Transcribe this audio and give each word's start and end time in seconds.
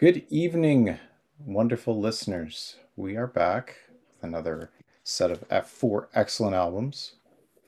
Good 0.00 0.24
evening, 0.30 0.98
wonderful 1.44 2.00
listeners. 2.00 2.76
We 2.96 3.18
are 3.18 3.26
back 3.26 3.76
with 4.14 4.22
another 4.22 4.70
set 5.04 5.30
of 5.30 5.46
F4 5.50 6.06
excellent 6.14 6.54
albums 6.54 7.16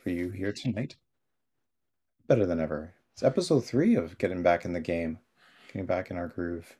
for 0.03 0.09
you 0.09 0.31
here 0.31 0.51
tonight. 0.51 0.97
Better 2.29 2.47
than 2.47 2.59
ever. 2.59 2.95
It's 3.13 3.23
episode 3.23 3.67
three 3.67 3.95
of 3.97 4.17
Getting 4.17 4.43
Back 4.43 4.65
in 4.65 4.73
the 4.73 4.81
Game, 4.81 5.19
getting 5.67 5.85
back 5.85 6.11
in 6.11 6.17
our 6.17 6.27
groove. 6.27 6.79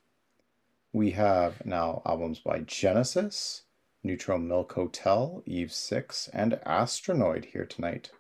We 0.91 1.11
have 1.11 1.67
now 1.67 2.01
albums 2.07 2.39
by 2.39 2.61
Genesis, 2.61 3.65
Neutral 4.03 4.39
Milk 4.39 4.73
Hotel, 4.73 5.43
Eve 5.45 5.71
6, 5.71 6.31
and 6.33 6.59
Astronoid 6.65 7.45
here 7.45 7.67
tonight. 7.67 8.11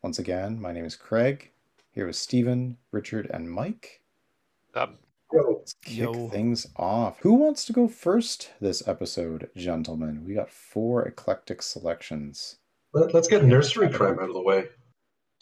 Once 0.00 0.20
again, 0.20 0.60
my 0.60 0.70
name 0.70 0.84
is 0.84 0.94
Craig, 0.94 1.50
here 1.90 2.06
with 2.06 2.14
Stephen, 2.14 2.76
Richard, 2.92 3.28
and 3.34 3.50
Mike. 3.50 4.02
Up. 4.76 5.00
Let's 5.32 5.74
kick 5.84 5.96
Yo. 5.98 6.28
things 6.28 6.66
off. 6.76 7.18
Who 7.20 7.34
wants 7.34 7.64
to 7.66 7.72
go 7.72 7.88
first 7.88 8.50
this 8.60 8.86
episode, 8.86 9.48
gentlemen? 9.56 10.24
We 10.26 10.34
got 10.34 10.50
four 10.50 11.02
eclectic 11.06 11.62
selections. 11.62 12.56
Let, 12.92 13.14
us 13.14 13.28
get 13.28 13.44
Nursery 13.44 13.88
Cryme 13.88 14.18
out 14.18 14.28
of 14.28 14.34
the 14.34 14.42
way. 14.42 14.64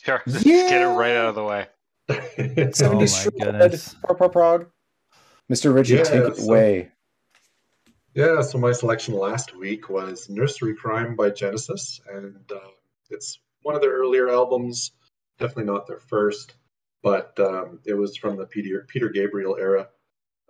Sure. 0.01 0.23
Just 0.29 0.45
get 0.45 0.81
it 0.83 0.87
right 0.87 1.17
out 1.17 1.31
of 1.31 1.35
the 1.35 1.45
way. 1.45 1.67
Oh 2.11 2.15
70s 2.15 3.01
my 3.01 3.07
shred, 3.07 3.35
goodness. 3.41 3.95
prog, 4.05 4.17
prog, 4.19 4.33
prog. 4.33 4.67
Mr. 5.53 5.75
Richie, 5.75 5.95
Yeah, 5.97 6.03
take 6.05 6.23
it 6.25 6.37
so- 6.37 6.45
away. 6.45 6.91
yeah, 8.15 8.41
so 8.43 8.59
my 8.59 8.73
selection 8.73 9.15
last 9.15 9.55
week 9.57 9.89
was 9.89 10.29
Nursery 10.29 10.75
Cryme 10.77 11.17
by 11.17 11.31
Genesis, 11.31 12.01
and 12.13 12.37
uh, 12.53 12.59
it's 13.11 13.39
one 13.63 13.75
of 13.75 13.81
their 13.81 13.93
earlier 13.93 14.29
albums. 14.31 14.93
Definitely 15.39 15.65
not 15.73 15.87
their 15.87 15.99
first, 15.99 16.55
but 17.03 17.39
um, 17.41 17.81
it 17.85 17.95
was 17.95 18.17
from 18.17 18.37
the 18.37 18.47
Peter 18.47 18.85
Peter 18.89 19.09
Gabriel 19.09 19.57
era. 19.59 19.89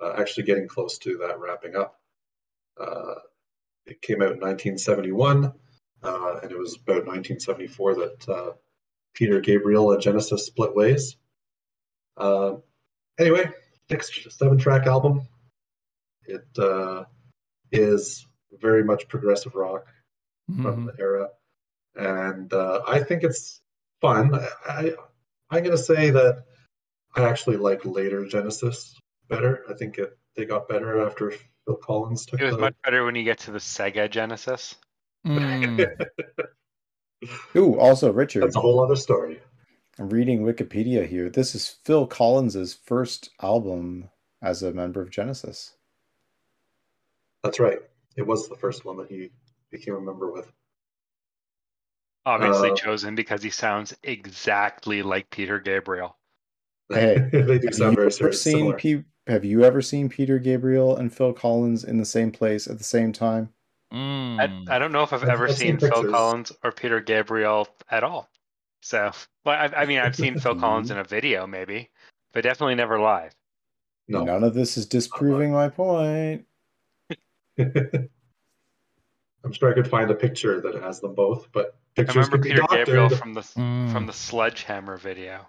Uh, 0.03 0.15
actually, 0.19 0.45
getting 0.45 0.67
close 0.69 0.99
to 0.99 1.19
that 1.19 1.39
wrapping 1.39 1.77
up. 1.77 2.01
Uh, 2.81 3.15
it 3.87 4.01
came 4.01 4.23
out 4.23 4.33
in 4.33 4.41
1971, 4.41 5.53
uh, 6.03 6.41
and 6.43 6.51
it 6.51 6.59
was 6.59 6.77
about 6.77 7.07
1974 7.07 7.95
that 7.97 8.29
uh, 8.29 8.53
Peter 9.15 9.41
Gabriel 9.41 9.93
and 9.93 10.01
Genesis 10.01 10.47
split 10.47 10.75
ways. 10.75 11.17
Uh, 12.17 12.57
anyway, 13.19 13.51
six 13.91 14.11
seven 14.31 14.57
track 14.59 14.87
album. 14.87 15.23
It 16.25 16.47
uh, 16.59 17.05
is 17.73 18.27
very 18.61 18.85
much 18.85 19.09
progressive 19.09 19.55
rock 19.55 19.87
from 20.47 20.87
Mhm. 20.87 20.97
the 20.97 21.03
era, 21.03 21.29
and 21.95 22.53
uh, 22.53 22.83
I 22.87 23.01
think 23.03 23.23
it's 23.25 23.61
fun. 24.01 24.35
I, 24.35 24.49
I 24.67 24.93
I'm 25.51 25.65
gonna 25.65 25.77
say 25.77 26.11
that 26.11 26.45
I 27.15 27.25
actually 27.25 27.57
like 27.57 27.85
later 27.85 28.27
Genesis 28.27 28.95
better. 29.29 29.65
I 29.69 29.75
think 29.75 29.99
it 29.99 30.17
they 30.37 30.45
got 30.45 30.69
better 30.69 31.05
after 31.05 31.33
Phil 31.67 31.77
Collins 31.77 32.27
took 32.27 32.41
It 32.41 32.45
was 32.45 32.55
the. 32.55 32.61
much 32.61 32.75
better 32.85 33.05
when 33.05 33.15
you 33.15 33.25
get 33.25 33.39
to 33.41 33.51
the 33.51 33.59
Sega 33.59 34.09
Genesis. 34.11 34.77
Mm. 35.27 35.91
Ooh, 37.57 37.79
also, 37.79 38.13
Richard, 38.13 38.45
That's 38.45 38.57
a 38.57 38.61
whole 38.61 38.83
other 38.83 38.97
story. 38.97 39.41
I'm 39.99 40.09
reading 40.09 40.43
Wikipedia 40.43 41.07
here. 41.07 41.29
This 41.29 41.55
is 41.55 41.77
Phil 41.85 42.07
Collins's 42.07 42.73
first 42.73 43.31
album 43.43 44.09
as 44.41 44.63
a 44.63 44.73
member 44.73 45.03
of 45.03 45.11
Genesis. 45.11 45.75
That's 47.43 47.61
right. 47.61 47.79
It 48.17 48.27
was 48.27 48.49
the 48.49 48.57
first 48.57 48.85
one 48.85 48.97
that 48.99 49.11
he 49.11 49.31
became 49.71 49.95
a 49.95 50.01
member 50.01 50.33
with. 50.33 50.51
Obviously 52.27 52.71
Uh, 52.71 52.75
chosen 52.77 53.15
because 53.15 53.43
he 53.43 53.51
sounds 53.51 53.97
exactly 54.03 55.03
like 55.03 55.31
Peter 55.31 55.59
Gabriel. 55.59 56.17
Hey, 56.93 57.19
they 57.33 57.59
do 57.59 57.67
Have 57.69 57.75
sound 57.75 57.93
you 57.93 57.97
very 57.97 58.07
ever 58.21 58.33
similar. 58.33 58.79
seen 58.79 59.05
Pe- 59.27 59.33
Have 59.33 59.45
you 59.45 59.65
ever 59.65 59.81
seen 59.81 60.09
Peter 60.09 60.39
Gabriel 60.39 60.97
and 60.97 61.13
Phil 61.15 61.33
Collins 61.33 61.85
in 61.85 61.99
the 61.99 62.05
same 62.05 62.31
place 62.31 62.67
at 62.67 62.79
the 62.79 62.85
same 62.85 63.13
time? 63.13 63.51
Mm. 63.93 64.67
I, 64.69 64.77
I 64.77 64.79
don't 64.79 64.93
know 64.93 65.03
if 65.03 65.13
I've 65.13 65.23
I've- 65.23 65.33
ever 65.33 65.49
I've 65.49 65.57
seen 65.57 65.79
seen 65.81 65.91
Phil. 65.91 66.11
Collins 66.11 66.53
or 66.63 66.73
Peter 66.73 67.01
Gabriel 67.01 67.67
at 67.91 68.05
all. 68.05 68.29
So, 68.83 69.11
well, 69.45 69.57
I, 69.59 69.83
I 69.83 69.87
mean, 69.87 69.99
I've 69.99 70.17
seen 70.17 70.39
Phil 70.39 70.55
Collins 70.57 70.91
in 70.93 70.99
a 70.99 71.05
video 71.05 71.47
maybe, 71.47 71.91
but 72.33 72.43
definitely 72.43 72.75
never 72.77 73.01
live. 73.01 73.35
No. 74.09 74.25
None 74.25 74.43
of 74.45 74.55
this 74.55 74.77
is 74.77 74.87
disproving 74.87 75.53
my 75.53 75.69
point. 75.69 76.45
I'm 79.45 79.53
sure 79.53 79.71
I 79.71 79.75
could 79.75 79.89
find 79.89 80.11
a 80.11 80.15
picture 80.15 80.61
that 80.61 80.75
has 80.83 81.01
them 81.01 81.15
both, 81.15 81.51
but 81.53 81.77
I 81.99 82.03
pictures 82.03 82.29
could 82.29 82.33
can 82.33 82.41
be 82.43 82.49
Peter 82.51 82.63
Gabriel 82.71 83.09
doctored. 83.09 83.19
from 83.19 83.35
the 83.35 83.41
Mm. 83.41 83.93
from 83.93 84.07
the 84.07 84.13
Sledgehammer 84.13 84.97
video. 84.97 85.47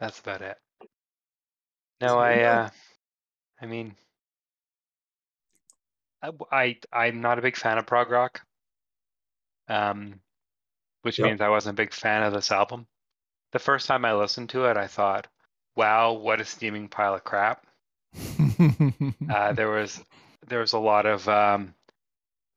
That's 0.00 0.18
about 0.20 0.42
it. 0.42 0.58
No, 2.00 2.08
So, 2.08 2.18
I 2.18 2.36
yeah. 2.36 2.50
uh 2.50 2.70
I 3.60 3.66
mean 3.66 3.94
I, 6.50 6.76
I 6.92 7.06
am 7.06 7.20
not 7.20 7.38
a 7.38 7.42
big 7.42 7.56
fan 7.56 7.78
of 7.78 7.86
prog 7.86 8.10
rock. 8.10 8.42
Um 9.68 10.20
which 11.02 11.18
Yep. 11.18 11.28
means 11.28 11.40
I 11.40 11.48
wasn't 11.48 11.78
a 11.78 11.82
big 11.82 11.92
fan 11.94 12.24
of 12.24 12.32
this 12.32 12.50
album. 12.50 12.86
The 13.52 13.58
first 13.60 13.86
time 13.86 14.04
I 14.04 14.12
listened 14.12 14.50
to 14.50 14.64
it 14.66 14.76
I 14.76 14.88
thought, 14.88 15.28
wow, 15.76 16.12
what 16.12 16.40
a 16.40 16.44
steaming 16.44 16.88
pile 16.88 17.14
of 17.14 17.22
crap. 17.24 17.64
Uh, 19.28 19.52
there 19.52 19.68
was 19.70 20.02
there 20.48 20.60
was 20.60 20.72
a 20.72 20.78
lot 20.78 21.06
of 21.06 21.28
um, 21.28 21.74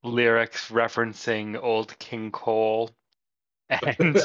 lyrics 0.03 0.69
referencing 0.69 1.61
old 1.61 1.97
King 1.99 2.31
Cole, 2.31 2.91
and 3.69 4.17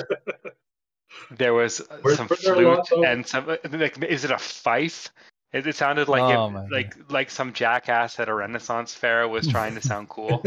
there 1.30 1.54
was 1.54 1.78
Where's- 2.02 2.16
some 2.16 2.26
where's 2.28 2.42
there 2.42 2.54
a 2.54 2.68
lot, 2.68 2.88
flute 2.88 3.04
and 3.06 3.26
some 3.26 3.46
like 3.46 4.02
is 4.02 4.24
it 4.24 4.30
a 4.30 4.38
fife? 4.38 5.10
It, 5.52 5.66
it 5.68 5.76
sounded 5.76 6.08
like 6.08 6.22
Oh 6.22 6.48
it, 6.48 6.50
my 6.50 6.66
like 6.68 6.94
like 7.10 7.30
some 7.30 7.52
jackass 7.52 8.18
at 8.18 8.28
a 8.28 8.34
Renaissance 8.34 8.92
fair 8.94 9.28
was 9.28 9.46
trying 9.46 9.74
to 9.76 9.80
sound 9.86 10.08
cool. 10.08 10.42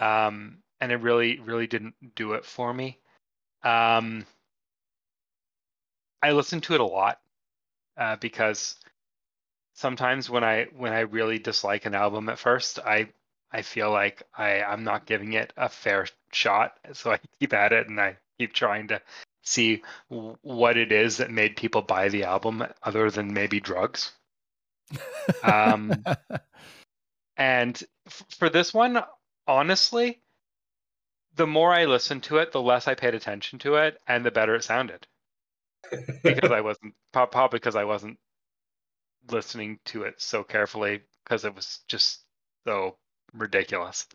um, 0.00 0.58
and 0.80 0.92
it 0.92 0.96
really 0.96 1.38
really 1.40 1.66
didn't 1.66 1.94
do 2.14 2.32
it 2.32 2.44
for 2.44 2.72
me. 2.72 2.98
Um, 3.62 4.24
I 6.22 6.32
listened 6.32 6.62
to 6.64 6.74
it 6.74 6.80
a 6.80 6.84
lot 6.84 7.20
uh, 7.98 8.16
because 8.16 8.76
sometimes 9.76 10.28
when 10.28 10.42
I 10.44 10.64
when 10.76 10.92
I 10.92 11.00
really 11.00 11.38
dislike 11.38 11.86
an 11.86 11.94
album 11.94 12.28
at 12.28 12.38
first, 12.38 12.80
I 12.80 13.08
I 13.52 13.62
feel 13.62 13.90
like 13.90 14.22
I 14.36 14.62
I'm 14.62 14.84
not 14.84 15.06
giving 15.06 15.34
it 15.34 15.52
a 15.56 15.68
fair 15.68 16.06
shot, 16.32 16.76
so 16.92 17.12
I 17.12 17.20
keep 17.38 17.52
at 17.54 17.72
it 17.72 17.88
and 17.88 18.00
I 18.00 18.16
keep 18.38 18.52
trying 18.52 18.88
to 18.88 19.00
see 19.42 19.82
what 20.08 20.76
it 20.76 20.90
is 20.90 21.18
that 21.18 21.30
made 21.30 21.56
people 21.56 21.82
buy 21.82 22.08
the 22.08 22.24
album 22.24 22.66
other 22.82 23.10
than 23.10 23.32
maybe 23.32 23.60
drugs. 23.60 24.12
Um, 25.44 26.04
And 27.36 27.80
f- 28.06 28.24
for 28.38 28.48
this 28.48 28.72
one, 28.72 29.02
honestly, 29.46 30.20
the 31.34 31.46
more 31.46 31.72
I 31.72 31.84
listened 31.84 32.22
to 32.24 32.38
it, 32.38 32.52
the 32.52 32.62
less 32.62 32.88
I 32.88 32.94
paid 32.94 33.14
attention 33.14 33.58
to 33.60 33.76
it, 33.76 34.00
and 34.06 34.24
the 34.24 34.30
better 34.30 34.54
it 34.54 34.64
sounded. 34.64 35.06
Because 36.22 36.50
I 36.50 36.62
wasn't, 36.62 36.94
prob- 37.12 37.30
probably 37.30 37.58
because 37.58 37.76
I 37.76 37.84
wasn't 37.84 38.18
listening 39.30 39.78
to 39.86 40.02
it 40.02 40.14
so 40.18 40.42
carefully, 40.42 41.00
because 41.24 41.44
it 41.44 41.54
was 41.54 41.80
just 41.88 42.20
so 42.66 42.96
ridiculous, 43.32 44.06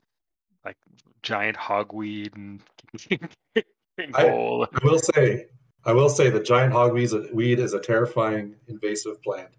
like 0.66 0.78
giant 1.24 1.58
hogweed 1.58 2.36
and 2.36 2.62
King 3.10 3.20
I- 4.14 4.26
I 4.74 4.80
will 4.84 5.00
say, 5.00 5.48
I 5.86 5.94
will 5.94 6.10
say, 6.10 6.30
the 6.30 6.42
giant 6.42 6.74
hogweed 6.74 7.04
is 7.04 7.14
a, 7.14 7.28
weed 7.34 7.60
is 7.60 7.74
a 7.74 7.80
terrifying 7.80 8.56
invasive 8.68 9.22
plant, 9.22 9.50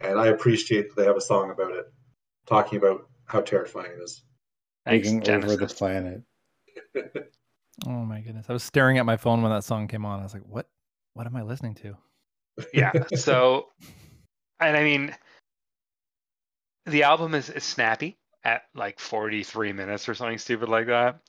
and 0.00 0.18
I 0.18 0.28
appreciate 0.28 0.88
that 0.88 1.00
they 1.00 1.06
have 1.06 1.16
a 1.16 1.20
song 1.20 1.50
about 1.50 1.72
it, 1.72 1.92
talking 2.46 2.78
about 2.78 3.08
how 3.26 3.40
terrifying 3.40 3.92
it 3.92 4.02
is. 4.02 4.22
Thanks, 4.84 5.08
Taking 5.08 5.30
over 5.30 5.56
the 5.56 5.66
planet. 5.66 6.22
oh 7.86 7.90
my 8.04 8.20
goodness! 8.20 8.46
I 8.48 8.52
was 8.52 8.64
staring 8.64 8.98
at 8.98 9.06
my 9.06 9.16
phone 9.16 9.42
when 9.42 9.52
that 9.52 9.64
song 9.64 9.86
came 9.88 10.04
on. 10.04 10.20
I 10.20 10.24
was 10.24 10.34
like, 10.34 10.42
"What? 10.46 10.68
What 11.14 11.26
am 11.26 11.36
I 11.36 11.42
listening 11.42 11.74
to?" 11.76 11.96
yeah 12.74 12.92
so 13.14 13.68
and 14.62 14.76
i 14.76 14.82
mean 14.82 15.14
the 16.86 17.04
album 17.04 17.34
is, 17.34 17.48
is 17.48 17.62
snappy 17.64 18.16
at 18.44 18.62
like 18.74 18.98
43 18.98 19.72
minutes 19.72 20.08
or 20.08 20.14
something 20.14 20.38
stupid 20.38 20.68
like 20.68 20.86
that 20.86 21.20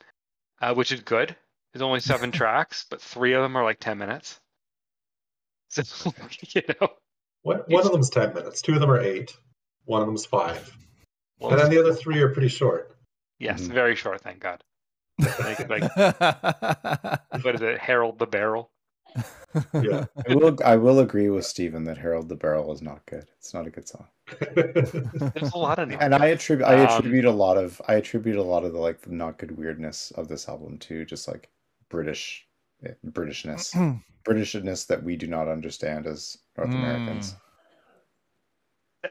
uh, 0.62 0.74
which 0.74 0.92
is 0.92 1.02
good. 1.02 1.36
There's 1.74 1.82
only 1.82 2.00
seven 2.00 2.32
tracks 2.40 2.86
but 2.90 3.02
three 3.02 3.34
of 3.34 3.42
them 3.44 3.56
are 3.56 3.64
like 3.64 3.80
10 3.80 3.98
minutes. 3.98 4.40
So 5.70 6.14
you 6.54 6.62
know. 6.82 6.88
One, 7.42 7.58
one 7.68 7.86
of 7.86 7.92
them's 7.92 8.10
ten 8.12 8.34
minutes, 8.34 8.62
two 8.62 8.74
of 8.76 8.80
them 8.80 8.92
are 8.92 9.02
eight, 9.02 9.36
one 9.86 10.02
of 10.02 10.08
them's 10.08 10.26
five, 10.26 10.72
well, 11.40 11.52
and 11.52 11.60
then 11.60 11.70
the 11.72 11.80
other 11.80 11.94
three 11.94 12.22
are 12.22 12.30
pretty 12.30 12.48
short. 12.48 12.96
yes 13.40 13.62
Mhm. 13.64 13.74
very 13.74 13.96
short 13.96 14.22
thank 14.22 14.40
god. 14.40 14.64
Like, 15.20 15.68
like 15.70 15.96
what 17.44 17.56
is 17.56 17.62
it? 17.62 17.80
Harold 17.80 18.20
the 18.20 18.28
barrel 18.28 18.70
Yeah. 19.80 20.06
I 20.30 20.36
will 20.36 20.58
I 20.64 20.76
will 20.78 21.00
agree 21.00 21.30
with 21.30 21.46
Stephen 21.46 21.84
that 21.86 21.98
Harold 21.98 22.30
the 22.30 22.36
Barrel 22.36 22.72
is 22.74 22.82
not 22.82 23.06
good. 23.06 23.26
It's 23.38 23.54
not 23.54 23.68
a 23.68 23.70
good 23.70 23.88
song. 23.88 24.08
there's 24.56 25.52
a 25.54 25.58
lot 25.58 25.80
of 25.80 25.92
And 26.00 26.16
I 26.16 26.28
attribute 26.28 26.68
I 26.68 26.76
Um, 26.76 26.88
attribute 26.88 27.26
a 27.26 27.32
lot 27.32 27.58
of 27.58 27.82
I 27.88 27.96
attribute 27.96 28.38
a 28.38 28.44
lot 28.44 28.64
of 28.66 28.74
the 28.74 28.80
like 28.80 29.02
the 29.02 29.12
not 29.12 29.38
good 29.38 29.58
weirdness 29.58 30.12
of 30.12 30.28
this 30.28 30.48
album 30.50 30.78
to 30.80 31.06
just 31.06 31.28
like 31.28 31.50
British 31.90 32.48
eh, 32.86 32.94
Britishness. 33.06 33.74
Britishness 34.26 34.88
that 34.88 35.04
we 35.04 35.16
do 35.18 35.28
not 35.28 35.48
understand 35.50 36.08
as 36.08 36.38
North 36.58 36.72
Mm. 36.72 36.76
Americans. 36.76 37.36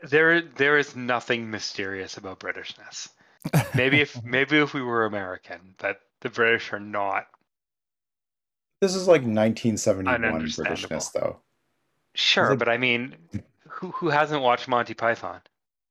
there 0.02 0.40
there 0.42 0.78
is 0.78 0.96
nothing 0.96 1.50
mysterious 1.50 2.16
about 2.16 2.40
Britishness. 2.40 3.08
Maybe 3.74 4.00
if 4.00 4.22
maybe 4.24 4.58
if 4.58 4.74
we 4.74 4.82
were 4.82 5.04
American, 5.04 5.74
that 5.78 6.00
the 6.20 6.30
British 6.30 6.72
are 6.72 6.80
not 6.80 7.26
This 8.82 8.96
is 8.96 9.06
like 9.06 9.22
1971 9.22 10.42
Britishness, 10.42 11.12
though. 11.12 11.38
sure, 12.16 12.50
like- 12.50 12.58
but 12.58 12.68
I 12.68 12.76
mean, 12.76 13.14
who 13.68 13.92
who 13.92 14.10
hasn't 14.10 14.42
watched 14.42 14.66
Monty 14.66 14.92
Python? 14.92 15.40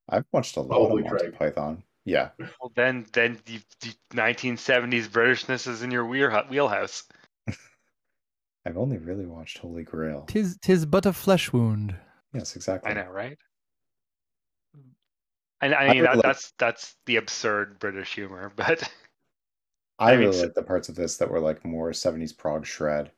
I've 0.09 0.25
watched 0.33 0.57
a 0.57 0.59
lot 0.61 0.67
Probably 0.77 1.03
of 1.03 1.09
Monty 1.09 1.23
Craig. 1.31 1.35
Python. 1.39 1.83
Yeah, 2.03 2.31
Well, 2.59 2.71
then 2.75 3.05
then 3.13 3.39
the, 3.45 3.61
the 3.79 3.93
1970s 4.13 5.07
Britishness 5.07 5.67
is 5.67 5.83
in 5.83 5.91
your 5.91 6.05
wheel- 6.05 6.43
wheelhouse. 6.49 7.03
I've 8.65 8.75
only 8.77 8.97
really 8.97 9.25
watched 9.25 9.59
Holy 9.59 9.83
Grail. 9.83 10.25
Tis 10.27 10.57
tis 10.61 10.85
but 10.85 11.05
a 11.05 11.13
flesh 11.13 11.53
wound. 11.53 11.95
Yes, 12.33 12.55
exactly. 12.57 12.91
I 12.91 12.95
know, 12.95 13.09
right? 13.09 13.37
And 15.61 15.73
I 15.75 15.85
I 15.85 15.89
mean 15.93 15.99
would 16.01 16.07
that, 16.07 16.15
like- 16.17 16.23
that's 16.23 16.53
that's 16.57 16.95
the 17.05 17.15
absurd 17.17 17.79
British 17.79 18.15
humor, 18.15 18.51
but 18.55 18.83
I, 19.99 20.11
I 20.11 20.13
really 20.15 20.33
so- 20.33 20.43
like 20.43 20.53
the 20.53 20.63
parts 20.63 20.89
of 20.89 20.95
this 20.95 21.17
that 21.17 21.29
were 21.29 21.39
like 21.39 21.63
more 21.65 21.91
70s 21.91 22.33
prog 22.33 22.65
shred 22.65 23.11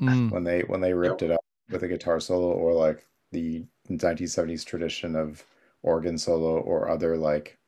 Mm. 0.00 0.30
when 0.32 0.42
they 0.42 0.62
when 0.62 0.80
they 0.80 0.94
ripped 0.94 1.22
it 1.22 1.30
up 1.30 1.44
with 1.70 1.82
a 1.84 1.88
guitar 1.88 2.18
solo 2.18 2.50
or 2.52 2.72
like 2.72 3.06
the 3.30 3.64
1970s 3.88 4.64
tradition 4.64 5.14
of 5.14 5.44
organ 5.82 6.18
solo 6.18 6.58
or 6.60 6.88
other 6.88 7.16
like 7.16 7.58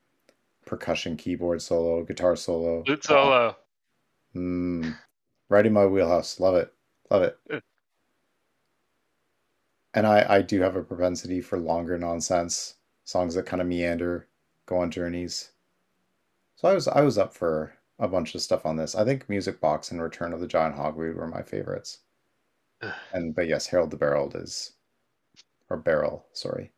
percussion 0.66 1.16
keyboard 1.16 1.62
solo, 1.62 2.02
guitar 2.02 2.34
solo. 2.34 2.82
flute 2.84 3.04
solo. 3.04 3.56
Mm, 4.34 4.96
right 5.48 5.66
in 5.66 5.72
my 5.72 5.86
wheelhouse. 5.86 6.40
Love 6.40 6.56
it. 6.56 6.72
Love 7.10 7.22
it. 7.22 7.38
And 9.94 10.06
I, 10.06 10.26
I 10.38 10.42
do 10.42 10.60
have 10.62 10.74
a 10.74 10.82
propensity 10.82 11.40
for 11.40 11.58
longer 11.58 11.96
nonsense 11.98 12.74
songs 13.04 13.34
that 13.36 13.46
kind 13.46 13.60
of 13.62 13.68
meander, 13.68 14.26
go 14.66 14.78
on 14.78 14.90
journeys. 14.90 15.52
So 16.56 16.68
I 16.68 16.74
was 16.74 16.88
I 16.88 17.02
was 17.02 17.16
up 17.18 17.32
for 17.34 17.74
a 18.04 18.08
bunch 18.08 18.34
of 18.34 18.42
stuff 18.42 18.66
on 18.66 18.76
this. 18.76 18.94
I 18.94 19.04
think 19.04 19.28
Music 19.28 19.60
Box 19.60 19.90
and 19.90 20.00
Return 20.02 20.32
of 20.32 20.40
the 20.40 20.46
Giant 20.46 20.76
Hogweed 20.76 21.16
were 21.16 21.26
my 21.26 21.42
favorites. 21.42 22.00
And 23.12 23.34
but 23.34 23.48
yes, 23.48 23.66
Harold 23.66 23.90
the 23.90 23.96
Barrel 23.96 24.30
is 24.36 24.72
or 25.70 25.76
Barrel, 25.78 26.26
sorry. 26.32 26.72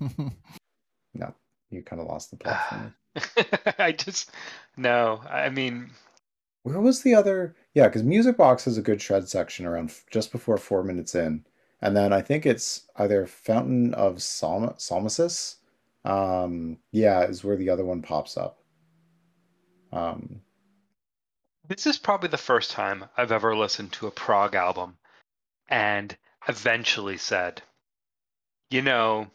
No, 1.14 1.34
you 1.70 1.82
kind 1.82 2.00
of 2.00 2.08
lost 2.08 2.30
the 2.30 2.36
plot 2.36 2.60
for 2.68 2.76
me. 2.76 2.92
I 3.78 3.92
just 3.92 4.30
no. 4.76 5.20
I 5.28 5.50
mean, 5.50 5.90
Where 6.62 6.80
was 6.80 7.02
the 7.02 7.14
other? 7.14 7.56
Yeah, 7.74 7.88
because 7.88 8.02
Music 8.02 8.36
Box 8.36 8.64
has 8.64 8.78
a 8.78 8.82
good 8.82 9.02
shred 9.02 9.28
section 9.28 9.66
around 9.66 9.90
f- 9.90 10.04
just 10.10 10.32
before 10.32 10.56
four 10.58 10.82
minutes 10.84 11.14
in, 11.14 11.44
and 11.82 11.96
then 11.96 12.12
I 12.12 12.22
think 12.22 12.46
it's 12.46 12.82
either 12.96 13.26
Fountain 13.26 13.92
of 13.94 14.22
Psalm 14.22 14.68
Salmacis. 14.78 15.56
Um, 16.04 16.78
yeah, 16.92 17.22
is 17.24 17.44
where 17.44 17.56
the 17.56 17.70
other 17.70 17.84
one 17.84 18.02
pops 18.02 18.36
up. 18.36 18.59
Um, 19.92 20.40
this 21.68 21.86
is 21.86 21.98
probably 21.98 22.28
the 22.28 22.36
first 22.36 22.72
time 22.72 23.04
I've 23.16 23.32
ever 23.32 23.56
listened 23.56 23.92
to 23.94 24.06
a 24.06 24.10
prog 24.10 24.54
album 24.54 24.98
and 25.68 26.16
eventually 26.48 27.16
said, 27.16 27.62
you 28.70 28.82
know, 28.82 29.30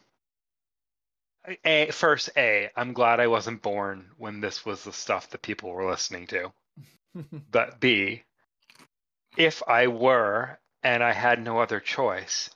a 1.63 1.91
first 1.91 2.29
a 2.35 2.69
I'm 2.75 2.93
glad 2.93 3.19
I 3.19 3.27
wasn't 3.27 3.61
born 3.61 4.09
when 4.17 4.41
this 4.41 4.65
was 4.65 4.83
the 4.83 4.93
stuff 4.93 5.29
that 5.29 5.41
people 5.41 5.71
were 5.71 5.89
listening 5.89 6.27
to. 6.27 6.51
But 7.51 7.79
B, 7.79 8.23
if 9.37 9.63
I 9.67 9.87
were 9.87 10.59
and 10.83 11.01
I 11.01 11.13
had 11.13 11.41
no 11.41 11.59
other 11.59 11.79
choice, 11.79 12.49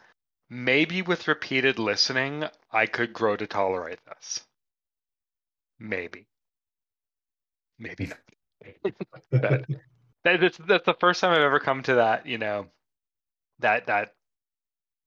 maybe 0.49 1.01
with 1.01 1.29
repeated 1.29 1.79
listening, 1.79 2.43
I 2.71 2.85
could 2.85 3.13
grow 3.13 3.37
to 3.37 3.47
tolerate 3.47 4.03
this. 4.05 4.45
Maybe. 5.79 6.28
Maybe 7.79 8.07
not. 8.07 8.19
But 9.31 9.65
that, 10.23 10.39
that's, 10.41 10.57
that's 10.57 10.85
the 10.85 10.95
first 10.99 11.21
time 11.21 11.31
I've 11.31 11.41
ever 11.41 11.59
come 11.59 11.81
to 11.83 11.95
that, 11.95 12.25
you 12.25 12.37
know, 12.37 12.67
that 13.59 13.87
that 13.87 14.13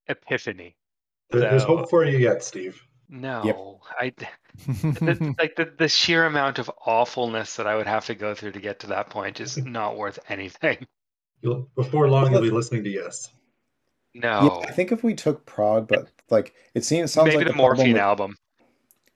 epiphany. 0.09 0.77
There- 1.31 1.41
There's 1.43 1.63
So- 1.63 1.77
hope 1.79 1.91
for 1.91 2.05
you 2.05 2.19
yet, 2.19 2.43
Steve. 2.43 2.83
No, 3.15 3.81
I 4.01 4.15
the, 4.67 5.35
like 5.39 5.55
the, 5.57 5.71
the 5.77 5.89
sheer 5.89 6.25
amount 6.25 6.59
of 6.59 6.71
awfulness 6.87 7.57
that 7.57 7.67
I 7.67 7.77
would 7.77 7.87
have 7.87 8.07
to 8.07 8.15
go 8.15 8.35
through 8.35 8.53
to 8.53 8.61
get 8.61 8.81
to 8.81 8.87
that 8.87 9.11
point 9.11 9.39
is 9.39 9.59
not 9.65 9.99
worth 9.99 10.19
anything. 10.31 10.87
You'll, 11.43 11.69
before 11.75 12.09
long, 12.09 12.33
you'll 12.33 12.41
be 12.41 12.51
listening 12.51 12.85
to 12.85 12.91
Yes. 12.91 13.29
No, 14.15 14.61
yeah, 14.63 14.69
I 14.69 14.73
think 14.73 14.93
if 14.93 15.03
we 15.05 15.13
took 15.15 15.45
prog, 15.45 15.89
but 15.89 16.09
like 16.31 16.55
it 16.75 16.85
seems 16.85 17.13
sounds 17.13 17.27
maybe 17.29 17.39
like 17.39 17.47
the, 17.49 17.53
the 17.53 17.57
Morphine 17.59 17.93
with- 17.95 18.03
album. 18.03 18.37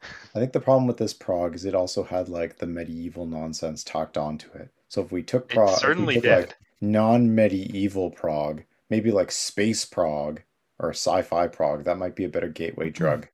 I 0.02 0.38
think 0.38 0.52
the 0.52 0.60
problem 0.60 0.86
with 0.86 0.98
this 0.98 1.14
prog 1.14 1.54
is 1.54 1.64
it 1.64 1.74
also 1.74 2.04
had 2.04 2.28
like 2.28 2.58
the 2.58 2.66
medieval 2.66 3.26
nonsense 3.26 3.82
tacked 3.82 4.16
onto 4.16 4.50
it. 4.52 4.70
So 4.88 5.02
if 5.02 5.10
we 5.10 5.22
took 5.22 5.48
prog, 5.48 5.78
certainly 5.78 6.14
took, 6.14 6.24
did. 6.24 6.30
like 6.30 6.56
non-medieval 6.80 8.10
prog, 8.10 8.62
maybe 8.90 9.10
like 9.10 9.32
space 9.32 9.84
prog 9.84 10.42
or 10.78 10.90
sci-fi 10.90 11.48
prog, 11.48 11.84
that 11.84 11.98
might 11.98 12.14
be 12.14 12.24
a 12.24 12.28
better 12.28 12.48
gateway 12.48 12.86
mm-hmm. 12.86 13.04
drug 13.04 13.28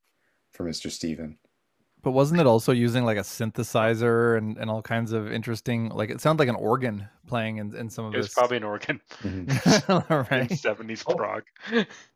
for 0.51 0.65
Mr. 0.65 0.91
Steven. 0.91 1.39
But 2.03 2.11
wasn't 2.13 2.41
it 2.41 2.47
also 2.49 2.73
using 2.73 3.05
like 3.05 3.17
a 3.17 3.21
synthesizer 3.23 4.37
and, 4.37 4.59
and 4.59 4.69
all 4.69 4.83
kinds 4.83 5.13
of 5.13 5.31
interesting 5.33 5.89
like 5.91 6.11
it 6.11 6.21
sounds 6.21 6.41
like 6.41 6.49
an 6.49 6.57
organ 6.57 7.09
playing 7.29 7.59
in, 7.59 7.75
in 7.77 7.89
some 7.89 8.07
of 8.07 8.15
It 8.15 8.17
was 8.17 8.27
this. 8.27 8.35
probably 8.35 8.57
an 8.57 8.65
organ 8.65 9.01
Mhm. 9.23 9.89
All 10.11 10.27
right. 10.31 10.51
70s 10.51 11.05
Oh. 11.07 11.15
prog. 11.15 11.43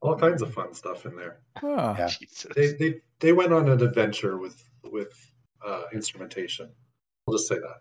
All 0.00 0.16
kinds 0.18 0.42
of 0.42 0.52
fun 0.52 0.74
stuff 0.74 1.06
in 1.06 1.14
there. 1.16 1.38
Oh. 1.62 1.94
Yeah. 1.98 2.08
Jesus. 2.08 2.52
They 2.56 2.72
they 2.72 3.00
they 3.20 3.32
went 3.32 3.52
on 3.52 3.68
an 3.68 3.80
adventure 3.82 4.38
with 4.38 4.62
with 4.84 5.12
uh, 5.64 5.84
instrumentation. 5.92 6.68
I'll 7.28 7.34
just 7.34 7.48
say 7.48 7.56
that. 7.56 7.80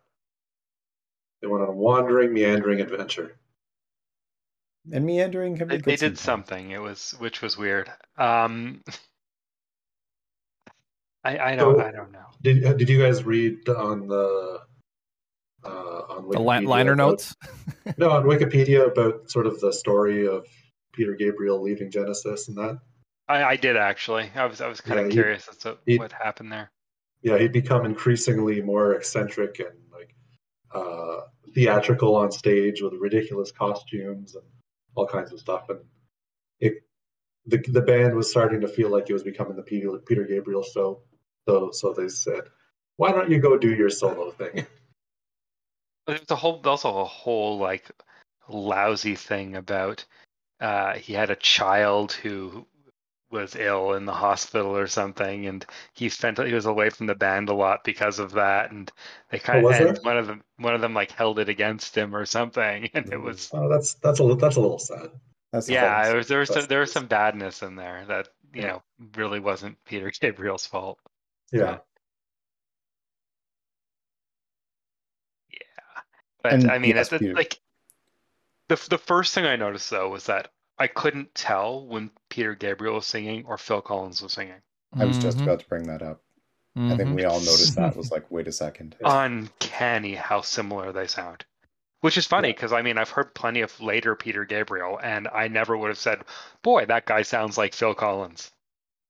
They 1.41 1.47
went 1.47 1.63
on 1.63 1.69
a 1.69 1.73
wandering, 1.75 2.33
meandering 2.33 2.81
adventure. 2.81 3.37
And 4.91 5.05
meandering 5.05 5.57
can 5.57 5.67
be 5.67 5.75
They, 5.75 5.81
good 5.81 5.85
they 5.85 5.95
did 6.09 6.17
sometimes. 6.17 6.49
something. 6.49 6.71
It 6.71 6.81
was 6.81 7.15
which 7.19 7.41
was 7.41 7.57
weird. 7.57 7.91
Um, 8.17 8.83
I 11.25 11.38
I 11.51 11.56
don't 11.56 11.75
So- 11.77 11.81
I 11.83 11.92
don't 11.92 12.12
know. 12.12 12.19
Did 12.42 12.63
uh, 12.66 12.74
did 12.74 12.89
you 12.89 13.00
guys 13.00 13.24
read 13.24 13.68
on 13.69 14.07
the 14.07 14.60
uh, 15.63 15.68
on 15.69 16.30
The 16.30 16.39
liner 16.39 16.94
about- 16.94 16.98
notes. 17.10 17.36
No, 17.98 18.10
on 18.12 18.24
Wikipedia 18.24 18.88
about 18.92 19.30
sort 19.30 19.45
of 19.48 19.60
the 19.60 19.72
story 19.72 20.27
of 20.27 20.45
Peter 20.94 21.13
Gabriel 21.16 21.62
leaving 21.62 21.92
Genesis 21.92 22.48
and 22.48 22.57
that. 22.57 22.80
I, 23.27 23.44
I 23.44 23.56
did 23.56 23.77
actually. 23.77 24.30
I 24.36 24.45
was 24.45 24.60
I 24.62 24.68
was 24.68 24.81
kind 24.81 25.00
Yeah, 25.00 25.06
of 25.07 25.12
curious 25.12 25.48
as 25.48 25.57
to 25.57 25.77
what 25.98 26.12
happened 26.12 26.51
there. 26.51 26.72
Yeah, 27.22 27.38
he'd 27.39 27.51
become 27.51 27.86
increasingly 27.86 28.62
more 28.62 28.94
eccentric 28.94 29.60
and 29.60 29.77
like 29.91 30.15
uh, 30.74 31.22
theatrical 31.55 32.15
on 32.15 32.32
stage 32.32 32.82
with 32.82 32.94
ridiculous 33.00 33.51
costumes 33.51 34.36
and 34.36 34.44
all 34.96 35.08
kinds 35.08 35.32
of 35.32 35.39
stuff. 35.39 35.70
And 35.70 35.79
it, 36.60 36.74
the 37.46 37.58
the 37.72 37.82
band 37.82 38.15
was 38.15 38.29
starting 38.29 38.62
to 38.62 38.67
feel 38.67 38.89
like 38.89 39.10
it 39.10 39.13
was 39.13 39.24
becoming 39.24 39.55
the 39.55 39.63
Peter, 39.63 39.89
Peter 40.05 40.24
Gabriel 40.25 40.63
show. 40.63 41.01
So 41.47 41.71
so 41.71 41.93
they 41.93 42.09
said, 42.09 42.43
"Why 42.97 43.11
don't 43.11 43.29
you 43.29 43.39
go 43.39 43.57
do 43.57 43.73
your 43.73 43.89
solo 43.89 44.31
thing?" 44.31 44.65
There's 46.07 46.29
a 46.29 46.35
whole 46.35 46.61
also 46.65 46.99
a 46.99 47.05
whole 47.05 47.57
like 47.57 47.89
lousy 48.47 49.15
thing 49.15 49.55
about 49.55 50.05
uh, 50.59 50.93
he 50.95 51.13
had 51.13 51.29
a 51.29 51.35
child 51.35 52.13
who 52.13 52.65
was 53.31 53.55
ill 53.55 53.93
in 53.93 54.05
the 54.05 54.13
hospital 54.13 54.77
or 54.77 54.87
something, 54.87 55.47
and 55.47 55.65
he 55.93 56.09
spent 56.09 56.37
he 56.39 56.53
was 56.53 56.65
away 56.65 56.89
from 56.89 57.07
the 57.07 57.15
band 57.15 57.49
a 57.49 57.53
lot 57.53 57.83
because 57.83 58.19
of 58.19 58.31
that, 58.33 58.71
and 58.71 58.91
they 59.29 59.39
kind 59.39 59.65
Oh, 59.65 59.69
of 59.69 60.03
one 60.03 60.17
of 60.17 60.27
them 60.27 60.43
one 60.57 60.75
of 60.75 60.81
them 60.81 60.93
like 60.93 61.11
held 61.11 61.39
it 61.39 61.49
against 61.49 61.97
him 61.97 62.15
or 62.15 62.25
something, 62.25 62.89
and 62.93 63.11
it 63.11 63.21
was 63.21 63.49
Oh, 63.53 63.67
that's 63.67 63.95
that's 63.95 64.19
a 64.19 64.23
little 64.23 64.37
that's 64.37 64.55
a 64.55 64.61
little 64.61 64.79
sad. 64.79 65.11
That's 65.51 65.69
yeah, 65.69 66.03
fun. 66.03 66.13
it 66.13 66.17
was, 66.17 66.27
there 66.27 66.39
was 66.39 66.49
some, 66.49 66.65
there 66.67 66.79
was 66.81 66.91
some 66.91 67.07
badness 67.07 67.61
in 67.63 67.75
there 67.75 68.05
that 68.07 68.29
you 68.53 68.61
Yeah. 68.61 68.67
know 68.67 68.83
really 69.15 69.39
wasn't 69.39 69.83
Peter 69.85 70.11
Gabriel's 70.21 70.65
fault. 70.65 70.99
Yeah, 71.51 71.77
Yeah, 75.49 76.01
but 76.43 76.53
And 76.53 76.69
I 76.69 76.79
mean, 76.79 76.97
yes, 76.97 77.11
it's, 77.11 77.11
it's 77.11 77.33
like 77.35 77.59
the 78.67 78.75
the 78.89 78.97
first 78.99 79.33
thing 79.33 79.45
I 79.45 79.55
noticed 79.55 79.89
though 79.89 80.09
was 80.09 80.25
that 80.27 80.51
I 80.77 80.85
couldn't 80.87 81.33
tell 81.33 81.87
when 81.87 82.11
Peter 82.29 82.53
Gabriel 82.53 82.95
was 82.95 83.07
singing 83.07 83.43
or 83.45 83.57
Phil 83.57 83.81
Collins 83.81 84.21
was 84.21 84.33
singing. 84.33 84.61
I 84.99 85.05
was 85.05 85.17
just 85.17 85.39
Mhm. 85.39 85.41
about 85.41 85.59
to 85.61 85.67
bring 85.67 85.87
that 85.87 86.01
up. 86.03 86.21
I 86.89 86.95
think 86.95 87.11
we 87.11 87.25
all 87.25 87.39
noticed 87.41 87.75
that. 87.75 87.95
Was 87.95 88.11
like, 88.11 88.29
wait 88.31 88.47
a 88.47 88.51
second. 88.51 88.97
Uncanny 89.03 90.15
how 90.15 90.41
similar 90.41 90.91
they 90.91 91.07
sound. 91.07 91.45
Which 92.01 92.17
is 92.17 92.27
funny 92.27 92.49
Yeah. 92.49 92.53
because 92.53 92.73
I 92.73 92.81
mean 92.83 92.97
I've 92.97 93.11
heard 93.11 93.35
plenty 93.35 93.61
of 93.61 93.79
later 93.81 94.15
Peter 94.15 94.45
Gabriel, 94.45 94.99
and 95.01 95.27
I 95.27 95.49
never 95.49 95.77
would 95.77 95.89
have 95.89 95.99
said, 95.99 96.23
"Boy, 96.63 96.85
that 96.87 97.05
guy 97.05 97.23
sounds 97.23 97.57
like 97.57 97.73
Phil 97.75 97.95
Collins." 97.95 98.51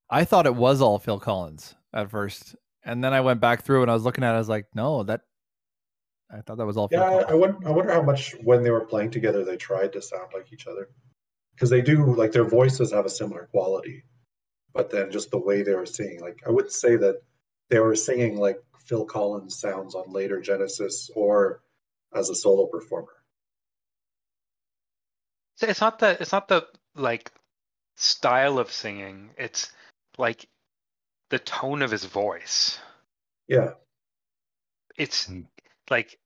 I 0.09 0.25
thought 0.25 0.45
it 0.45 0.55
was 0.55 0.81
all 0.81 0.99
Phil 0.99 1.19
Collins 1.19 1.75
at 1.93 2.09
first. 2.09 2.55
And 2.83 3.03
then 3.03 3.13
I 3.13 3.21
went 3.21 3.39
back 3.41 3.63
through 3.63 3.81
and 3.81 3.89
I 3.89 3.93
was 3.93 4.03
looking 4.03 4.23
at 4.23 4.31
it, 4.31 4.35
I 4.35 4.39
was 4.39 4.49
like, 4.49 4.67
no, 4.75 5.03
that 5.03 5.21
I 6.31 6.41
thought 6.41 6.57
that 6.57 6.65
was 6.65 6.77
all 6.77 6.87
Phil 6.87 6.99
yeah. 6.99 7.05
I, 7.05 7.09
Collins. 7.09 7.25
I 7.29 7.33
wonder 7.33 7.67
I 7.67 7.71
wonder 7.71 7.93
how 7.93 8.01
much 8.01 8.35
when 8.43 8.63
they 8.63 8.71
were 8.71 8.85
playing 8.85 9.11
together 9.11 9.43
they 9.43 9.57
tried 9.57 9.93
to 9.93 10.01
sound 10.01 10.31
like 10.33 10.51
each 10.53 10.67
other 10.67 10.89
because 11.55 11.69
they 11.69 11.81
do 11.81 12.13
like 12.15 12.31
their 12.31 12.43
voices 12.43 12.91
have 12.91 13.05
a 13.05 13.09
similar 13.09 13.47
quality, 13.51 14.03
but 14.73 14.91
then 14.91 15.11
just 15.11 15.31
the 15.31 15.37
way 15.39 15.63
they 15.63 15.73
were 15.73 15.85
singing. 15.85 16.21
Like 16.21 16.43
I 16.45 16.51
wouldn't 16.51 16.73
say 16.73 16.95
that 16.97 17.21
they 17.69 17.79
were 17.79 17.95
singing 17.95 18.37
like 18.37 18.59
Phil 18.85 19.05
Collins 19.05 19.59
sounds 19.59 19.95
on 19.95 20.11
later 20.11 20.39
Genesis 20.39 21.09
or 21.15 21.61
as 22.13 22.29
a 22.29 22.35
solo 22.35 22.67
performer. 22.67 23.13
So 25.55 25.67
It's 25.67 25.81
not 25.81 25.99
the 25.99 26.17
it's 26.21 26.31
not 26.31 26.47
the 26.47 26.67
like 26.95 27.31
style 27.95 28.59
of 28.59 28.71
singing. 28.71 29.31
It's 29.37 29.71
like 30.17 30.47
the 31.29 31.39
tone 31.39 31.81
of 31.81 31.91
his 31.91 32.05
voice. 32.05 32.79
Yeah, 33.47 33.71
It's 34.97 35.25
Hmm. 35.27 35.41
like 35.89 36.17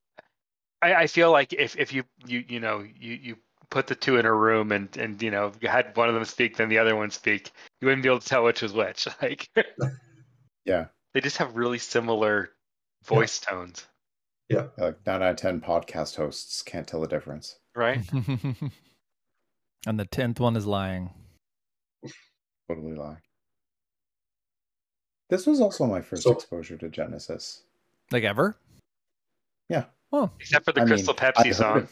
I, 0.82 0.94
I 0.94 1.06
feel 1.06 1.30
like 1.30 1.52
if, 1.52 1.76
if 1.76 1.92
you, 1.92 2.04
you 2.26 2.44
you 2.48 2.60
know 2.60 2.80
you, 2.98 3.12
you 3.14 3.36
put 3.70 3.86
the 3.86 3.94
two 3.94 4.16
in 4.16 4.24
a 4.26 4.32
room 4.34 4.72
and 4.72 4.96
and 4.96 5.22
you 5.22 5.30
know 5.30 5.52
you 5.60 5.68
had 5.68 5.94
one 5.96 6.08
of 6.08 6.14
them 6.14 6.24
speak 6.24 6.56
then 6.56 6.68
the 6.68 6.78
other 6.78 6.96
one 6.96 7.10
speak 7.10 7.52
you 7.80 7.86
wouldn't 7.86 8.02
be 8.02 8.08
able 8.08 8.18
to 8.18 8.26
tell 8.26 8.42
which 8.44 8.62
was 8.62 8.72
which 8.72 9.06
like 9.22 9.48
Yeah. 10.64 10.86
they 11.14 11.20
just 11.20 11.36
have 11.36 11.54
really 11.56 11.78
similar 11.78 12.50
voice 13.04 13.38
tones 13.40 13.86
Yeah. 14.48 14.68
Like 14.78 15.04
nine 15.06 15.22
out 15.22 15.30
of 15.32 15.36
ten 15.36 15.60
podcast 15.60 16.16
hosts 16.16 16.62
can't 16.62 16.86
tell 16.88 17.00
the 17.02 17.06
difference. 17.08 17.58
right 17.76 18.00
and 19.86 19.98
the 20.00 20.04
tenth 20.06 20.40
one 20.40 20.56
is 20.56 20.66
lying. 20.66 21.10
Totally 22.68 22.94
lie. 22.94 23.18
This 25.30 25.46
was 25.46 25.60
also 25.60 25.86
my 25.86 26.00
first 26.02 26.24
So- 26.24 26.32
exposure 26.32 26.76
to 26.76 26.88
Genesis. 26.88 27.62
Like 28.10 28.24
ever? 28.24 28.56
Yeah. 29.68 29.84
Oh. 30.12 30.28
except 30.40 30.64
for 30.64 30.72
the 30.72 30.82
I 30.82 30.86
Crystal 30.86 31.14
I 31.18 31.30
Pepsi 31.32 31.54
song 31.54 31.88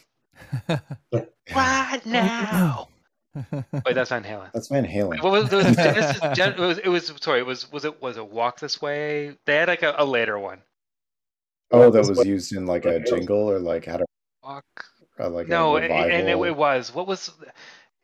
of- 1.13 1.27
what 1.53 2.07
now 2.07 2.89
wait 3.53 3.95
that's 3.95 4.11
Van 4.11 4.25
Halen 4.25 4.51
That's 4.53 4.69
Van 4.69 4.85
Halen. 4.85 5.23
what 5.23 5.33
was, 5.33 5.49
there 5.49 5.65
was 5.65 5.77
Genesis, 5.77 6.21
Gen, 6.37 6.53
it 6.55 6.59
was 6.59 6.79
it 6.79 6.89
was 6.89 7.13
sorry 7.21 7.39
it 7.41 7.47
was 7.47 7.71
was 7.71 7.85
it 7.85 8.03
was 8.03 8.17
it 8.17 8.27
Walk 8.29 8.59
This 8.59 8.83
Way 8.83 9.37
they 9.47 9.57
had 9.57 9.69
like 9.69 9.83
a, 9.83 9.95
a 9.99 10.05
later 10.05 10.39
one 10.39 10.61
Oh, 11.71 11.91
that 11.91 12.09
was 12.09 12.25
used 12.27 12.53
in 12.53 12.67
like 12.67 12.85
a 12.87 12.99
jingle 13.01 13.49
or 13.51 13.59
like 13.61 13.85
had 13.85 14.01
a 14.01 14.05
Walk 14.43 14.65
uh, 15.21 15.29
like 15.29 15.47
no, 15.49 15.77
a 15.77 15.81
and, 15.83 15.93
and 15.93 16.29
it, 16.29 16.39
it 16.39 16.57
was 16.57 16.93
what 16.95 17.07
was 17.07 17.31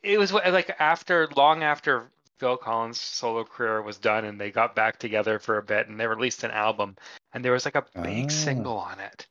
it 0.03 0.19
was 0.19 0.33
like 0.33 0.75
after 0.79 1.29
long 1.37 1.62
after 1.62 2.05
Phil 2.38 2.57
Collins' 2.57 3.00
solo 3.00 3.45
career 3.45 3.81
was 3.83 3.99
done, 3.99 4.25
and 4.25 4.41
they 4.41 4.50
got 4.50 4.75
back 4.75 4.99
together 4.99 5.38
for 5.38 5.59
a 5.59 5.62
bit, 5.62 5.88
and 5.88 5.99
they 5.99 6.07
released 6.07 6.43
an 6.45 6.50
album, 6.50 6.97
and 7.33 7.45
there 7.45 7.53
was 7.53 7.64
like 7.64 7.76
a 7.76 7.87
big 8.03 8.26
Ah. 8.26 8.29
single 8.29 8.76
on 8.79 8.99
it. 9.00 9.26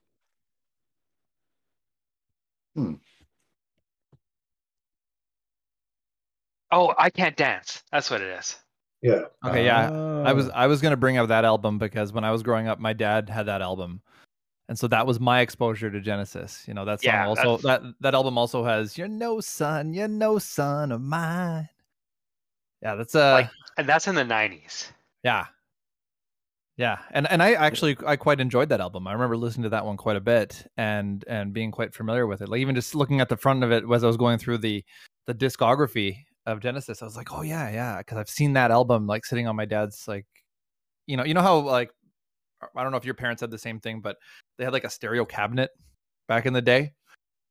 Hmm. 2.76 2.94
Oh, 6.72 6.94
I 6.98 7.10
can't 7.10 7.36
dance. 7.38 7.84
That's 7.92 8.10
what 8.10 8.22
it 8.22 8.30
is. 8.40 8.58
yeah. 9.02 9.26
Okay, 9.46 9.66
yeah. 9.66 9.92
I 10.26 10.32
was 10.34 10.48
Oh. 10.48 10.52
I 10.56 10.68
was 10.68 10.82
gonna 10.82 10.96
bring 10.98 11.18
up 11.18 11.28
that 11.28 11.44
album 11.46 11.78
because 11.78 12.14
when 12.14 12.24
I 12.24 12.32
was 12.32 12.42
growing 12.42 12.68
up, 12.68 12.80
my 12.80 12.94
dad 12.94 13.30
had 13.30 13.46
that 13.48 13.62
album, 13.62 14.02
and 14.70 14.80
so 14.80 14.88
that 14.88 15.06
was 15.06 15.20
my 15.20 15.42
exposure 15.42 15.92
to 15.92 16.00
Genesis. 16.00 16.66
You 16.68 16.74
know, 16.74 16.86
that 16.86 17.02
song 17.02 17.14
Yeah, 17.14 17.28
also 17.28 17.58
that's- 17.58 17.82
that 17.84 17.96
that 18.00 18.14
album 18.16 18.38
also 18.38 18.64
has 18.64 18.98
"You're 18.98 19.10
No 19.10 19.40
Son, 19.42 19.94
You're 19.94 20.08
No 20.08 20.40
Son 20.40 20.92
of 20.92 21.02
Mine." 21.02 21.70
Yeah, 22.84 22.96
that's 22.96 23.16
uh, 23.16 23.32
Like- 23.32 23.50
And 23.78 23.90
that's 23.90 24.08
in 24.08 24.14
the 24.16 24.24
'90s. 24.24 24.92
yeah, 25.24 25.48
yeah, 26.78 27.00
and 27.12 27.28
and 27.32 27.42
I 27.42 27.54
actually 27.54 27.96
I 28.06 28.16
quite 28.16 28.40
enjoyed 28.40 28.70
that 28.70 28.82
album. 28.82 29.08
I 29.08 29.14
remember 29.14 29.38
listening 29.38 29.64
to 29.64 29.70
that 29.70 29.86
one 29.86 29.96
quite 29.98 30.16
a 30.18 30.22
bit 30.22 30.68
and 30.78 31.24
and 31.28 31.54
being 31.54 31.72
quite 31.72 31.94
familiar 31.94 32.28
with 32.28 32.42
it. 32.42 32.50
Like 32.50 32.60
even 32.62 32.76
just 32.76 32.94
looking 32.96 33.22
at 33.22 33.30
the 33.30 33.38
front 33.38 33.64
of 33.64 33.72
it 33.72 33.84
as 33.92 34.04
I 34.04 34.08
was 34.08 34.18
going 34.18 34.38
through 34.38 34.58
the 34.60 34.84
the 35.28 35.34
discography 35.34 36.18
of 36.46 36.60
Genesis, 36.60 37.02
I 37.02 37.06
was 37.06 37.16
like, 37.16 37.32
oh 37.32 37.42
yeah, 37.42 37.70
yeah, 37.70 37.98
because 38.00 38.18
I've 38.18 38.30
seen 38.30 38.54
that 38.54 38.70
album 38.72 39.08
like 39.08 39.24
sitting 39.26 39.48
on 39.48 39.56
my 39.56 39.66
dad's 39.66 40.08
like, 40.08 40.26
you 41.08 41.16
know, 41.16 41.24
you 41.24 41.34
know 41.34 41.42
how 41.42 41.60
like 41.60 41.92
I 42.76 42.84
don't 42.84 42.92
know 42.92 42.98
if 42.98 43.06
your 43.06 43.14
parents 43.14 43.42
had 43.42 43.52
the 43.52 43.58
same 43.58 43.80
thing, 43.80 44.02
but 44.02 44.18
they 44.58 44.64
had 44.66 44.74
like 44.74 44.84
a 44.84 44.90
stereo 44.90 45.26
cabinet 45.26 45.70
back 46.28 46.46
in 46.46 46.54
the 46.54 46.62
day 46.62 46.92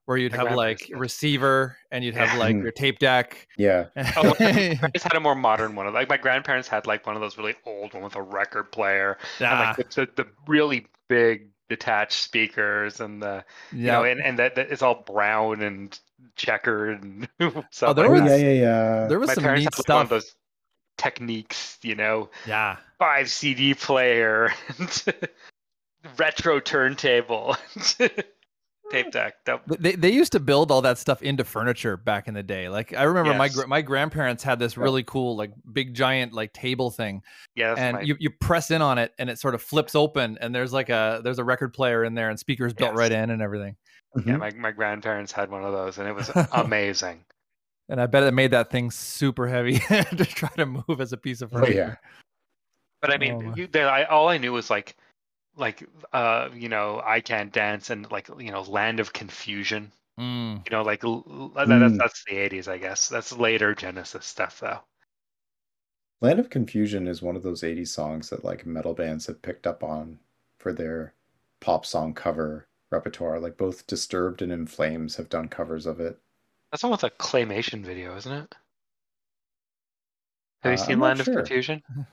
where 0.07 0.17
you'd 0.17 0.33
have 0.33 0.55
like 0.55 0.91
a 0.93 0.97
receiver 0.97 1.77
and 1.91 2.05
you'd 2.05 2.15
have 2.15 2.37
like 2.39 2.57
Mhm. 2.57 2.63
your 2.63 2.73
tape 2.73 2.99
deck. 2.99 3.47
Yeah. 3.57 3.87
Oh, 4.17 4.25
my 4.25 4.35
parents 4.35 5.03
had 5.05 5.15
a 5.15 5.21
more 5.21 5.35
modern 5.35 5.75
one. 5.77 5.93
Like 5.93 6.09
my 6.09 6.17
grandparents 6.17 6.69
had 6.69 6.87
like 6.87 7.07
one 7.07 7.15
of 7.15 7.21
those 7.23 7.39
really 7.39 7.55
old 7.67 7.95
one 7.95 8.03
with 8.03 8.17
a 8.17 8.23
record 8.23 8.73
player 8.73 9.19
yeah, 9.41 9.75
like 9.79 9.91
the, 9.91 10.07
the, 10.15 10.23
the 10.25 10.29
really 10.47 10.87
big 11.09 11.49
detached 11.69 12.21
speakers 12.23 13.01
and 13.01 13.23
the 13.23 13.45
you 13.73 13.87
yeah. 13.87 13.93
know, 13.93 14.05
and, 14.05 14.21
and 14.21 14.39
that, 14.39 14.55
that 14.57 14.71
it's 14.71 14.83
all 14.83 15.03
brown 15.07 15.63
and 15.63 15.99
checkered 16.37 17.03
and 17.03 17.29
stuff 17.71 17.91
Oh, 17.91 17.93
there 17.95 18.09
like 18.09 18.21
Oh 18.21 18.23
was- 18.25 18.31
that. 18.33 18.41
yeah, 18.41 18.47
yeah, 18.53 18.61
yeah. 19.03 19.07
there 19.07 19.19
was 19.19 19.29
My 19.29 19.35
some 19.35 19.45
parents 19.45 19.65
neat 19.65 19.75
had 19.75 19.79
like, 19.79 19.89
one 19.89 20.01
of 20.03 20.07
stuff. 20.09 20.11
those 20.11 20.35
Technics, 20.99 21.79
you 21.83 21.95
know, 21.97 22.29
Yeah, 22.47 22.77
five 22.99 23.29
CD 23.31 23.73
player, 23.75 24.53
and 24.79 25.03
retro 26.19 26.61
turntable, 26.61 27.57
tape 28.93 29.11
deck. 29.13 29.35
That, 29.47 29.63
They 29.67 29.97
they 29.97 30.11
used 30.11 30.33
to 30.33 30.41
build 30.41 30.71
all 30.71 30.83
that 30.83 30.99
stuff 30.99 31.23
into 31.23 31.45
furniture 31.45 31.97
back 31.97 32.29
in 32.29 32.35
the 32.35 32.43
day. 32.43 32.69
Like 32.69 32.95
I 32.95 33.03
remember 33.03 33.35
my 33.35 33.47
Yes. 33.47 33.57
gra- 33.57 33.67
my 33.69 33.83
grandparents 33.83 34.43
had 34.43 34.59
this 34.59 34.77
really 34.77 35.03
cool 35.03 35.37
like 35.37 35.53
big 35.73 35.95
giant 35.95 36.33
like 36.33 36.53
table 36.53 36.91
thing, 36.91 37.23
yeah, 37.57 37.75
and 37.77 37.97
my, 37.97 38.03
you, 38.03 38.17
you 38.21 38.31
press 38.31 38.71
in 38.71 38.83
on 38.83 38.99
it 38.99 39.13
and 39.19 39.29
it 39.31 39.39
sort 39.39 39.55
of 39.55 39.63
flips 39.63 39.95
open 39.95 40.39
and 40.41 40.55
there's 40.55 40.73
like 40.73 40.89
a 40.91 41.21
there's 41.25 41.39
a 41.39 41.45
record 41.45 41.73
player 41.75 42.05
in 42.05 42.15
there 42.15 42.31
and 42.31 42.39
speakers 42.39 42.73
built 42.73 42.91
Yes. 42.93 42.99
right 42.99 43.13
in 43.13 43.31
and 43.31 43.43
everything. 43.43 43.77
yeah, 44.27 44.35
Mhm. 44.35 44.39
my, 44.39 44.51
my 44.53 44.71
grandparents 44.73 45.33
had 45.33 45.51
one 45.51 45.65
of 45.65 45.73
those, 45.73 45.99
and 45.99 46.07
it 46.07 46.15
was 46.15 46.31
amazing. 46.53 47.25
And 47.89 48.01
I 48.01 48.07
bet 48.07 48.23
it 48.23 48.33
made 48.33 48.53
that 48.53 48.71
thing 48.71 48.91
super 48.91 49.49
heavy 49.49 49.79
to 49.89 50.25
try 50.25 50.51
to 50.57 50.67
move 50.67 51.01
as 51.01 51.13
a 51.13 51.17
piece 51.17 51.43
of 51.43 51.53
Oh 51.53 51.59
furniture. 51.61 51.99
yeah. 52.03 52.11
But 53.01 53.11
I 53.11 53.17
Oh, 53.17 53.19
mean, 53.19 53.45
my. 53.51 53.55
you, 53.57 53.67
there, 53.67 53.89
I, 53.91 54.05
all 54.05 54.29
I 54.29 54.39
knew 54.39 54.53
was 54.53 54.71
like, 54.71 54.97
like, 55.57 55.85
uh, 56.13 56.51
you 56.55 56.69
know, 56.69 57.03
I 57.05 57.21
can't 57.21 57.53
dance 57.53 57.91
and 57.91 58.11
like, 58.11 58.29
you 58.39 58.51
know, 58.51 58.63
Land 58.63 59.01
of 59.01 59.13
Confusion. 59.13 59.93
Mm. 60.19 60.65
You 60.67 60.73
know, 60.73 60.83
like 60.83 61.05
l- 61.05 61.25
l- 61.31 61.67
that, 61.67 61.69
that's 61.81 61.97
Mm. 61.97 61.99
that's 61.99 62.25
the 62.27 62.37
'80s, 62.39 62.69
I 62.69 62.79
guess. 62.79 63.09
That's 63.09 63.33
later 63.33 63.75
Genesis 63.75 64.27
stuff, 64.27 64.61
though. 64.61 64.81
Land 66.23 66.41
of 66.41 66.49
Confusion 66.49 67.07
is 67.07 67.21
one 67.21 67.37
of 67.37 67.43
those 67.43 67.63
80s 67.63 67.93
songs 67.93 68.31
that 68.31 68.43
like 68.43 68.65
metal 68.65 68.95
bands 68.95 69.27
have 69.27 69.43
picked 69.43 69.67
up 69.67 69.85
on 69.85 70.21
for 70.57 70.73
their 70.73 71.13
pop 71.61 71.85
song 71.85 72.15
cover 72.15 72.67
repertoire. 72.89 73.39
Like 73.39 73.59
both 73.59 73.87
Disturbed 73.87 74.41
and 74.41 74.51
In 74.51 74.67
Flames 74.67 75.17
have 75.17 75.29
done 75.29 75.49
covers 75.51 75.85
of 75.85 76.01
it. 76.01 76.19
That's 76.73 76.83
almost 76.83 77.05
a 77.05 77.09
claymation 77.11 77.85
video, 77.85 78.17
isn't 78.17 78.33
it? 78.33 78.57
Have 80.63 80.73
you 80.73 80.77
Uh, 80.77 80.79
seen 80.79 80.99
I'm 81.01 81.01
Land 81.01 81.21
of 81.21 81.31
sure. 81.31 81.31
Confusion? 81.31 81.83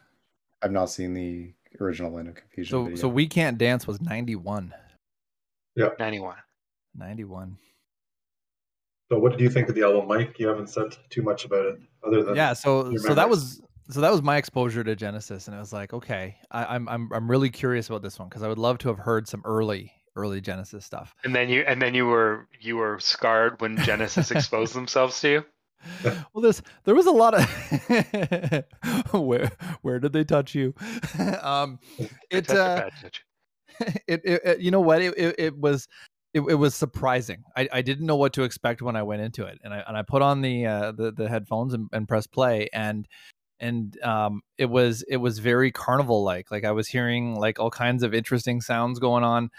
I've 0.62 0.72
not 0.72 0.90
seen 0.90 1.14
the 1.14 1.54
original 1.80 2.12
Land 2.12 2.28
of 2.30 2.36
Confusion 2.36 2.72
So 2.72 2.84
video. 2.84 2.98
so 2.98 3.08
we 3.08 3.28
can't 3.28 3.58
dance 3.58 3.88
was 3.88 4.02
91. 4.02 4.74
'91. 5.76 6.36
91. 6.96 7.58
So 9.12 9.18
what 9.18 9.32
did 9.32 9.42
you 9.42 9.50
think 9.50 9.70
of 9.70 9.76
the 9.76 9.84
album, 9.84 10.08
Mike? 10.08 10.38
You 10.40 10.48
haven't 10.48 10.70
said 10.70 10.96
too 11.10 11.22
much 11.22 11.46
about 11.46 11.66
it, 11.66 11.80
other 12.06 12.24
than 12.24 12.36
yeah 12.36 12.54
so 12.54 12.90
your 12.90 13.00
so 13.00 13.14
that 13.16 13.30
was 13.30 13.62
so 13.90 14.02
that 14.02 14.12
was 14.12 14.22
my 14.22 14.38
exposure 14.38 14.84
to 14.84 14.96
genesis 14.96 15.48
and 15.48 15.56
it 15.56 15.60
was 15.60 15.74
like 15.74 15.94
okay 15.94 16.38
I, 16.52 16.76
i'm 16.76 16.88
i'm 16.88 17.10
i'm 17.12 17.30
really 17.30 17.50
curious 17.50 17.90
about 17.90 18.04
this 18.04 18.20
one 18.20 18.30
because 18.30 18.44
i 18.44 18.48
would 18.48 18.60
love 18.60 18.78
to 18.80 18.88
have 18.90 19.00
heard 19.00 19.28
some 19.28 19.42
early 19.46 19.92
early 20.16 20.42
genesis 20.42 20.86
stuff 20.86 21.16
And 21.24 21.34
then 21.36 21.50
you 21.50 21.62
and 21.62 21.82
then 21.82 21.96
you 21.96 22.06
were 22.06 22.48
you 22.60 22.78
were 22.78 23.00
scarred 23.00 23.60
when 23.62 23.78
Genesis 23.78 24.30
exposed 24.36 24.74
themselves 24.76 25.20
to 25.22 25.30
you. 25.30 25.46
well 26.34 26.42
this 26.42 26.62
there 26.84 26.96
was 26.96 27.06
a 27.06 27.12
lot 27.12 27.34
of 27.34 27.44
where 29.14 29.52
where 29.82 30.00
did 30.00 30.14
they 30.14 30.24
touch 30.24 30.56
you? 30.56 30.74
Um 31.42 31.80
it 32.30 32.50
uh 32.50 32.90
it, 34.08 34.22
it, 34.24 34.42
it- 34.44 34.60
you 34.60 34.72
know 34.72 34.82
what? 34.82 35.02
It, 35.02 35.14
it, 35.18 35.36
it 35.38 35.58
was 35.58 35.88
it, 36.34 36.42
it 36.42 36.56
was 36.56 36.76
surprising. 36.76 37.44
I, 37.56 37.68
I 37.72 37.82
didn't 37.82 38.06
know 38.06 38.16
what 38.16 38.34
to 38.34 38.44
expect 38.44 38.82
when 38.82 38.96
i 38.96 39.04
went 39.04 39.22
into 39.22 39.46
it 39.46 39.60
and 39.64 39.74
i 39.74 39.84
and 39.88 39.98
i 39.98 40.04
put 40.04 40.22
on 40.22 40.42
the 40.42 40.66
uh 40.66 40.92
the, 40.92 41.12
the 41.12 41.28
headphones 41.28 41.74
and, 41.74 41.90
and 41.92 42.08
pressed 42.08 42.32
play 42.32 42.70
and 42.74 43.08
and 43.60 44.00
um 44.04 44.42
it 44.58 44.68
was 44.68 45.04
it 45.10 45.18
was 45.18 45.40
very 45.40 45.72
carnival 45.72 46.24
like 46.24 46.52
like 46.52 46.64
i 46.66 46.72
was 46.72 46.88
hearing 46.88 47.36
like 47.36 47.60
all 47.60 47.72
kinds 47.72 48.04
of 48.04 48.14
interesting 48.14 48.62
sounds 48.62 49.00
going 49.00 49.24
on. 49.24 49.50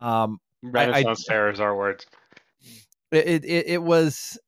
Um 0.00 0.38
Renaissance 0.62 1.24
fair 1.26 1.50
is 1.50 1.60
our 1.60 1.76
word. 1.76 2.04
it 3.12 3.44
it, 3.44 3.66
it 3.68 3.82
was 3.82 4.38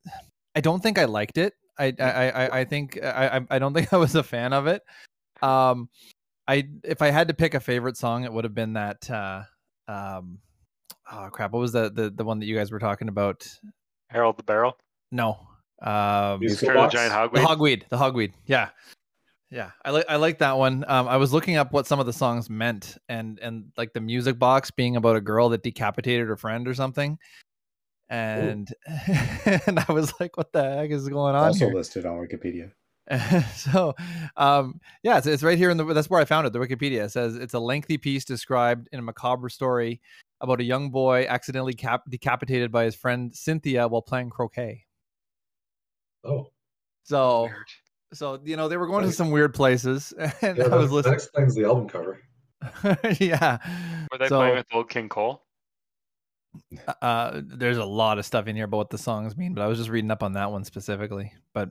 i 0.60 0.62
don't 0.62 0.82
think 0.82 0.98
i 0.98 1.06
liked 1.06 1.38
it. 1.38 1.54
I 1.78 1.94
i 1.98 2.30
i, 2.30 2.58
I 2.60 2.64
think 2.64 3.02
I, 3.02 3.38
I 3.38 3.56
i 3.56 3.58
don't 3.58 3.72
think 3.76 3.92
i 3.94 3.96
was 3.96 4.14
a 4.14 4.22
fan 4.22 4.52
of 4.52 4.66
it. 4.66 4.82
Um 5.40 5.88
i 6.46 6.68
if 6.84 7.00
i 7.00 7.08
had 7.10 7.28
to 7.28 7.34
pick 7.34 7.54
a 7.54 7.60
favorite 7.60 7.96
song 7.96 8.24
it 8.24 8.32
would 8.32 8.44
have 8.44 8.54
been 8.54 8.74
that 8.74 9.10
uh 9.10 9.42
um 9.88 10.38
oh 11.10 11.28
crap. 11.32 11.52
What 11.52 11.60
was 11.60 11.72
the 11.72 11.88
the, 11.90 12.10
the 12.10 12.24
one 12.24 12.38
that 12.40 12.46
you 12.46 12.54
guys 12.54 12.70
were 12.70 12.78
talking 12.78 13.08
about? 13.08 13.48
Harold 14.10 14.36
the 14.36 14.42
Barrel. 14.42 14.76
no. 15.10 15.38
Um 15.82 16.40
Musical 16.40 16.66
Turn 16.68 16.76
the 16.76 16.82
Box? 16.82 16.92
giant 16.94 17.32
the 17.32 17.40
hogweed. 17.40 17.46
hogweed 17.46 17.88
the 17.88 17.96
hogweed. 17.96 18.32
Yeah. 18.44 18.68
Yeah. 19.50 19.70
I 19.82 19.90
like 19.92 20.04
i 20.10 20.16
like 20.16 20.38
that 20.40 20.58
one. 20.58 20.84
Um 20.88 21.08
i 21.08 21.16
was 21.16 21.32
looking 21.32 21.56
up 21.56 21.72
what 21.72 21.86
some 21.86 22.00
of 22.00 22.04
the 22.04 22.12
songs 22.12 22.50
meant 22.50 22.98
and 23.08 23.38
and 23.40 23.72
like 23.78 23.94
the 23.94 24.00
music 24.02 24.38
box 24.38 24.70
being 24.70 24.96
about 24.96 25.16
a 25.16 25.22
girl 25.22 25.48
that 25.48 25.62
decapitated 25.62 26.28
her 26.28 26.36
friend 26.36 26.68
or 26.68 26.74
something 26.74 27.16
and 28.10 28.74
and 29.66 29.78
i 29.88 29.92
was 29.92 30.12
like 30.20 30.36
what 30.36 30.52
the 30.52 30.62
heck 30.62 30.90
is 30.90 31.08
going 31.08 31.34
on 31.34 31.46
also 31.46 31.66
here 31.66 31.74
listed 31.74 32.04
on 32.04 32.16
Wikipedia. 32.18 32.72
so 33.56 33.94
um, 34.36 34.80
yeah, 35.02 35.18
it's, 35.18 35.26
it's 35.26 35.42
right 35.42 35.58
here 35.58 35.70
in 35.70 35.76
the 35.76 35.84
that's 35.84 36.08
where 36.08 36.20
I 36.20 36.24
found 36.24 36.46
it. 36.46 36.52
The 36.52 36.60
Wikipedia 36.60 37.04
it 37.06 37.10
says 37.10 37.34
it's 37.34 37.54
a 37.54 37.58
lengthy 37.58 37.98
piece 37.98 38.24
described 38.24 38.88
in 38.92 39.00
a 39.00 39.02
macabre 39.02 39.48
story 39.48 40.00
about 40.40 40.60
a 40.60 40.64
young 40.64 40.90
boy 40.90 41.26
accidentally 41.28 41.72
cap- 41.72 42.04
decapitated 42.08 42.70
by 42.70 42.84
his 42.84 42.94
friend 42.94 43.34
Cynthia 43.34 43.88
while 43.88 44.02
playing 44.02 44.30
croquet. 44.30 44.84
Oh, 46.24 46.50
So 47.02 47.44
Weird. 47.44 47.66
so 48.12 48.40
you 48.44 48.56
know 48.56 48.68
they 48.68 48.76
were 48.76 48.86
going 48.86 49.04
to 49.04 49.12
some 49.12 49.30
weird 49.32 49.54
places, 49.54 50.12
and 50.42 50.58
yeah, 50.58 50.66
I 50.66 50.76
was 50.76 50.90
that, 50.90 51.04
that 51.04 51.14
explains 51.14 51.56
the 51.56 51.64
album 51.64 51.88
cover. 51.88 52.20
yeah. 53.18 53.58
Were 54.12 54.18
they 54.18 54.28
so, 54.28 54.38
playing 54.38 54.56
with 54.56 54.66
old 54.72 54.88
King 54.88 55.08
Cole? 55.08 55.42
Uh 57.02 57.40
there's 57.44 57.76
a 57.76 57.84
lot 57.84 58.18
of 58.18 58.26
stuff 58.26 58.46
in 58.46 58.56
here 58.56 58.64
about 58.64 58.78
what 58.78 58.90
the 58.90 58.98
songs 58.98 59.36
mean 59.36 59.54
but 59.54 59.62
i 59.62 59.66
was 59.66 59.78
just 59.78 59.90
reading 59.90 60.10
up 60.10 60.22
on 60.22 60.32
that 60.32 60.50
one 60.50 60.64
specifically. 60.64 61.32
But 61.54 61.70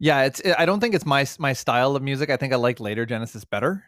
yeah 0.00 0.22
it's 0.24 0.42
i 0.58 0.66
don't 0.66 0.80
think 0.80 0.94
it's 0.94 1.06
my 1.06 1.26
my 1.38 1.52
style 1.52 1.94
of 1.94 2.02
music. 2.02 2.30
I 2.30 2.36
think 2.36 2.52
i 2.52 2.56
like 2.56 2.80
later 2.80 3.06
genesis 3.06 3.44
better. 3.44 3.84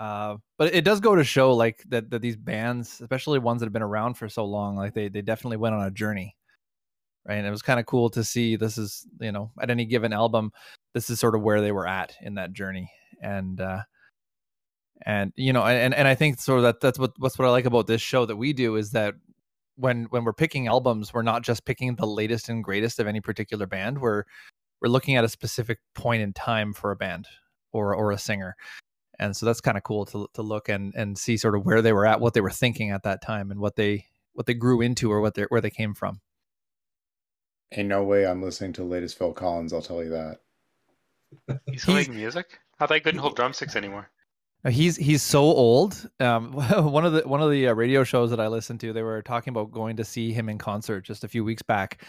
Uh 0.00 0.36
but 0.58 0.74
it 0.74 0.84
does 0.84 1.00
go 1.00 1.14
to 1.14 1.24
show 1.24 1.54
like 1.54 1.84
that 1.88 2.10
that 2.10 2.22
these 2.22 2.36
bands 2.36 3.00
especially 3.00 3.38
ones 3.38 3.60
that 3.60 3.66
have 3.66 3.72
been 3.72 3.82
around 3.82 4.14
for 4.14 4.28
so 4.28 4.44
long 4.44 4.76
like 4.76 4.94
they 4.94 5.08
they 5.08 5.22
definitely 5.22 5.56
went 5.56 5.74
on 5.74 5.86
a 5.86 5.90
journey 5.90 6.36
right? 7.26 7.36
And 7.36 7.46
it 7.46 7.50
was 7.50 7.62
kind 7.62 7.78
of 7.78 7.86
cool 7.86 8.08
to 8.10 8.24
see 8.24 8.56
this 8.56 8.78
is 8.78 9.06
you 9.20 9.32
know 9.32 9.52
at 9.60 9.70
any 9.70 9.84
given 9.84 10.12
album 10.12 10.52
this 10.94 11.10
is 11.10 11.20
sort 11.20 11.34
of 11.34 11.42
where 11.42 11.60
they 11.60 11.72
were 11.72 11.86
at 11.86 12.14
in 12.22 12.34
that 12.34 12.52
journey. 12.52 12.90
And 13.22 13.60
uh 13.60 13.82
and 15.02 15.32
you 15.36 15.52
know 15.52 15.62
and 15.64 15.94
and 15.94 16.08
i 16.08 16.14
think 16.14 16.40
sort 16.40 16.58
of 16.58 16.64
that 16.64 16.80
that's 16.80 16.98
what 16.98 17.12
what's 17.18 17.38
what 17.38 17.46
i 17.46 17.50
like 17.50 17.66
about 17.66 17.86
this 17.86 18.00
show 18.00 18.26
that 18.26 18.36
we 18.36 18.52
do 18.52 18.76
is 18.76 18.90
that 18.90 19.14
when 19.78 20.04
when 20.10 20.24
we're 20.24 20.32
picking 20.32 20.66
albums 20.66 21.14
we're 21.14 21.22
not 21.22 21.42
just 21.42 21.64
picking 21.64 21.94
the 21.96 22.06
latest 22.06 22.48
and 22.48 22.64
greatest 22.64 22.98
of 22.98 23.06
any 23.06 23.20
particular 23.20 23.66
band 23.66 24.00
we're 24.00 24.24
we're 24.80 24.88
looking 24.88 25.16
at 25.16 25.24
a 25.24 25.28
specific 25.28 25.78
point 25.94 26.22
in 26.22 26.32
time 26.32 26.72
for 26.72 26.90
a 26.90 26.96
band 26.96 27.26
or 27.72 27.94
or 27.94 28.10
a 28.10 28.18
singer 28.18 28.56
and 29.18 29.36
so 29.36 29.46
that's 29.46 29.60
kind 29.60 29.76
of 29.76 29.82
cool 29.82 30.04
to 30.04 30.26
to 30.34 30.42
look 30.42 30.68
and 30.68 30.92
and 30.96 31.16
see 31.16 31.36
sort 31.36 31.54
of 31.54 31.64
where 31.64 31.80
they 31.80 31.92
were 31.92 32.06
at 32.06 32.20
what 32.20 32.34
they 32.34 32.40
were 32.40 32.50
thinking 32.50 32.90
at 32.90 33.02
that 33.04 33.22
time 33.22 33.50
and 33.50 33.60
what 33.60 33.76
they 33.76 34.04
what 34.32 34.46
they 34.46 34.54
grew 34.54 34.80
into 34.80 35.10
or 35.10 35.20
what 35.20 35.34
they 35.34 35.42
where 35.44 35.60
they 35.60 35.70
came 35.70 35.94
from 35.94 36.20
Ain't 37.72 37.88
no 37.88 38.02
way 38.02 38.26
I'm 38.26 38.42
listening 38.42 38.72
to 38.74 38.80
the 38.80 38.86
latest 38.86 39.18
Phil 39.18 39.32
Collins, 39.32 39.72
I'll 39.72 39.82
tell 39.82 40.02
you 40.02 40.10
that. 40.10 40.38
He's 41.66 41.84
playing 41.84 42.14
music. 42.14 42.58
I 42.80 42.86
thought 42.86 42.94
he 42.94 43.00
couldn't 43.00 43.20
hold 43.20 43.36
drumsticks 43.36 43.76
anymore. 43.76 44.10
He's 44.68 44.96
he's 44.96 45.22
so 45.22 45.40
old. 45.42 46.08
Um, 46.20 46.52
one 46.92 47.04
of 47.04 47.12
the 47.12 47.22
one 47.26 47.40
of 47.42 47.50
the 47.50 47.68
uh, 47.68 47.72
radio 47.74 48.04
shows 48.04 48.30
that 48.30 48.40
I 48.40 48.48
listened 48.48 48.80
to, 48.80 48.92
they 48.92 49.02
were 49.02 49.22
talking 49.22 49.50
about 49.52 49.70
going 49.70 49.96
to 49.96 50.04
see 50.04 50.32
him 50.32 50.48
in 50.48 50.58
concert 50.58 51.02
just 51.04 51.24
a 51.24 51.28
few 51.28 51.44
weeks 51.44 51.62
back, 51.62 52.02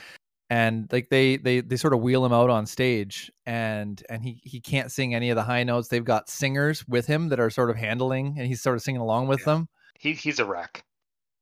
and 0.50 0.92
like 0.92 1.10
they 1.10 1.38
they 1.38 1.62
they 1.62 1.76
sort 1.78 1.94
of 1.94 2.02
wheel 2.02 2.26
him 2.26 2.34
out 2.34 2.50
on 2.50 2.66
stage, 2.66 3.32
and 3.46 4.04
and 4.10 4.24
he 4.24 4.40
he 4.44 4.60
can't 4.60 4.92
sing 4.92 5.14
any 5.16 5.30
of 5.30 5.36
the 5.36 5.44
high 5.44 5.64
notes. 5.64 5.88
They've 5.90 6.04
got 6.04 6.30
singers 6.30 6.88
with 6.88 7.06
him 7.08 7.30
that 7.30 7.40
are 7.40 7.50
sort 7.50 7.70
of 7.70 7.76
handling, 7.76 8.36
and 8.38 8.48
he's 8.48 8.62
sort 8.62 8.76
of 8.76 8.82
singing 8.82 9.02
along 9.02 9.28
with 9.28 9.40
Yeah. 9.42 9.46
them. 9.46 9.70
He 10.00 10.14
he's 10.14 10.40
a 10.40 10.46
wreck. 10.46 10.84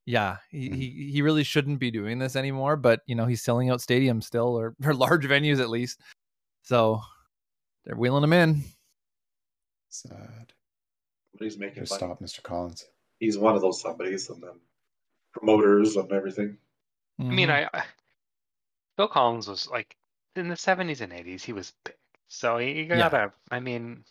Yeah, 0.05 0.37
he, 0.51 0.69
Mhm. 0.69 0.75
he 0.75 1.11
he 1.13 1.21
really 1.21 1.43
shouldn't 1.43 1.79
be 1.79 1.91
doing 1.91 2.17
this 2.19 2.35
anymore, 2.35 2.75
but 2.77 3.01
you 3.07 3.15
know 3.15 3.25
he's 3.25 3.41
selling 3.43 3.69
out 3.69 3.79
stadiums 3.79 4.23
still, 4.23 4.57
or 4.57 4.75
or 4.85 4.93
large 4.93 5.25
venues 5.25 5.59
at 5.59 5.69
least. 5.69 5.99
So 6.63 7.01
they're 7.85 7.95
wheeling 7.95 8.23
him 8.23 8.33
in. 8.33 8.63
Sad. 9.89 10.53
But 11.37 11.45
he's 11.45 11.57
making 11.57 11.83
Just 11.83 12.01
money. 12.01 12.13
stop, 12.15 12.21
Mr. 12.21 12.41
Collins. 12.43 12.85
He's 13.19 13.37
one 13.37 13.55
of 13.55 13.61
those 13.61 13.81
somebodies, 13.81 14.29
and 14.29 14.41
then 14.41 14.59
promoters 15.33 15.95
and 15.95 16.11
everything. 16.11 16.57
I 17.19 17.23
mean. 17.23 17.49
I, 17.49 17.69
I 17.73 17.83
Phil 18.97 19.07
Collins 19.07 19.47
was 19.47 19.69
like 19.69 19.95
in 20.35 20.49
the 20.49 20.55
seventies 20.55 21.01
and 21.01 21.13
eighties. 21.13 21.43
He 21.43 21.53
was 21.53 21.71
big, 21.85 21.95
so 22.27 22.57
you, 22.57 22.73
you 22.73 22.83
Yeah. 22.85 22.97
gotta. 22.97 23.31
I 23.51 23.59
mean, 23.59 24.03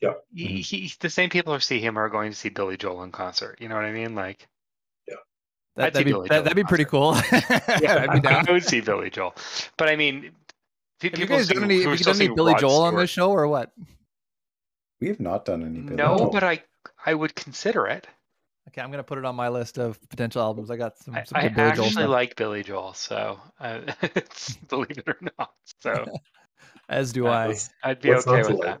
Yeah. 0.00 0.14
He, 0.34 0.44
mm-hmm. 0.44 0.56
he, 0.56 0.92
the 1.00 1.10
same 1.10 1.30
people 1.30 1.52
who 1.54 1.60
see 1.60 1.80
him 1.80 1.96
are 1.98 2.08
going 2.08 2.30
to 2.30 2.36
see 2.36 2.48
Billy 2.48 2.76
Joel 2.76 3.02
in 3.02 3.10
concert. 3.12 3.58
You 3.60 3.68
know 3.68 3.74
what 3.74 3.84
I 3.84 3.92
mean? 3.92 4.14
Like, 4.14 4.46
that, 5.76 5.86
I'd 5.86 5.94
that'd 5.94 6.06
be 6.06 6.12
that, 6.28 6.44
that'd 6.44 6.56
be 6.56 6.64
pretty 6.64 6.84
cool. 6.84 7.14
yeah, 7.32 8.06
I'd 8.08 8.12
be 8.12 8.20
down. 8.20 8.48
I 8.48 8.52
would 8.52 8.64
see 8.64 8.80
Billy 8.80 9.10
Joel. 9.10 9.34
But 9.76 9.88
I 9.88 9.94
mean, 9.96 10.32
pe- 11.00 11.10
Have 11.10 11.18
you 11.18 11.26
guys 11.26 11.46
sing- 11.48 11.54
done 11.60 11.64
any? 11.70 11.82
Have 11.82 11.98
you 11.98 12.04
done 12.04 12.16
any 12.16 12.28
Billy 12.34 12.52
Rod 12.54 12.60
Joel 12.60 12.82
on 12.82 12.88
Stewart. 12.92 13.02
this 13.02 13.10
show 13.10 13.30
or 13.30 13.46
what? 13.48 13.70
We 15.00 15.06
have 15.08 15.20
not 15.20 15.44
done 15.44 15.62
any 15.64 15.80
Billy 15.80 15.94
No, 15.96 16.18
Joel. 16.18 16.30
but 16.30 16.42
I 16.42 16.62
I 17.04 17.14
would 17.14 17.34
consider 17.34 17.86
it. 17.86 18.06
Okay, 18.68 18.82
I'm 18.82 18.90
gonna 18.90 19.02
put 19.02 19.18
it 19.18 19.24
on 19.24 19.34
my 19.34 19.48
list 19.48 19.78
of 19.78 19.98
potential 20.10 20.42
albums. 20.42 20.70
I 20.70 20.76
got 20.76 20.98
some. 20.98 21.14
I, 21.14 21.24
some 21.24 21.38
I 21.38 21.42
good 21.42 21.54
Billy 21.54 21.72
Joel 21.72 21.84
actually 21.86 22.02
stuff, 22.02 22.10
like 22.10 22.36
Billy 22.36 22.62
Joel, 22.62 22.92
so 22.94 23.40
uh, 23.60 23.80
it's, 24.02 24.56
believe 24.68 24.98
it 24.98 25.08
or 25.08 25.16
not. 25.38 25.52
So 25.82 26.04
as 26.88 27.12
do 27.12 27.26
I. 27.28 27.46
What's- 27.48 27.70
I'd 27.82 28.00
be 28.00 28.10
what's 28.10 28.26
okay 28.26 28.42
not 28.42 28.46
to 28.48 28.52
with 28.54 28.62
that. 28.62 28.80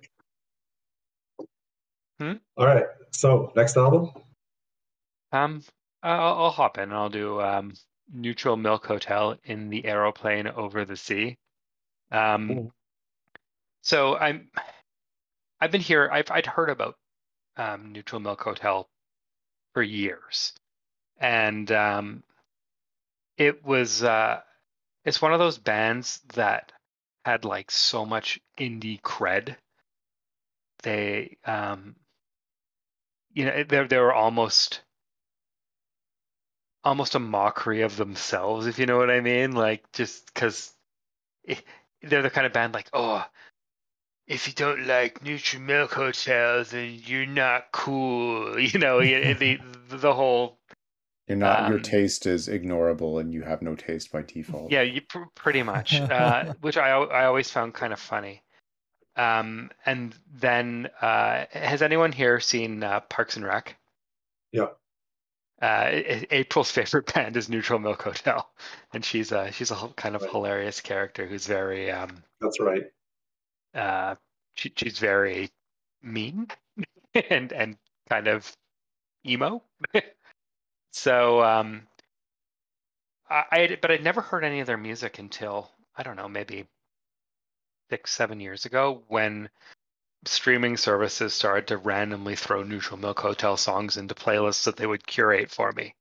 Hmm? 2.20 2.32
All 2.56 2.66
right. 2.66 2.84
So 3.12 3.52
next 3.56 3.76
album. 3.76 4.10
Um, 5.32 5.62
I'll, 6.02 6.34
I'll 6.44 6.50
hop 6.50 6.76
in. 6.78 6.84
and 6.84 6.94
I'll 6.94 7.08
do 7.08 7.40
um, 7.40 7.72
Neutral 8.12 8.56
Milk 8.56 8.84
Hotel 8.86 9.36
in 9.44 9.68
the 9.70 9.84
aeroplane 9.84 10.48
over 10.48 10.84
the 10.84 10.96
sea. 10.96 11.38
Um, 12.10 12.48
Cool. 12.48 12.72
so 13.82 14.16
I'm, 14.16 14.50
I've 15.60 15.70
been 15.70 15.80
here. 15.80 16.08
I've 16.12 16.30
I'd 16.30 16.46
heard 16.46 16.70
about 16.70 16.96
um, 17.58 17.92
Neutral 17.92 18.20
Milk 18.20 18.42
Hotel 18.42 18.88
for 19.74 19.82
years, 19.82 20.54
and 21.18 21.70
um, 21.72 22.22
it 23.36 23.64
was 23.64 24.02
uh, 24.02 24.40
it's 25.04 25.20
one 25.20 25.32
of 25.32 25.38
those 25.38 25.58
bands 25.58 26.20
that 26.34 26.72
had 27.24 27.44
like 27.44 27.70
so 27.70 28.06
much 28.06 28.40
indie 28.58 29.00
cred. 29.00 29.56
They 30.82 31.36
um, 31.44 31.96
you 33.32 33.44
know 33.44 33.64
they 33.64 33.86
they 33.86 33.98
were 33.98 34.14
almost 34.14 34.82
almost 36.84 37.14
a 37.14 37.18
mockery 37.20 37.82
of 37.82 37.96
themselves, 37.96 38.66
if 38.66 38.78
you 38.78 38.86
know 38.86 38.96
what 38.98 39.10
I 39.10 39.20
mean. 39.20 39.52
Like 39.52 39.90
just 39.92 40.26
because 40.32 40.72
they're 42.02 42.22
the 42.22 42.30
kind 42.30 42.46
of 42.46 42.52
band 42.52 42.74
like, 42.74 42.88
oh, 42.92 43.24
if 44.28 44.46
you 44.46 44.52
don't 44.52 44.86
like 44.86 45.22
Neutral 45.24 45.62
Milk 45.62 45.92
Hotels, 45.94 46.70
then 46.70 47.00
you're 47.04 47.26
not 47.26 47.72
cool. 47.72 48.58
You 48.60 48.78
know, 48.78 49.00
the 49.00 49.58
the 49.88 50.14
whole 50.14 50.58
You're 51.26 51.38
not. 51.38 51.68
your 51.68 51.78
um, 51.78 51.82
taste 51.82 52.26
is 52.26 52.46
ignorable, 52.48 53.20
and 53.20 53.32
you 53.32 53.42
have 53.42 53.62
no 53.62 53.74
taste 53.74 54.12
by 54.12 54.22
default. 54.22 54.70
yeah, 54.70 54.82
you 54.82 55.00
pr- 55.00 55.24
pretty 55.34 55.62
much, 55.62 55.94
uh, 56.00 56.52
which 56.60 56.76
I 56.76 56.90
I 56.90 57.24
always 57.24 57.50
found 57.50 57.74
kind 57.74 57.92
of 57.92 57.98
funny. 58.00 58.42
Um, 59.16 59.70
and 59.84 60.14
then 60.32 60.88
uh, 61.02 61.46
has 61.50 61.82
anyone 61.82 62.12
here 62.12 62.38
seen 62.38 62.84
uh, 62.84 63.00
Parks 63.00 63.34
and 63.36 63.44
Rec? 63.44 63.76
Yeah. 64.52 64.68
Uh, 65.60 65.88
April's 66.30 66.70
favorite 66.70 67.12
band 67.14 67.36
is 67.36 67.48
Neutral 67.48 67.80
Milk 67.80 68.00
Hotel, 68.02 68.48
and 68.92 69.04
she's 69.04 69.32
a 69.32 69.50
she's 69.50 69.70
a 69.72 69.88
kind 69.96 70.14
of 70.14 70.22
Right. 70.22 70.30
hilarious 70.30 70.80
character 70.80 71.26
who's 71.26 71.46
very 71.46 71.90
um 71.90 72.22
That's 72.40 72.60
right. 72.60 72.84
Uh 73.74 74.14
she, 74.54 74.72
she's 74.76 74.98
very 74.98 75.50
mean 76.02 76.48
and 77.30 77.52
and 77.52 77.76
kind 78.08 78.28
of 78.28 78.50
emo. 79.26 79.62
so 80.92 81.42
um 81.42 81.86
I, 83.30 83.44
I 83.50 83.78
but 83.80 83.90
I'd 83.90 84.02
never 84.04 84.20
heard 84.20 84.44
any 84.44 84.60
of 84.60 84.66
their 84.66 84.76
music 84.76 85.18
until 85.18 85.70
I 85.96 86.02
don't 86.02 86.16
know 86.16 86.28
maybe 86.28 86.66
six 87.90 88.12
seven 88.12 88.40
years 88.40 88.64
ago 88.66 89.02
when 89.08 89.50
streaming 90.24 90.76
services 90.76 91.32
started 91.34 91.68
to 91.68 91.76
randomly 91.76 92.36
throw 92.36 92.62
Neutral 92.62 92.98
Milk 92.98 93.20
Hotel 93.20 93.56
songs 93.56 93.96
into 93.96 94.14
playlists 94.14 94.64
that 94.64 94.76
they 94.76 94.86
would 94.86 95.06
curate 95.06 95.50
for 95.50 95.72
me. 95.72 95.94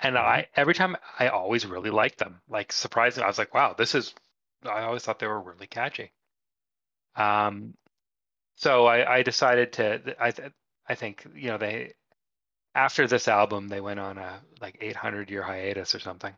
And 0.00 0.16
I 0.18 0.48
every 0.56 0.74
time 0.74 0.96
I 1.18 1.28
always 1.28 1.66
really 1.66 1.90
liked 1.90 2.18
them. 2.18 2.40
Like 2.48 2.72
surprisingly, 2.72 3.24
I 3.24 3.28
was 3.28 3.38
like, 3.38 3.54
wow, 3.54 3.74
this 3.76 3.94
is 3.94 4.14
I 4.64 4.82
always 4.82 5.02
thought 5.04 5.18
they 5.18 5.26
were 5.26 5.40
really 5.40 5.66
catchy. 5.66 6.12
Um 7.16 7.74
so 8.56 8.86
I, 8.86 9.16
I 9.18 9.22
decided 9.22 9.72
to 9.74 10.14
I 10.20 10.30
th- 10.30 10.52
I 10.88 10.94
think, 10.94 11.26
you 11.34 11.48
know, 11.48 11.58
they 11.58 11.94
after 12.74 13.06
this 13.06 13.28
album 13.28 13.68
they 13.68 13.80
went 13.80 14.00
on 14.00 14.18
a 14.18 14.40
like 14.60 14.78
800 14.80 15.30
year 15.30 15.42
hiatus 15.42 15.94
or 15.94 16.00
something. 16.00 16.34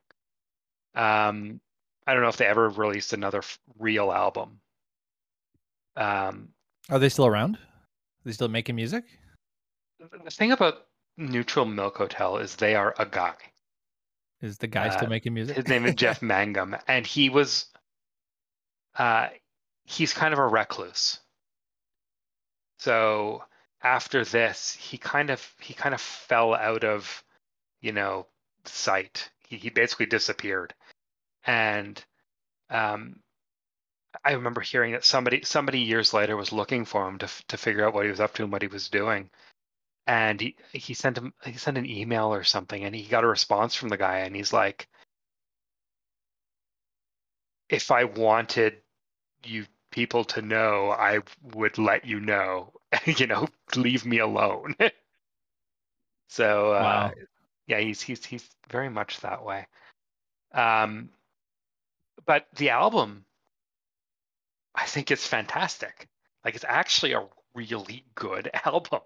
Um 0.94 1.60
I 2.06 2.14
don't 2.14 2.22
know 2.22 2.28
if 2.28 2.36
they 2.36 2.46
ever 2.46 2.68
released 2.68 3.12
another 3.12 3.38
f- 3.38 3.58
real 3.78 4.12
album. 4.12 4.60
Um 5.96 6.48
Are 6.90 6.98
they 6.98 7.08
still 7.08 7.26
around? 7.26 7.56
Are 7.56 8.24
they 8.24 8.32
still 8.32 8.48
making 8.48 8.76
music? 8.76 9.04
the 10.24 10.30
thing 10.30 10.52
about 10.52 10.86
Neutral 11.16 11.64
Milk 11.66 11.96
Hotel 11.98 12.38
is 12.38 12.56
they 12.56 12.74
are 12.74 12.94
a 12.98 13.06
guy. 13.06 13.34
Is 14.40 14.58
the 14.58 14.66
guy 14.66 14.90
still 14.90 15.06
Uh, 15.06 15.10
making 15.10 15.34
music? 15.34 15.56
His 15.56 15.68
name 15.68 15.86
is 15.86 15.94
Jeff 15.94 16.20
Mangum, 16.22 16.74
and 16.88 17.06
he 17.06 17.28
was, 17.30 17.66
uh, 18.98 19.28
he's 19.84 20.12
kind 20.12 20.32
of 20.32 20.38
a 20.38 20.46
recluse. 20.46 21.20
So 22.78 23.44
after 23.82 24.24
this, 24.24 24.74
he 24.74 24.98
kind 24.98 25.30
of 25.30 25.54
he 25.60 25.74
kind 25.74 25.94
of 25.94 26.00
fell 26.00 26.54
out 26.54 26.84
of, 26.84 27.24
you 27.80 27.92
know, 27.92 28.26
sight. 28.64 29.30
He 29.48 29.56
he 29.56 29.70
basically 29.70 30.06
disappeared, 30.06 30.74
and 31.44 32.02
um, 32.70 33.20
I 34.24 34.32
remember 34.32 34.60
hearing 34.60 34.92
that 34.92 35.04
somebody 35.04 35.42
somebody 35.42 35.80
years 35.80 36.12
later 36.14 36.36
was 36.36 36.52
looking 36.52 36.84
for 36.84 37.08
him 37.08 37.18
to 37.18 37.28
to 37.48 37.56
figure 37.56 37.86
out 37.86 37.94
what 37.94 38.04
he 38.04 38.10
was 38.10 38.20
up 38.20 38.34
to 38.34 38.42
and 38.44 38.52
what 38.52 38.62
he 38.62 38.68
was 38.68 38.88
doing, 38.88 39.30
and 40.06 40.40
he 40.40 40.56
he 40.72 40.94
sent 40.94 41.18
him 41.18 41.34
he 41.44 41.54
sent 41.54 41.78
an 41.78 41.86
email 41.86 42.32
or 42.34 42.44
something, 42.44 42.84
and 42.84 42.94
he 42.94 43.04
got 43.04 43.24
a 43.24 43.28
response 43.28 43.74
from 43.74 43.88
the 43.90 43.96
guy, 43.98 44.18
and 44.20 44.36
he's 44.36 44.52
like, 44.52 44.88
if 47.68 47.90
I 47.90 48.04
wanted 48.04 48.76
you 49.44 49.66
people 49.92 50.24
to 50.24 50.42
know, 50.42 50.90
I 50.90 51.20
would 51.54 51.78
let 51.78 52.04
you 52.04 52.20
know. 52.20 52.72
you 53.06 53.26
know, 53.28 53.48
leave 53.76 54.04
me 54.04 54.18
alone. 54.18 54.74
so 56.28 56.72
uh, 56.72 56.82
Wow. 56.82 57.12
yeah, 57.66 57.78
he's 57.80 58.02
he's 58.02 58.24
he's 58.24 58.48
very 58.70 58.90
much 58.90 59.20
that 59.20 59.44
way. 59.44 59.66
Um, 60.52 61.10
but 62.26 62.46
the 62.56 62.70
album, 62.70 63.24
I 64.74 64.86
think 64.86 65.10
it's 65.10 65.26
fantastic. 65.26 66.08
Like 66.44 66.54
it's 66.54 66.64
actually 66.68 67.12
a 67.12 67.26
really 67.54 68.04
good 68.14 68.50
album. 68.66 69.00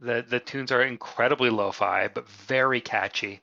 The 0.00 0.24
the 0.26 0.40
tunes 0.40 0.72
are 0.72 0.82
incredibly 0.82 1.50
lo-fi, 1.50 2.08
but 2.08 2.28
very 2.28 2.80
catchy. 2.80 3.40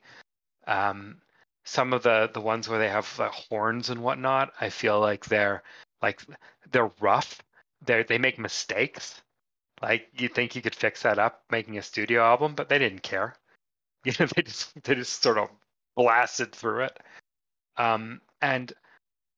Um, 0.66 1.20
some 1.64 1.92
of 1.92 2.02
the 2.02 2.30
the 2.32 2.40
ones 2.40 2.68
where 2.68 2.78
they 2.78 2.88
have 2.88 3.12
the 3.16 3.28
horns 3.28 3.90
and 3.90 4.02
whatnot, 4.02 4.52
I 4.60 4.70
feel 4.70 5.00
like 5.00 5.26
they're 5.26 5.62
like 6.02 6.22
they're 6.70 6.90
rough. 7.00 7.40
They 7.84 8.02
they 8.02 8.18
make 8.18 8.38
mistakes. 8.38 9.20
Like 9.82 10.08
you 10.18 10.28
think 10.28 10.56
you 10.56 10.62
could 10.62 10.74
fix 10.74 11.02
that 11.02 11.18
up 11.18 11.44
making 11.50 11.78
a 11.78 11.82
studio 11.82 12.22
album, 12.22 12.54
but 12.54 12.68
they 12.68 12.78
didn't 12.78 13.02
care. 13.02 13.34
You 14.04 14.12
know, 14.20 14.26
they 14.36 14.42
just 14.42 14.80
they 14.84 14.94
just 14.94 15.20
sort 15.22 15.38
of 15.38 15.50
blasted 15.96 16.54
through 16.54 16.84
it. 16.84 16.98
Um, 17.76 18.20
and 18.40 18.72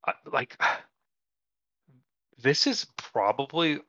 uh, 0.06 0.12
like 0.30 0.60
this 2.38 2.66
is 2.66 2.86
probably 2.98 3.80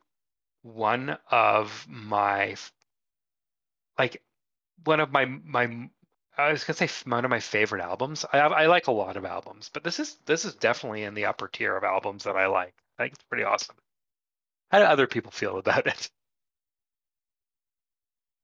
one 0.64 1.18
of 1.30 1.86
my 1.90 2.56
like 4.00 4.22
one 4.86 5.00
of 5.02 5.12
my 5.12 5.26
my 5.26 5.90
I 6.38 6.52
was 6.52 6.66
gonna 6.66 6.76
say 6.76 6.90
one 7.10 7.24
of 7.24 7.30
my 7.32 7.40
favorite 7.40 7.82
albums. 7.82 8.26
I 8.34 8.40
I 8.40 8.66
like 8.66 8.88
a 8.88 8.92
lot 8.92 9.16
of 9.16 9.24
albums, 9.24 9.70
but 9.70 9.86
this 9.86 9.98
is 9.98 10.16
this 10.26 10.44
is 10.44 10.54
definitely 10.56 11.04
in 11.04 11.14
the 11.14 11.24
upper 11.24 11.48
tier 11.48 11.78
of 11.78 11.86
albums 11.86 12.26
that 12.26 12.36
I 12.36 12.48
like. 12.48 12.76
I 13.00 13.04
think 13.04 13.14
it's 13.14 13.24
pretty 13.24 13.46
awesome. 13.46 13.78
How 14.72 14.80
do 14.80 14.86
other 14.86 15.08
people 15.08 15.32
feel 15.32 15.58
about 15.58 15.88
it? 15.88 16.10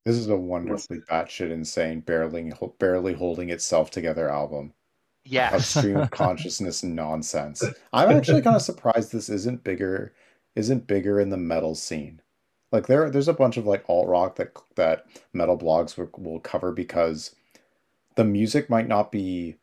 This 0.06 0.16
is 0.16 0.28
a 0.28 0.36
wonderfully 0.38 1.02
batshit 1.02 1.52
insane, 1.52 2.00
barely 2.02 2.52
barely 2.80 3.14
holding 3.14 3.50
itself 3.52 3.92
together 3.92 4.28
album. 4.28 4.74
Yeah, 5.50 5.62
Yes. 5.62 5.64
stream 5.64 5.98
of 5.98 6.12
consciousness 6.12 6.84
nonsense. 6.84 7.72
I'm 7.94 8.12
actually 8.12 8.42
kind 8.44 8.56
of 8.58 8.62
surprised 8.64 9.12
this 9.14 9.30
isn't 9.30 9.64
bigger 9.64 10.14
isn't 10.56 10.88
bigger 10.88 11.20
in 11.20 11.30
the 11.32 11.38
metal 11.38 11.76
scene. 11.76 12.22
Like 12.72 12.88
there 12.88 13.10
there's 13.12 13.30
a 13.30 13.34
bunch 13.34 13.58
of 13.58 13.68
like 13.68 13.86
alt 13.90 14.08
rock 14.10 14.38
that 14.38 14.54
that 14.76 15.06
metal 15.34 15.58
blogs 15.58 15.98
will, 15.98 16.12
will 16.24 16.42
cover 16.42 16.72
because 16.74 17.36
the 18.18 18.26
music 18.26 18.70
might 18.70 18.88
not 18.90 19.12
be 19.12 19.58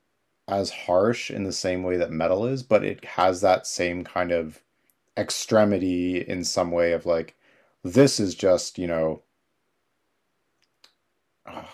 as 0.49 0.71
harsh 0.71 1.31
in 1.31 1.45
the 1.45 1.53
same 1.53 1.83
way 1.83 1.97
that 1.99 2.13
metal 2.13 2.47
is, 2.47 2.63
but 2.63 2.85
it 2.85 3.05
has 3.05 3.43
that 3.43 3.67
same 3.67 4.05
kind 4.05 4.31
of 4.33 4.63
extremity 5.19 6.19
in 6.21 6.45
some 6.45 6.71
way 6.71 6.93
of 6.93 7.05
like 7.05 7.37
this 7.83 8.21
is 8.21 8.35
just, 8.35 8.79
you 8.79 8.87
know, 8.87 9.23
ugh, 11.47 11.67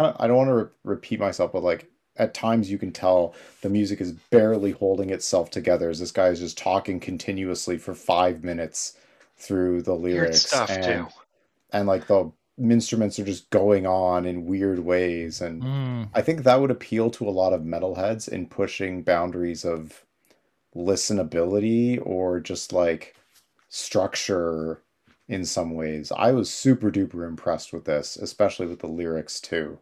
I 0.00 0.26
don't 0.26 0.36
want 0.36 0.48
to 0.48 0.54
re 0.54 0.66
repeat 0.84 1.20
myself, 1.20 1.52
but 1.52 1.62
like 1.62 1.90
at 2.16 2.34
times 2.34 2.70
you 2.70 2.78
can 2.78 2.92
tell 2.92 3.34
the 3.62 3.68
music 3.68 4.00
is 4.00 4.12
barely 4.12 4.72
holding 4.72 5.10
itself 5.10 5.50
together 5.50 5.90
as 5.90 6.00
this 6.00 6.12
guy 6.12 6.28
is 6.28 6.40
just 6.40 6.58
talking 6.58 7.00
continuously 7.00 7.78
for 7.78 7.94
five 7.94 8.42
minutes 8.42 8.96
through 9.36 9.82
the 9.82 9.94
lyrics 9.94 10.46
stuff 10.46 10.70
and 10.70 10.82
too. 10.82 11.06
and 11.72 11.86
like 11.86 12.06
the 12.06 12.32
instruments 12.60 13.18
are 13.18 13.24
just 13.24 13.48
going 13.50 13.86
on 13.86 14.26
in 14.26 14.44
weird 14.46 14.80
ways 14.80 15.40
and 15.40 15.62
Mm. 15.62 16.10
I 16.14 16.22
think 16.22 16.42
that 16.42 16.60
would 16.60 16.70
appeal 16.70 17.10
to 17.12 17.28
a 17.28 17.30
lot 17.30 17.52
of 17.52 17.62
metalheads 17.62 18.28
in 18.28 18.46
pushing 18.48 19.02
boundaries 19.02 19.64
of 19.64 20.04
listenability 20.74 22.00
or 22.04 22.40
just 22.40 22.72
like 22.72 23.14
structure 23.68 24.82
in 25.28 25.44
some 25.44 25.74
ways. 25.74 26.10
I 26.16 26.32
was 26.32 26.50
super 26.50 26.90
duper 26.90 27.26
impressed 27.26 27.72
with 27.72 27.84
this, 27.84 28.16
especially 28.16 28.66
with 28.66 28.80
the 28.80 28.86
lyrics 28.86 29.40
too. 29.40 29.78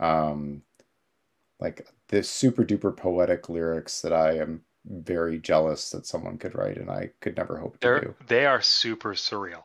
Um, 0.00 0.62
like 1.60 1.86
this 2.08 2.28
super 2.28 2.64
duper 2.64 2.96
poetic 2.96 3.48
lyrics 3.48 4.00
that 4.02 4.12
I 4.12 4.38
am 4.38 4.62
very 4.86 5.38
jealous 5.38 5.90
that 5.90 6.06
someone 6.06 6.38
could 6.38 6.54
write 6.54 6.78
and 6.78 6.90
I 6.90 7.10
could 7.20 7.36
never 7.36 7.58
hope 7.58 7.74
to 7.74 7.78
They're 7.86 8.00
do. 8.00 8.14
they 8.26 8.46
are 8.46 8.62
super 8.62 9.12
surreal. 9.14 9.62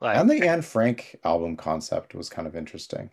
Like 0.00 0.16
And 0.16 0.30
the 0.30 0.46
Anne 0.46 0.62
Frank 0.62 1.16
album 1.24 1.56
concept 1.56 2.14
was 2.14 2.28
kind 2.28 2.48
of 2.48 2.56
interesting. 2.56 3.10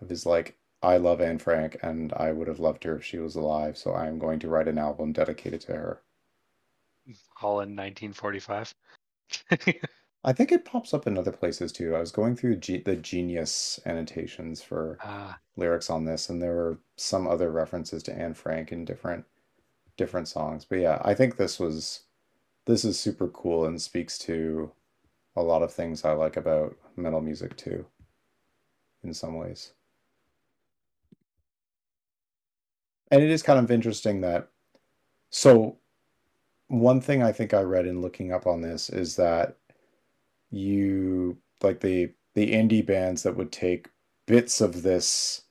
Of 0.00 0.08
his 0.08 0.24
like, 0.24 0.56
I 0.82 0.96
love 0.96 1.20
Anne 1.20 1.38
Frank 1.38 1.76
and 1.82 2.12
I 2.14 2.32
would 2.32 2.48
have 2.48 2.60
loved 2.60 2.84
her 2.84 2.96
if 2.96 3.04
she 3.04 3.18
was 3.18 3.34
alive, 3.34 3.76
so 3.76 3.92
I 3.92 4.06
am 4.06 4.18
going 4.18 4.38
to 4.40 4.48
write 4.48 4.68
an 4.68 4.78
album 4.78 5.12
dedicated 5.12 5.60
to 5.62 5.72
her. 5.72 6.02
all 7.40 7.60
in 7.60 7.76
1945. 7.76 8.74
I 10.24 10.32
think 10.32 10.52
it 10.52 10.64
pops 10.64 10.94
up 10.94 11.06
in 11.06 11.18
other 11.18 11.32
places 11.32 11.72
too. 11.72 11.96
I 11.96 12.00
was 12.00 12.12
going 12.12 12.36
through 12.36 12.56
Ge 12.56 12.84
the 12.84 12.94
Genius 12.96 13.80
annotations 13.84 14.62
for 14.62 14.98
uh, 15.02 15.32
lyrics 15.56 15.90
on 15.90 16.04
this, 16.04 16.28
and 16.28 16.40
there 16.40 16.54
were 16.54 16.78
some 16.96 17.26
other 17.26 17.50
references 17.50 18.02
to 18.04 18.16
Anne 18.16 18.34
Frank 18.34 18.70
in 18.70 18.84
different 18.84 19.24
different 19.96 20.28
songs. 20.28 20.64
But 20.64 20.78
yeah, 20.78 21.02
I 21.04 21.14
think 21.14 21.36
this 21.36 21.58
was 21.58 22.02
this 22.66 22.84
is 22.84 23.00
super 23.00 23.28
cool 23.28 23.64
and 23.64 23.82
speaks 23.82 24.16
to 24.18 24.70
a 25.36 25.42
lot 25.42 25.62
of 25.62 25.72
things 25.72 26.04
I 26.04 26.12
like 26.12 26.36
about 26.36 26.76
metal 26.96 27.20
music 27.20 27.56
too, 27.56 27.86
in 29.02 29.14
some 29.14 29.34
ways. 29.36 29.72
And 33.10 33.22
it 33.22 33.30
is 33.30 33.42
kind 33.42 33.58
of 33.58 33.70
interesting 33.70 34.22
that 34.22 34.48
so 35.30 35.78
one 36.68 37.00
thing 37.00 37.22
I 37.22 37.32
think 37.32 37.52
I 37.52 37.60
read 37.62 37.86
in 37.86 38.00
looking 38.00 38.32
up 38.32 38.46
on 38.46 38.62
this 38.62 38.88
is 38.88 39.16
that 39.16 39.56
you 40.50 41.38
like 41.62 41.80
the 41.80 42.12
the 42.34 42.52
indie 42.52 42.84
bands 42.84 43.22
that 43.22 43.36
would 43.36 43.52
take 43.52 43.88
bits 44.26 44.60
of 44.60 44.82
this 44.82 45.42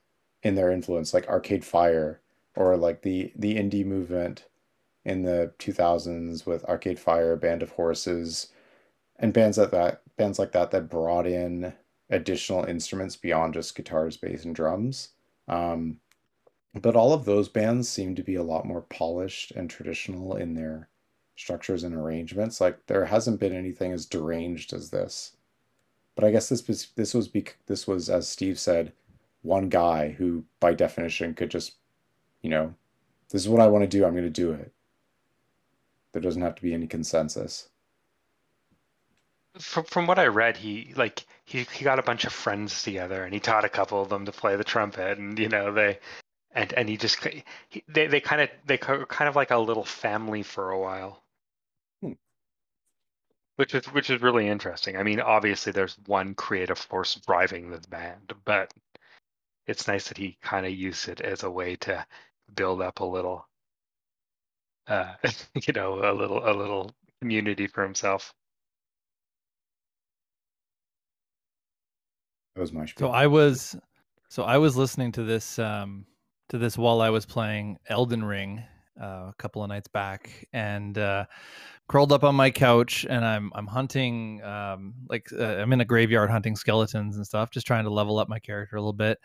in 0.44 0.56
their 0.56 0.72
influence, 0.72 1.14
like 1.14 1.28
Arcade 1.28 1.64
Fire, 1.64 2.22
or 2.56 2.78
like 2.78 3.04
the 3.04 3.32
the 3.36 3.56
indie 3.56 3.86
movement 3.86 4.48
in 5.06 5.24
the 5.24 5.54
2000s 5.60 6.46
with 6.46 6.64
Arcade 6.66 7.00
Fire, 7.00 7.36
Band 7.36 7.64
of 7.64 7.72
Horses, 7.72 8.52
and 9.22 9.34
bands 9.34 9.58
like 9.58 9.72
that, 9.72 10.02
bands 10.18 10.40
like 10.40 10.52
that 10.52 10.72
that 10.72 10.90
brought 10.90 11.28
in 11.28 11.74
additional 12.10 12.66
instruments 12.66 13.16
beyond 13.16 13.54
just 13.54 13.76
guitars, 13.76 14.18
bass, 14.18 14.44
and 14.44 14.54
drums. 14.54 15.10
Um, 15.48 16.00
but 16.74 16.96
all 16.96 17.14
of 17.14 17.26
those 17.26 17.48
bands 17.48 17.88
seem 17.88 18.16
to 18.16 18.24
be 18.24 18.36
a 18.36 18.44
lot 18.44 18.66
more 18.66 18.82
polished 18.82 19.52
and 19.52 19.70
traditional 19.70 20.36
in 20.36 20.56
their 20.56 20.90
structures 21.36 21.84
and 21.84 21.96
arrangements. 21.96 22.60
Like 22.60 22.86
there 22.88 23.06
hasn't 23.06 23.40
been 23.40 23.56
anything 23.56 23.92
as 23.94 24.06
deranged 24.06 24.74
as 24.74 24.90
this. 24.90 25.36
But 26.16 26.26
I 26.26 26.32
guess 26.32 26.50
this 26.50 26.68
was 26.68 26.88
this 26.96 27.14
was 27.14 27.28
bec 27.28 27.58
this 27.68 27.88
was, 27.88 28.10
as 28.10 28.28
Steve 28.28 28.60
said, 28.60 28.92
one 29.42 29.70
guy 29.70 30.10
who 30.12 30.44
by 30.60 30.74
definition 30.74 31.34
could 31.34 31.50
just, 31.50 31.76
you 32.42 32.50
know, 32.50 32.74
this 33.30 33.42
is 33.42 33.50
what 33.50 33.62
I 33.62 33.68
want 33.68 33.84
to 33.84 33.88
do, 33.88 34.06
I'm 34.06 34.12
going 34.12 34.24
to 34.24 34.30
do 34.30 34.52
it. 34.52 34.74
There 36.12 36.22
doesn't 36.22 36.42
have 36.42 36.56
to 36.56 36.62
be 36.62 36.74
any 36.74 36.88
consensus. 36.88 37.70
From 39.60 39.84
from 39.86 40.08
what 40.08 40.20
I 40.20 40.28
read, 40.28 40.58
he 40.58 40.94
like 40.96 41.26
he 41.46 41.64
he 41.64 41.84
got 41.84 42.00
a 42.00 42.04
bunch 42.04 42.26
of 42.26 42.34
friends 42.34 42.84
together 42.84 43.24
and 43.24 43.34
he 43.34 43.40
taught 43.40 43.66
a 43.66 43.70
couple 43.70 44.02
of 44.02 44.10
them 44.10 44.26
to 44.26 44.32
play 44.32 44.56
the 44.56 44.64
trumpet, 44.64 45.18
and 45.18 45.38
you 45.38 45.50
know 45.50 45.74
they 45.74 46.00
and 46.54 46.74
and 46.74 46.90
he 46.90 46.98
just 46.98 47.26
he, 47.70 47.84
they 47.88 48.08
they 48.08 48.22
kind 48.22 48.42
of 48.42 48.50
they 48.66 48.80
were 48.88 49.06
kind 49.06 49.30
of 49.30 49.36
like 49.36 49.52
a 49.52 49.58
little 49.58 49.86
family 49.86 50.44
for 50.44 50.72
a 50.72 50.80
while. 50.80 51.24
Hmm. 52.02 52.14
Which 53.58 53.76
is 53.76 53.86
which 53.88 54.10
is 54.10 54.22
really 54.22 54.48
interesting. 54.48 54.98
I 54.98 55.04
mean, 55.04 55.20
obviously 55.20 55.72
there's 55.72 55.98
one 56.08 56.36
creative 56.36 56.78
force 56.80 57.16
driving 57.16 57.70
the 57.72 57.80
band, 57.90 58.34
but 58.46 58.74
it's 59.68 59.88
nice 59.88 60.08
that 60.10 60.18
he 60.18 60.38
kind 60.42 60.66
of 60.66 60.74
used 60.74 61.10
it 61.10 61.22
as 61.22 61.44
a 61.44 61.52
way 61.52 61.76
to 61.78 62.06
build 62.56 62.82
up 62.82 63.00
a 63.00 63.06
little, 63.06 63.48
uh, 64.88 65.14
you 65.68 65.74
know, 65.74 65.96
a 66.00 66.14
little 66.14 66.40
a 66.50 66.54
little 66.54 66.92
community 67.22 67.68
for 67.68 67.84
himself. 67.84 68.34
That 72.56 72.62
was 72.62 72.74
my 72.74 72.86
spiel. 72.86 73.08
So. 73.08 73.12
I 73.12 73.28
was, 73.28 73.76
so 74.30 74.44
I 74.44 74.58
was 74.58 74.76
listening 74.76 75.12
to 75.14 75.24
this, 75.24 75.60
um, 75.60 76.06
to 76.50 76.58
this 76.58 76.78
while 76.78 77.02
I 77.02 77.10
was 77.10 77.26
playing 77.26 77.78
Elden 77.88 78.24
Ring 78.24 78.64
uh, 79.02 79.30
a 79.30 79.34
couple 79.38 79.64
of 79.64 79.70
nights 79.70 79.88
back, 79.88 80.48
and 80.54 80.98
uh, 80.98 81.26
curled 81.88 82.12
up 82.12 82.24
on 82.24 82.36
my 82.36 82.52
couch, 82.52 83.06
and 83.10 83.26
I'm 83.26 83.52
I'm 83.56 83.68
hunting, 83.68 84.42
um, 84.44 84.94
like 85.10 85.28
uh, 85.38 85.44
I'm 85.44 85.74
in 85.74 85.82
a 85.82 85.86
graveyard 85.86 86.30
hunting 86.30 86.56
skeletons 86.56 87.16
and 87.16 87.26
stuff, 87.26 87.52
just 87.52 87.68
trying 87.68 87.84
to 87.86 87.90
level 87.90 88.20
up 88.20 88.30
my 88.30 88.40
character 88.40 88.76
a 88.76 88.82
little 88.82 88.94
bit, 88.94 89.20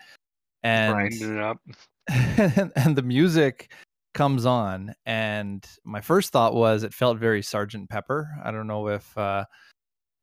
and 0.62 0.92
grinding 0.92 1.36
it 1.36 1.42
up. 1.42 1.58
and, 2.08 2.72
and 2.76 2.96
the 2.96 3.02
music 3.02 3.72
comes 4.14 4.46
on, 4.46 4.94
and 5.04 5.66
my 5.84 6.00
first 6.00 6.32
thought 6.32 6.54
was 6.54 6.82
it 6.82 6.94
felt 6.94 7.18
very 7.18 7.42
Sergeant 7.42 7.90
Pepper. 7.90 8.28
I 8.44 8.50
don't 8.50 8.66
know 8.66 8.88
if 8.88 9.16
uh, 9.18 9.44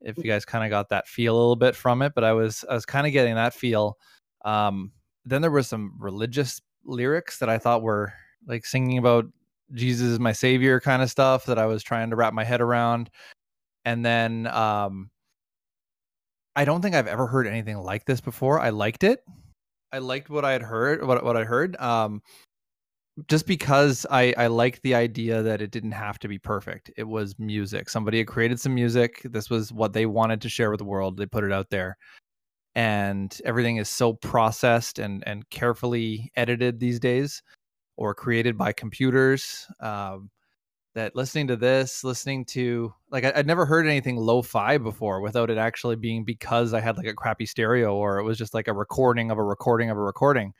if 0.04 0.18
you 0.18 0.24
guys 0.24 0.46
kind 0.46 0.64
of 0.64 0.70
got 0.70 0.90
that 0.90 1.08
feel 1.08 1.34
a 1.34 1.40
little 1.40 1.56
bit 1.56 1.76
from 1.76 2.02
it, 2.02 2.14
but 2.14 2.24
I 2.24 2.34
was 2.34 2.64
I 2.70 2.74
was 2.74 2.86
kind 2.86 3.08
of 3.08 3.14
getting 3.14 3.36
that 3.36 3.54
feel. 3.54 3.98
Um, 4.46 4.92
then 5.26 5.42
there 5.42 5.52
was 5.52 5.68
some 5.68 5.96
religious 6.00 6.62
lyrics 6.86 7.40
that 7.40 7.50
I 7.50 7.58
thought 7.58 7.82
were 7.82 8.14
like 8.46 8.66
singing 8.66 8.98
about 8.98 9.26
Jesus 9.74 10.08
is 10.08 10.20
my 10.20 10.34
savior 10.34 10.80
kind 10.80 11.02
of 11.02 11.10
stuff 11.10 11.46
that 11.46 11.58
I 11.58 11.66
was 11.66 11.82
trying 11.82 12.10
to 12.10 12.16
wrap 12.16 12.34
my 12.34 12.44
head 12.44 12.62
around. 12.62 13.10
And 13.86 14.06
then 14.06 14.48
um, 14.48 15.10
I 16.56 16.66
don't 16.66 16.82
think 16.82 16.96
I've 16.96 17.08
ever 17.08 17.28
heard 17.28 17.48
anything 17.48 17.78
like 17.78 18.06
this 18.06 18.22
before. 18.22 18.60
I 18.60 18.70
liked 18.70 19.04
it. 19.04 19.22
I 19.92 20.00
liked 20.00 20.30
what 20.30 20.46
I 20.46 20.52
had 20.52 20.62
heard, 20.62 21.06
what 21.06 21.24
what 21.24 21.38
I 21.38 21.44
heard. 21.44 21.76
Um, 21.78 22.22
just 23.28 23.46
because 23.46 24.06
I 24.10 24.34
I 24.38 24.48
liked 24.48 24.82
the 24.82 24.96
idea 24.96 25.44
that 25.44 25.62
it 25.62 25.72
didn't 25.72 25.92
have 25.92 26.20
to 26.20 26.28
be 26.28 26.40
perfect. 26.40 26.92
It 26.98 27.04
was 27.04 27.38
music. 27.40 27.90
Somebody 27.90 28.20
had 28.20 28.28
created 28.28 28.60
some 28.60 28.74
music. 28.74 29.22
This 29.26 29.50
was 29.50 29.72
what 29.72 29.94
they 29.94 30.06
wanted 30.06 30.42
to 30.42 30.50
share 30.50 30.72
with 30.72 30.80
the 30.80 30.86
world. 30.86 31.18
They 31.18 31.26
put 31.26 31.44
it 31.44 31.52
out 31.52 31.70
there, 31.70 31.98
and 32.76 33.40
everything 33.46 33.78
is 33.78 33.90
so 33.90 34.14
processed 34.14 35.00
and 35.00 35.24
and 35.28 35.50
carefully 35.50 36.32
edited 36.36 36.80
these 36.80 37.00
days, 37.00 37.44
or 37.98 38.16
created 38.16 38.58
by 38.58 38.74
computers. 38.74 39.68
Um, 39.80 40.30
that 40.96 41.16
listening 41.16 41.48
to 41.48 41.56
this, 41.56 42.04
listening 42.04 42.46
to 42.46 42.94
like 43.12 43.24
I, 43.26 43.32
would 43.38 43.48
never 43.48 43.66
heard 43.66 43.88
anything 43.88 44.16
lo-fi 44.16 44.78
before 44.78 45.22
without 45.22 45.50
it 45.50 45.58
actually 45.58 45.96
being 45.96 46.24
because 46.24 46.74
I 46.74 46.82
had 46.82 46.98
like 46.98 47.08
a 47.08 47.14
crappy 47.14 47.46
stereo 47.46 47.96
or 47.96 48.20
it 48.20 48.24
was 48.24 48.38
just 48.38 48.54
like 48.54 48.68
a 48.68 48.74
recording 48.74 49.32
of 49.32 49.38
a 49.38 49.44
recording 49.44 49.90
of 49.90 49.98
a 49.98 50.02
recording. 50.02 50.54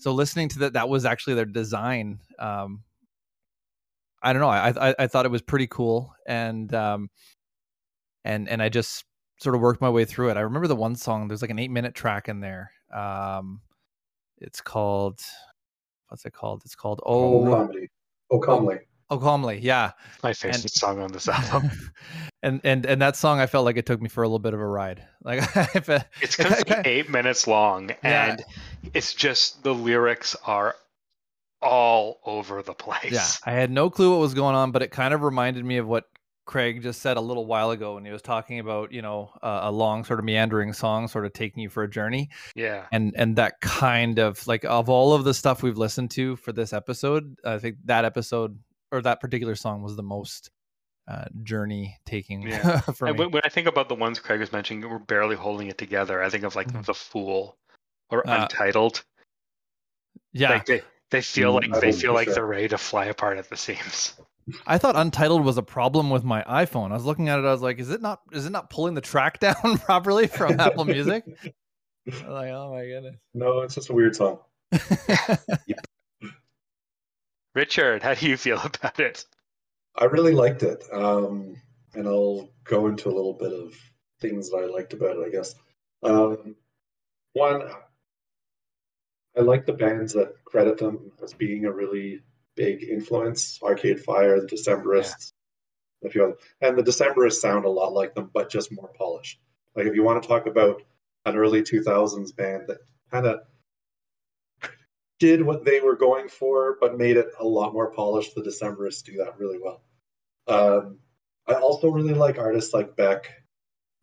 So 0.00 0.12
listening 0.12 0.48
to 0.50 0.58
that, 0.60 0.72
that 0.72 0.88
was 0.88 1.04
actually 1.04 1.34
their 1.34 1.44
design. 1.44 2.20
Um, 2.38 2.82
I 4.22 4.32
don't 4.32 4.40
know. 4.40 4.48
I, 4.48 4.90
I 4.90 4.94
I 4.98 5.06
thought 5.06 5.26
it 5.26 5.30
was 5.30 5.42
pretty 5.42 5.66
cool, 5.66 6.14
and 6.26 6.72
um, 6.74 7.10
and 8.24 8.48
and 8.48 8.62
I 8.62 8.70
just 8.70 9.04
sort 9.40 9.54
of 9.54 9.60
worked 9.60 9.80
my 9.80 9.90
way 9.90 10.06
through 10.06 10.30
it. 10.30 10.36
I 10.36 10.40
remember 10.40 10.68
the 10.68 10.76
one 10.76 10.96
song. 10.96 11.28
There's 11.28 11.42
like 11.42 11.50
an 11.50 11.58
eight 11.58 11.70
minute 11.70 11.94
track 11.94 12.28
in 12.28 12.40
there. 12.40 12.72
Um, 12.94 13.60
it's 14.38 14.62
called 14.62 15.20
what's 16.08 16.24
it 16.24 16.32
called? 16.32 16.62
It's 16.64 16.74
called 16.74 17.00
Oh, 17.04 17.46
oh 17.46 17.50
Comedy. 17.50 17.88
Oh, 18.30 18.38
Calmly. 18.38 18.78
Oh, 19.10 19.18
calmly, 19.18 19.58
yeah. 19.60 19.92
My 20.22 20.32
favorite 20.32 20.62
and, 20.62 20.70
song 20.70 21.00
on 21.00 21.10
this 21.10 21.28
album. 21.28 21.70
and 22.44 22.60
and 22.62 22.86
and 22.86 23.02
that 23.02 23.16
song, 23.16 23.40
I 23.40 23.46
felt 23.46 23.64
like 23.64 23.76
it 23.76 23.84
took 23.84 24.00
me 24.00 24.08
for 24.08 24.22
a 24.22 24.28
little 24.28 24.38
bit 24.38 24.54
of 24.54 24.60
a 24.60 24.66
ride. 24.66 25.04
Like 25.22 25.42
it's 25.74 25.88
it's 26.22 26.70
eight 26.86 27.10
minutes 27.10 27.46
long, 27.46 27.90
yeah. 28.02 28.30
and 28.30 28.44
it's 28.94 29.12
just 29.12 29.62
the 29.62 29.74
lyrics 29.74 30.34
are 30.46 30.76
all 31.60 32.20
over 32.24 32.62
the 32.62 32.72
place. 32.72 33.12
Yeah, 33.12 33.26
I 33.44 33.52
had 33.52 33.70
no 33.70 33.90
clue 33.90 34.12
what 34.12 34.20
was 34.20 34.32
going 34.32 34.54
on, 34.54 34.70
but 34.70 34.80
it 34.80 34.92
kind 34.92 35.12
of 35.12 35.20
reminded 35.20 35.62
me 35.62 35.76
of 35.76 35.86
what 35.86 36.04
Craig 36.46 36.82
just 36.82 37.02
said 37.02 37.18
a 37.18 37.20
little 37.20 37.44
while 37.44 37.70
ago 37.70 37.96
when 37.96 38.06
he 38.06 38.10
was 38.10 38.22
talking 38.22 38.60
about 38.60 38.92
you 38.92 39.02
know 39.02 39.30
uh, 39.42 39.60
a 39.64 39.70
long 39.70 40.04
sort 40.04 40.20
of 40.20 40.24
meandering 40.24 40.72
song, 40.72 41.06
sort 41.06 41.26
of 41.26 41.34
taking 41.34 41.62
you 41.62 41.68
for 41.68 41.82
a 41.82 41.90
journey. 41.90 42.30
Yeah, 42.54 42.86
and 42.92 43.12
and 43.14 43.36
that 43.36 43.60
kind 43.60 44.18
of 44.18 44.46
like 44.46 44.64
of 44.64 44.88
all 44.88 45.12
of 45.12 45.24
the 45.24 45.34
stuff 45.34 45.62
we've 45.62 45.76
listened 45.76 46.12
to 46.12 46.36
for 46.36 46.52
this 46.52 46.72
episode, 46.72 47.36
I 47.44 47.58
think 47.58 47.76
that 47.84 48.06
episode 48.06 48.58
or 48.92 49.02
that 49.02 49.20
particular 49.20 49.54
song 49.54 49.82
was 49.82 49.96
the 49.96 50.02
most 50.02 50.50
uh, 51.08 51.24
journey 51.42 51.98
taking 52.06 52.42
yeah. 52.42 52.80
for 52.94 53.06
me. 53.06 53.12
When, 53.12 53.30
when 53.32 53.42
I 53.44 53.48
think 53.48 53.66
about 53.66 53.88
the 53.88 53.94
ones 53.94 54.18
Craig 54.18 54.40
was 54.40 54.52
mentioning, 54.52 54.88
we're 54.88 54.98
barely 54.98 55.36
holding 55.36 55.68
it 55.68 55.78
together. 55.78 56.22
I 56.22 56.28
think 56.28 56.44
of 56.44 56.54
like 56.54 56.68
mm-hmm. 56.68 56.82
the 56.82 56.94
Fool 56.94 57.56
or 58.10 58.28
uh, 58.28 58.42
Untitled. 58.42 59.04
Yeah, 60.32 60.50
like 60.50 60.66
they 60.66 60.82
they 61.10 61.22
feel 61.22 61.52
like 61.52 61.72
they 61.80 61.92
feel 61.92 62.14
like 62.14 62.26
sure. 62.26 62.34
they're 62.34 62.46
ready 62.46 62.68
to 62.68 62.78
fly 62.78 63.06
apart 63.06 63.38
at 63.38 63.48
the 63.48 63.56
seams. 63.56 64.14
I 64.66 64.78
thought 64.78 64.96
Untitled 64.96 65.44
was 65.44 65.58
a 65.58 65.62
problem 65.62 66.10
with 66.10 66.24
my 66.24 66.42
iPhone. 66.42 66.90
I 66.90 66.94
was 66.94 67.04
looking 67.04 67.28
at 67.28 67.38
it. 67.38 67.44
I 67.44 67.52
was 67.52 67.62
like, 67.62 67.78
"Is 67.78 67.90
it 67.90 68.00
not? 68.00 68.20
Is 68.32 68.46
it 68.46 68.50
not 68.50 68.70
pulling 68.70 68.94
the 68.94 69.00
track 69.00 69.40
down 69.40 69.78
properly 69.78 70.26
from 70.26 70.58
Apple 70.60 70.84
Music?" 70.84 71.24
like, 72.06 72.50
oh 72.50 72.72
my 72.72 72.86
goodness. 72.86 73.16
No, 73.34 73.60
it's 73.60 73.74
just 73.74 73.90
a 73.90 73.92
weird 73.92 74.16
song. 74.16 74.38
yep. 75.66 75.84
Richard, 77.54 78.02
how 78.02 78.14
do 78.14 78.28
you 78.28 78.36
feel 78.36 78.60
about 78.64 79.00
it? 79.00 79.24
I 79.96 80.04
really 80.04 80.32
liked 80.32 80.62
it. 80.62 80.84
Um, 80.92 81.56
and 81.94 82.06
I'll 82.06 82.48
go 82.64 82.86
into 82.86 83.08
a 83.08 83.14
little 83.14 83.34
bit 83.34 83.52
of 83.52 83.74
things 84.20 84.50
that 84.50 84.58
I 84.58 84.66
liked 84.66 84.92
about 84.92 85.16
it, 85.16 85.26
I 85.26 85.30
guess. 85.30 85.54
Um, 86.02 86.56
one, 87.32 87.62
I 89.36 89.40
like 89.40 89.66
the 89.66 89.72
bands 89.72 90.12
that 90.14 90.34
credit 90.44 90.78
them 90.78 91.12
as 91.22 91.34
being 91.34 91.64
a 91.64 91.72
really 91.72 92.22
big 92.56 92.82
influence. 92.82 93.60
Arcade 93.62 94.00
Fire, 94.00 94.40
the 94.40 94.46
Decemberists, 94.46 95.32
yeah. 96.02 96.08
a 96.08 96.10
few 96.10 96.24
other, 96.24 96.36
and 96.60 96.76
the 96.76 96.82
Decemberists 96.82 97.40
sound 97.40 97.64
a 97.64 97.70
lot 97.70 97.92
like 97.92 98.14
them, 98.14 98.30
but 98.32 98.50
just 98.50 98.72
more 98.72 98.90
polished. 98.96 99.40
Like 99.74 99.86
if 99.86 99.94
you 99.94 100.02
want 100.02 100.22
to 100.22 100.28
talk 100.28 100.46
about 100.46 100.82
an 101.26 101.36
early 101.36 101.62
2000s 101.62 102.34
band 102.34 102.64
that 102.68 102.78
kind 103.10 103.26
of 103.26 103.40
did 105.20 105.42
what 105.42 105.64
they 105.64 105.80
were 105.80 105.94
going 105.94 106.28
for, 106.28 106.76
but 106.80 106.98
made 106.98 107.16
it 107.16 107.28
a 107.38 107.44
lot 107.44 107.72
more 107.72 107.92
polished. 107.92 108.34
The 108.34 108.42
Decemberists 108.42 109.04
do 109.04 109.16
that 109.18 109.38
really 109.38 109.58
well. 109.62 109.84
Um, 110.48 110.98
I 111.46 111.54
also 111.54 111.88
really 111.88 112.14
like 112.14 112.38
artists 112.38 112.74
like 112.74 112.96
Beck. 112.96 113.30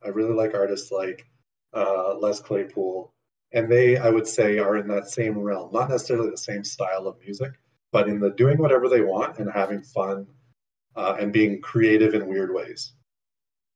I 0.06 0.10
really 0.10 0.34
like 0.34 0.54
artists 0.54 0.92
like 0.92 1.26
uh, 1.74 2.16
Les 2.18 2.40
Claypool. 2.40 3.14
And 3.52 3.70
they, 3.72 3.98
I 3.98 4.10
would 4.10 4.28
say, 4.28 4.60
are 4.60 4.78
in 4.78 4.88
that 4.90 5.10
same 5.10 5.38
realm. 5.38 5.72
Not 5.74 5.90
necessarily 5.90 6.30
the 6.30 6.38
same 6.38 6.64
style 6.64 7.08
of 7.08 7.20
music, 7.20 7.52
but 7.92 8.08
in 8.08 8.20
the 8.20 8.32
doing 8.32 8.58
whatever 8.58 8.88
they 8.88 9.02
want 9.02 9.40
and 9.40 9.50
having 9.52 9.82
fun 9.82 10.28
uh, 10.96 11.16
and 11.20 11.34
being 11.34 11.62
creative 11.62 12.14
in 12.14 12.28
weird 12.28 12.54
ways. 12.54 12.94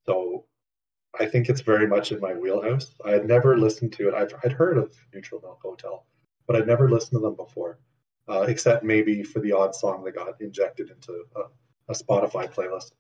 So 0.06 0.46
I 1.20 1.26
think 1.26 1.50
it's 1.50 1.62
very 1.62 1.88
much 1.88 2.12
in 2.12 2.20
my 2.20 2.34
wheelhouse. 2.34 2.94
I 3.06 3.12
had 3.12 3.26
never 3.26 3.58
listened 3.58 3.94
to 3.94 4.10
it. 4.10 4.14
I'd, 4.14 4.34
I'd 4.44 4.52
heard 4.52 4.78
of 4.78 4.94
Neutral 5.14 5.42
Milk 5.42 5.60
Hotel, 5.64 6.06
but 6.48 6.56
I'd 6.56 6.68
never 6.68 6.90
listened 6.90 7.14
to 7.14 7.20
them 7.20 7.36
before, 7.36 7.80
uh, 8.28 8.42
except 8.42 8.84
maybe 8.84 9.24
for 9.24 9.40
the 9.40 9.52
odd 9.52 9.76
song 9.76 10.04
that 10.04 10.16
got 10.16 10.40
injected 10.42 10.90
into 10.90 11.24
a, 11.36 11.42
a 11.90 11.94
Spotify 11.94 12.52
playlist. 12.52 12.92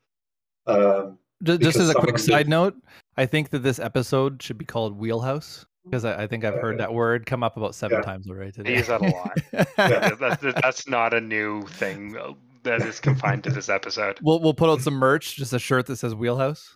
Um, 0.67 1.17
just, 1.43 1.77
as 1.77 1.89
a 1.89 1.95
quick 1.95 2.19
side 2.19 2.47
note, 2.47 2.75
I 3.17 3.25
think 3.25 3.49
that 3.49 3.59
this 3.59 3.79
episode 3.79 4.41
should 4.43 4.57
be 4.57 4.65
called 4.65 4.97
Wheelhouse 4.97 5.65
because 5.85 6.05
I, 6.05 6.23
I, 6.23 6.27
think 6.27 6.45
I've 6.45 6.59
heard 6.59 6.77
that 6.77 6.93
word 6.93 7.25
come 7.25 7.41
up 7.41 7.57
about 7.57 7.73
seven 7.73 7.97
yeah. 7.97 8.03
times 8.03 8.29
already 8.29 8.51
today. 8.51 8.75
I 8.75 8.77
use 8.77 8.87
that 8.87 9.01
a 9.01 9.05
lot. 9.05 9.37
yeah. 9.77 10.09
that's, 10.19 10.61
that's 10.61 10.87
not 10.87 11.15
a 11.15 11.21
new 11.21 11.65
thing 11.65 12.15
that 12.63 12.81
is 12.81 12.99
confined 12.99 13.43
to 13.45 13.49
this 13.49 13.69
episode. 13.69 14.19
We'll 14.21 14.39
we'll 14.39 14.53
put 14.53 14.69
out 14.69 14.81
some 14.81 14.93
merch, 14.93 15.35
just 15.35 15.53
a 15.53 15.59
shirt 15.59 15.87
that 15.87 15.97
says 15.97 16.13
Wheelhouse. 16.13 16.75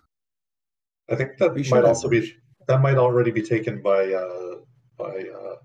I 1.08 1.14
think 1.14 1.38
that 1.38 1.54
we 1.54 1.64
might 1.70 1.84
also 1.84 2.08
be 2.08 2.34
that 2.66 2.80
might 2.80 2.96
already 2.96 3.30
be 3.30 3.42
taken 3.42 3.80
by 3.82 4.12
uh, 4.12 4.56
by 4.96 5.24
uh, 5.34 5.56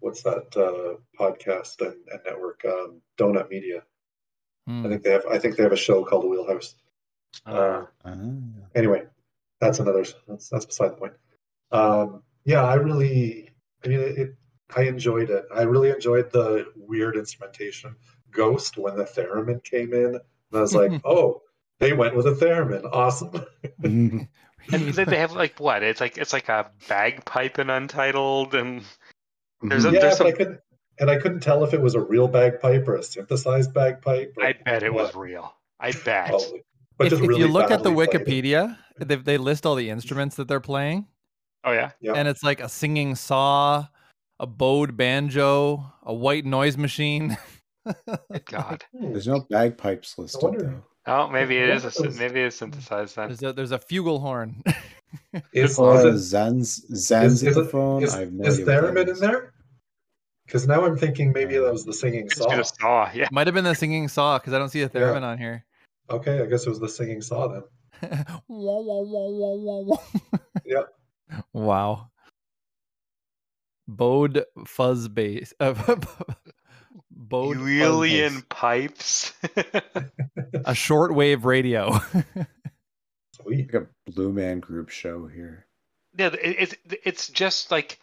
what's 0.00 0.22
that 0.22 0.56
uh, 0.56 0.96
podcast 1.18 1.80
and, 1.80 1.96
and 2.10 2.20
network 2.24 2.64
um, 2.64 3.00
Donut 3.18 3.48
Media. 3.50 3.82
Hmm. 4.66 4.84
I 4.84 4.88
think 4.88 5.02
they 5.02 5.10
have. 5.12 5.26
I 5.26 5.38
think 5.38 5.56
they 5.56 5.62
have 5.62 5.72
a 5.72 5.76
show 5.76 6.04
called 6.04 6.24
The 6.24 6.28
Wheelhouse. 6.28 6.74
Uh, 7.46 7.84
uh, 8.04 8.16
anyway, 8.74 9.04
that's 9.60 9.78
another. 9.78 10.04
That's 10.26 10.48
that's 10.48 10.66
beside 10.66 10.92
the 10.92 10.96
point. 10.96 11.12
Um, 11.70 12.22
yeah, 12.44 12.64
I 12.64 12.74
really. 12.74 13.50
I 13.84 13.88
mean, 13.88 14.00
it, 14.00 14.18
it, 14.18 14.34
I 14.76 14.82
enjoyed 14.82 15.30
it. 15.30 15.44
I 15.54 15.62
really 15.62 15.90
enjoyed 15.90 16.30
the 16.30 16.66
weird 16.76 17.16
instrumentation. 17.16 17.96
Ghost 18.30 18.76
when 18.76 18.96
the 18.96 19.04
theremin 19.04 19.62
came 19.64 19.92
in, 19.92 20.14
and 20.14 20.20
I 20.52 20.60
was 20.60 20.74
like, 20.74 20.92
oh, 21.04 21.42
they 21.78 21.92
went 21.92 22.14
with 22.14 22.26
a 22.26 22.32
theremin. 22.32 22.88
Awesome. 22.92 23.44
and 23.82 24.28
they 24.94 25.16
have 25.16 25.32
like 25.32 25.58
what? 25.58 25.82
It's 25.82 26.00
like 26.00 26.18
it's 26.18 26.32
like 26.32 26.48
a 26.48 26.70
bagpipe 26.88 27.58
and 27.58 27.70
Untitled, 27.70 28.54
and 28.54 28.82
there's 29.62 29.84
a, 29.84 29.88
mm-hmm. 29.88 29.94
yeah, 29.94 30.00
there's 30.00 30.16
some... 30.16 30.26
I 30.26 30.32
couldn't, 30.32 30.60
and 30.98 31.10
I 31.10 31.16
couldn't 31.16 31.40
tell 31.40 31.64
if 31.64 31.74
it 31.74 31.80
was 31.80 31.94
a 31.94 32.00
real 32.00 32.28
bagpipe 32.28 32.86
or 32.86 32.96
a 32.96 33.02
synthesized 33.02 33.72
bagpipe. 33.72 34.34
I 34.40 34.54
bet 34.64 34.82
it 34.82 34.92
what. 34.92 35.06
was 35.06 35.14
real. 35.14 35.54
I 35.78 35.92
bet. 35.92 36.32
But 36.98 37.12
if, 37.12 37.20
if 37.22 37.38
you 37.38 37.48
look 37.48 37.70
at 37.70 37.82
the 37.82 37.90
Wikipedia, 37.90 38.76
they, 38.98 39.16
they 39.16 39.38
list 39.38 39.64
all 39.64 39.74
the 39.74 39.88
instruments 39.88 40.36
that 40.36 40.48
they're 40.48 40.60
playing. 40.60 41.06
Oh 41.64 41.72
yeah, 41.72 41.92
yeah. 42.00 42.12
And 42.12 42.28
it's 42.28 42.42
like 42.42 42.60
a 42.60 42.68
singing 42.68 43.14
saw, 43.14 43.86
a 44.38 44.46
bowed 44.46 44.96
banjo, 44.96 45.84
a 46.02 46.12
white 46.12 46.44
noise 46.44 46.76
machine. 46.76 47.36
God, 48.44 48.84
hmm. 48.96 49.12
there's 49.12 49.26
no 49.26 49.46
bagpipes 49.50 50.18
listed 50.18 50.58
though. 50.58 50.82
Oh, 51.06 51.28
maybe 51.28 51.56
it 51.56 51.70
is 51.70 51.84
a 51.84 52.10
maybe 52.10 52.40
it's 52.40 52.56
synthesized 52.56 53.16
then. 53.16 53.28
There's 53.28 53.42
a, 53.42 53.52
there's 53.52 53.72
a 53.72 53.78
flugelhorn. 53.78 54.62
Is, 55.52 55.72
is 55.72 55.78
it 55.78 55.80
Zanz 55.80 56.90
Zanziphone? 56.92 58.02
Is, 58.02 58.14
is, 58.14 58.32
no 58.32 58.46
is 58.46 58.60
theremin 58.60 59.08
in 59.08 59.18
there? 59.18 59.52
Because 60.46 60.66
now 60.66 60.84
I'm 60.84 60.96
thinking 60.96 61.32
maybe 61.32 61.58
that 61.58 61.72
was 61.72 61.84
the 61.84 61.92
singing 61.92 62.28
saw. 62.28 62.62
saw, 62.62 63.10
yeah. 63.14 63.28
Might 63.30 63.46
have 63.46 63.54
been 63.54 63.64
the 63.64 63.74
singing 63.74 64.08
saw 64.08 64.38
because 64.38 64.52
I 64.52 64.58
don't 64.58 64.68
see 64.68 64.82
a 64.82 64.88
theremin 64.88 65.20
yeah. 65.20 65.28
on 65.28 65.38
here. 65.38 65.64
Okay, 66.10 66.40
I 66.40 66.46
guess 66.46 66.66
it 66.66 66.70
was 66.70 66.80
the 66.80 66.88
singing 66.88 67.22
saw 67.22 67.48
then. 67.48 67.62
yep. 70.64 70.88
Wow. 71.52 72.10
Bowed 73.86 74.44
fuzz 74.66 75.08
bass. 75.08 75.52
Uh, 75.60 75.74
Bode 77.10 77.58
Julian 77.58 78.42
pipes. 78.48 79.32
a 79.44 80.72
shortwave 80.72 81.44
radio. 81.44 82.00
Sweet. 83.50 83.72
Like 83.74 83.82
a 83.82 84.10
Blue 84.10 84.32
Man 84.32 84.60
Group 84.60 84.88
show 84.90 85.26
here. 85.26 85.66
yeah, 86.16 86.28
it- 86.40 86.56
it's 86.58 86.74
it's 87.04 87.28
just 87.28 87.70
like 87.70 87.98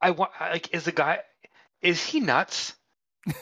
I 0.00 0.10
want 0.10 0.30
like 0.40 0.72
is 0.74 0.84
the 0.84 0.92
guy 0.92 1.20
is 1.82 2.02
he 2.04 2.20
nuts? 2.20 2.74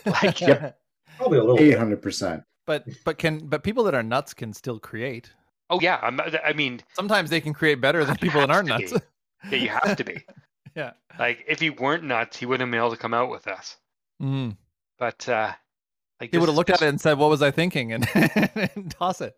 Like 0.05 0.41
Yep. 0.41 0.79
Probably 1.19 1.39
a 1.39 1.43
little. 1.45 1.59
Eight 1.61 1.71
bit. 1.71 1.79
hundred 1.79 2.03
percent. 2.03 2.43
but 2.67 2.85
but 3.05 3.19
can 3.19 3.47
but 3.47 3.63
people 3.63 3.85
that 3.85 3.95
are 3.95 4.03
nuts 4.03 4.35
can 4.35 4.53
still 4.53 4.79
create. 4.79 5.31
oh 5.71 5.81
yeah, 5.81 5.99
I'm, 6.03 6.21
I 6.21 6.53
mean 6.55 6.81
Sometimes 6.95 7.31
they 7.31 7.41
can 7.41 7.53
create 7.53 7.81
better 7.81 8.05
than 8.05 8.17
people 8.17 8.41
that 8.41 8.51
aren't 8.51 8.69
nuts. 8.69 8.93
to 8.93 9.03
yeah, 9.51 9.57
you 9.59 9.69
have 9.69 9.97
to 9.97 10.05
be. 10.05 10.25
yeah. 10.75 10.93
Like 11.19 11.45
if 11.49 11.61
he 11.61 11.71
weren't 11.71 12.05
nuts, 12.05 12.37
he 12.39 12.47
wouldn't 12.47 12.67
have 12.67 12.71
been 12.71 12.79
able 12.81 12.91
to 12.91 12.97
come 12.97 13.15
out 13.15 13.31
with 13.31 13.47
us. 13.47 13.77
Mm. 14.23 14.57
But 14.99 15.29
uh 15.29 15.53
like 16.21 16.31
He 16.31 16.39
would 16.39 16.49
have 16.49 16.57
looked 16.57 16.71
at 16.71 16.83
it 16.83 16.89
and 16.89 17.01
said, 17.01 17.19
"What 17.19 17.31
was 17.31 17.43
I 17.43 17.51
thinking?" 17.51 17.93
and, 17.95 18.09
and 18.15 18.91
toss 18.91 19.21
it. 19.21 19.35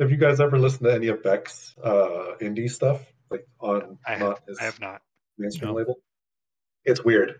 Have 0.00 0.10
you 0.10 0.16
guys 0.16 0.40
ever 0.40 0.58
listened 0.58 0.86
to 0.86 0.94
any 0.94 1.08
of 1.08 1.22
Beck's 1.22 1.74
uh, 1.82 2.34
indie 2.40 2.70
stuff, 2.70 3.00
like 3.30 3.46
on 3.60 3.98
I 4.06 4.12
have, 4.12 4.20
not 4.20 4.40
his 4.48 4.58
I 4.58 4.64
have 4.64 4.80
not. 4.80 5.02
mainstream 5.38 5.70
No. 5.70 5.76
label? 5.76 5.96
It's 6.84 7.04
weird. 7.04 7.30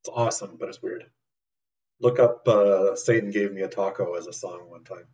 It's 0.00 0.08
awesome, 0.12 0.56
but 0.58 0.68
it's 0.68 0.82
weird. 0.82 1.04
Look 2.00 2.18
up 2.18 2.46
uh, 2.48 2.96
"Satan 2.96 3.30
Gave 3.30 3.52
Me 3.52 3.62
a 3.62 3.68
Taco" 3.68 4.14
as 4.14 4.26
a 4.26 4.32
song 4.32 4.62
one 4.68 4.84
time. 4.84 5.04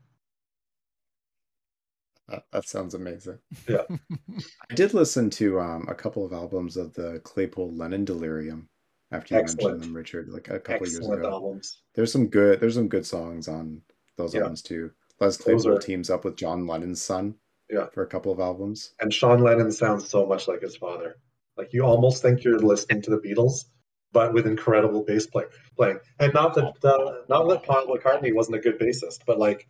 That, 2.29 2.45
that 2.53 2.69
sounds 2.69 2.95
amazing. 2.95 3.39
Yeah. 3.69 3.85
I 4.71 4.75
did 4.75 4.93
listen 4.95 5.31
to 5.31 5.61
um, 5.61 5.87
a 5.89 5.95
couple 5.95 6.27
of 6.27 6.33
albums 6.33 6.77
of 6.77 6.93
the 6.95 7.21
Claypool 7.25 7.75
Lennon 7.75 8.05
Delirium 8.05 8.69
after 9.11 9.35
you 9.35 9.41
Excellent. 9.41 9.63
mentioned 9.79 9.83
them, 9.91 9.97
Richard, 9.97 10.29
like 10.29 10.49
a 10.49 10.61
couple 10.61 10.87
years 10.87 10.99
ago. 11.07 11.29
albums. 11.31 11.83
There's 11.95 12.13
some 12.13 12.29
good 12.29 12.61
there's 12.61 12.75
some 12.75 12.89
good 12.89 13.07
songs 13.07 13.49
on 13.49 13.83
those 14.17 14.35
Yeah. 14.35 14.41
albums 14.43 14.63
too. 14.63 14.91
Les 15.21 15.37
Claypool 15.37 15.69
are- 15.77 15.79
teams 15.79 16.11
up 16.11 16.25
with 16.25 16.37
John 16.37 16.67
Lennon's 16.67 17.03
son 17.03 17.35
Yeah. 17.71 17.87
for 17.89 18.03
a 18.03 18.07
couple 18.07 18.31
of 18.33 18.39
albums. 18.41 18.95
And 19.01 19.13
Sean 19.13 19.43
Lennon 19.43 19.73
sounds 19.73 20.09
so 20.09 20.27
much 20.27 20.47
like 20.49 20.61
his 20.63 20.77
father. 20.77 21.17
Like 21.57 21.73
you 21.73 21.83
almost 21.85 22.23
think 22.23 22.45
you're 22.45 22.59
listening 22.59 23.03
to 23.03 23.11
the 23.11 23.19
Beatles, 23.19 23.65
but 24.13 24.33
with 24.33 24.47
incredible 24.47 25.03
bass 25.05 25.27
play, 25.27 25.45
playing. 25.77 25.99
And 26.21 26.33
not 26.35 26.55
that 26.55 26.85
uh, 26.85 27.23
not 27.29 27.49
that 27.49 27.65
Paul 27.65 27.87
McCartney 27.87 28.33
wasn't 28.35 28.57
a 28.57 28.61
good 28.61 28.79
bassist, 28.79 29.21
but 29.27 29.39
like 29.39 29.69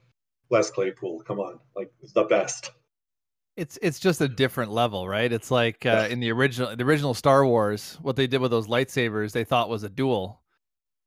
Les 0.51 0.71
Claypool, 0.71 1.23
come 1.23 1.41
on, 1.41 1.61
like 1.77 1.91
the 2.15 2.25
best. 2.25 2.73
It's 3.59 3.77
it's 3.83 3.99
just 3.99 4.21
a 4.21 4.29
different 4.29 4.71
level, 4.71 5.09
right? 5.09 5.33
It's 5.33 5.51
like 5.51 5.85
uh, 5.85 6.07
in 6.09 6.21
the 6.21 6.31
original 6.31 6.77
the 6.77 6.85
original 6.85 7.13
Star 7.13 7.45
Wars, 7.45 7.99
what 8.03 8.15
they 8.15 8.29
did 8.29 8.41
with 8.41 8.53
those 8.53 8.69
lightsabers, 8.69 9.33
they 9.33 9.43
thought 9.43 9.69
was 9.69 9.83
a 9.83 9.89
duel, 9.89 10.41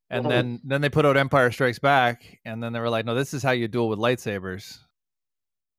and 0.10 0.30
then 0.30 0.60
then 0.66 0.82
they 0.82 0.90
put 0.90 1.06
out 1.06 1.16
Empire 1.16 1.50
Strikes 1.52 1.80
Back, 1.80 2.40
and 2.44 2.62
then 2.62 2.74
they 2.74 2.82
were 2.82 2.90
like, 2.90 3.06
no, 3.06 3.16
this 3.16 3.34
is 3.34 3.42
how 3.42 3.52
you 3.52 3.70
duel 3.70 3.88
with 3.88 4.00
lightsabers, 4.00 4.80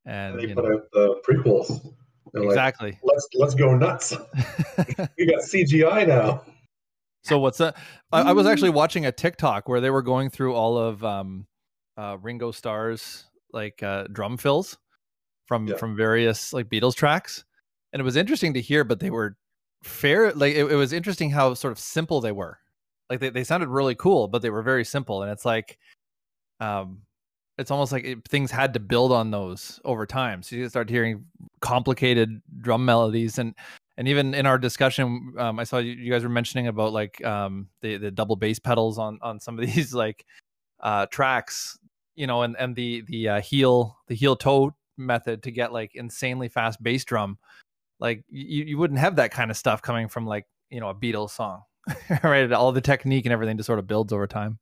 and 0.06 0.32
And 0.32 0.42
they 0.42 0.48
you 0.48 0.54
put 0.54 0.64
know, 0.64 0.76
out 0.76 0.82
the 0.94 1.20
prequels. 1.28 1.94
They're 2.32 2.42
like, 2.42 2.52
exactly. 2.52 2.98
let's 3.02 3.28
let's 3.34 3.54
go 3.54 3.76
nuts. 3.76 4.14
We 5.18 5.26
got 5.26 5.42
CGI 5.42 6.08
now. 6.08 6.42
so 7.22 7.38
what's 7.38 7.58
that? 7.58 7.76
I, 8.10 8.22
I 8.22 8.32
was 8.32 8.46
actually 8.46 8.70
watching 8.70 9.04
a 9.04 9.12
TikTok 9.12 9.68
where 9.68 9.82
they 9.82 9.90
were 9.90 10.00
going 10.00 10.30
through 10.30 10.54
all 10.54 10.78
of 10.78 11.04
um, 11.04 11.46
uh, 11.98 12.16
Ringo 12.22 12.50
Starr's 12.50 13.26
like 13.52 13.82
uh, 13.82 14.04
drum 14.10 14.38
fills 14.38 14.78
from 15.52 15.68
Yeah. 15.68 15.76
from 15.76 15.94
various 15.94 16.54
like 16.54 16.70
Beatles 16.70 16.94
tracks, 16.94 17.44
and 17.92 18.00
it 18.00 18.04
was 18.04 18.16
interesting 18.16 18.54
to 18.54 18.60
hear. 18.62 18.84
But 18.84 19.00
they 19.00 19.10
were 19.10 19.36
fair. 19.82 20.32
Like 20.32 20.54
it, 20.54 20.64
it 20.64 20.76
was 20.76 20.94
interesting 20.94 21.28
how 21.28 21.52
sort 21.52 21.72
of 21.72 21.78
simple 21.78 22.22
they 22.22 22.32
were. 22.32 22.58
Like 23.10 23.20
they, 23.20 23.28
they 23.28 23.44
sounded 23.44 23.68
really 23.68 23.94
cool, 23.94 24.28
but 24.28 24.40
they 24.40 24.48
were 24.48 24.62
very 24.62 24.82
simple. 24.84 25.22
And 25.22 25.30
it's 25.30 25.44
like, 25.44 25.78
um, 26.58 27.02
it's 27.58 27.70
almost 27.70 27.92
like 27.92 28.04
it, 28.04 28.26
things 28.26 28.50
had 28.50 28.72
to 28.72 28.80
build 28.80 29.12
on 29.12 29.30
those 29.30 29.78
over 29.84 30.06
time. 30.06 30.42
So 30.42 30.56
you 30.56 30.66
start 30.70 30.88
hearing 30.88 31.26
complicated 31.60 32.40
drum 32.62 32.86
melodies 32.86 33.38
and 33.38 33.54
and 33.98 34.08
even 34.08 34.32
in 34.32 34.46
our 34.46 34.56
discussion, 34.56 35.34
um, 35.36 35.58
I 35.58 35.64
saw 35.64 35.76
you, 35.76 35.92
you 35.92 36.10
guys 36.10 36.22
were 36.22 36.30
mentioning 36.30 36.66
about 36.68 36.94
like 36.94 37.22
um, 37.26 37.68
the 37.82 37.98
the 37.98 38.10
double 38.10 38.36
bass 38.36 38.58
pedals 38.58 38.98
on 38.98 39.18
on 39.20 39.38
some 39.38 39.58
of 39.58 39.66
these 39.74 39.92
like 39.92 40.24
uh, 40.80 41.04
tracks, 41.10 41.78
you 42.14 42.26
know, 42.26 42.40
and 42.40 42.56
and 42.58 42.74
the 42.74 43.02
the 43.02 43.28
uh, 43.28 43.40
heel 43.42 43.98
the 44.08 44.14
heel 44.14 44.34
toe 44.34 44.74
method 45.06 45.42
to 45.44 45.50
get 45.50 45.72
like 45.72 45.94
insanely 45.94 46.48
fast 46.48 46.82
bass 46.82 47.04
drum. 47.04 47.38
Like 48.00 48.24
you 48.28 48.64
you 48.64 48.78
wouldn't 48.78 49.00
have 49.00 49.16
that 49.16 49.30
kind 49.30 49.50
of 49.50 49.56
stuff 49.56 49.82
coming 49.82 50.08
from 50.08 50.26
like 50.26 50.46
you 50.70 50.80
know 50.80 50.88
a 50.88 50.94
Beatles 50.94 51.30
song, 51.30 51.62
right? 52.24 52.50
All 52.52 52.72
the 52.72 52.80
technique 52.80 53.26
and 53.26 53.32
everything 53.32 53.56
just 53.56 53.66
sort 53.66 53.78
of 53.78 53.86
builds 53.86 54.12
over 54.12 54.26
time. 54.26 54.58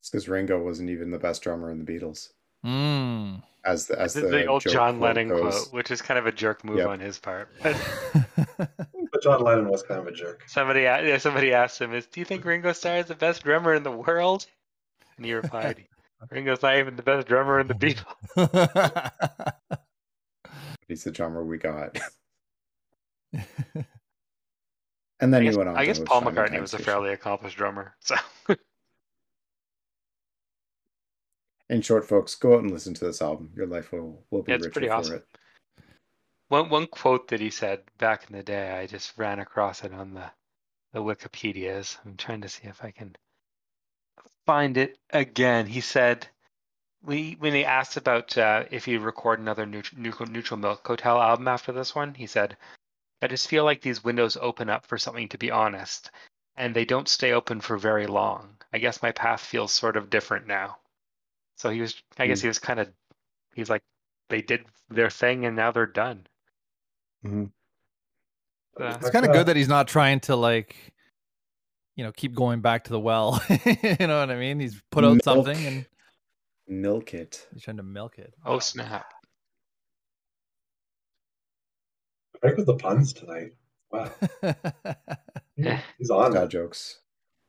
It's 0.00 0.10
because 0.10 0.28
Ringo 0.28 0.62
wasn't 0.62 0.90
even 0.90 1.10
the 1.10 1.18
best 1.18 1.42
drummer 1.42 1.70
in 1.70 1.84
the 1.84 1.90
Beatles. 1.92 2.28
Mm. 2.64 3.42
As 3.64 3.86
the 3.86 4.00
as 4.00 4.14
The, 4.14 4.20
the, 4.22 4.28
the 4.28 4.46
old 4.46 4.62
John 4.62 5.00
Lennon 5.00 5.28
goes. 5.28 5.40
quote, 5.64 5.72
which 5.72 5.90
is 5.90 6.00
kind 6.02 6.18
of 6.18 6.26
a 6.26 6.32
jerk 6.32 6.64
move 6.64 6.78
Yep. 6.78 6.88
on 6.88 7.00
his 7.00 7.18
part. 7.18 7.48
But 7.62 7.76
But 9.10 9.22
John 9.22 9.42
Lennon 9.42 9.68
was 9.68 9.82
kind 9.82 10.00
of 10.00 10.06
a 10.06 10.12
jerk. 10.12 10.44
somebody 10.46 10.80
a- 10.84 11.06
yeah, 11.06 11.18
somebody 11.18 11.52
asked 11.52 11.80
him, 11.80 11.94
"Is 11.94 12.06
do 12.06 12.20
you 12.20 12.26
think 12.26 12.44
Ringo 12.44 12.72
Starr 12.72 12.98
is 12.98 13.06
the 13.06 13.14
best 13.14 13.42
drummer 13.42 13.74
in 13.74 13.82
the 13.82 13.90
world?" 13.90 14.46
And 15.16 15.24
he 15.24 15.32
replied, 15.32 15.86
"Ringo's 16.30 16.62
not 16.62 16.76
even 16.76 16.96
the 16.96 17.02
best 17.02 17.26
drummer 17.28 17.60
in 17.60 17.68
the 17.68 17.74
oh. 17.74 18.46
Beatles." 18.46 19.78
He's 20.88 21.04
the 21.04 21.10
drummer 21.10 21.44
we 21.44 21.58
got. 21.58 21.98
and 23.32 23.44
then 25.20 25.34
I 25.34 25.50
he 25.50 25.56
went 25.56 25.68
on. 25.68 25.76
I 25.76 25.84
guess 25.84 25.98
Paul 25.98 26.22
McCartney 26.22 26.60
was 26.60 26.74
a 26.74 26.78
fairly 26.78 27.12
accomplished 27.12 27.56
drummer. 27.58 27.94
So 28.00 28.16
In 31.68 31.82
short, 31.82 32.08
folks, 32.08 32.34
go 32.34 32.54
out 32.54 32.62
and 32.62 32.70
listen 32.70 32.94
to 32.94 33.04
this 33.04 33.20
album. 33.20 33.50
Your 33.54 33.66
life 33.66 33.92
will 33.92 34.24
will 34.30 34.42
be 34.42 34.52
Yeah, 34.52 34.56
it's 34.56 34.64
richer 34.66 34.72
pretty 34.72 34.88
for 34.88 34.94
awesome. 34.94 35.16
it. 35.16 35.26
one 36.48 36.70
one 36.70 36.86
quote 36.86 37.28
that 37.28 37.40
he 37.40 37.50
said 37.50 37.82
back 37.98 38.24
in 38.30 38.36
the 38.36 38.42
day, 38.42 38.70
I 38.72 38.86
just 38.86 39.16
ran 39.18 39.38
across 39.38 39.84
it 39.84 39.92
on 39.92 40.14
the 40.14 40.30
the 40.92 41.02
Wikipedia's. 41.02 41.98
I'm 42.04 42.16
trying 42.16 42.40
to 42.40 42.48
see 42.48 42.66
if 42.66 42.82
I 42.82 42.90
can 42.90 43.14
find 44.48 44.78
it 44.78 44.98
again. 45.10 45.66
He 45.66 45.82
said, 45.82 46.26
we 47.02 47.36
when 47.38 47.52
he 47.52 47.66
asked 47.66 47.98
about 47.98 48.38
uh, 48.38 48.64
if 48.70 48.86
he'd 48.86 48.96
record 48.96 49.38
another 49.38 49.66
neutral, 49.66 50.00
neutral, 50.00 50.30
neutral 50.30 50.58
Milk 50.58 50.86
Hotel 50.86 51.20
album 51.20 51.46
after 51.46 51.70
this 51.70 51.94
one, 51.94 52.14
he 52.14 52.26
said, 52.26 52.56
"I 53.20 53.26
just 53.26 53.46
feel 53.46 53.64
like 53.64 53.82
these 53.82 54.02
windows 54.02 54.38
open 54.40 54.70
up 54.70 54.86
for 54.86 54.96
something 54.96 55.28
to 55.28 55.36
be 55.36 55.50
honest, 55.50 56.10
and 56.56 56.74
they 56.74 56.86
don't 56.86 57.08
stay 57.08 57.32
open 57.32 57.60
for 57.60 57.76
very 57.76 58.06
long. 58.06 58.56
I 58.72 58.78
guess 58.78 59.02
my 59.02 59.12
path 59.12 59.42
feels 59.42 59.70
sort 59.70 59.98
of 59.98 60.08
different 60.08 60.46
now." 60.46 60.78
So 61.56 61.68
he 61.68 61.82
was, 61.82 62.02
I 62.16 62.26
guess 62.26 62.40
Hmm. 62.40 62.46
he 62.46 62.48
was 62.48 62.58
kind 62.58 62.80
of, 62.80 62.88
he's 63.54 63.68
like, 63.68 63.82
they 64.30 64.40
did 64.40 64.64
their 64.88 65.10
thing 65.10 65.44
and 65.44 65.56
now 65.56 65.72
they're 65.72 65.86
done. 65.86 66.26
Mhm. 67.22 67.50
Uh, 68.80 68.96
it's 68.98 69.10
kind 69.10 69.26
of 69.26 69.32
good 69.32 69.46
that 69.46 69.56
he's 69.56 69.68
not 69.68 69.88
trying 69.88 70.20
to 70.20 70.36
like 70.36 70.94
you 71.98 72.04
know 72.04 72.12
keep 72.12 72.32
going 72.32 72.60
back 72.60 72.84
to 72.84 72.90
the 72.90 73.00
well 73.00 73.42
you 73.50 74.06
know 74.06 74.20
what 74.20 74.30
i 74.30 74.36
mean 74.36 74.60
he's 74.60 74.80
put 74.90 75.04
out 75.04 75.14
Milk. 75.14 75.22
something 75.24 75.66
and 75.66 75.86
Milk 76.68 77.12
it. 77.12 77.46
he's 77.52 77.62
trying 77.62 77.78
to 77.78 77.82
milk 77.82 78.18
it 78.18 78.34
Oh 78.44 78.58
snap! 78.58 79.12
Break 82.42 82.56
with 82.56 82.66
the 82.66 82.76
puns 82.76 83.14
tonight. 83.14 83.54
Wow, 83.90 84.10
he's 85.98 86.10
on 86.10 86.34
Dad 86.34 86.50
jokes. 86.50 87.00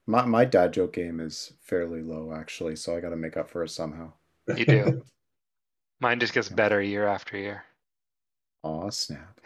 My 0.08 0.26
my 0.26 0.46
dad 0.46 0.72
joke 0.72 0.94
game 0.94 1.20
is 1.20 1.52
fairly 1.62 2.02
low 2.02 2.34
actually, 2.34 2.78
so 2.78 2.96
I 2.96 3.02
got 3.02 3.10
to 3.10 3.18
make 3.18 3.36
up 3.36 3.50
for 3.50 3.64
it 3.64 3.70
somehow. 3.70 4.14
You 4.56 4.66
do. 4.66 5.04
Mine 6.00 6.22
just 6.22 6.34
gets 6.34 6.48
better 6.48 6.82
year 6.82 7.06
after 7.06 7.38
year. 7.38 7.66
Aw, 8.64 8.90
snap. 8.90 9.42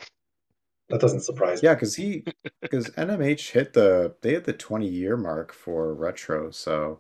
That 0.94 1.02
doesn't 1.02 1.22
surprise 1.22 1.62
me. 1.62 1.68
Yeah, 1.68 1.74
because 1.74 1.96
he 1.96 2.24
because 2.62 2.90
NMH 2.92 3.52
hit 3.52 3.74
the 3.74 4.16
they 4.22 4.32
hit 4.32 4.46
the 4.46 4.54
20 4.54 4.88
year 4.88 5.18
mark 5.18 5.52
for 5.52 5.94
retro, 5.94 6.52
so 6.52 7.00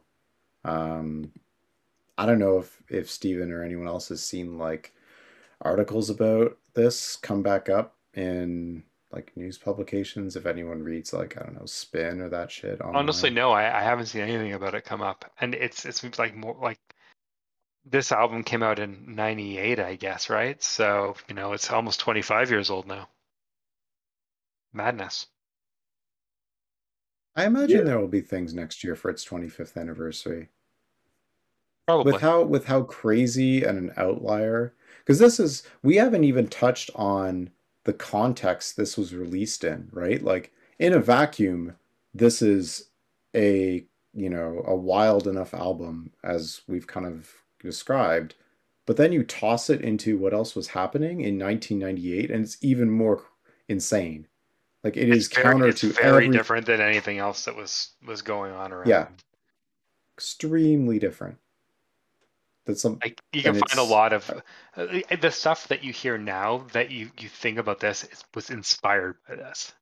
um 0.65 1.31
I 2.17 2.25
don't 2.25 2.39
know 2.39 2.57
if 2.57 2.81
if 2.89 3.09
Steven 3.09 3.51
or 3.51 3.63
anyone 3.63 3.87
else 3.87 4.09
has 4.09 4.23
seen 4.23 4.57
like 4.57 4.93
articles 5.61 6.09
about 6.09 6.57
this 6.73 7.15
come 7.15 7.43
back 7.43 7.69
up 7.69 7.95
in 8.15 8.83
like 9.11 9.31
news 9.37 9.59
publications 9.59 10.35
if 10.35 10.47
anyone 10.47 10.81
reads 10.81 11.13
like 11.13 11.37
I 11.37 11.43
don't 11.43 11.55
know 11.55 11.67
Spin 11.67 12.19
or 12.19 12.29
that 12.29 12.51
shit 12.51 12.81
online. 12.81 12.95
Honestly, 12.95 13.29
no, 13.29 13.51
I, 13.51 13.79
I 13.79 13.83
haven't 13.83 14.07
seen 14.07 14.21
anything 14.21 14.53
about 14.53 14.73
it 14.73 14.85
come 14.85 15.03
up, 15.03 15.31
and 15.39 15.53
it's 15.53 15.85
it 15.85 15.95
seems 15.95 16.17
like 16.17 16.35
more 16.35 16.57
like 16.59 16.79
this 17.85 18.11
album 18.11 18.43
came 18.43 18.63
out 18.63 18.79
in 18.79 19.13
'98, 19.13 19.79
I 19.79 19.95
guess, 19.97 20.31
right? 20.31 20.61
So 20.63 21.15
you 21.29 21.35
know, 21.35 21.53
it's 21.53 21.69
almost 21.69 21.99
25 21.99 22.49
years 22.49 22.71
old 22.71 22.87
now. 22.87 23.07
Madness. 24.74 25.28
I 27.36 27.45
imagine 27.45 27.80
Yeah. 27.80 27.84
there 27.84 27.99
will 27.99 28.07
be 28.07 28.21
things 28.21 28.53
next 28.53 28.84
year 28.84 28.95
for 28.95 29.09
its 29.09 29.24
25th 29.26 29.78
anniversary. 29.78 30.49
Probably. 31.88 32.13
with 32.13 32.21
how 32.21 32.43
with 32.43 32.65
how 32.65 32.84
crazy 32.84 33.63
and 33.65 33.78
an 33.78 33.91
outlier 33.97 34.74
because 34.99 35.19
this 35.19 35.38
is 35.38 35.63
we 35.82 35.97
haven't 35.97 36.24
even 36.24 36.47
touched 36.47 36.89
on 36.95 37.49
the 37.84 37.91
context 37.91 38.78
this 38.78 38.97
was 38.97 39.13
released 39.13 39.65
in 39.65 39.89
right 39.91 40.24
like 40.24 40.53
in 40.80 40.93
a 40.93 40.99
vacuum 40.99 41.76
this 42.13 42.41
is 42.41 42.89
a 43.36 43.86
you 44.13 44.30
know 44.30 44.63
a 44.65 44.74
wild 44.74 45.28
enough 45.28 45.53
album 45.53 46.13
as 46.24 46.61
we've 46.69 46.88
kind 46.88 47.05
of 47.05 47.30
described 47.59 48.36
but 48.86 48.95
then 48.95 49.11
you 49.11 49.21
toss 49.21 49.69
it 49.69 49.82
into 49.82 50.17
what 50.17 50.34
else 50.34 50.55
was 50.55 50.69
happening 50.69 51.19
in 51.19 51.38
1998 51.38 52.32
and 52.32 52.45
it's 52.45 52.57
even 52.61 52.89
more 52.89 53.26
insane 53.67 54.26
like 54.84 54.97
it 54.97 55.09
is 55.09 55.27
It's 55.27 55.36
very, 55.36 55.43
counter 55.43 55.67
it's 55.69 55.81
to 55.81 55.88
very 55.89 56.25
every, 56.25 56.29
different 56.29 56.65
than 56.65 56.81
anything 56.81 57.17
else 57.17 57.45
that 57.45 57.55
was 57.55 57.91
was 58.05 58.21
going 58.21 58.51
on 58.51 58.71
around. 58.71 58.88
Yeah. 58.88 59.07
extremely 60.15 60.99
different 60.99 61.38
that's 62.65 62.81
some 62.81 62.99
Like 63.03 63.21
you 63.31 63.43
can 63.43 63.55
find 63.55 63.79
a 63.79 63.84
lot 63.84 64.13
of 64.13 64.29
uh, 64.77 64.86
the 65.19 65.31
stuff 65.31 65.67
that 65.69 65.84
you 65.84 65.91
hear 65.91 66.17
now 66.17 66.65
that 66.73 66.91
you 66.91 67.09
you 67.19 67.29
think 67.29 67.57
about 67.57 67.79
this 67.79 68.03
is, 68.03 68.23
was 68.36 68.49
inspired 68.49 69.15
by 69.27 69.36
this. 69.36 69.73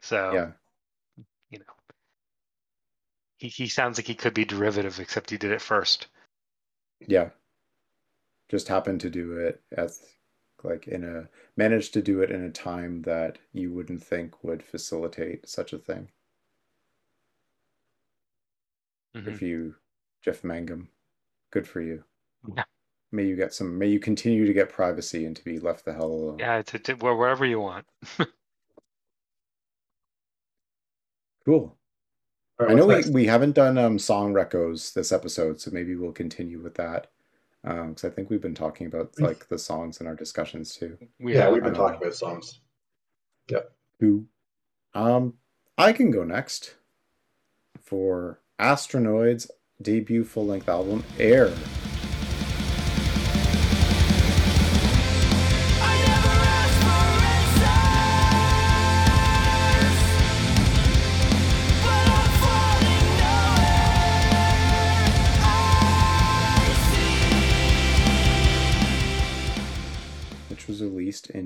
So 0.00 0.32
yeah 0.32 0.50
you 1.50 1.58
know, 1.58 1.64
he 3.36 3.48
he 3.48 3.68
sounds 3.68 3.98
like 3.98 4.06
he 4.06 4.14
could 4.14 4.34
be 4.34 4.44
derivative, 4.44 4.98
except 5.00 5.30
he 5.30 5.36
did 5.36 5.52
it 5.52 5.60
first. 5.60 6.08
Yeah. 7.06 7.30
Just 8.48 8.68
happened 8.68 9.00
to 9.00 9.10
do 9.10 9.38
it 9.38 9.62
at 9.76 9.90
like 10.66 10.88
in 10.88 11.04
a 11.04 11.28
managed 11.56 11.94
to 11.94 12.02
do 12.02 12.20
it 12.20 12.30
in 12.30 12.42
a 12.42 12.50
time 12.50 13.02
that 13.02 13.38
you 13.52 13.72
wouldn't 13.72 14.02
think 14.02 14.42
would 14.44 14.62
facilitate 14.62 15.48
such 15.48 15.72
a 15.72 15.78
thing. 15.78 16.08
Mhm. 19.14 19.24
Good 19.24 19.38
for 19.38 19.44
you, 19.46 19.74
Jeff 20.22 20.44
Mangum. 20.44 20.88
Good 21.50 21.66
for 21.66 21.80
you. 21.80 22.04
Yeah. 22.54 22.64
May 23.12 23.24
you 23.26 23.36
get 23.36 23.54
some 23.54 23.78
may 23.78 23.86
you 23.88 24.00
continue 24.00 24.46
to 24.46 24.52
get 24.52 24.68
privacy 24.68 25.24
and 25.24 25.34
to 25.36 25.44
be 25.44 25.58
left 25.58 25.84
the 25.84 25.92
hell 25.94 26.12
alone. 26.12 26.38
Yeah, 26.38 26.62
to, 26.62 26.78
to 26.78 26.94
wherever 26.94 27.46
you 27.46 27.60
want. 27.60 27.86
Cool. 31.46 31.78
All 32.58 32.66
right, 32.66 32.72
I 32.72 32.74
know 32.74 32.86
we, 32.86 32.94
next? 32.94 33.10
we 33.10 33.26
haven't 33.26 33.54
done 33.54 33.78
um 33.78 34.00
song 34.00 34.32
recos 34.34 34.92
this 34.92 35.12
episode, 35.12 35.60
so 35.60 35.70
maybe 35.70 35.94
we'll 35.94 36.10
continue 36.12 36.60
with 36.60 36.74
that. 36.74 37.06
Um, 37.66 37.90
because 37.90 38.04
I 38.04 38.10
think 38.14 38.30
we've 38.30 38.40
been 38.40 38.54
talking 38.54 38.86
about 38.86 39.18
like 39.18 39.48
the 39.48 39.58
songs 39.58 40.00
in 40.00 40.06
our 40.06 40.14
discussions 40.14 40.76
too. 40.76 40.96
We 41.18 41.34
yeah, 41.34 41.42
have- 41.42 41.52
we've 41.52 41.62
been 41.62 41.72
um, 41.72 41.78
talking 41.78 42.00
about 42.00 42.14
songs. 42.14 42.60
Yeah. 43.50 43.60
Who? 44.00 44.26
Um, 44.94 45.34
I 45.76 45.92
can 45.92 46.10
go 46.10 46.24
next 46.24 46.76
for 47.82 48.40
Astronoid's 48.58 49.50
debut 49.82 50.24
full 50.24 50.46
length 50.46 50.68
album, 50.68 51.04
Air. 51.18 51.52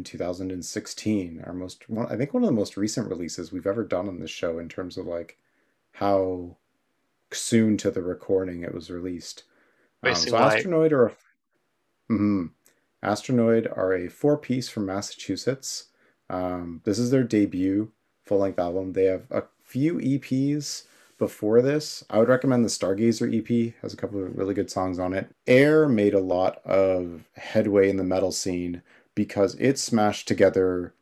In 0.01 0.05
2016. 0.05 1.43
Our 1.47 1.53
most, 1.53 1.89
one, 1.89 2.07
I 2.11 2.17
think, 2.17 2.33
one 2.33 2.43
of 2.43 2.49
the 2.49 2.55
most 2.55 2.77
recent 2.77 3.09
releases 3.09 3.53
we've 3.53 3.67
ever 3.67 3.85
done 3.85 4.09
on 4.09 4.19
this 4.19 4.31
show 4.31 4.59
in 4.59 4.69
terms 4.69 4.97
of 4.97 5.07
like 5.07 5.37
how 5.93 6.57
soon 7.31 7.77
to 7.79 7.91
the 7.91 8.03
recording 8.03 8.63
it 8.63 8.75
was 8.75 8.91
released. 8.91 9.45
Um, 10.03 10.15
so 10.15 10.33
like- 10.33 10.65
Astronoid 10.65 10.93
are, 10.93 11.07
a, 11.09 11.13
Mhm. 12.11 12.51
Astronoid 13.05 13.77
are 13.77 13.93
a 13.95 14.09
four-piece 14.09 14.69
from 14.71 14.87
Massachusetts. 14.87 15.87
Um, 16.31 16.81
this 16.85 16.99
is 16.99 17.11
their 17.11 17.23
debut 17.25 17.93
full-length 18.25 18.59
album. 18.59 18.93
They 18.95 19.05
have 19.05 19.27
a 19.31 19.45
few 19.63 19.99
EPs 20.01 20.85
before 21.19 21.61
this. 21.61 22.03
I 22.09 22.19
would 22.19 22.29
recommend 22.29 22.65
the 22.65 22.69
Stargazer 22.69 23.29
EP. 23.33 23.75
Has 23.83 23.93
a 23.93 23.97
couple 23.97 24.23
of 24.25 24.37
really 24.37 24.55
good 24.55 24.71
songs 24.71 24.99
on 24.99 25.13
it. 25.13 25.29
Air 25.47 25.87
made 25.89 26.15
a 26.15 26.21
lot 26.21 26.65
of 26.65 27.29
headway 27.35 27.91
in 27.91 27.97
the 27.99 28.05
metal 28.05 28.33
scene 28.33 28.83
because 29.15 29.55
it 29.57 29.79
smashed 29.79 30.29
together 30.29 30.95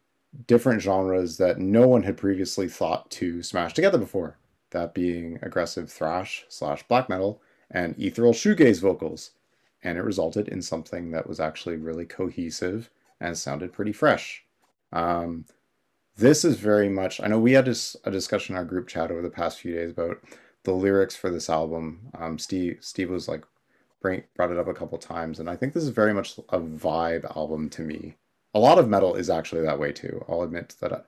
different 0.46 0.82
genres 0.82 1.36
that 1.38 1.59
no 1.59 1.88
one 1.88 2.02
had 2.02 2.16
previously 2.16 2.68
thought 2.68 3.11
to 3.11 3.42
smash 3.42 3.74
together 3.74 3.98
before. 3.98 4.38
That 4.70 4.94
being 4.94 5.38
aggressive 5.42 5.90
thrash 5.90 6.44
slash 6.48 6.82
black 6.88 7.09
metal 7.09 7.40
and 7.70 7.94
ethereal 7.98 8.34
shoegaze 8.34 8.80
vocals. 8.80 9.30
And 9.82 9.96
it 9.96 10.02
resulted 10.02 10.48
in 10.48 10.61
something 10.61 11.11
that 11.12 11.28
was 11.28 11.40
actually 11.40 11.76
really 11.76 12.04
cohesive 12.04 12.90
and 13.20 13.36
sounded 13.36 13.72
pretty 13.72 13.92
fresh. 13.92 14.44
Um, 14.92 15.44
this 16.16 16.44
is 16.44 16.59
very 16.59 16.88
much, 16.88 17.20
I 17.20 17.28
know 17.28 17.38
we 17.38 17.52
had 17.52 17.64
this, 17.64 17.96
a 18.04 18.11
discussion 18.11 18.54
in 18.54 18.59
our 18.59 18.64
group 18.64 18.88
chat 18.88 19.11
over 19.11 19.22
the 19.22 19.30
past 19.30 19.61
few 19.61 19.74
days 19.74 19.92
about 19.92 20.18
the 20.64 20.72
lyrics 20.72 21.14
for 21.14 21.30
this 21.30 21.48
album. 21.48 22.11
Um, 22.18 22.38
Steve, 22.38 22.78
Steve 22.80 23.11
was 23.11 23.28
like, 23.28 23.44
bring, 24.01 24.22
brought 24.36 24.51
it 24.51 24.59
up 24.59 24.68
a 24.68 24.74
couple 24.74 24.99
times, 24.99 25.40
and 25.40 25.49
I 25.51 25.57
think 25.57 25.72
this 25.74 25.82
is 25.84 25.90
very 25.90 26.14
much 26.14 26.38
a 26.51 26.59
vibe 26.61 27.24
album 27.36 27.68
to 27.70 27.82
me. 27.82 28.16
A 28.55 28.59
lot 28.59 28.78
of 28.78 28.88
metal 28.88 29.14
is 29.14 29.28
actually 29.30 29.62
that 29.62 29.78
way 29.78 29.92
too. 29.92 30.24
I'll 30.28 30.42
admit 30.42 30.74
that 30.80 30.92
I, 30.92 31.01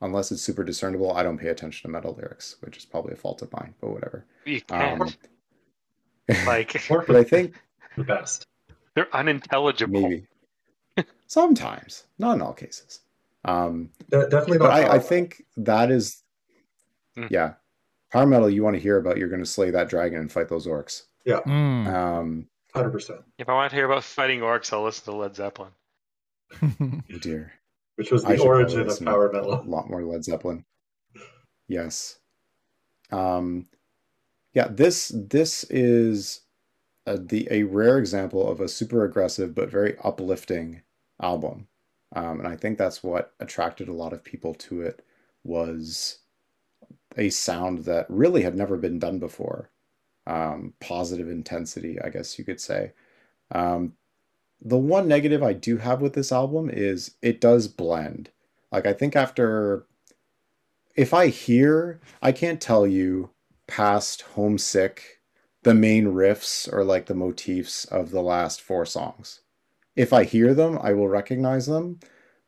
unless 0.00 0.32
it's 0.32 0.42
super 0.42 0.64
discernible, 0.64 1.12
I 1.12 1.22
don't 1.22 1.38
pay 1.38 1.48
attention 1.48 1.88
to 1.88 1.92
metal 1.92 2.14
lyrics, 2.14 2.56
which 2.60 2.76
is 2.76 2.84
probably 2.84 3.12
a 3.12 3.16
fault 3.16 3.42
of 3.42 3.52
mine, 3.52 3.74
but 3.80 3.90
whatever. 3.90 4.24
you 4.44 4.60
can 4.62 5.02
Um, 5.02 5.08
like 6.46 6.82
but 6.88 7.16
I 7.16 7.24
think 7.24 7.54
the 7.96 8.04
best. 8.04 8.46
they're 8.94 9.14
unintelligible. 9.14 10.00
maybe 10.02 10.26
sometimes, 11.26 12.04
not 12.18 12.34
in 12.34 12.42
all 12.42 12.52
cases. 12.52 13.00
Um, 13.44 13.90
De- 14.10 14.28
definitely 14.28 14.58
but 14.58 14.68
not. 14.68 14.90
I, 14.90 14.96
I 14.96 14.98
think 14.98 15.44
that 15.56 15.90
is, 15.90 16.22
Mm. 17.16 17.30
yeah, 17.30 17.54
power 18.12 18.26
metal. 18.26 18.48
You 18.48 18.62
want 18.62 18.76
to 18.76 18.80
hear 18.82 18.96
about? 18.96 19.16
You're 19.16 19.28
going 19.28 19.42
to 19.42 19.46
slay 19.46 19.70
that 19.70 19.88
dragon 19.88 20.20
and 20.20 20.30
fight 20.30 20.48
those 20.48 20.68
orcs. 20.68 21.02
Mm. 21.36 21.86
Um, 21.86 22.48
hundred 22.74 22.90
percent. 22.90 23.20
If 23.38 23.48
I 23.48 23.54
want 23.54 23.70
to 23.70 23.76
hear 23.76 23.86
about 23.86 24.04
fighting 24.04 24.40
orcs, 24.40 24.72
I'll 24.72 24.84
listen 24.84 25.12
to 25.12 25.18
Led 25.18 25.36
Zeppelin. 25.36 25.72
oh 26.62 27.18
dear. 27.20 27.52
Which 27.96 28.10
was 28.10 28.22
the 28.22 28.36
should 28.36 28.44
probably 28.44 28.62
origin 28.62 28.88
of 28.88 29.04
power 29.04 29.30
metal. 29.32 29.54
A 29.54 29.62
lot 29.62 29.90
more 29.90 30.02
Led 30.02 30.24
Zeppelin. 30.24 30.64
Yes. 31.66 32.18
Um, 33.10 33.66
yeah, 34.54 34.68
this 34.68 35.12
this 35.14 35.64
is 35.64 36.40
a, 37.06 37.18
the 37.18 37.48
a 37.50 37.64
rare 37.64 37.98
example 37.98 38.50
of 38.50 38.60
a 38.60 38.68
super 38.68 39.04
aggressive 39.04 39.54
but 39.54 39.70
very 39.70 39.96
uplifting 40.02 40.82
album, 41.20 41.68
um, 42.14 42.40
and 42.40 42.48
I 42.48 42.56
think 42.56 42.78
that's 42.78 43.02
what 43.02 43.32
attracted 43.40 43.88
a 43.88 43.94
lot 43.94 44.12
of 44.12 44.24
people 44.24 44.54
to 44.54 44.82
it 44.82 45.04
was 45.44 46.18
a 47.16 47.30
sound 47.30 47.84
that 47.84 48.06
really 48.08 48.42
had 48.42 48.56
never 48.56 48.76
been 48.76 48.98
done 48.98 49.18
before. 49.18 49.70
Um, 50.28 50.74
positive 50.80 51.28
intensity, 51.30 51.98
I 52.00 52.10
guess 52.10 52.38
you 52.38 52.44
could 52.44 52.60
say. 52.60 52.92
Um, 53.50 53.94
the 54.60 54.76
one 54.76 55.08
negative 55.08 55.42
I 55.42 55.54
do 55.54 55.78
have 55.78 56.02
with 56.02 56.12
this 56.14 56.32
album 56.32 56.68
is 56.70 57.12
it 57.22 57.40
does 57.40 57.68
blend. 57.68 58.30
Like 58.70 58.86
I 58.86 58.92
think 58.92 59.16
after 59.16 59.86
if 60.94 61.14
I 61.14 61.28
hear, 61.28 62.00
I 62.20 62.32
can't 62.32 62.60
tell 62.60 62.86
you 62.86 63.30
past 63.66 64.22
Homesick 64.34 65.20
the 65.62 65.74
main 65.74 66.06
riffs 66.06 66.72
or 66.72 66.84
like 66.84 67.06
the 67.06 67.14
motifs 67.14 67.84
of 67.86 68.10
the 68.10 68.22
last 68.22 68.60
four 68.60 68.84
songs. 68.84 69.40
If 69.96 70.12
I 70.12 70.24
hear 70.24 70.54
them, 70.54 70.78
I 70.82 70.92
will 70.92 71.08
recognize 71.08 71.66
them, 71.66 72.00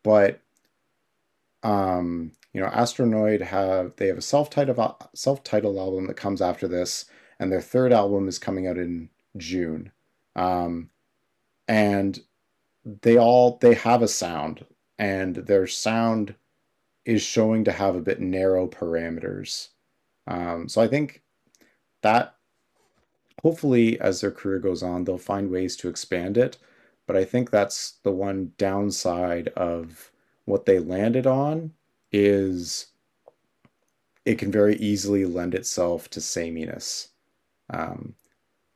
but 0.02 0.40
um 1.62 2.32
you 2.54 2.60
know 2.60 2.68
Astronoid 2.68 3.42
have 3.42 3.94
they 3.96 4.06
have 4.08 4.18
a 4.18 4.22
self-titled 4.22 4.94
self-titled 5.14 5.76
album 5.76 6.06
that 6.06 6.16
comes 6.16 6.40
after 6.40 6.66
this 6.66 7.04
and 7.40 7.50
their 7.50 7.62
third 7.62 7.92
album 7.92 8.28
is 8.28 8.38
coming 8.38 8.68
out 8.68 8.78
in 8.78 9.08
June. 9.36 9.90
Um 10.36 10.90
and 11.66 12.20
they 13.02 13.18
all 13.18 13.58
they 13.60 13.74
have 13.74 14.02
a 14.02 14.08
sound 14.08 14.64
and 14.98 15.36
their 15.36 15.66
sound 15.66 16.34
is 17.04 17.22
showing 17.22 17.64
to 17.64 17.72
have 17.72 17.96
a 17.96 18.00
bit 18.00 18.20
narrow 18.20 18.68
parameters. 18.68 19.68
Um, 20.26 20.68
so 20.68 20.80
i 20.82 20.86
think 20.86 21.22
that 22.02 22.34
hopefully 23.42 24.00
as 24.00 24.20
their 24.20 24.30
career 24.30 24.58
goes 24.58 24.82
on 24.82 25.04
they'll 25.04 25.18
find 25.18 25.50
ways 25.50 25.76
to 25.76 25.88
expand 25.88 26.36
it. 26.36 26.58
But 27.06 27.16
i 27.16 27.24
think 27.24 27.50
that's 27.50 27.92
the 28.02 28.12
one 28.12 28.52
downside 28.58 29.48
of 29.56 30.12
what 30.44 30.66
they 30.66 30.78
landed 30.78 31.26
on 31.26 31.72
is 32.12 32.88
it 34.24 34.38
can 34.38 34.50
very 34.52 34.76
easily 34.76 35.24
lend 35.24 35.54
itself 35.54 36.10
to 36.10 36.20
sameness 36.20 37.09
um, 37.70 38.14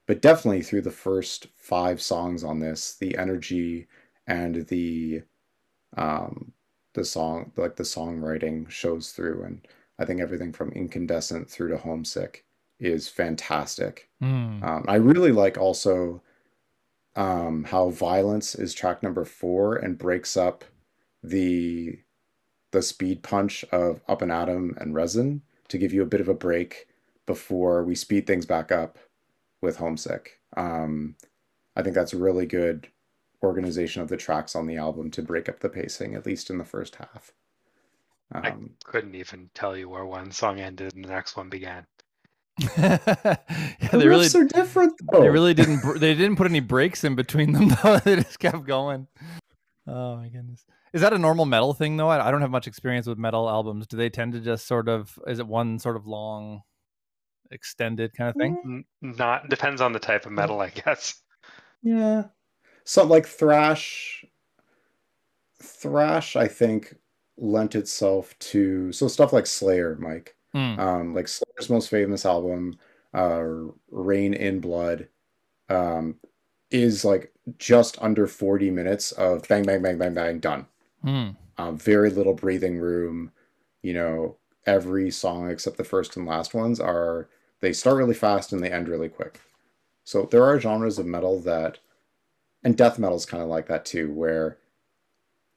but 0.07 0.23
definitely 0.23 0.63
through 0.63 0.83
the 0.83 0.91
first 0.91 1.47
five 1.57 2.01
songs 2.01 2.45
on 2.45 2.59
this 2.61 2.97
the 2.97 3.17
energy 3.17 3.87
and 4.27 4.67
the 4.69 5.23
um 5.97 6.53
the 6.95 7.05
song 7.05 7.53
like 7.57 7.77
the 7.77 7.83
songwriting 7.83 8.69
shows 8.69 9.13
through 9.13 9.43
and 9.45 9.67
i 9.99 10.05
think 10.05 10.21
everything 10.21 10.53
from 10.53 10.71
incandescent 10.73 11.49
through 11.51 11.69
to 11.69 11.77
homesick 11.79 12.45
is 12.81 13.09
fantastic 13.09 14.09
Mm. 14.23 14.63
um, 14.65 14.85
i 14.89 14.97
really 14.97 15.33
like 15.33 15.59
also 15.59 16.23
um 17.17 17.65
how 17.65 17.91
violence 17.91 18.55
is 18.55 18.75
track 18.75 19.03
number 19.03 19.25
four 19.25 19.77
and 19.77 19.99
breaks 19.99 20.37
up 20.37 20.65
the 21.23 21.99
the 22.73 22.83
speed 22.83 23.23
punch 23.23 23.65
of 23.71 24.01
up 24.09 24.21
and 24.23 24.33
atom 24.33 24.75
and 24.81 24.95
resin 24.95 25.43
to 25.69 25.79
give 25.79 25.93
you 25.93 26.03
a 26.03 26.07
bit 26.07 26.21
of 26.21 26.29
a 26.29 26.35
break 26.35 26.89
before 27.27 27.85
we 27.85 27.95
speed 27.95 28.27
things 28.27 28.47
back 28.47 28.71
up 28.73 28.99
with 29.63 29.77
Homesick. 29.77 30.41
Um, 30.57 31.17
I 31.77 31.83
think 31.83 31.95
that's 31.95 32.13
a 32.13 32.19
really 32.19 32.47
good 32.47 32.89
organization 33.43 34.03
of 34.03 34.09
the 34.09 34.17
tracks 34.17 34.55
on 34.55 34.67
the 34.67 34.77
album 34.77 35.11
to 35.13 35.23
break 35.23 35.49
up 35.49 35.61
the 35.61 35.69
pacing, 35.69 36.15
at 36.15 36.27
least 36.27 36.51
in 36.51 36.59
the 36.59 36.65
first 36.65 36.97
half. 36.97 37.33
I 38.33 38.51
Um, 38.51 38.71
couldn't 38.85 39.15
even 39.15 39.51
tell 39.55 39.77
you 39.77 39.89
where 39.89 40.05
one 40.07 40.31
song 40.33 40.61
ended 40.61 40.95
and 40.95 41.05
the 41.05 41.09
next 41.09 41.37
one 41.37 41.49
began. 41.51 41.87
yeah, 42.79 42.97
the 42.99 43.39
they 43.93 44.07
really 44.07 44.27
riffs 44.27 44.35
are 44.41 44.45
different 44.45 44.93
though. 45.11 45.21
they 45.21 45.29
really 45.29 45.55
didn't 45.55 45.99
they 45.99 46.15
didn't 46.15 46.37
put 46.37 46.47
any 46.47 46.61
breaks 46.61 47.03
in 47.03 47.17
between 47.17 47.51
them 47.53 47.69
though. 47.83 47.99
they 47.99 48.15
just 48.17 48.39
kept 48.39 48.65
going. 48.65 49.09
Oh 49.89 50.17
my 50.17 50.29
goodness. 50.29 50.65
Is 50.93 51.01
that 51.01 51.13
a 51.13 51.19
normal 51.19 51.47
metal 51.47 51.75
thing 51.75 51.97
though? 51.97 52.09
I, 52.09 52.29
I 52.29 52.31
don't 52.31 52.43
have 52.43 52.53
much 52.53 52.69
experience 52.69 53.09
with 53.09 53.19
metal 53.19 53.49
albums. 53.51 53.89
Do 53.89 53.97
they 53.97 54.09
tend 54.09 54.35
to 54.35 54.41
just 54.41 54.67
sort 54.69 54.89
of 54.89 55.19
is 55.27 55.41
it 55.41 55.49
one 55.49 55.81
sort 55.81 55.97
of 55.97 56.07
long 56.07 56.63
extended 57.55 58.13
kind 58.15 58.31
of 58.31 58.37
thing? 58.37 58.85
Not 59.01 59.49
depends 59.49 59.81
on 59.81 59.93
the 59.93 59.99
type 59.99 60.27
of 60.27 60.33
metal, 60.33 60.61
I 60.61 60.71
guess. 60.71 61.23
Yeah. 61.83 62.25
Something 62.85 63.11
like 63.11 63.27
thrash 63.27 64.25
thrash 65.63 66.37
I 66.37 66.47
think 66.47 66.97
lent 67.37 67.75
itself 67.75 68.39
to 68.39 68.93
so 68.93 69.09
stuff 69.09 69.33
like 69.33 69.47
Slayer, 69.47 69.97
Mike. 69.99 70.37
Hmm. 70.53 70.79
Um 70.79 71.15
like 71.15 71.29
Slayer's 71.29 71.71
most 71.71 71.89
famous 71.89 72.27
album, 72.27 72.79
uh 73.13 73.45
Reign 73.91 74.35
in 74.35 74.61
Blood, 74.61 75.09
um 75.69 76.17
is 76.71 77.05
like 77.05 77.33
just 77.59 78.01
under 78.03 78.27
40 78.27 78.71
minutes 78.71 79.13
of 79.13 79.47
bang 79.49 79.65
bang 79.65 79.83
bang 79.83 79.99
bang 79.99 80.15
bang 80.15 80.39
done. 80.39 80.67
Hmm. 81.03 81.31
Um 81.59 81.79
very 81.79 82.11
little 82.11 82.35
breathing 82.35 82.79
room, 82.79 83.31
you 83.83 83.95
know, 83.95 84.37
every 84.67 85.11
song 85.11 85.51
except 85.51 85.77
the 85.77 85.85
first 85.85 86.17
and 86.17 86.27
last 86.27 86.55
ones 86.55 86.81
are 86.81 87.29
they 87.65 87.73
start 87.73 87.97
really 87.97 88.15
fast 88.15 88.53
and 88.53 88.63
they 88.63 88.71
end 88.71 88.89
really 88.89 89.09
quick. 89.09 89.41
So 90.05 90.29
there 90.31 90.45
are 90.45 90.61
genres 90.61 90.99
of 90.99 91.07
metal 91.07 91.41
that 91.41 91.79
and 92.63 92.77
death 92.77 92.99
metal 92.99 93.17
is 93.17 93.27
kind 93.27 93.43
of 93.43 93.49
like 93.49 93.67
that 93.69 93.85
too 93.85 94.13
where 94.13 94.59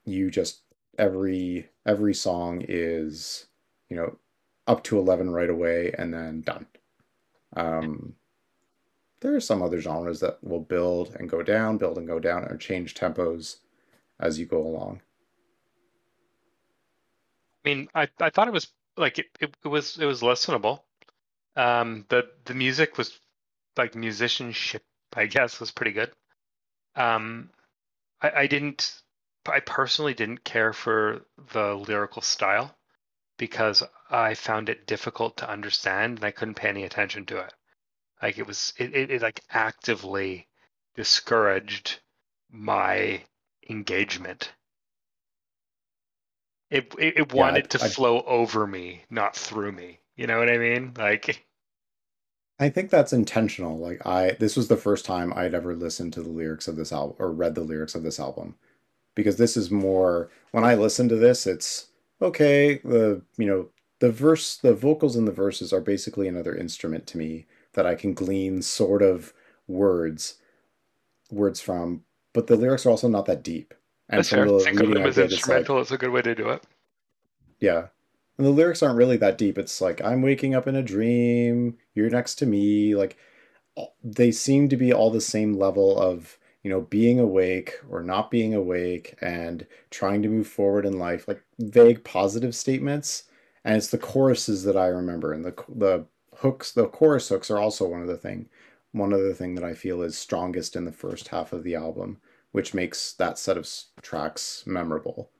you 0.04 0.30
just 0.30 0.62
every 0.98 1.68
every 1.86 2.14
song 2.14 2.64
is 2.66 3.46
you 3.88 3.96
know 3.96 4.18
up 4.66 4.82
to 4.84 4.98
11 4.98 5.30
right 5.30 5.50
away 5.50 5.94
and 5.96 6.12
then 6.12 6.40
done 6.42 6.66
um 7.56 8.14
there 9.20 9.34
are 9.34 9.40
some 9.40 9.62
other 9.62 9.80
genres 9.80 10.20
that 10.20 10.42
will 10.42 10.60
build 10.60 11.14
and 11.18 11.30
go 11.30 11.42
down 11.42 11.78
build 11.78 11.98
and 11.98 12.06
go 12.06 12.18
down 12.18 12.44
or 12.44 12.56
change 12.56 12.94
tempos 12.94 13.56
as 14.20 14.38
you 14.38 14.46
go 14.46 14.60
along 14.60 15.00
I 17.64 17.68
mean, 17.68 17.88
I, 17.94 18.08
I 18.20 18.30
thought 18.30 18.48
it 18.48 18.52
was 18.52 18.68
like 18.96 19.18
it, 19.18 19.26
it, 19.40 19.54
it 19.64 19.68
was 19.68 19.98
it 19.98 20.06
was 20.06 20.22
listenable. 20.22 20.80
Um, 21.58 22.06
the 22.08 22.30
the 22.46 22.54
music 22.54 22.98
was 22.98 23.20
like 23.76 23.94
musicianship, 23.94 24.84
I 25.14 25.26
guess, 25.26 25.60
was 25.60 25.72
pretty 25.72 25.92
good. 25.92 26.12
Um, 26.96 27.50
I, 28.22 28.30
I 28.42 28.46
didn't, 28.48 29.02
I 29.46 29.60
personally 29.60 30.14
didn't 30.14 30.44
care 30.44 30.72
for 30.72 31.26
the 31.52 31.74
lyrical 31.74 32.22
style 32.22 32.76
because 33.38 33.82
I 34.10 34.34
found 34.34 34.68
it 34.70 34.86
difficult 34.86 35.38
to 35.38 35.50
understand 35.50 36.18
and 36.18 36.24
I 36.26 36.32
couldn't 36.32 36.54
pay 36.56 36.68
any 36.70 36.84
attention 36.84 37.26
to 37.26 37.38
it. 37.38 37.54
Like 38.22 38.38
it 38.38 38.46
was, 38.46 38.74
it, 38.78 38.94
it, 38.94 39.10
it 39.12 39.22
like 39.22 39.44
actively 39.50 40.48
discouraged 40.96 42.00
my 42.50 43.24
engagement. 43.70 44.52
It 46.70 46.94
it, 46.98 47.18
it 47.18 47.32
Yeah, 47.32 47.44
wanted 47.44 47.68
I- 47.70 47.70
to 47.70 47.78
I- 47.80 47.88
flow 47.94 48.22
over 48.22 48.66
me, 48.66 49.04
not 49.10 49.36
through 49.36 49.72
me. 49.72 50.00
You 50.16 50.26
know 50.26 50.38
what 50.38 50.48
I 50.50 50.56
mean? 50.56 50.94
Like, 50.96 51.46
I 52.58 52.68
think 52.68 52.90
that's 52.90 53.12
intentional. 53.12 53.78
Like 53.78 54.04
I 54.06 54.32
this 54.40 54.56
was 54.56 54.68
the 54.68 54.76
first 54.76 55.04
time 55.04 55.32
I'd 55.34 55.54
ever 55.54 55.74
listened 55.74 56.12
to 56.14 56.22
the 56.22 56.28
lyrics 56.28 56.68
of 56.68 56.76
this 56.76 56.92
album 56.92 57.16
or 57.18 57.32
read 57.32 57.54
the 57.54 57.62
lyrics 57.62 57.94
of 57.94 58.02
this 58.02 58.18
album. 58.20 58.56
Because 59.14 59.36
this 59.36 59.56
is 59.56 59.70
more 59.70 60.30
when 60.52 60.64
I 60.64 60.74
listen 60.74 61.08
to 61.08 61.16
this, 61.16 61.46
it's 61.46 61.88
okay, 62.22 62.78
the 62.78 63.22
you 63.36 63.46
know, 63.46 63.68
the 64.00 64.10
verse 64.10 64.56
the 64.56 64.74
vocals 64.74 65.16
in 65.16 65.24
the 65.24 65.32
verses 65.32 65.72
are 65.72 65.80
basically 65.80 66.28
another 66.28 66.54
instrument 66.54 67.06
to 67.08 67.18
me 67.18 67.46
that 67.74 67.86
I 67.86 67.94
can 67.94 68.14
glean 68.14 68.62
sort 68.62 69.02
of 69.02 69.32
words 69.68 70.36
words 71.30 71.60
from, 71.60 72.04
but 72.32 72.46
the 72.46 72.56
lyrics 72.56 72.86
are 72.86 72.90
also 72.90 73.08
not 73.08 73.26
that 73.26 73.42
deep. 73.42 73.74
And 74.08 74.18
that's 74.18 74.30
fair. 74.30 74.46
Think 74.46 74.80
of 74.80 74.90
them 74.90 75.06
as 75.06 75.18
like 75.18 75.30
instrumental. 75.30 75.80
It's 75.80 75.90
a 75.90 75.98
good 75.98 76.10
way 76.10 76.22
to 76.22 76.34
do 76.34 76.48
it. 76.50 76.64
yeah. 77.60 77.88
And 78.38 78.46
the 78.46 78.52
lyrics 78.52 78.82
aren't 78.82 78.96
really 78.96 79.16
that 79.16 79.36
deep. 79.36 79.58
It's 79.58 79.80
like, 79.80 80.00
I'm 80.02 80.22
waking 80.22 80.54
up 80.54 80.68
in 80.68 80.76
a 80.76 80.82
dream, 80.82 81.76
you're 81.94 82.08
next 82.08 82.36
to 82.36 82.46
me. 82.46 82.94
Like, 82.94 83.16
they 84.02 84.30
seem 84.30 84.68
to 84.68 84.76
be 84.76 84.92
all 84.92 85.10
the 85.10 85.20
same 85.20 85.58
level 85.58 85.98
of, 85.98 86.38
you 86.62 86.70
know, 86.70 86.82
being 86.82 87.18
awake 87.18 87.74
or 87.90 88.02
not 88.02 88.30
being 88.30 88.54
awake 88.54 89.16
and 89.20 89.66
trying 89.90 90.22
to 90.22 90.28
move 90.28 90.46
forward 90.46 90.86
in 90.86 90.98
life, 90.98 91.26
like 91.26 91.42
vague 91.58 92.04
positive 92.04 92.54
statements. 92.54 93.24
And 93.64 93.76
it's 93.76 93.88
the 93.88 93.98
choruses 93.98 94.62
that 94.64 94.76
I 94.76 94.86
remember. 94.86 95.32
And 95.32 95.44
the, 95.44 95.54
the 95.68 96.06
hooks, 96.36 96.70
the 96.72 96.86
chorus 96.86 97.28
hooks 97.28 97.50
are 97.50 97.58
also 97.58 97.88
one 97.88 98.02
of 98.02 98.08
the 98.08 98.16
thing, 98.16 98.48
one 98.92 99.12
other 99.12 99.34
thing 99.34 99.56
that 99.56 99.64
I 99.64 99.74
feel 99.74 100.00
is 100.02 100.16
strongest 100.16 100.76
in 100.76 100.84
the 100.84 100.92
first 100.92 101.28
half 101.28 101.52
of 101.52 101.64
the 101.64 101.74
album, 101.74 102.20
which 102.52 102.72
makes 102.72 103.12
that 103.14 103.38
set 103.38 103.56
of 103.56 103.68
tracks 104.00 104.62
memorable. 104.64 105.30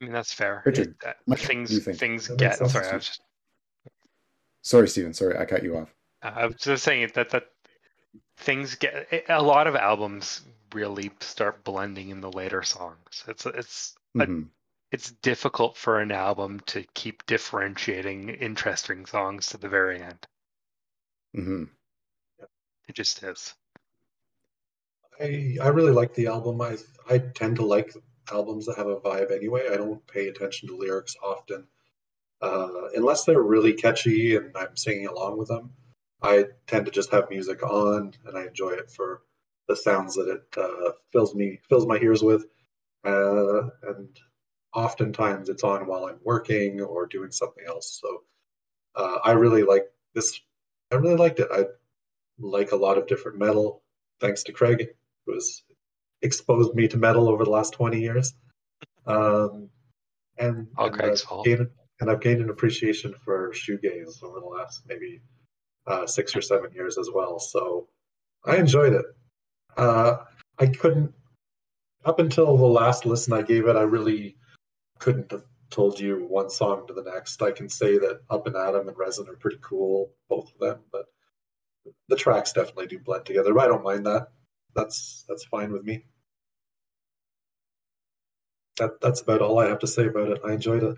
I 0.00 0.04
mean, 0.04 0.12
that's 0.12 0.32
fair. 0.32 0.62
Richard, 0.64 0.88
It- 0.88 1.06
uh, 1.06 1.12
what 1.24 1.38
things 1.40 1.84
things 1.84 2.28
That 2.28 2.38
get. 2.38 2.56
Sorry, 2.70 2.86
I 2.88 2.94
was 2.94 3.06
just 3.06 3.20
Sorry, 4.62 4.88
Steven. 4.88 5.14
Sorry, 5.14 5.36
I 5.36 5.44
cut 5.44 5.62
you 5.62 5.76
off. 5.76 5.94
I 6.22 6.46
was 6.46 6.56
just 6.56 6.84
saying 6.84 7.10
that 7.14 7.30
that 7.30 7.50
things 8.38 8.74
get 8.74 9.24
a 9.28 9.42
lot 9.42 9.66
of 9.66 9.74
albums 9.76 10.42
really 10.74 11.10
start 11.20 11.64
blending 11.64 12.10
in 12.10 12.20
the 12.20 12.30
later 12.30 12.62
songs. 12.62 13.24
It's 13.26 13.46
it's 13.46 13.94
But- 14.14 14.28
Mhm. 14.28 14.48
it's 14.92 15.10
difficult 15.12 15.76
for 15.76 16.00
an 16.00 16.12
album 16.12 16.60
to 16.66 16.82
keep 16.94 17.24
differentiating 17.26 18.28
interesting 18.30 19.06
songs 19.06 19.46
to 19.48 19.58
the 19.58 19.68
very 19.68 20.00
end. 20.02 20.26
hmm 21.34 21.64
It 22.88 22.94
just 22.94 23.22
is. 23.22 23.54
I 25.20 25.56
I 25.60 25.68
really 25.68 25.92
like 25.92 26.14
the 26.14 26.26
album. 26.26 26.60
I 26.60 26.76
I 27.08 27.18
tend 27.18 27.56
to 27.56 27.64
like 27.66 27.92
albums 28.32 28.66
that 28.66 28.76
have 28.76 28.86
a 28.86 28.96
vibe 28.96 29.32
anyway. 29.32 29.68
I 29.70 29.76
don't 29.76 30.06
pay 30.06 30.28
attention 30.28 30.68
to 30.68 30.76
lyrics 30.76 31.16
often, 31.22 31.66
uh, 32.40 32.88
unless 32.94 33.24
they're 33.24 33.42
really 33.42 33.72
catchy 33.72 34.36
and 34.36 34.56
I'm 34.56 34.76
singing 34.76 35.06
along 35.06 35.38
with 35.38 35.48
them. 35.48 35.70
I 36.22 36.46
tend 36.66 36.86
to 36.86 36.92
just 36.92 37.10
have 37.10 37.30
music 37.30 37.62
on 37.62 38.12
and 38.26 38.36
I 38.36 38.46
enjoy 38.46 38.70
it 38.70 38.90
for 38.90 39.22
the 39.68 39.76
sounds 39.76 40.14
that 40.14 40.28
it 40.28 40.42
uh, 40.56 40.92
fills 41.12 41.34
me 41.34 41.60
fills 41.68 41.86
my 41.86 41.98
ears 41.98 42.22
with, 42.22 42.46
uh, 43.04 43.68
and 43.82 44.08
oftentimes 44.74 45.48
it's 45.48 45.62
on 45.62 45.86
while 45.86 46.06
I'm 46.06 46.18
working 46.24 46.80
or 46.80 47.06
doing 47.06 47.30
something 47.30 47.64
else. 47.66 48.00
So 48.02 48.22
uh, 48.96 49.18
I 49.24 49.32
really 49.32 49.62
like 49.62 49.86
this. 50.14 50.40
I 50.90 50.96
really 50.96 51.16
liked 51.16 51.40
it. 51.40 51.48
I 51.52 51.66
like 52.38 52.72
a 52.72 52.76
lot 52.76 52.98
of 52.98 53.06
different 53.06 53.38
metal 53.38 53.82
thanks 54.20 54.42
to 54.44 54.52
Craig, 54.52 54.88
who 55.26 55.34
has 55.34 55.62
exposed 56.22 56.74
me 56.74 56.88
to 56.88 56.96
metal 56.96 57.28
over 57.28 57.44
the 57.44 57.50
last 57.50 57.72
20 57.74 58.00
years. 58.00 58.34
Um, 59.06 59.70
and, 60.38 60.68
All 60.76 60.86
and, 60.92 61.02
I've 61.02 61.44
gained, 61.44 61.68
and 62.00 62.10
I've 62.10 62.20
gained 62.20 62.40
an 62.40 62.50
appreciation 62.50 63.14
for 63.24 63.52
shoegaze 63.52 64.22
over 64.22 64.40
the 64.40 64.46
last 64.46 64.82
maybe 64.86 65.20
uh, 65.86 66.06
six 66.06 66.36
or 66.36 66.42
seven 66.42 66.72
years 66.72 66.98
as 66.98 67.08
well. 67.12 67.38
So 67.38 67.88
I 68.44 68.56
enjoyed 68.56 68.92
it. 68.92 69.04
Uh, 69.76 70.18
I 70.58 70.66
couldn't, 70.66 71.14
up 72.04 72.18
until 72.18 72.56
the 72.56 72.66
last 72.66 73.06
listen 73.06 73.32
I 73.32 73.42
gave 73.42 73.66
it, 73.66 73.76
I 73.76 73.82
really 73.82 74.36
couldn't 74.98 75.32
have 75.32 75.44
told 75.70 76.00
you 76.00 76.26
one 76.28 76.50
song 76.50 76.86
to 76.86 76.94
the 76.94 77.02
next. 77.02 77.42
I 77.42 77.50
can 77.50 77.68
say 77.68 77.98
that 77.98 78.20
Up 78.30 78.46
and 78.46 78.56
Atom 78.56 78.88
and 78.88 78.96
Resin 78.96 79.28
are 79.28 79.36
pretty 79.36 79.58
cool, 79.60 80.12
both 80.28 80.52
of 80.52 80.60
them, 80.60 80.80
but 80.92 81.06
the 82.08 82.16
tracks 82.16 82.52
definitely 82.52 82.86
do 82.86 82.98
blend 82.98 83.26
together. 83.26 83.52
But 83.52 83.64
I 83.64 83.68
don't 83.68 83.84
mind 83.84 84.06
that. 84.06 84.28
That's 84.74 85.24
that's 85.28 85.44
fine 85.44 85.72
with 85.72 85.84
me. 85.84 86.04
That 88.78 89.00
that's 89.00 89.20
about 89.20 89.42
all 89.42 89.58
I 89.58 89.66
have 89.66 89.78
to 89.80 89.86
say 89.86 90.06
about 90.06 90.28
it. 90.28 90.40
I 90.44 90.52
enjoyed 90.52 90.82
it. 90.82 90.96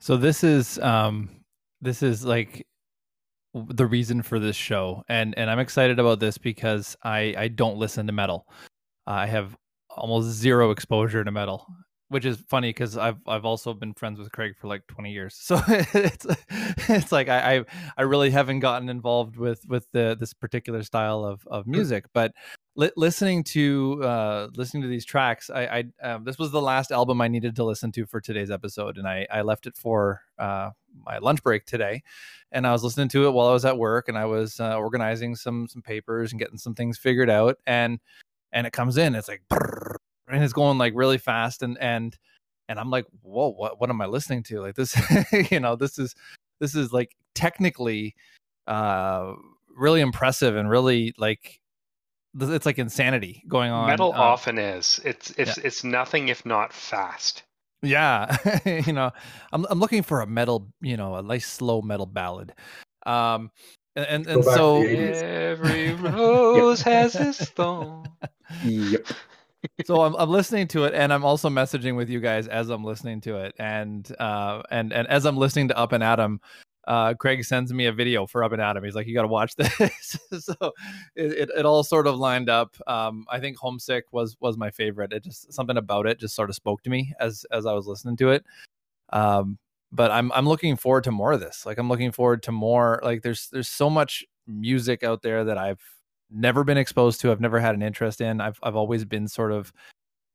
So 0.00 0.16
this 0.16 0.44
is 0.44 0.78
um 0.78 1.30
this 1.80 2.02
is 2.02 2.24
like 2.24 2.66
the 3.54 3.86
reason 3.86 4.22
for 4.22 4.38
this 4.38 4.56
show 4.56 5.02
and 5.08 5.36
and 5.38 5.50
I'm 5.50 5.58
excited 5.58 5.98
about 5.98 6.20
this 6.20 6.38
because 6.38 6.96
I 7.02 7.34
I 7.36 7.48
don't 7.48 7.78
listen 7.78 8.06
to 8.06 8.12
metal. 8.12 8.46
I 9.06 9.26
have 9.26 9.56
almost 9.90 10.28
zero 10.28 10.70
exposure 10.70 11.24
to 11.24 11.30
metal 11.30 11.66
which 12.08 12.24
is 12.24 12.36
funny 12.48 12.70
because 12.70 12.96
I've 12.96 13.18
I've 13.26 13.44
also 13.44 13.74
been 13.74 13.94
friends 13.94 14.18
with 14.18 14.30
Craig 14.32 14.54
for 14.60 14.68
like 14.68 14.86
20 14.88 15.12
years. 15.12 15.34
So 15.46 15.60
it's 15.68 16.26
it's 16.88 17.12
like 17.12 17.28
I 17.28 17.56
I, 17.56 17.64
I 17.98 18.02
really 18.02 18.30
haven't 18.30 18.60
gotten 18.60 18.88
involved 18.88 19.36
with 19.36 19.64
with 19.66 19.90
the 19.92 20.16
this 20.18 20.32
particular 20.34 20.82
style 20.82 21.24
of 21.24 21.46
of 21.48 21.66
music, 21.66 22.06
but 22.12 22.32
li- 22.76 22.92
listening 22.96 23.42
to 23.44 24.02
uh 24.04 24.48
listening 24.54 24.82
to 24.82 24.88
these 24.88 25.04
tracks, 25.04 25.50
I 25.50 25.84
I 26.02 26.08
um, 26.08 26.24
this 26.24 26.38
was 26.38 26.50
the 26.52 26.62
last 26.62 26.92
album 26.92 27.20
I 27.20 27.28
needed 27.28 27.56
to 27.56 27.64
listen 27.64 27.92
to 27.92 28.06
for 28.06 28.20
today's 28.20 28.50
episode, 28.50 28.98
and 28.98 29.08
I 29.08 29.26
I 29.30 29.42
left 29.42 29.66
it 29.66 29.76
for 29.76 30.22
uh 30.38 30.70
my 31.04 31.18
lunch 31.18 31.42
break 31.42 31.66
today, 31.66 32.02
and 32.52 32.66
I 32.66 32.72
was 32.72 32.82
listening 32.84 33.08
to 33.10 33.26
it 33.26 33.32
while 33.32 33.48
I 33.48 33.52
was 33.52 33.64
at 33.64 33.78
work, 33.78 34.08
and 34.08 34.16
I 34.16 34.26
was 34.26 34.60
uh, 34.60 34.76
organizing 34.78 35.34
some 35.36 35.66
some 35.68 35.82
papers 35.82 36.32
and 36.32 36.38
getting 36.38 36.58
some 36.58 36.74
things 36.74 36.98
figured 36.98 37.30
out, 37.30 37.58
and 37.66 37.98
and 38.52 38.66
it 38.66 38.72
comes 38.72 38.96
in, 38.96 39.14
it's 39.14 39.28
like. 39.28 39.42
brrr, 39.50 39.95
and 40.28 40.42
it's 40.42 40.52
going 40.52 40.78
like 40.78 40.92
really 40.94 41.18
fast 41.18 41.62
and 41.62 41.76
and 41.80 42.16
and 42.68 42.80
I'm 42.80 42.90
like, 42.90 43.06
whoa, 43.22 43.50
what 43.50 43.80
what 43.80 43.90
am 43.90 44.00
I 44.00 44.06
listening 44.06 44.42
to? 44.44 44.60
Like 44.60 44.74
this, 44.74 44.96
you 45.50 45.60
know, 45.60 45.76
this 45.76 45.98
is 45.98 46.14
this 46.60 46.74
is 46.74 46.92
like 46.92 47.14
technically 47.34 48.14
uh 48.66 49.34
really 49.76 50.00
impressive 50.00 50.56
and 50.56 50.68
really 50.68 51.14
like 51.18 51.60
it's 52.38 52.66
like 52.66 52.78
insanity 52.78 53.42
going 53.48 53.70
on. 53.70 53.88
Metal 53.88 54.12
uh, 54.12 54.18
often 54.18 54.58
is. 54.58 55.00
It's 55.04 55.30
it's 55.32 55.58
it's 55.58 55.84
nothing 55.84 56.28
if 56.28 56.44
not 56.44 56.72
fast. 56.72 57.44
Yeah, 57.82 58.36
you 58.64 58.92
know, 58.92 59.12
I'm 59.52 59.66
I'm 59.70 59.78
looking 59.78 60.02
for 60.02 60.20
a 60.20 60.26
metal, 60.26 60.68
you 60.80 60.96
know, 60.96 61.14
a 61.16 61.22
nice 61.22 61.46
slow 61.46 61.82
metal 61.82 62.06
ballad. 62.06 62.52
Um 63.04 63.50
and 63.94 64.06
and, 64.06 64.26
and 64.26 64.44
so 64.44 64.82
Every 64.82 65.94
rose 65.94 66.82
has 66.82 67.14
its 67.16 67.48
thorn. 67.50 68.06
Yep. 68.64 69.06
So 69.84 70.02
I'm, 70.02 70.14
I'm 70.16 70.30
listening 70.30 70.68
to 70.68 70.84
it 70.84 70.94
and 70.94 71.12
i'm 71.12 71.24
also 71.24 71.48
messaging 71.48 71.96
with 71.96 72.08
you 72.08 72.20
guys 72.20 72.48
as 72.48 72.70
i'm 72.70 72.84
listening 72.84 73.20
to 73.22 73.36
it. 73.36 73.54
And 73.58 74.10
uh 74.18 74.62
and 74.70 74.92
and 74.92 75.06
as 75.08 75.26
i'm 75.26 75.36
listening 75.36 75.68
to 75.68 75.78
up 75.78 75.92
and 75.92 76.02
atom 76.02 76.40
uh 76.86 77.14
craig 77.14 77.44
sends 77.44 77.72
me 77.72 77.86
a 77.86 77.92
video 77.92 78.26
for 78.26 78.44
up 78.44 78.52
and 78.52 78.62
atom. 78.62 78.84
He's 78.84 78.94
like 78.94 79.06
you 79.06 79.14
got 79.14 79.22
to 79.22 79.28
watch 79.28 79.54
this. 79.56 80.16
So 80.38 80.54
it, 81.16 81.32
it, 81.32 81.50
it 81.58 81.66
all 81.66 81.82
sort 81.82 82.06
of 82.06 82.16
lined 82.16 82.48
up. 82.48 82.76
Um 82.86 83.26
i 83.30 83.40
think 83.40 83.58
homesick 83.58 84.04
was 84.12 84.36
was 84.40 84.56
my 84.56 84.70
favorite. 84.70 85.12
It 85.12 85.24
just 85.24 85.52
something 85.52 85.76
about 85.76 86.06
it 86.06 86.20
just 86.20 86.34
sort 86.34 86.50
of 86.50 86.56
spoke 86.56 86.82
to 86.82 86.90
me 86.90 87.12
as 87.20 87.44
as 87.52 87.66
i 87.66 87.72
was 87.72 87.86
listening 87.86 88.16
to 88.18 88.30
it. 88.30 88.44
Um 89.12 89.58
but 89.92 90.10
i'm 90.10 90.32
i'm 90.32 90.48
looking 90.48 90.76
forward 90.76 91.04
to 91.04 91.12
more 91.12 91.32
of 91.32 91.40
this. 91.40 91.66
Like 91.66 91.78
i'm 91.78 91.88
looking 91.88 92.12
forward 92.12 92.42
to 92.44 92.52
more 92.52 93.00
like 93.02 93.22
there's 93.22 93.48
there's 93.50 93.68
so 93.68 93.90
much 93.90 94.24
music 94.48 95.02
out 95.02 95.22
there 95.22 95.44
that 95.44 95.58
i've 95.58 95.80
never 96.30 96.64
been 96.64 96.78
exposed 96.78 97.20
to 97.20 97.30
i've 97.30 97.40
never 97.40 97.60
had 97.60 97.74
an 97.74 97.82
interest 97.82 98.20
in 98.20 98.40
i've 98.40 98.58
i've 98.62 98.76
always 98.76 99.04
been 99.04 99.28
sort 99.28 99.52
of 99.52 99.72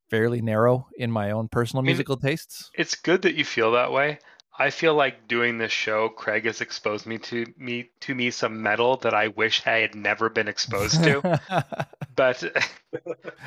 fairly 0.09 0.41
narrow 0.41 0.87
in 0.97 1.09
my 1.09 1.31
own 1.31 1.47
personal 1.47 1.81
mean- 1.81 1.91
musical 1.91 2.17
tastes 2.17 2.69
It's 2.75 2.95
good 2.95 3.21
that 3.23 3.35
you 3.35 3.45
feel 3.45 3.71
that 3.71 3.91
way. 3.91 4.19
I 4.59 4.69
feel 4.69 4.93
like 4.93 5.27
doing 5.29 5.57
this 5.57 5.71
show, 5.71 6.09
Craig 6.09 6.45
has 6.45 6.59
exposed 6.59 7.07
me 7.07 7.17
to 7.19 7.45
me 7.57 7.89
to 8.01 8.13
me 8.13 8.29
some 8.29 8.61
metal 8.61 8.97
that 8.97 9.13
I 9.13 9.29
wish 9.29 9.65
I 9.65 9.77
had 9.77 9.95
never 9.95 10.29
been 10.29 10.47
exposed 10.49 11.01
to. 11.03 11.39
But 12.13 12.43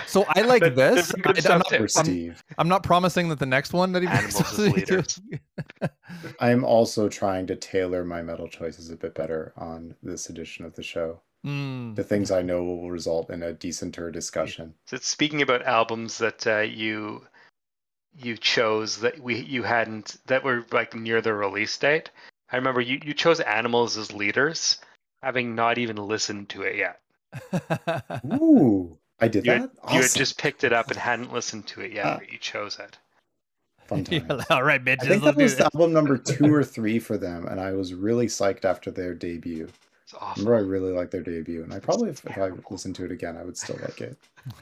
so 0.07 0.25
i 0.31 0.41
like 0.41 0.75
this 0.75 1.13
there's 1.23 1.47
I, 1.47 1.53
am 1.53 1.59
not, 1.59 1.69
too. 1.69 2.31
I'm, 2.31 2.37
I'm 2.57 2.69
not 2.69 2.83
promising 2.83 3.29
that 3.29 3.39
the 3.39 3.47
next 3.47 3.75
one 3.75 3.93
that 3.93 4.03
he 4.03 4.09
Animals 4.09 4.59
as 4.59 4.75
me 4.75 4.83
to- 4.87 5.91
I'm 6.41 6.65
also 6.65 7.11
trying 7.11 7.47
to 7.49 7.57
tailor 7.57 8.05
my 8.07 8.23
metal 8.23 8.49
choices 8.49 8.91
a 8.91 8.97
bit 8.97 9.15
better 9.15 9.53
on 9.57 9.95
this 10.03 10.31
edition 10.31 10.65
of 10.65 10.75
the 10.75 10.83
show. 10.83 11.21
Mm. 11.45 11.95
The 11.95 12.05
things 12.05 12.31
I 12.31 12.43
know 12.43 12.65
will 12.65 12.91
result 12.91 13.29
in 13.31 13.43
a 13.43 13.53
decenter 13.53 14.11
discussion. 14.11 14.75
so 14.87 14.97
speaking 14.99 15.43
about 15.43 15.63
albums 15.63 16.19
that 16.19 16.47
uh, 16.47 16.61
you 16.61 17.27
you 18.17 18.37
chose 18.37 18.99
that 19.01 19.19
we 19.21 19.41
you 19.41 19.63
hadn't 19.63 20.17
that 20.27 20.43
were 20.45 20.65
like 20.73 20.95
near 20.95 21.21
the 21.21 21.35
release 21.35 21.77
date. 21.77 22.11
I 22.53 22.57
remember 22.57 22.81
you, 22.81 23.01
you 23.05 23.15
chose 23.15 23.41
Animals 23.41 23.97
as 23.99 24.13
leaders, 24.13 24.79
having 25.23 25.55
not 25.55 25.77
even 25.79 25.97
listened 25.97 26.49
to 26.51 26.63
it 26.63 26.77
yet. 26.77 27.01
Ooh, 28.41 28.97
I 29.21 29.29
did 29.29 29.45
You 29.45 29.53
that. 29.53 29.61
had, 29.61 29.95
you 29.97 30.03
had 30.03 30.15
just 30.15 30.39
picked 30.39 30.63
it 30.65 30.73
up 30.73 30.89
and 30.89 30.97
hadn't 30.97 31.33
listened 31.33 31.67
to 31.69 31.81
it 31.81 31.93
yet, 31.93 32.07
Ah. 32.07 32.17
but 32.19 32.31
you 32.33 32.39
chose 32.39 32.79
it. 32.79 32.97
fun 33.87 34.07
You're 34.11 34.25
all 34.51 34.63
right 34.63 34.83
bitches 34.83 35.03
I 35.03 35.09
think 35.09 35.25
that 35.25 35.37
was 35.37 35.61
album 35.61 35.93
number 35.93 36.17
two 36.33 36.53
or 36.55 36.63
three 36.65 36.99
for 36.99 37.19
them, 37.19 37.47
and 37.47 37.61
I 37.61 37.73
was 37.73 37.93
really 37.93 38.27
psyched 38.29 38.65
after 38.65 38.91
their 38.91 39.15
debut. 39.15 39.69
It's 40.05 40.15
awful. 40.15 40.45
Remember, 40.45 40.57
I 40.65 40.69
really 40.69 40.93
like 40.93 41.11
their 41.11 41.23
debut, 41.23 41.63
and 41.63 41.73
I 41.73 41.79
probably, 41.79 42.11
if, 42.11 42.25
if 42.27 42.37
I 42.39 42.51
listened 42.71 42.95
to 42.97 43.05
it 43.07 43.11
again, 43.13 43.37
I 43.37 43.45
would 43.45 43.57
still 43.57 43.79
like 43.83 44.01
it. 44.01 44.19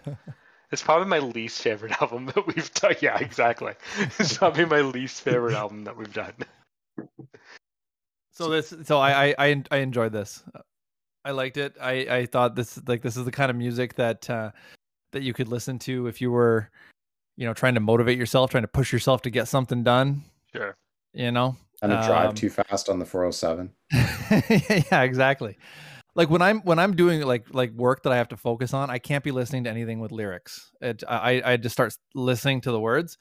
It's 0.70 0.80
probably 0.82 1.06
my 1.06 1.18
least 1.18 1.60
favorite 1.60 1.92
album 2.00 2.24
that 2.26 2.46
we've 2.46 2.72
done. 2.72 2.94
Yeah, 3.02 3.18
exactly. 3.18 3.74
It's 4.18 4.38
probably 4.38 4.64
my 4.64 4.80
least 4.80 5.20
favorite 5.20 5.52
album 5.54 5.84
that 5.84 5.94
we've 5.98 6.14
done. 6.14 6.32
so 8.32 8.48
this 8.48 8.72
so 8.84 8.98
I, 8.98 9.26
I 9.26 9.34
i 9.38 9.62
i 9.70 9.76
enjoyed 9.78 10.12
this 10.12 10.42
i 11.24 11.30
liked 11.30 11.58
it 11.58 11.74
i 11.80 11.92
i 12.08 12.26
thought 12.26 12.54
this 12.54 12.80
like 12.86 13.02
this 13.02 13.16
is 13.18 13.24
the 13.26 13.30
kind 13.30 13.50
of 13.50 13.56
music 13.56 13.94
that 13.96 14.28
uh 14.30 14.50
that 15.12 15.22
you 15.22 15.34
could 15.34 15.48
listen 15.48 15.78
to 15.80 16.06
if 16.06 16.20
you 16.22 16.30
were 16.30 16.70
you 17.36 17.46
know 17.46 17.52
trying 17.52 17.74
to 17.74 17.80
motivate 17.80 18.16
yourself 18.18 18.50
trying 18.50 18.62
to 18.64 18.68
push 18.68 18.92
yourself 18.92 19.20
to 19.22 19.30
get 19.30 19.48
something 19.48 19.82
done 19.82 20.22
Sure. 20.54 20.74
you 21.12 21.30
know 21.30 21.56
And 21.82 21.90
to 21.90 22.06
drive 22.06 22.30
Um, 22.30 22.34
too 22.34 22.48
fast 22.50 22.88
on 22.88 22.98
the 22.98 23.04
407. 23.04 23.70
yeah 24.90 25.02
exactly. 25.02 25.58
Like 26.14 26.30
when 26.30 26.42
i'm 26.42 26.60
when 26.60 26.78
i'm 26.78 26.94
doing 26.94 27.22
like 27.22 27.46
like 27.54 27.72
work 27.72 28.02
that 28.02 28.12
i 28.12 28.16
have 28.16 28.28
to 28.28 28.36
focus 28.36 28.74
on 28.74 28.90
i 28.90 28.98
can't 28.98 29.24
be 29.24 29.30
listening 29.30 29.64
to 29.64 29.70
anything 29.70 29.98
with 30.00 30.12
lyrics. 30.12 30.70
It 30.80 31.02
i 31.08 31.42
i 31.44 31.56
just 31.56 31.72
start 31.72 31.96
listening 32.14 32.60
to 32.62 32.70
the 32.70 32.80
words. 32.80 33.18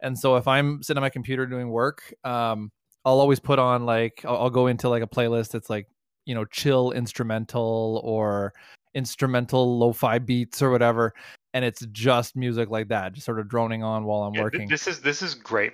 And 0.00 0.18
so 0.18 0.36
if 0.36 0.46
i'm 0.46 0.82
sitting 0.82 0.98
on 0.98 1.02
my 1.02 1.10
computer 1.10 1.46
doing 1.46 1.70
work 1.70 2.12
um 2.24 2.70
i'll 3.06 3.20
always 3.20 3.40
put 3.40 3.58
on 3.58 3.86
like 3.86 4.22
i'll, 4.26 4.36
I'll 4.36 4.50
go 4.50 4.66
into 4.66 4.88
like 4.88 5.02
a 5.02 5.06
playlist 5.06 5.50
that's 5.52 5.70
like 5.70 5.86
you 6.26 6.34
know 6.34 6.44
chill 6.44 6.92
instrumental 6.92 8.00
or 8.04 8.52
instrumental 8.94 9.78
lo-fi 9.78 10.18
beats 10.18 10.62
or 10.62 10.70
whatever 10.70 11.12
and 11.54 11.64
it's 11.64 11.84
just 11.92 12.36
music 12.36 12.68
like 12.70 12.88
that 12.88 13.12
just 13.14 13.24
sort 13.26 13.40
of 13.40 13.48
droning 13.48 13.82
on 13.82 14.04
while 14.04 14.22
i'm 14.22 14.34
Yeah, 14.34 14.42
th- 14.42 14.52
working. 14.52 14.68
this 14.68 14.86
is 14.86 15.00
this 15.00 15.20
is 15.22 15.34
great 15.34 15.72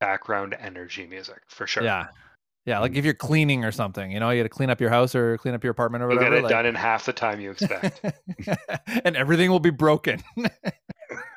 background 0.00 0.56
energy 0.60 1.06
music 1.06 1.40
for 1.48 1.66
sure. 1.66 1.82
yeah 1.82 2.06
yeah 2.66 2.78
like 2.78 2.94
if 2.94 3.04
you're 3.04 3.14
cleaning 3.14 3.64
or 3.64 3.72
something 3.72 4.10
you 4.12 4.20
know 4.20 4.30
you 4.30 4.40
got 4.40 4.44
to 4.44 4.48
clean 4.48 4.70
up 4.70 4.80
your 4.80 4.90
house 4.90 5.14
or 5.14 5.38
clean 5.38 5.54
up 5.54 5.64
your 5.64 5.70
apartment 5.70 6.02
or 6.04 6.08
You'll 6.10 6.16
whatever 6.18 6.36
get 6.36 6.38
it 6.40 6.42
like- 6.44 6.50
done 6.50 6.66
in 6.66 6.74
half 6.74 7.06
the 7.06 7.12
time 7.12 7.40
you 7.40 7.50
expect. 7.50 8.00
and 9.04 9.16
everything 9.16 9.50
will 9.50 9.58
be 9.60 9.70
broken. 9.70 10.22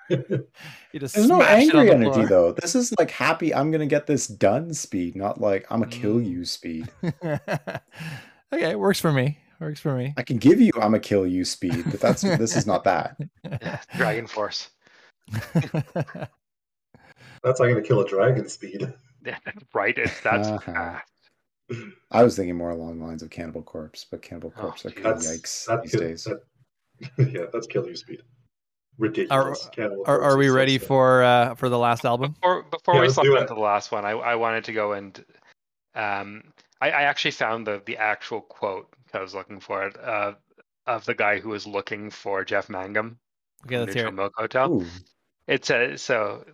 you 0.10 1.00
just 1.00 1.16
There's 1.16 1.30
no 1.30 1.38
smash 1.40 1.64
it 1.68 1.76
on 1.76 1.80
angry 1.80 1.86
the 1.86 1.94
energy 1.94 2.14
floor. 2.14 2.28
though. 2.28 2.52
This 2.52 2.76
is 2.76 2.94
like 3.00 3.12
happy. 3.12 3.54
I'm 3.56 3.72
gonna 3.72 3.86
get 3.86 4.08
this 4.08 4.28
done 4.28 4.74
speed, 4.74 5.16
not 5.16 5.40
like 5.40 5.66
I'm 5.72 5.82
a 5.84 5.88
kill 5.88 6.16
Mm. 6.16 6.30
you 6.30 6.44
speed. 6.46 6.90
okay, 8.54 8.76
works 8.76 9.00
for 9.00 9.14
me. 9.14 9.38
Works 9.62 9.80
for 9.80 9.96
me. 9.96 10.14
I 10.18 10.24
can 10.24 10.38
give 10.38 10.60
you 10.60 10.72
I'm 10.82 10.94
a 10.96 11.00
kill 11.00 11.26
you 11.26 11.46
speed, 11.46 11.86
but 11.90 12.02
that's 12.02 12.24
this 12.24 12.58
is 12.58 12.68
not 12.68 12.84
that. 12.84 13.16
Yeah, 13.44 13.80
Dragon 13.96 14.28
Force. 14.28 14.70
That's 17.44 17.60
not 17.60 17.68
going 17.68 17.82
to 17.82 17.88
kill 17.88 18.02
a 18.02 18.08
dragon 18.08 18.48
speed. 18.48 18.94
Yeah, 19.26 19.38
right. 19.74 19.98
It's 19.98 20.20
that's 20.22 20.50
Uh-huh. 20.50 20.72
fast. 20.74 21.08
I 22.12 22.24
was 22.24 22.36
thinking 22.36 22.56
more 22.56 22.72
along 22.72 23.00
the 23.00 23.06
lines 23.06 23.24
of 23.24 23.30
Cannibal 23.30 23.64
Corpse, 23.64 24.06
but 24.10 24.22
Cannibal 24.22 24.54
Oh, 24.58 24.62
Corpse 24.62 24.86
are 24.86 24.90
geez. 24.92 25.04
kind 25.04 25.16
of 25.16 25.22
That's 25.24 25.28
yikes 25.42 25.66
that's 25.68 25.82
these 25.84 25.92
kill- 25.92 26.02
days. 26.02 26.24
that- 26.26 26.44
yeah, 27.34 27.46
that's 27.52 27.68
kill 27.68 27.88
you 27.88 27.96
speed. 27.96 28.22
Ridiculous. 28.98 29.70
Cannibal 29.72 30.04
are, 30.06 30.22
are 30.22 30.38
we 30.38 30.46
is 30.48 30.52
so 30.52 30.56
ready 30.58 30.78
sick. 30.78 30.88
for 30.88 31.24
uh 31.24 31.56
for 31.56 31.70
the 31.70 31.78
last 31.80 32.06
album? 32.06 32.32
Before 32.34 32.64
before 32.64 32.96
Yeah, 32.96 33.00
we 33.02 33.06
let's 33.08 33.16
slip 33.16 33.28
into 33.42 33.54
the 33.54 33.60
last 33.60 33.92
one, 33.92 34.06
I, 34.06 34.12
I 34.12 34.36
wanted 34.36 34.66
to 34.66 34.74
go 34.74 34.92
and 34.94 35.24
um 35.96 36.44
I, 36.82 36.90
I 36.92 37.02
actually 37.04 37.32
found 37.32 37.66
the 37.66 37.82
the 37.86 37.98
actual 37.98 38.42
quote 38.42 38.94
I 39.14 39.20
was 39.22 39.34
looking 39.34 39.60
for 39.60 39.84
it 39.88 39.98
uh, 40.00 40.34
of 40.88 41.06
the 41.06 41.14
guy 41.16 41.40
who 41.40 41.50
was 41.50 41.66
looking 41.66 42.10
for 42.10 42.44
Jeff 42.46 42.70
Mangum 42.70 43.18
Okay, 43.66 43.78
from 43.78 43.86
let's 43.86 43.94
hear 43.94 44.04
Neutral 44.06 44.14
it. 44.14 44.16
Milk 44.16 44.34
Hotel. 44.38 44.72
Ooh, 44.74 44.86
It 45.48 45.66
says 45.66 46.02
so. 46.02 46.46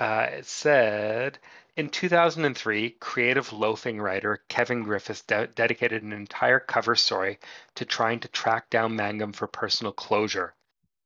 Uh, 0.00 0.26
it 0.32 0.46
said 0.46 1.38
in 1.76 1.88
2003, 1.88 2.90
creative 2.98 3.52
loafing 3.52 4.00
writer 4.00 4.42
Kevin 4.48 4.84
Griffis 4.84 5.24
de- 5.24 5.46
dedicated 5.46 6.02
an 6.02 6.12
entire 6.12 6.58
cover 6.58 6.96
story 6.96 7.38
to 7.76 7.84
trying 7.84 8.18
to 8.18 8.26
track 8.28 8.68
down 8.68 8.96
Mangum 8.96 9.32
for 9.32 9.46
personal 9.46 9.92
closure. 9.92 10.56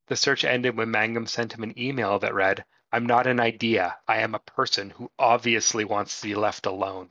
The 0.07 0.16
search 0.16 0.45
ended 0.45 0.78
when 0.78 0.90
Mangum 0.90 1.26
sent 1.26 1.53
him 1.53 1.62
an 1.62 1.78
email 1.78 2.18
that 2.20 2.32
read, 2.32 2.64
"I'm 2.90 3.05
not 3.05 3.26
an 3.26 3.38
idea. 3.38 3.99
I 4.09 4.20
am 4.20 4.34
a 4.34 4.38
person 4.38 4.88
who 4.88 5.12
obviously 5.18 5.84
wants 5.84 6.22
to 6.22 6.28
be 6.28 6.34
left 6.34 6.64
alone." 6.64 7.11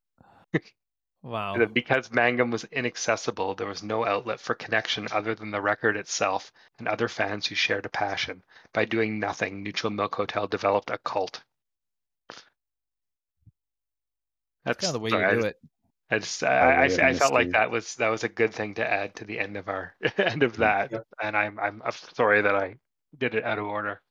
wow. 1.21 1.57
That 1.57 1.73
Because 1.73 2.11
Mangum 2.11 2.51
was 2.51 2.63
inaccessible, 2.65 3.55
there 3.55 3.67
was 3.67 3.83
no 3.83 4.05
outlet 4.05 4.39
for 4.39 4.55
connection 4.55 5.07
other 5.11 5.35
than 5.35 5.51
the 5.51 5.61
record 5.61 5.97
itself 5.97 6.51
and 6.77 6.87
other 6.87 7.07
fans 7.07 7.47
who 7.47 7.55
shared 7.55 7.85
a 7.85 7.89
passion. 7.89 8.43
By 8.73 8.85
doing 8.85 9.19
nothing, 9.19 9.63
Neutral 9.63 9.91
Milk 9.91 10.15
Hotel 10.15 10.47
developed 10.47 10.89
a 10.89 10.97
cult. 10.99 11.43
That's 14.65 14.79
kind 14.85 14.89
of 14.89 14.93
the 14.93 14.99
way 14.99 15.09
sorry, 15.09 15.23
you 15.23 15.29
do 15.29 15.35
just- 15.43 15.47
it. 15.47 15.61
I 16.11 16.17
just, 16.17 16.43
I 16.43 16.57
I, 16.57 16.85
I, 16.85 17.09
I 17.09 17.13
felt 17.13 17.33
like 17.33 17.51
that 17.51 17.69
was 17.69 17.93
that 17.97 18.09
was 18.09 18.23
a 18.23 18.29
good 18.29 18.51
thing 18.51 18.73
to 18.75 18.87
add 18.91 19.13
to 19.17 19.25
the 19.25 19.37
end 19.39 19.57
of 19.57 19.69
our 19.69 19.95
end 20.17 20.41
of 20.41 20.57
that, 20.57 20.91
Yep. 20.91 21.03
and 21.21 21.37
I'm 21.37 21.59
I'm 21.59 21.83
I'm 21.85 21.91
sorry 21.91 22.41
that 22.41 22.55
I 22.55 22.77
did 23.15 23.35
it 23.35 23.43
out 23.43 23.59
of 23.59 23.65
order. 23.65 24.01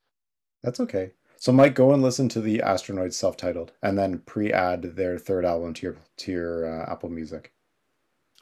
That's 0.62 0.78
okay. 0.78 1.10
So 1.40 1.52
Mike, 1.52 1.74
go 1.74 1.92
and 1.92 2.02
listen 2.02 2.28
to 2.30 2.40
the 2.40 2.58
Astronoids 2.58 3.14
self-titled, 3.14 3.72
and 3.82 3.96
then 3.96 4.18
pre-add 4.26 4.82
their 4.96 5.18
third 5.18 5.44
album 5.44 5.72
to 5.74 5.82
your 5.86 5.96
to 6.18 6.32
your 6.32 6.66
uh, 6.82 6.90
Apple 6.92 7.08
Music. 7.10 7.52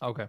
Okay. 0.03 0.27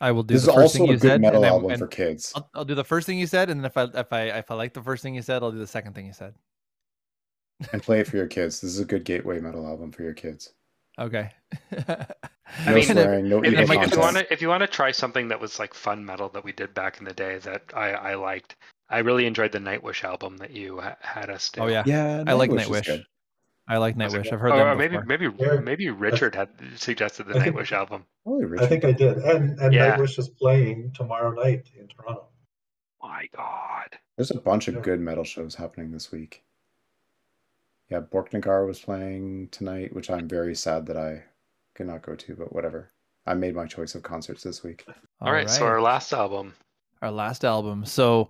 I 0.00 0.12
will 0.12 0.22
do 0.22 0.34
This 0.34 0.42
is 0.42 0.46
the 0.46 0.52
first 0.52 0.76
also 0.76 0.78
thing 0.78 0.88
a 0.88 0.92
you 0.92 0.98
good 0.98 1.08
said. 1.08 1.20
metal 1.20 1.40
then- 1.42 1.52
album 1.52 1.70
and 1.70 1.78
for 1.78 1.86
kids. 1.86 2.32
I'll, 2.34 2.50
I'll 2.54 2.64
do 2.64 2.74
the 2.74 2.84
first 2.84 3.06
thing 3.06 3.18
you 3.18 3.26
said, 3.26 3.48
and 3.50 3.60
then 3.60 3.64
if 3.66 3.76
I 3.76 3.84
if 3.94 4.12
I 4.12 4.22
if 4.38 4.50
I 4.50 4.54
like 4.54 4.74
the 4.74 4.82
first 4.82 5.02
thing 5.02 5.14
you 5.14 5.22
said, 5.22 5.42
I'll 5.42 5.52
do 5.52 5.58
the 5.58 5.66
second 5.66 5.94
thing 5.94 6.06
you 6.06 6.12
said. 6.12 6.34
and 7.72 7.82
play 7.82 8.00
it 8.00 8.06
for 8.06 8.16
your 8.16 8.26
kids. 8.28 8.60
This 8.60 8.70
is 8.72 8.80
a 8.80 8.84
good 8.84 9.04
gateway 9.04 9.40
metal 9.40 9.66
album 9.66 9.90
for 9.92 10.02
your 10.02 10.14
kids. 10.14 10.52
Okay. 10.98 11.30
No 12.66 12.74
mean, 12.74 12.82
swearing, 12.84 13.28
no 13.28 13.40
If, 13.44 13.52
evil 13.52 13.62
if, 13.64 13.68
you- 13.70 13.80
if 13.82 13.92
you 13.92 13.98
want 13.98 14.16
to, 14.16 14.32
if 14.32 14.40
you 14.40 14.48
want 14.48 14.62
to 14.62 14.66
try 14.66 14.90
something 14.90 15.28
that 15.28 15.38
was 15.38 15.58
like 15.58 15.74
fun 15.74 16.02
metal 16.02 16.30
that 16.30 16.42
we 16.42 16.50
did 16.52 16.72
back 16.72 16.98
in 16.98 17.04
the 17.04 17.12
day 17.12 17.36
that 17.40 17.62
I, 17.76 17.90
I 17.90 18.14
liked, 18.14 18.56
I 18.90 18.98
really 18.98 19.26
enjoyed 19.26 19.52
the 19.52 19.58
Nightwish 19.58 20.02
album 20.04 20.36
that 20.38 20.50
you 20.52 20.80
ha- 20.80 20.96
had 21.00 21.28
us 21.30 21.50
do. 21.50 21.60
oh 21.62 21.66
yeah. 21.66 21.82
Yeah, 21.86 22.24
I 22.26 22.32
like 22.34 22.50
Nightwish 22.50 22.60
is 22.62 22.68
Nightwish. 22.68 22.86
good. 22.86 23.06
I 23.70 23.76
like 23.76 23.96
Nightwish. 23.96 24.32
I've 24.32 24.40
heard 24.40 24.52
oh, 24.52 24.60
Or 24.60 24.64
them 24.70 24.78
maybe 24.78 24.96
before. 24.96 25.04
maybe 25.06 25.28
Yeah. 25.38 25.60
maybe 25.60 25.90
Richard 25.90 26.34
had 26.34 26.48
suggested 26.76 27.26
the 27.26 27.36
I 27.38 27.44
think- 27.44 27.56
Nightwish 27.56 27.72
album. 27.72 28.06
Holy 28.24 28.58
I 28.58 28.66
think 28.66 28.84
I 28.84 28.92
did. 28.92 29.18
And 29.18 29.58
and 29.60 29.74
Yeah. 29.74 29.96
Nightwish 29.96 30.18
is 30.18 30.28
playing 30.28 30.92
tomorrow 30.92 31.30
night 31.32 31.68
in 31.78 31.86
Toronto. 31.88 32.28
My 33.02 33.28
God. 33.36 33.98
There's 34.16 34.30
a 34.30 34.40
bunch 34.40 34.68
of 34.68 34.74
Yeah. 34.76 34.80
good 34.80 35.00
metal 35.00 35.24
shows 35.24 35.54
happening 35.54 35.90
this 35.92 36.10
week. 36.10 36.42
Yeah, 37.90 38.00
Borknagar 38.00 38.66
was 38.66 38.80
playing 38.80 39.48
tonight, 39.48 39.94
which 39.94 40.10
I'm 40.10 40.28
very 40.28 40.54
sad 40.54 40.86
that 40.86 40.96
I 40.96 41.24
could 41.74 41.86
not 41.86 42.02
go 42.02 42.14
to, 42.14 42.34
but 42.34 42.52
whatever. 42.52 42.90
I 43.26 43.34
made 43.34 43.54
my 43.54 43.66
choice 43.66 43.94
of 43.94 44.02
concerts 44.02 44.42
this 44.42 44.62
week. 44.62 44.84
All 45.20 45.32
right, 45.32 45.48
so 45.48 45.64
our 45.66 45.80
last 45.80 46.12
album. 46.12 46.54
our 47.02 47.10
last 47.10 47.44
album. 47.44 47.84
So 47.86 48.28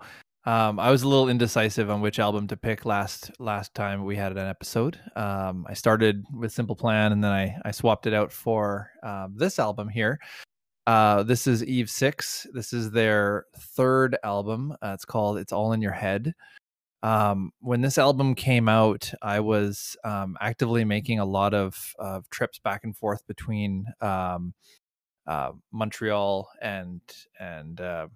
um, 0.49 0.81
I 0.81 0.91
was 0.91 1.03
a 1.03 1.09
little 1.09 1.29
indecisive 1.29 1.91
on 1.91 2.01
which 2.01 2.19
album 2.19 2.47
to 2.47 2.57
pick 2.57 2.87
last 2.87 3.31
last 3.39 3.75
time 3.75 4.07
we 4.07 4.17
had 4.17 4.33
an 4.33 4.39
episode. 4.39 4.99
Um, 5.15 5.67
I 5.69 5.75
started 5.75 6.25
with 6.33 6.53
Simple 6.53 6.75
Plan, 6.75 7.13
and 7.13 7.23
then 7.23 7.31
I 7.31 7.59
I 7.67 7.71
swapped 7.71 8.07
it 8.07 8.15
out 8.15 8.33
for 8.33 8.91
um, 9.03 9.35
this 9.37 9.59
album 9.59 9.91
here. 9.91 10.19
Uh, 10.87 11.23
this 11.23 11.47
is 11.47 11.63
Eve 11.63 11.91
Six. 11.91 12.47
This 12.55 12.73
is 12.73 12.91
their 12.91 13.45
third 13.59 14.17
album. 14.25 14.73
Uh, 14.83 14.93
it's 14.95 15.05
called 15.05 15.37
"It's 15.37 15.53
All 15.53 15.75
in 15.75 15.83
Your 15.83 15.93
Head." 15.93 16.33
Um, 17.03 17.53
when 17.61 17.83
this 17.83 17.99
album 17.99 18.35
came 18.35 18.71
out, 18.71 19.13
I 19.21 19.41
was 19.41 19.99
um, 20.03 20.39
actively 20.41 20.83
making 20.83 21.19
a 21.19 21.27
lot 21.27 21.53
of, 21.53 21.95
of 21.99 22.29
trips 22.31 22.59
back 22.59 22.85
and 22.85 22.97
forth 22.97 23.27
between 23.27 23.85
um, 24.01 24.55
uh, 25.27 25.53
Montreal 25.73 26.49
and 26.63 27.03
and 27.39 27.79
uh, 27.83 28.07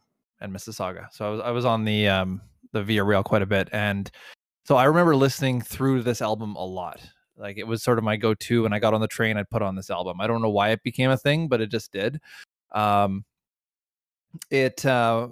and 0.42 0.52
Mississauga. 0.52 1.06
So 1.12 1.26
I 1.26 1.30
was 1.30 1.40
I 1.40 1.50
was 1.50 1.64
on 1.64 1.84
the 1.84 2.08
um 2.08 2.42
the 2.72 2.82
Via 2.82 3.04
Rail 3.04 3.22
quite 3.22 3.42
a 3.42 3.46
bit, 3.46 3.68
and 3.72 4.10
so 4.64 4.76
I 4.76 4.84
remember 4.84 5.16
listening 5.16 5.60
through 5.60 6.02
this 6.02 6.20
album 6.20 6.56
a 6.56 6.64
lot. 6.64 7.00
Like 7.36 7.56
it 7.56 7.66
was 7.66 7.82
sort 7.82 7.98
of 7.98 8.04
my 8.04 8.16
go-to 8.16 8.64
when 8.64 8.72
I 8.72 8.78
got 8.78 8.94
on 8.94 9.00
the 9.00 9.08
train. 9.08 9.36
I'd 9.36 9.50
put 9.50 9.62
on 9.62 9.74
this 9.74 9.90
album. 9.90 10.20
I 10.20 10.26
don't 10.26 10.42
know 10.42 10.50
why 10.50 10.70
it 10.70 10.82
became 10.82 11.10
a 11.10 11.16
thing, 11.16 11.48
but 11.48 11.60
it 11.60 11.70
just 11.70 11.90
did. 11.92 12.20
Um, 12.72 13.24
it 14.50 14.84
uh, 14.84 15.28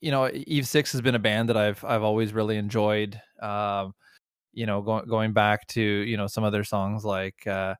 you 0.00 0.10
know 0.10 0.30
Eve 0.32 0.66
Six 0.66 0.92
has 0.92 1.00
been 1.00 1.14
a 1.14 1.18
band 1.18 1.48
that 1.48 1.56
I've 1.56 1.84
I've 1.84 2.02
always 2.02 2.32
really 2.32 2.56
enjoyed. 2.56 3.20
Um, 3.40 3.94
you 4.52 4.66
know, 4.66 4.82
going 4.82 5.06
going 5.08 5.32
back 5.32 5.66
to 5.68 5.82
you 5.82 6.16
know 6.16 6.26
some 6.26 6.44
of 6.44 6.52
their 6.52 6.64
songs 6.64 7.04
like 7.04 7.46
uh, 7.46 7.74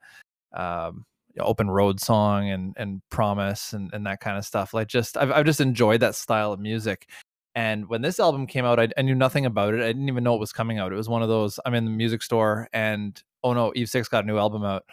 um, 0.53 1.05
open 1.43 1.71
road 1.71 2.01
song 2.01 2.51
and 2.51 2.75
and 2.77 3.03
promise 3.11 3.73
and, 3.73 3.93
and 3.93 4.07
that 4.07 4.21
kind 4.21 4.39
of 4.39 4.45
stuff 4.45 4.75
like 4.75 4.89
just 4.89 5.17
I've, 5.17 5.31
I've 5.31 5.47
just 5.47 5.61
enjoyed 5.61 6.01
that 6.01 6.15
style 6.15 6.53
of 6.53 6.61
music. 6.61 7.09
And 7.55 7.89
when 7.89 8.01
this 8.01 8.21
album 8.21 8.47
came 8.47 8.65
out 8.65 8.79
I, 8.79 8.89
I 8.97 9.03
knew 9.03 9.15
nothing 9.15 9.45
about 9.45 9.75
it 9.75 9.81
i 9.81 9.89
didn't 9.89 10.09
even 10.09 10.23
know 10.23 10.35
it 10.35 10.41
was 10.41 10.53
coming 10.53 10.79
out 10.79 10.93
it 10.93 10.97
was 10.97 11.09
one 11.09 11.23
of 11.23 11.29
those 11.29 11.59
i'm 11.67 11.75
in 11.75 11.85
the 11.85 11.91
music 11.91 12.23
store 12.23 12.69
and 12.73 13.21
oh 13.43 13.53
no 13.53 13.73
eve 13.75 13.89
6 13.89 14.09
got 14.09 14.25
a 14.25 14.27
new 14.27 14.39
album 14.39 14.65
out. 14.65 14.85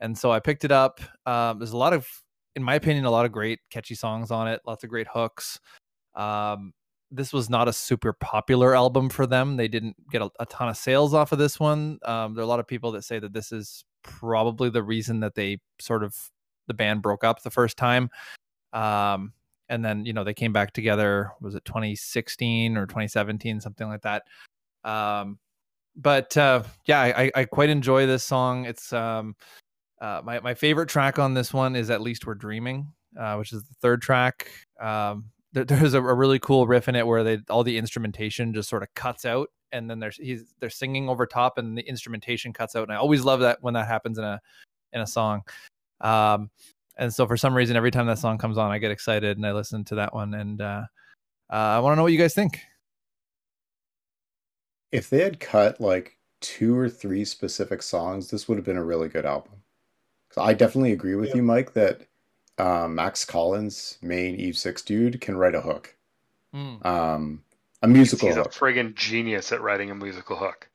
And 0.00 0.16
so 0.16 0.30
i 0.30 0.38
picked 0.38 0.64
it 0.64 0.70
up 0.72 1.00
um, 1.26 1.58
there's 1.58 1.72
a 1.72 1.76
lot 1.76 1.92
of 1.92 2.08
in 2.54 2.62
my 2.62 2.74
opinion 2.76 3.04
a 3.06 3.10
lot 3.10 3.26
of 3.26 3.32
great 3.32 3.58
catchy 3.70 3.96
songs 3.96 4.30
on 4.30 4.46
it 4.48 4.60
lots 4.66 4.84
of 4.84 4.90
great 4.90 5.08
hooks. 5.12 5.58
Um, 6.14 6.72
this 7.10 7.32
was 7.32 7.48
not 7.50 7.68
a 7.68 7.72
super 7.72 8.12
popular 8.12 8.74
album 8.74 9.08
for 9.08 9.26
them 9.26 9.56
they 9.56 9.68
didn't 9.68 9.96
get 10.10 10.22
a, 10.22 10.30
a 10.40 10.46
ton 10.46 10.68
of 10.68 10.76
sales 10.76 11.14
off 11.14 11.32
of 11.32 11.38
this 11.38 11.60
one. 11.60 11.98
Um, 12.04 12.34
there 12.34 12.42
are 12.42 12.44
a 12.44 12.48
lot 12.48 12.60
of 12.60 12.66
people 12.66 12.92
that 12.92 13.02
say 13.02 13.18
that 13.18 13.32
this 13.32 13.52
is 13.52 13.84
probably 14.06 14.70
the 14.70 14.82
reason 14.82 15.20
that 15.20 15.34
they 15.34 15.58
sort 15.80 16.02
of 16.02 16.16
the 16.68 16.74
band 16.74 17.02
broke 17.02 17.24
up 17.24 17.42
the 17.42 17.50
first 17.50 17.76
time. 17.76 18.10
Um 18.72 19.32
and 19.68 19.84
then 19.84 20.06
you 20.06 20.12
know 20.12 20.24
they 20.24 20.34
came 20.34 20.52
back 20.52 20.72
together 20.72 21.32
was 21.40 21.54
it 21.54 21.64
2016 21.64 22.76
or 22.76 22.86
2017 22.86 23.60
something 23.60 23.88
like 23.88 24.02
that. 24.02 24.22
Um 24.84 25.38
but 25.96 26.36
uh 26.36 26.62
yeah 26.86 27.00
i 27.00 27.30
i 27.34 27.44
quite 27.44 27.68
enjoy 27.70 28.06
this 28.06 28.24
song. 28.24 28.64
It's 28.64 28.92
um 28.92 29.34
uh 30.00 30.22
my, 30.24 30.40
my 30.40 30.54
favorite 30.54 30.88
track 30.88 31.18
on 31.18 31.34
this 31.34 31.52
one 31.52 31.74
is 31.76 31.90
at 31.90 32.00
least 32.00 32.26
we're 32.26 32.34
dreaming 32.34 32.92
uh 33.18 33.34
which 33.36 33.52
is 33.52 33.62
the 33.64 33.74
third 33.80 34.02
track. 34.02 34.48
Um 34.80 35.30
there, 35.52 35.64
there's 35.64 35.94
a 35.94 36.02
really 36.02 36.38
cool 36.38 36.66
riff 36.66 36.88
in 36.88 36.94
it 36.94 37.06
where 37.06 37.24
they 37.24 37.38
all 37.50 37.64
the 37.64 37.78
instrumentation 37.78 38.54
just 38.54 38.68
sort 38.68 38.82
of 38.82 38.94
cuts 38.94 39.24
out 39.24 39.50
and 39.76 39.88
then 39.90 39.98
there's 39.98 40.16
he's 40.16 40.54
they're 40.60 40.70
singing 40.70 41.08
over 41.08 41.26
top 41.26 41.58
and 41.58 41.76
the 41.76 41.82
instrumentation 41.82 42.52
cuts 42.52 42.74
out 42.74 42.82
and 42.84 42.92
i 42.92 42.96
always 42.96 43.24
love 43.24 43.40
that 43.40 43.58
when 43.62 43.74
that 43.74 43.86
happens 43.86 44.18
in 44.18 44.24
a 44.24 44.40
in 44.92 45.00
a 45.00 45.06
song 45.06 45.42
um 46.00 46.50
and 46.96 47.12
so 47.12 47.26
for 47.26 47.36
some 47.36 47.54
reason 47.54 47.76
every 47.76 47.90
time 47.90 48.06
that 48.06 48.18
song 48.18 48.38
comes 48.38 48.58
on 48.58 48.70
i 48.70 48.78
get 48.78 48.90
excited 48.90 49.36
and 49.36 49.46
i 49.46 49.52
listen 49.52 49.84
to 49.84 49.94
that 49.94 50.12
one 50.14 50.34
and 50.34 50.60
uh, 50.60 50.82
uh 51.52 51.54
i 51.54 51.78
want 51.78 51.92
to 51.92 51.96
know 51.96 52.02
what 52.02 52.12
you 52.12 52.18
guys 52.18 52.34
think 52.34 52.60
If 54.92 55.10
they 55.10 55.20
had 55.22 55.40
cut 55.40 55.80
like 55.80 56.16
two 56.40 56.76
or 56.78 56.88
three 56.88 57.24
specific 57.24 57.82
songs, 57.82 58.30
this 58.30 58.48
would 58.48 58.56
have 58.56 58.64
been 58.64 58.76
a 58.76 58.84
really 58.84 59.08
good 59.08 59.26
album. 59.26 59.62
'Cause 60.30 60.46
I 60.48 60.54
definitely 60.54 60.92
agree 60.92 61.16
with 61.16 61.30
Yeah. 61.30 61.36
you, 61.36 61.42
Mike, 61.42 61.72
that 61.74 62.06
um, 62.58 62.94
Max 62.94 63.24
Collins, 63.24 63.98
main 64.00 64.36
Eve 64.36 64.56
Six 64.56 64.82
dude, 64.82 65.20
can 65.20 65.36
write 65.36 65.54
a 65.54 65.60
hook. 65.60 65.94
Um, 66.82 67.44
a 67.82 67.88
musical 67.88 68.28
He's 68.28 68.36
a 68.36 68.42
hook. 68.42 68.52
friggin' 68.52 68.94
genius 68.94 69.52
at 69.52 69.60
writing 69.60 69.90
a 69.90 69.94
musical 69.94 70.36
hook. 70.36 70.68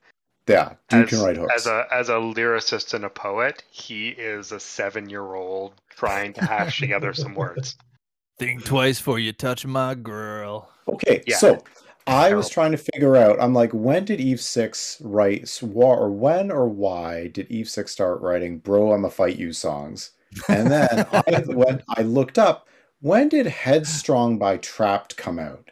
yeah, 0.47 0.73
dude 0.89 1.03
as, 1.05 1.09
can 1.09 1.19
write 1.21 1.37
hooks. 1.37 1.53
As 1.55 1.67
a 1.67 1.85
as 1.91 2.09
a 2.09 2.13
lyricist 2.13 2.93
and 2.93 3.05
a 3.05 3.09
poet, 3.09 3.63
he 3.69 4.09
is 4.09 4.51
a 4.51 4.59
seven 4.59 5.09
year 5.09 5.33
old 5.35 5.73
trying 5.89 6.33
to 6.33 6.45
hash 6.45 6.79
together 6.79 7.13
some 7.13 7.35
words. 7.35 7.75
think 8.39 8.63
twice 8.65 8.97
before 8.99 9.19
you 9.19 9.31
touch 9.31 9.65
my 9.65 9.93
girl 9.93 10.67
Okay, 10.87 11.21
Yeah. 11.27 11.37
so 11.37 11.63
I 12.07 12.33
was 12.33 12.49
trying 12.49 12.71
to 12.71 12.77
figure 12.77 13.15
out. 13.15 13.37
I'm 13.39 13.53
like, 13.53 13.71
when 13.71 14.03
did 14.05 14.19
Eve 14.19 14.41
Six 14.41 14.97
write, 15.01 15.47
or 15.61 16.09
when 16.09 16.49
or 16.51 16.67
why 16.67 17.27
did 17.27 17.49
Eve 17.51 17.69
Six 17.69 17.91
start 17.91 18.19
writing 18.21 18.57
"Bro, 18.57 18.93
I'ma 18.93 19.09
Fight 19.09 19.37
You" 19.37 19.53
songs? 19.53 20.11
And 20.49 20.71
then 20.71 21.05
I 21.13 21.43
went, 21.47 21.81
I 21.89 22.01
looked 22.01 22.39
up. 22.39 22.67
When 23.01 23.29
did 23.29 23.45
"Headstrong" 23.45 24.37
by 24.39 24.57
Trapt 24.57 25.15
come 25.17 25.37
out? 25.39 25.70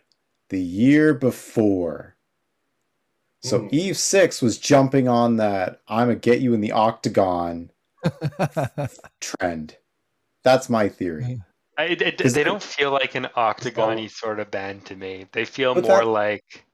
The 0.50 0.60
year 0.62 1.14
before. 1.14 2.16
So 3.42 3.60
Hmm. 3.62 3.68
Eve 3.72 3.98
Six 3.98 4.42
was 4.42 4.58
jumping 4.58 5.08
on 5.08 5.38
that 5.38 5.82
"I'ma 5.88 6.16
get 6.16 6.42
you 6.42 6.54
in 6.54 6.62
the 6.62 6.72
octagon" 6.74 7.72
trend. 9.22 9.78
That's 10.44 10.70
my 10.70 10.90
theory. 10.90 11.42
I, 11.78 11.84
it, 11.86 12.02
it- 12.02 12.22
Is 12.22 12.34
they 12.34 12.42
it- 12.42 12.46
don't 12.46 12.62
feel 12.64 12.92
like 12.92 13.16
an 13.16 13.28
octagon-y 13.36 14.08
sort 14.08 14.40
of 14.40 14.52
band 14.52 14.86
to 14.86 14.96
me. 14.96 15.26
They 15.32 15.46
feel 15.46 15.74
But 15.76 15.84
more 15.86 16.00
that- 16.00 16.08
like 16.08 16.66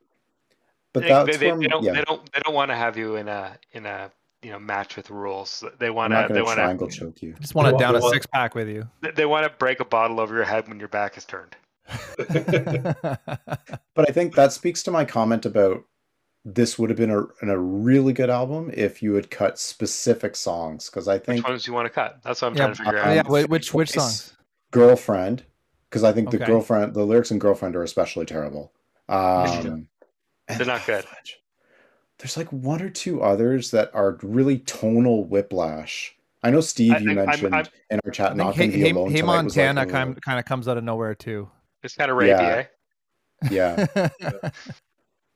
But 0.94 1.04
they, 1.04 1.10
that's 1.10 1.38
they, 1.38 1.48
where, 1.52 1.60
they 1.60 1.68
don't 1.68 1.84
yeah, 1.84 1.94
they 1.94 2.02
don't 2.02 2.32
they 2.34 2.40
don't 2.40 2.54
want 2.56 2.72
to 2.72 2.76
have 2.76 2.98
you 2.98 3.16
in 3.18 3.28
a 3.28 3.58
in 3.74 3.86
a 3.86 4.10
you 4.42 4.52
know 4.52 4.60
match 4.60 4.96
with 4.96 5.10
rules. 5.12 5.64
They 5.80 5.90
want 5.90 6.12
to 6.14 6.16
going 6.22 6.34
they 6.34 6.40
to 6.40 6.44
want 6.46 6.58
triangle 6.58 6.88
to 6.88 6.98
choke 6.98 7.22
you. 7.22 7.34
just 7.40 7.54
want 7.54 7.70
to 7.72 7.78
down 7.78 7.96
a 7.96 8.02
six 8.02 8.26
pack 8.26 8.56
with 8.56 8.70
you 8.70 8.88
they 9.16 9.26
want 9.26 9.44
to 9.46 9.50
break 9.58 9.80
a 9.82 9.86
bottle 9.86 10.20
over 10.20 10.34
your 10.34 10.46
head 10.46 10.68
when 10.68 10.80
your 10.80 10.88
back 10.88 11.18
is 11.18 11.26
turned. 11.26 11.56
But 13.96 14.10
I 14.10 14.12
think 14.12 14.36
that 14.36 14.52
speaks 14.52 14.84
to 14.84 14.92
my 14.92 15.06
comment 15.06 15.46
about 15.46 15.84
this 16.44 16.78
would 16.78 16.90
have 16.90 16.98
been 16.98 17.12
a, 17.12 17.24
a 17.50 17.58
really 17.58 18.12
good 18.14 18.30
album 18.30 18.70
if 18.74 19.02
you 19.02 19.14
had 19.14 19.32
cut 19.32 19.58
specific 19.58 20.36
songs. 20.36 20.90
Because 20.90 21.08
I 21.08 21.14
think 21.18 21.28
Which 21.28 21.36
think 21.38 21.48
ones 21.48 21.64
do 21.64 21.72
you 21.72 21.76
want 21.76 21.86
to 21.86 21.90
cut? 21.90 22.20
That's 22.24 22.42
what 22.42 22.50
I'm 22.50 22.58
yeah, 22.58 22.64
trying 22.66 22.76
to 22.76 22.84
figure 22.84 23.00
um, 23.00 23.08
out. 23.08 23.16
yeah 23.16 23.24
whi- 23.24 23.46
which 23.46 23.74
which 23.74 23.92
songs 23.92 24.36
Girlfriend, 24.72 25.44
because 25.90 26.04
I 26.04 26.12
think 26.12 26.32
the 26.32 26.38
girlfriend, 26.40 26.94
the 26.94 27.06
lyrics 27.06 27.32
in 27.32 27.40
Girlfriend 27.40 27.76
are 27.78 27.84
especially 27.84 28.26
terrible. 28.26 28.74
Um, 29.08 29.88
They're 30.50 30.66
not 30.66 30.86
good. 30.86 31.06
There's 32.20 32.36
like 32.38 32.52
one 32.52 32.82
or 32.82 32.90
two 32.90 33.22
others 33.22 33.72
that 33.72 33.90
are 33.94 34.18
really 34.22 34.60
tonal 34.60 35.24
whiplash. 35.26 36.16
I 36.44 36.50
know 36.52 36.60
Steve, 36.62 36.94
I 36.94 36.98
you 36.98 37.08
think 37.08 37.20
I'm- 37.20 37.28
mentioned 37.28 37.56
I'm- 37.56 37.66
in 37.90 38.00
our 38.04 38.12
chat, 38.12 38.32
I 38.32 38.36
not 38.36 38.56
think 38.56 38.72
going 38.72 38.72
hey, 38.72 38.78
to 38.78 38.78
be 38.78 38.84
hey, 38.84 38.92
alone 38.92 39.12
hey 39.12 39.22
tonight. 39.22 39.44
was 39.44 39.56
like, 39.58 39.66
montana 39.66 39.82
"Ugh." 39.82 39.90
kind 39.90 40.22
kind 40.22 40.40
of 40.40 40.46
comes 40.46 40.68
out 40.68 40.78
of 40.78 40.84
nowhere 40.84 41.16
too 41.16 41.50
It's 41.86 41.96
kind 41.96 42.12
of 42.12 42.18
rapey, 42.18 42.66
Yeah. 43.50 43.88
eh? 44.02 44.10
yeah. 44.22 44.50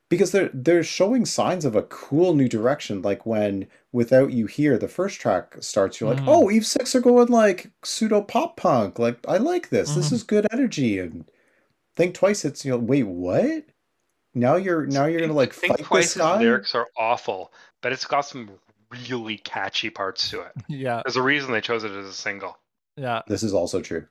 because 0.10 0.32
they're 0.32 0.50
they're 0.54 0.84
showing 0.84 1.26
signs 1.26 1.66
of 1.66 1.76
a 1.76 1.84
cool 1.84 2.34
new 2.34 2.48
direction 2.50 3.02
like 3.02 3.26
when 3.26 3.68
without 3.92 4.32
you 4.32 4.48
here 4.48 4.78
the 4.78 4.88
first 4.88 5.20
track 5.22 5.56
starts 5.60 6.00
you're 6.00 6.10
like 6.14 6.24
Mhm. 6.24 6.28
oh 6.28 6.50
eve 6.50 6.66
six 6.66 6.96
are 6.96 7.02
going 7.02 7.28
like 7.28 7.70
pseudo 7.84 8.22
pop 8.22 8.58
punk 8.58 8.98
like 8.98 9.20
i 9.28 9.38
like 9.38 9.70
this 9.70 9.94
this 9.94 10.10
Mhm. 10.10 10.14
is 10.14 10.24
good 10.24 10.48
energy 10.52 10.98
and 10.98 11.30
think 11.96 12.16
twice 12.16 12.44
it's 12.46 12.66
you 12.66 12.72
know 12.72 12.78
wait 12.80 13.04
what 13.04 13.66
now 14.34 14.56
you're 14.56 14.88
now 14.88 15.06
you're 15.06 15.20
gonna 15.22 15.34
like 15.34 15.54
Think 15.54 15.78
fight 15.78 15.86
Twice's 15.86 16.14
this 16.16 16.22
guy. 16.24 16.40
lyrics 16.40 16.74
are 16.76 16.88
awful, 16.98 17.52
but 17.82 17.92
it's 17.92 18.06
got 18.06 18.22
some 18.22 18.50
really 19.08 19.38
catchy 19.38 19.90
parts 19.90 20.30
to 20.30 20.42
it. 20.42 20.52
Yeah, 20.68 21.02
There's 21.04 21.16
a 21.18 21.22
reason 21.22 21.52
they 21.52 21.62
chose 21.62 21.84
it 21.84 21.92
as 21.92 22.06
a 22.08 22.14
single. 22.14 22.58
yeah. 22.96 23.22
This 23.28 23.42
is 23.44 23.54
also 23.54 23.82
true. 23.82 24.06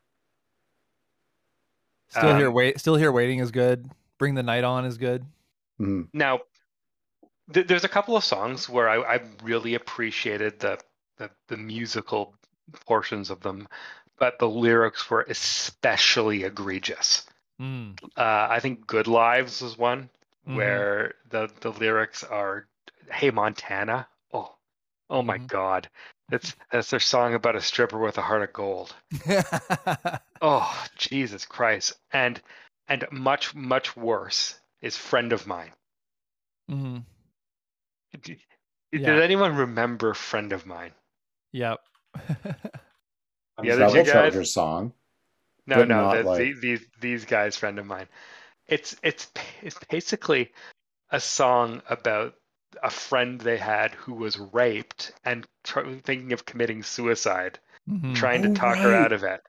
Still 2.11 2.37
here, 2.37 2.49
Um, 2.49 2.55
wait. 2.55 2.79
Still 2.81 2.97
here, 2.97 3.13
waiting 3.13 3.39
is 3.41 3.51
good. 3.51 3.91
Bring 4.19 4.35
the 4.35 4.43
night 4.43 4.65
on 4.65 4.85
is 4.85 4.99
good. 4.99 5.25
Mhm. 5.81 6.09
Now, 6.13 6.41
th- 7.53 7.67
there's 7.67 7.85
a 7.85 7.89
couple 7.89 8.17
of 8.17 8.25
songs 8.25 8.69
where 8.69 8.89
I, 8.89 8.97
I 9.17 9.21
really 9.43 9.75
appreciated 9.75 10.61
the, 10.61 10.79
the 11.19 11.31
the 11.49 11.57
musical 11.57 12.35
portions 12.87 13.31
of 13.31 13.41
them, 13.41 13.69
but 14.19 14.39
the 14.39 14.49
lyrics 14.49 15.09
were 15.11 15.23
especially 15.29 16.45
egregious. 16.45 17.27
Mm. 17.61 17.99
Uh, 18.17 18.47
I 18.51 18.61
think 18.61 18.87
"Good 18.87 19.07
Lives" 19.07 19.61
was 19.63 19.77
one 19.79 20.11
Mhm. 20.49 20.57
where 20.57 21.15
the 21.29 21.51
the 21.61 21.71
lyrics 21.73 22.25
are, 22.25 22.67
"Hey 23.11 23.31
Montana." 23.31 24.09
Oh, 24.33 24.55
oh 25.11 25.23
my 25.23 25.39
Mhm. 25.39 25.47
God, 25.49 25.89
that's 26.29 26.55
that's 26.71 26.91
their 26.91 27.01
song 27.01 27.35
about 27.35 27.57
a 27.57 27.61
stripper 27.61 27.99
with 27.99 28.19
a 28.19 28.23
heart 28.23 28.43
of 28.43 28.53
gold. 28.53 28.95
Oh, 30.41 30.87
Jesus 30.97 31.45
Christ. 31.47 31.95
And 32.13 32.41
and 32.87 33.05
much 33.11 33.55
much 33.57 33.97
worse 33.97 34.59
is 34.81 34.97
friend 34.97 35.33
of 35.33 35.47
mine. 35.49 35.73
Mm-hmm. 36.71 36.99
D- 38.23 38.39
Yeah. 38.93 39.15
Did 39.15 39.23
anyone 39.23 39.57
remember 39.57 40.15
friend 40.15 40.53
of 40.53 40.65
mine? 40.65 40.93
Yep. 41.53 41.81
I'm 43.59 43.65
Yeah, 43.65 43.75
Rebel 43.75 43.79
did 43.79 43.79
sorry. 43.79 43.99
you 43.99 44.05
guys- 44.05 44.13
Charger 44.13 44.45
song. 44.45 44.93
No, 45.67 45.85
no, 45.85 46.03
not 46.03 46.15
the, 46.15 46.23
like- 46.23 46.39
the, 46.39 46.53
these 46.61 46.87
these 47.01 47.25
guys 47.25 47.57
friend 47.57 47.79
of 47.81 47.87
mine. 47.87 48.07
It's 48.69 48.95
it's 49.03 49.29
it's 49.63 49.77
basically 49.91 50.53
a 51.11 51.19
song 51.19 51.83
about 51.91 52.35
a 52.83 52.91
friend 52.91 53.41
they 53.41 53.57
had 53.59 53.93
who 53.93 54.15
was 54.15 54.39
raped 54.39 55.13
and 55.25 55.47
tr- 55.65 55.95
thinking 56.05 56.33
of 56.33 56.45
committing 56.47 56.83
suicide, 56.83 57.59
Mhm. 57.89 58.15
trying 58.15 58.43
to 58.43 58.51
Oh, 58.51 58.55
talk 58.55 58.77
her 58.79 58.95
out 58.95 59.13
of 59.13 59.23
it. 59.25 59.41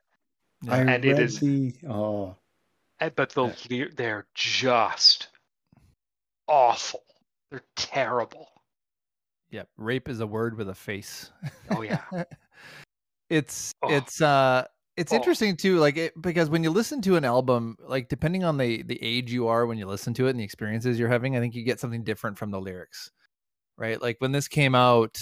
Yeah. 0.62 0.76
And 0.76 0.88
read 0.88 1.04
it 1.04 1.18
is- 1.18 1.40
the 1.40 1.74
oh 1.88 2.36
And- 3.00 3.14
But 3.16 3.30
the 3.30 3.44
ly- 3.44 3.88
they're 3.96 4.26
just 4.34 5.28
awful. 6.48 7.02
They're 7.50 7.62
terrible. 7.76 8.48
Yep. 9.50 9.68
Rape 9.76 10.08
is 10.08 10.20
a 10.20 10.26
word 10.26 10.56
with 10.56 10.68
a 10.68 10.74
face. 10.74 11.30
Oh 11.70 11.82
yeah. 11.82 12.02
it's 13.30 13.72
Oh. 13.82 13.90
it's 13.92 14.20
uh 14.20 14.66
it's 14.96 15.12
Oh. 15.12 15.16
interesting 15.16 15.56
too 15.56 15.78
like 15.78 15.96
it, 15.96 16.20
because 16.20 16.50
when 16.50 16.62
you 16.62 16.70
listen 16.70 17.00
to 17.02 17.16
an 17.16 17.24
album 17.24 17.76
like 17.80 18.08
depending 18.08 18.44
on 18.44 18.58
the 18.58 18.82
the 18.82 19.02
age 19.02 19.32
you 19.32 19.48
are 19.48 19.66
when 19.66 19.78
you 19.78 19.86
listen 19.86 20.12
to 20.14 20.26
it 20.26 20.30
and 20.30 20.40
the 20.40 20.44
experiences 20.44 20.98
you're 20.98 21.08
having 21.08 21.36
i 21.36 21.40
think 21.40 21.54
you 21.54 21.62
get 21.62 21.78
something 21.80 22.02
different 22.04 22.36
from 22.36 22.50
the 22.50 22.60
lyrics 22.60 23.10
right 23.80 24.00
like 24.00 24.16
when 24.20 24.30
this 24.30 24.46
came 24.46 24.74
out 24.76 25.18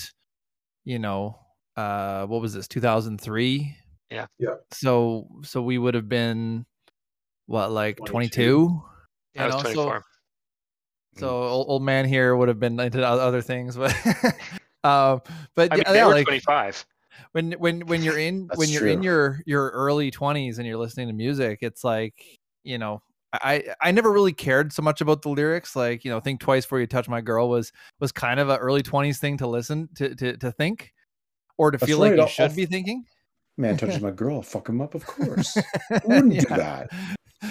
you 0.84 0.98
know 0.98 1.38
uh 1.76 2.26
what 2.26 2.42
was 2.42 2.52
this 2.52 2.68
2003 2.68 3.74
Yeah. 4.10 4.26
Yeah. 4.38 4.56
so 4.72 5.28
so 5.42 5.62
we 5.62 5.78
would 5.78 5.94
have 5.94 6.08
been 6.08 6.66
what 7.46 7.70
like 7.70 7.96
22, 8.04 8.10
22. 8.10 8.42
you 8.42 8.82
I 9.40 9.46
was 9.46 9.54
know, 9.54 9.60
so- 9.70 9.72
24. 9.74 10.04
so 11.16 11.28
old, 11.42 11.66
old 11.68 11.82
man 11.82 12.04
here 12.04 12.36
would 12.36 12.48
have 12.48 12.60
been 12.60 12.78
into 12.78 13.02
other 13.06 13.40
things 13.42 13.76
but 13.76 13.94
um 14.84 15.22
but 15.54 15.72
I 15.72 15.76
mean, 15.76 15.84
yeah, 15.86 15.92
they 15.92 16.04
were 16.04 16.10
like 16.10 16.26
25. 16.26 16.84
when 17.32 17.52
when 17.52 17.80
when 17.86 18.02
you're 18.02 18.18
in 18.18 18.48
when 18.56 18.68
you're 18.68 18.86
in 18.88 19.02
your 19.02 19.40
your 19.46 19.70
early 19.70 20.10
20s 20.10 20.58
and 20.58 20.66
you're 20.66 20.76
listening 20.76 21.08
to 21.08 21.14
music 21.14 21.58
it's 21.62 21.82
like 21.84 22.14
you 22.64 22.78
know 22.78 23.02
i 23.34 23.62
i 23.80 23.90
never 23.90 24.10
really 24.10 24.32
cared 24.32 24.72
so 24.72 24.80
much 24.82 25.00
about 25.00 25.22
the 25.22 25.28
lyrics 25.28 25.76
like 25.76 26.04
you 26.04 26.10
know 26.10 26.18
think 26.20 26.40
twice 26.40 26.64
before 26.64 26.80
you 26.80 26.86
touch 26.86 27.08
my 27.08 27.20
girl 27.20 27.48
was 27.48 27.72
was 28.00 28.10
kind 28.12 28.40
of 28.40 28.48
an 28.48 28.58
early 28.58 28.82
20s 28.82 29.18
thing 29.18 29.36
to 29.36 29.46
listen 29.46 29.88
to 29.94 30.14
to, 30.14 30.36
to 30.36 30.50
think 30.52 30.92
or 31.58 31.70
to 31.70 31.78
That's 31.78 31.88
feel 31.90 31.98
like 31.98 32.14
you 32.14 32.22
I'll- 32.22 32.26
should 32.28 32.50
I'll- 32.50 32.56
be 32.56 32.66
thinking 32.66 33.04
man 33.56 33.76
touches 33.76 34.00
my 34.00 34.10
girl, 34.22 34.36
I'll 34.36 34.42
fuck 34.42 34.68
him 34.68 34.80
up, 34.80 34.94
of 34.94 35.04
course. 35.04 35.58
Wouldn't 36.04 36.32
do 36.32 36.40
that? 36.56 36.88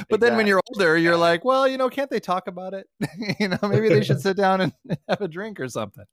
but 0.10 0.20
then 0.20 0.36
when 0.36 0.48
you're 0.48 0.62
older 0.74 0.98
you're 0.98 1.16
like 1.16 1.46
well 1.46 1.66
you 1.68 1.78
know 1.78 1.90
can't 1.90 2.10
they 2.10 2.20
talk 2.20 2.48
about 2.48 2.74
it 2.74 2.88
you 3.40 3.48
know 3.48 3.58
maybe 3.64 3.88
they 3.88 4.04
should 4.04 4.20
sit 4.20 4.36
down 4.36 4.60
and 4.62 4.74
have 5.08 5.22
a 5.22 5.28
drink 5.30 5.60
or 5.60 5.70
something 5.70 6.04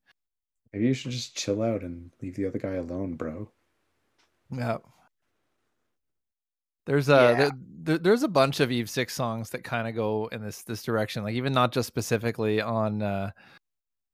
Maybe 0.72 0.86
you 0.86 0.94
should 0.94 1.12
just 1.12 1.36
chill 1.36 1.62
out 1.62 1.82
and 1.82 2.10
leave 2.20 2.34
the 2.34 2.46
other 2.46 2.58
guy 2.58 2.74
alone, 2.74 3.14
bro. 3.14 3.48
Yeah. 4.50 4.78
There's 6.86 7.08
a 7.08 7.12
Yeah. 7.12 7.34
there, 7.34 7.50
there- 7.82 7.98
there's 7.98 8.22
a 8.22 8.28
bunch 8.28 8.60
of 8.60 8.70
Eve 8.72 8.88
Six 8.90 9.14
songs 9.14 9.50
that 9.50 9.64
kind 9.64 9.88
of 9.88 9.94
go 9.94 10.28
in 10.32 10.42
this 10.42 10.62
this 10.62 10.82
direction. 10.82 11.22
Like 11.24 11.34
even 11.34 11.52
not 11.52 11.72
just 11.72 11.86
specifically 11.86 12.60
on 12.60 13.02
uh 13.02 13.30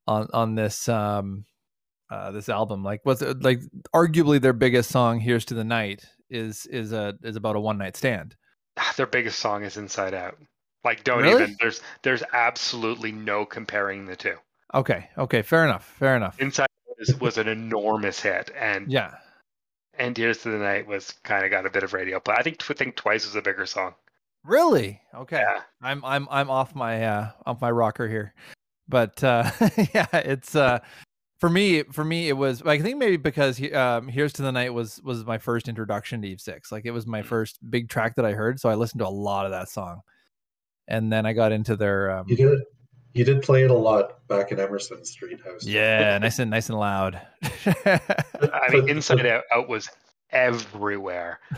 on 0.06 0.28
on 0.32 0.54
this 0.54 0.88
um 0.88 1.44
uh 2.10 2.30
this 2.32 2.48
album. 2.48 2.82
Like 2.82 3.00
what's 3.04 3.22
it- 3.22 3.42
like 3.42 3.60
arguably 3.94 4.40
their 4.40 4.52
biggest 4.52 4.90
song, 4.90 5.20
"Here's 5.20 5.44
to 5.46 5.54
the 5.54 5.64
Night," 5.64 6.04
is 6.28 6.66
is 6.66 6.92
a 6.92 7.14
is 7.22 7.36
about 7.36 7.56
a 7.56 7.60
one 7.60 7.78
night 7.78 7.96
stand. 7.96 8.36
Their 8.96 9.06
biggest 9.06 9.38
song 9.40 9.64
is 9.64 9.76
Inside 9.76 10.14
Out. 10.14 10.38
Like, 10.84 11.04
don't 11.04 11.22
Really? 11.22 11.42
even. 11.42 11.56
There's 11.60 11.82
there's 12.02 12.22
absolutely 12.32 13.12
no 13.12 13.44
comparing 13.44 14.06
the 14.06 14.16
two. 14.16 14.36
Okay, 14.72 15.08
okay, 15.18 15.42
fair 15.42 15.64
enough, 15.64 15.84
fair 15.98 16.16
enough. 16.16 16.40
Inside 16.40 16.68
Out 17.10 17.20
was 17.20 17.36
an 17.38 17.48
enormous 17.48 18.20
hit, 18.20 18.50
and 18.56 18.90
Yeah, 18.90 19.14
and 20.00 20.16
Here's 20.16 20.38
to 20.38 20.50
the 20.50 20.58
Night 20.58 20.86
was 20.86 21.12
kind 21.22 21.44
of 21.44 21.50
got 21.50 21.66
a 21.66 21.70
bit 21.70 21.82
of 21.84 21.92
radio 21.92 22.18
play. 22.18 22.34
I 22.36 22.42
think 22.42 22.58
I 22.68 22.74
think 22.74 22.96
Twice 22.96 23.24
was 23.26 23.36
a 23.36 23.42
bigger 23.42 23.66
song. 23.66 23.94
really. 24.44 25.00
Okay, 25.14 25.38
Yeah. 25.38 25.60
I'm 25.82 26.04
I'm 26.04 26.26
I'm 26.30 26.50
off 26.50 26.74
my 26.74 27.04
uh 27.04 27.30
off 27.46 27.60
my 27.60 27.70
rocker 27.70 28.08
here. 28.08 28.34
But 28.88 29.22
uh 29.22 29.50
yeah, 29.94 30.06
it's 30.14 30.56
uh 30.56 30.80
for 31.40 31.48
me 31.50 31.84
for 31.84 32.04
me 32.04 32.28
it 32.28 32.34
was 32.36 32.62
I 32.62 32.78
think 32.80 32.98
maybe 32.98 33.16
because 33.16 33.56
he- 33.56 33.72
um 33.72 34.08
Here's 34.08 34.32
to 34.34 34.42
the 34.42 34.52
Night 34.52 34.74
was 34.74 35.00
was 35.02 35.24
my 35.24 35.38
first 35.38 35.68
introduction 35.68 36.22
to 36.22 36.28
Eve 36.28 36.40
6. 36.40 36.72
Like 36.72 36.86
it 36.86 36.90
was 36.90 37.06
my 37.06 37.22
first 37.22 37.58
big 37.70 37.88
track 37.88 38.16
that 38.16 38.24
I 38.24 38.32
heard, 38.32 38.58
so 38.60 38.68
I 38.68 38.74
listened 38.74 39.00
to 39.00 39.06
a 39.06 39.10
lot 39.10 39.44
of 39.46 39.52
that 39.52 39.68
song. 39.68 40.00
And 40.88 41.12
then 41.12 41.24
I 41.26 41.32
got 41.34 41.52
into 41.52 41.76
their 41.76 42.10
um 42.10 42.26
You 42.28 42.36
did 42.36 42.60
you 43.12 43.24
did 43.24 43.42
play 43.42 43.64
it 43.64 43.70
a 43.70 43.74
lot 43.74 44.26
back 44.28 44.52
in 44.52 44.60
Emerson 44.60 45.04
Street 45.04 45.40
House. 45.44 45.66
yeah, 45.66 46.18
nice 46.18 46.38
and 46.38 46.50
nice 46.50 46.68
and 46.68 46.78
loud. 46.78 47.20
I 47.66 48.68
mean, 48.70 48.88
Inside 48.88 49.26
Out, 49.26 49.44
Out 49.52 49.68
was 49.68 49.88
everywhere. 50.30 51.40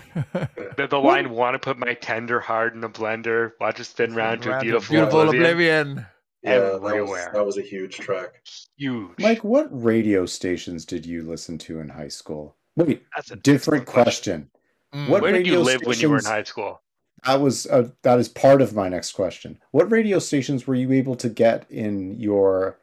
The, 0.77 0.87
the 0.87 0.99
line 0.99 1.31
"Want 1.31 1.55
to 1.55 1.59
put 1.59 1.79
my 1.79 1.93
tender 1.93 2.41
heart 2.41 2.75
in 2.75 2.83
a 2.83 2.89
blender, 2.89 3.53
watch 3.61 3.79
it 3.79 3.85
spin 3.85 4.15
round 4.15 4.43
to 4.43 4.57
a 4.57 4.61
beautiful, 4.61 4.95
beautiful 4.95 5.21
oblivion." 5.21 5.43
oblivion. 5.91 6.07
Yeah, 6.43 6.59
that 6.59 6.81
was, 6.81 6.93
everywhere. 6.93 7.31
that 7.35 7.47
was 7.47 7.59
a 7.59 7.63
huge 7.63 7.99
track. 7.99 8.43
Huge. 8.77 9.11
Mike, 9.19 9.45
what 9.45 9.69
radio 9.71 10.25
stations 10.27 10.87
did 10.87 11.05
you 11.05 11.23
listen 11.23 11.59
to 11.59 11.81
in 11.81 11.89
high 11.91 12.09
school? 12.09 12.57
Wait, 12.77 13.05
That's 13.15 13.31
a 13.31 13.37
different 13.37 13.83
excellent 13.83 14.07
question. 14.07 14.51
Mm. 14.95 15.09
What 15.09 15.23
Where 15.23 15.33
did 15.33 15.47
you 15.47 15.59
radio 15.59 15.65
live 15.65 15.81
when 15.85 15.99
you 16.01 16.11
were 16.11 16.19
in 16.19 16.25
high 16.25 16.43
school? 16.43 16.81
That 17.27 17.41
was 17.41 17.67
uh, 17.67 17.89
that 18.03 18.19
is 18.19 18.29
part 18.29 18.61
of 18.63 18.75
my 18.75 18.89
next 18.89 19.13
question. 19.13 19.59
What 19.71 19.91
radio 19.93 20.19
stations 20.19 20.67
were 20.67 20.75
you 20.75 20.93
able 20.93 21.15
to 21.17 21.29
get 21.29 21.71
in 21.71 22.19
your 22.19 22.79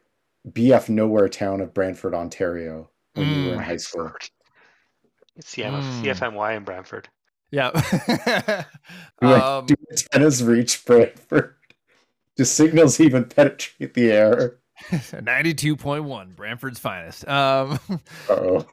BF 0.50 0.88
nowhere 0.90 1.28
town 1.28 1.60
of 1.60 1.74
Brantford, 1.74 2.14
Ontario, 2.14 2.90
when 3.16 3.28
you 3.30 3.46
were 3.46 3.54
in 3.54 3.60
Mm. 3.60 3.64
high 3.66 3.78
school? 3.78 4.04
Brantford. 4.04 4.30
CM, 5.44 5.74
Mm. 5.74 6.02
CFMY 6.02 6.56
in 6.58 6.64
Brantford. 6.64 7.10
Yeah. 7.52 7.72
Do, 9.22 9.28
like, 9.28 9.44
um, 9.44 9.66
do 9.66 9.76
antennas 9.92 10.44
reach 10.44 10.86
Brantford? 10.86 11.56
Do 12.38 12.46
signals 12.46 13.00
even 13.00 13.26
penetrate 13.26 13.94
the 13.94 14.12
air? 14.12 14.60
92.1 14.92 16.36
Brantford's 16.36 16.80
finest. 16.80 17.28
Um 17.28 17.80
Oh, 18.30 18.66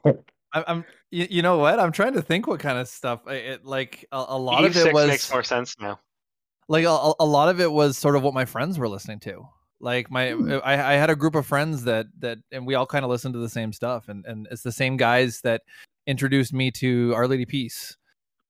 I, 0.53 0.63
I'm 0.67 0.85
you, 1.11 1.27
you 1.29 1.41
know 1.41 1.57
what? 1.57 1.79
I'm 1.79 1.91
trying 1.91 2.13
to 2.13 2.21
think 2.21 2.47
what 2.47 2.59
kind 2.59 2.77
of 2.77 2.87
stuff 2.87 3.21
I- 3.27 3.33
it 3.35 3.65
like 3.65 4.05
a, 4.11 4.25
a 4.29 4.37
lot 4.37 4.63
Eve 4.63 4.71
of 4.71 4.77
it 4.77 4.81
six 4.83 4.93
was 4.93 5.07
makes 5.07 5.31
more 5.31 5.43
sense 5.43 5.75
now. 5.79 5.99
like 6.67 6.85
a, 6.85 7.13
a 7.19 7.25
lot 7.25 7.49
of 7.49 7.59
it 7.61 7.71
was 7.71 7.97
sort 7.97 8.15
of 8.15 8.23
what 8.23 8.33
my 8.33 8.45
friends 8.45 8.77
were 8.77 8.89
listening 8.89 9.19
to. 9.21 9.47
Like 9.79 10.09
my 10.09 10.31
Hmm. 10.31 10.57
I, 10.63 10.73
I 10.73 10.93
had 10.93 11.09
a 11.09 11.15
group 11.15 11.35
of 11.35 11.45
friends 11.45 11.83
that 11.83 12.07
that 12.19 12.39
and 12.51 12.65
we 12.65 12.75
all 12.75 12.85
kind 12.87 13.05
of 13.05 13.11
listened 13.11 13.33
to 13.35 13.39
the 13.39 13.49
same 13.49 13.71
stuff 13.71 14.09
and 14.09 14.25
and 14.25 14.47
it's 14.51 14.63
the 14.63 14.71
same 14.71 14.97
guys 14.97 15.41
that 15.41 15.61
introduced 16.07 16.51
me 16.53 16.71
to 16.71 17.13
Our 17.15 17.27
Lady 17.27 17.45
Peace, 17.45 17.95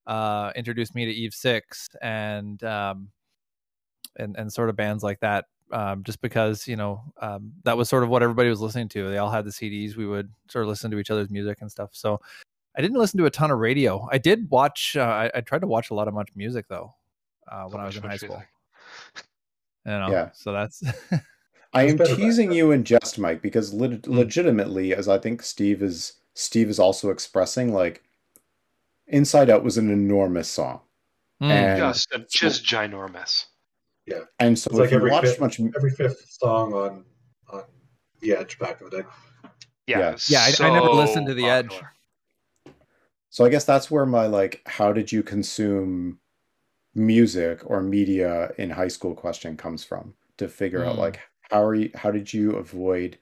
uh 0.05 0.51
introduced 0.55 0.95
me 0.95 1.05
to 1.05 1.11
Eve 1.11 1.33
6 1.33 1.89
and 2.01 2.63
um 2.63 3.09
and 4.15 4.35
and 4.37 4.51
sort 4.51 4.69
of 4.69 4.75
bands 4.77 5.03
like 5.03 5.19
that 5.19 5.45
um 5.73 6.01
just 6.03 6.21
because, 6.21 6.65
you 6.65 6.77
know, 6.77 7.01
um 7.21 7.51
that 7.65 7.75
was 7.77 7.89
sort 7.89 8.03
of 8.03 8.09
what 8.09 8.23
everybody 8.23 8.47
was 8.49 8.61
listening 8.61 8.87
to. 8.89 9.09
They 9.09 9.17
all 9.17 9.29
had 9.29 9.43
the 9.43 9.51
CDs. 9.51 9.97
We 9.97 10.07
would 10.07 10.31
sort 10.47 10.63
of 10.63 10.69
listen 10.69 10.89
to 10.91 10.97
each 10.99 11.11
other's 11.11 11.29
music 11.29 11.57
and 11.59 11.69
stuff. 11.69 11.89
So 11.91 12.21
I 12.77 12.81
didn't 12.81 12.97
listen 12.97 13.17
to 13.17 13.25
a 13.25 13.31
ton 13.31 13.49
of 13.51 13.57
radio. 13.59 14.07
I 14.11 14.17
did 14.19 14.49
watch 14.51 14.95
uh, 14.95 15.01
I, 15.01 15.31
I 15.35 15.41
tried 15.41 15.61
to 15.61 15.67
watch 15.67 15.89
a 15.89 15.93
lot 15.95 16.07
of 16.07 16.13
much 16.13 16.29
music 16.35 16.67
though. 16.69 16.93
Uh, 17.51 17.63
when 17.65 17.81
I 17.81 17.85
was 17.85 17.95
in 17.97 18.03
high 18.03 18.17
school. 18.17 18.43
You 19.85 19.91
know, 19.93 20.09
Yeah. 20.11 20.29
so 20.33 20.51
that's 20.51 20.83
I 21.73 21.83
am 21.87 21.97
teasing 21.97 22.51
you 22.51 22.71
in 22.71 22.83
jest, 22.83 23.17
Mike, 23.19 23.41
because 23.41 23.73
lit- 23.73 24.07
legitimately, 24.07 24.93
as 24.93 25.07
I 25.07 25.17
think 25.17 25.41
Steve 25.43 25.81
is 25.81 26.13
Steve 26.33 26.69
is 26.69 26.79
also 26.79 27.09
expressing, 27.09 27.73
like 27.73 28.03
Inside 29.07 29.49
Out 29.49 29.63
was 29.63 29.77
an 29.77 29.89
enormous 29.89 30.47
song. 30.49 30.81
Mm. 31.41 31.49
And 31.49 31.79
Just, 31.79 32.09
just 32.29 32.65
ginormous. 32.65 33.45
Yeah. 34.05 34.21
And 34.39 34.57
so 34.57 34.69
It's 34.69 34.75
if 34.75 34.81
like 34.81 34.91
you 34.91 34.97
every 34.97 35.11
watch 35.11 35.23
fifth- 35.25 35.39
much, 35.39 35.59
Every 35.75 35.91
fifth 35.91 36.25
song 36.29 36.73
on 36.73 37.05
on 37.49 37.63
the 38.21 38.33
Edge 38.35 38.57
back 38.59 38.81
in 38.81 38.89
the 38.89 38.97
day. 39.03 39.07
Yeah, 39.87 39.99
Yeah. 39.99 40.09
it 40.09 40.13
was 40.13 40.29
Yeah, 40.29 40.39
I- 40.65 40.67
I 40.69 40.73
never 40.73 40.89
listened 40.89 41.27
to 41.27 41.33
The 41.33 41.45
Edge. 41.47 41.67
popular. 41.69 41.93
So 43.37 43.45
I 43.45 43.49
guess 43.49 43.65
that's 43.65 43.91
where 43.91 44.05
my 44.05 44.25
like, 44.27 44.61
how 44.65 44.91
did 44.91 45.11
you 45.11 45.23
consume 45.23 46.19
music 46.95 47.61
or 47.65 47.81
media 47.81 48.51
in 48.57 48.69
high 48.71 48.87
school 48.89 49.15
question 49.15 49.57
comes 49.57 49.83
from 49.83 50.15
to 50.37 50.47
figure 50.47 50.85
out 50.85 50.95
Hmm. 50.95 51.01
like 51.01 51.19
how 51.51 51.63
are 51.63 51.75
you, 51.75 51.91
how 51.95 52.11
did 52.11 52.33
you 52.33 52.53
avoid? 52.57 53.19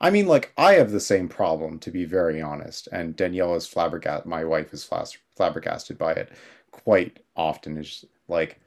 I 0.00 0.10
mean, 0.10 0.26
like 0.26 0.52
I 0.58 0.74
have 0.74 0.92
the 0.92 1.00
same 1.00 1.28
problem 1.28 1.78
to 1.80 1.90
be 1.90 2.04
very 2.04 2.40
honest, 2.42 2.88
and 2.92 3.16
Danielle 3.16 3.54
is 3.56 3.66
flabbergasted. 3.66 4.26
My 4.26 4.44
wife 4.44 4.74
is 4.74 4.88
flabbergasted 5.36 5.98
by 5.98 6.12
it 6.14 6.32
quite 6.72 7.20
often. 7.36 7.78
Is 7.78 8.04
like, 8.28 8.60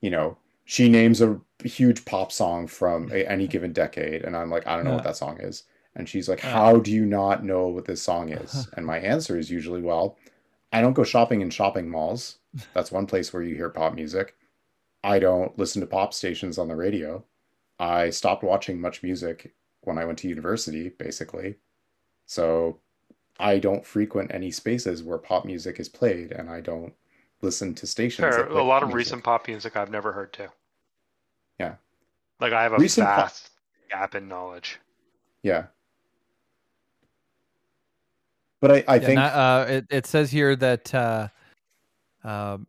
you 0.00 0.10
know, 0.10 0.38
she 0.64 0.88
names 0.88 1.20
a 1.22 1.40
huge 1.64 2.04
pop 2.04 2.32
song 2.32 2.66
from 2.66 3.10
a, 3.12 3.24
any 3.26 3.46
given 3.54 3.72
decade, 3.72 4.24
and 4.24 4.36
I'm 4.36 4.50
like, 4.50 4.66
I 4.66 4.76
don't 4.76 4.84
know 4.86 4.92
what 4.92 5.02
that 5.04 5.16
song 5.16 5.40
is. 5.40 5.64
And 5.96 6.08
she's 6.08 6.28
like, 6.28 6.40
How 6.40 6.78
do 6.80 6.92
you 6.92 7.06
not 7.06 7.44
know 7.44 7.68
what 7.68 7.86
this 7.86 8.02
song 8.02 8.30
is? 8.30 8.68
And 8.76 8.86
my 8.86 8.98
answer 9.00 9.38
is 9.38 9.50
usually, 9.50 9.82
Well, 9.82 10.18
I 10.72 10.80
don't 10.80 10.92
go 10.92 11.04
shopping 11.04 11.40
in 11.40 11.50
shopping 11.50 11.88
malls. 11.88 12.38
That's 12.74 12.92
one 12.92 13.06
place 13.06 13.32
where 13.32 13.42
you 13.42 13.54
hear 13.54 13.70
pop 13.70 13.94
music. 13.94 14.36
I 15.02 15.18
don't 15.18 15.56
listen 15.58 15.80
to 15.80 15.86
pop 15.86 16.12
stations 16.14 16.58
on 16.58 16.68
the 16.68 16.76
radio. 16.76 17.24
I 17.78 18.10
stopped 18.10 18.42
watching 18.44 18.78
MuchMusic 18.78 19.50
when 19.82 19.98
I 19.98 20.04
went 20.04 20.18
to 20.18 20.28
university, 20.28 20.90
basically. 20.90 21.56
So 22.26 22.78
I 23.38 23.58
don't 23.58 23.86
frequent 23.86 24.32
any 24.34 24.50
spaces 24.50 25.02
where 25.02 25.18
pop 25.18 25.44
music 25.44 25.80
is 25.80 25.88
played, 25.88 26.32
and 26.32 26.50
I 26.50 26.60
don't 26.60 26.92
listen 27.40 27.74
to 27.76 27.86
stations. 27.86 28.34
Fair. 28.36 28.46
A 28.46 28.62
lot 28.62 28.82
of 28.82 28.88
music. 28.90 28.96
recent 28.98 29.24
pop 29.24 29.48
music 29.48 29.76
I've 29.76 29.90
never 29.90 30.12
heard 30.12 30.32
too. 30.32 30.48
Yeah. 31.58 31.76
Like 32.38 32.52
I 32.52 32.62
have 32.62 32.72
a 32.74 32.76
Recent 32.78 33.06
pop- 33.06 33.32
gap 33.90 34.14
in 34.14 34.28
knowledge. 34.28 34.78
Yeah. 35.42 35.66
But 38.60 38.70
I, 38.72 38.84
I 38.88 38.94
Yeah, 38.96 39.00
think 39.00 39.14
not- 39.16 39.32
uh, 39.34 39.66
it, 39.68 39.86
it 39.90 40.06
says 40.06 40.30
here 40.30 40.54
that 40.56 40.94
uh, 40.94 41.28
um, 42.24 42.66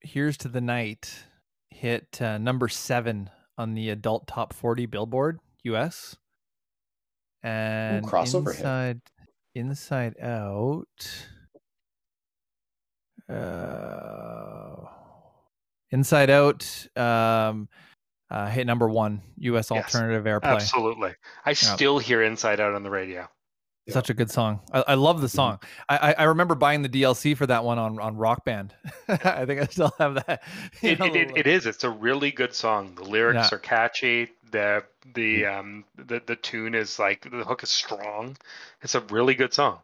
"Here's 0.00 0.36
to 0.38 0.48
the 0.48 0.60
Night" 0.60 1.14
hit 1.70 2.20
uh, 2.22 2.38
number 2.38 2.68
seven 2.68 3.28
on 3.58 3.74
the 3.74 3.90
adult 3.90 4.26
top 4.26 4.52
40 4.52 4.86
Billboard 4.86 5.38
U.S. 5.64 6.16
And 7.42 8.06
crossover 8.06 8.50
hit. 8.52 8.60
inside, 8.60 9.00
inside 9.54 10.18
out, 10.18 10.86
uh, 13.28 14.76
inside 15.90 16.30
out, 16.30 16.88
um, 16.96 17.68
uh, 18.30 18.46
hit 18.48 18.66
number 18.66 18.88
one 18.88 19.20
U.S. 19.38 19.70
Yes, 19.70 19.94
alternative 19.94 20.24
airplay. 20.24 20.54
Absolutely. 20.54 21.14
I 21.44 21.52
still 21.52 21.98
hear 21.98 22.22
Inside 22.22 22.60
Out 22.60 22.74
on 22.74 22.82
the 22.82 22.90
radio. 22.90 23.28
Such 23.88 24.08
a 24.08 24.14
good 24.14 24.30
song. 24.30 24.60
I, 24.72 24.84
I 24.88 24.94
love 24.94 25.20
the 25.20 25.28
song. 25.28 25.58
I, 25.90 25.96
I 25.98 26.12
I 26.20 26.22
remember 26.24 26.54
buying 26.54 26.80
the 26.80 26.88
DLC 26.88 27.36
for 27.36 27.46
that 27.46 27.64
one 27.64 27.78
on 27.78 27.98
on 28.00 28.16
Rock 28.16 28.44
Band. 28.44 28.74
I 29.08 29.44
think 29.44 29.60
I 29.60 29.66
still 29.66 29.92
have 29.98 30.14
that. 30.14 30.42
It, 30.82 30.98
know, 30.98 31.06
it, 31.06 31.16
it, 31.16 31.32
it 31.36 31.46
is. 31.46 31.66
It's 31.66 31.84
a 31.84 31.90
really 31.90 32.30
good 32.30 32.54
song. 32.54 32.94
The 32.94 33.04
lyrics 33.04 33.50
Yeah. 33.50 33.56
are 33.56 33.58
catchy. 33.58 34.30
The 34.50 34.84
the 35.14 35.44
um 35.44 35.84
the, 35.96 36.22
the 36.24 36.36
tune 36.36 36.74
is 36.74 36.98
like 36.98 37.30
the 37.30 37.44
hook 37.44 37.62
is 37.62 37.68
strong. 37.70 38.36
It's 38.80 38.94
a 38.94 39.00
really 39.00 39.34
good 39.34 39.52
song. 39.52 39.80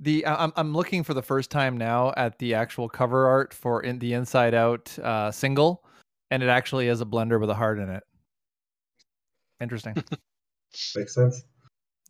the 0.00 0.26
I- 0.26 0.44
I'm 0.44 0.52
I'm 0.56 0.74
looking 0.74 1.02
for 1.02 1.14
the 1.14 1.22
first 1.22 1.50
time 1.50 1.78
now 1.78 2.12
at 2.18 2.38
the 2.40 2.52
actual 2.54 2.90
cover 2.90 3.26
art 3.26 3.54
for 3.54 3.82
in 3.82 3.98
the 4.00 4.12
Inside 4.12 4.52
Out 4.52 4.98
uh, 4.98 5.30
single, 5.30 5.82
and 6.30 6.42
it 6.42 6.50
actually 6.50 6.88
is 6.88 7.00
a 7.00 7.06
blender 7.06 7.40
with 7.40 7.48
a 7.48 7.54
heart 7.54 7.78
in 7.78 7.88
it. 7.88 8.02
Interesting. 9.62 9.94
Makes 10.96 11.14
sense. 11.14 11.42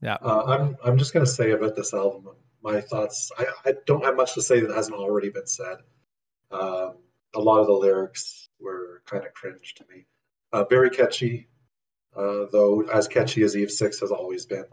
Yeah. 0.02 0.16
Uh, 0.22 0.44
I'm 0.46 0.76
I'm 0.84 0.98
just 0.98 1.12
gonna 1.12 1.26
say 1.26 1.50
about 1.52 1.76
this 1.76 1.92
album. 1.92 2.34
My 2.62 2.80
thoughts. 2.80 3.30
I, 3.38 3.46
I 3.66 3.74
don't 3.86 4.04
have 4.04 4.16
much 4.16 4.34
to 4.34 4.42
say 4.42 4.60
that 4.60 4.74
hasn't 4.74 4.96
already 4.96 5.30
been 5.30 5.46
said. 5.46 5.78
Um, 6.50 6.96
a 7.34 7.40
lot 7.40 7.60
of 7.60 7.66
the 7.66 7.72
lyrics 7.72 8.48
were 8.60 9.02
kind 9.06 9.24
of 9.24 9.32
cringe 9.34 9.74
to 9.76 9.84
me. 9.94 10.06
Uh, 10.52 10.64
very 10.64 10.90
catchy, 10.90 11.48
uh, 12.16 12.46
though 12.52 12.82
as 12.92 13.08
catchy 13.08 13.42
as 13.42 13.56
Eve 13.56 13.70
Six 13.70 14.00
has 14.00 14.10
always 14.10 14.44
been. 14.46 14.64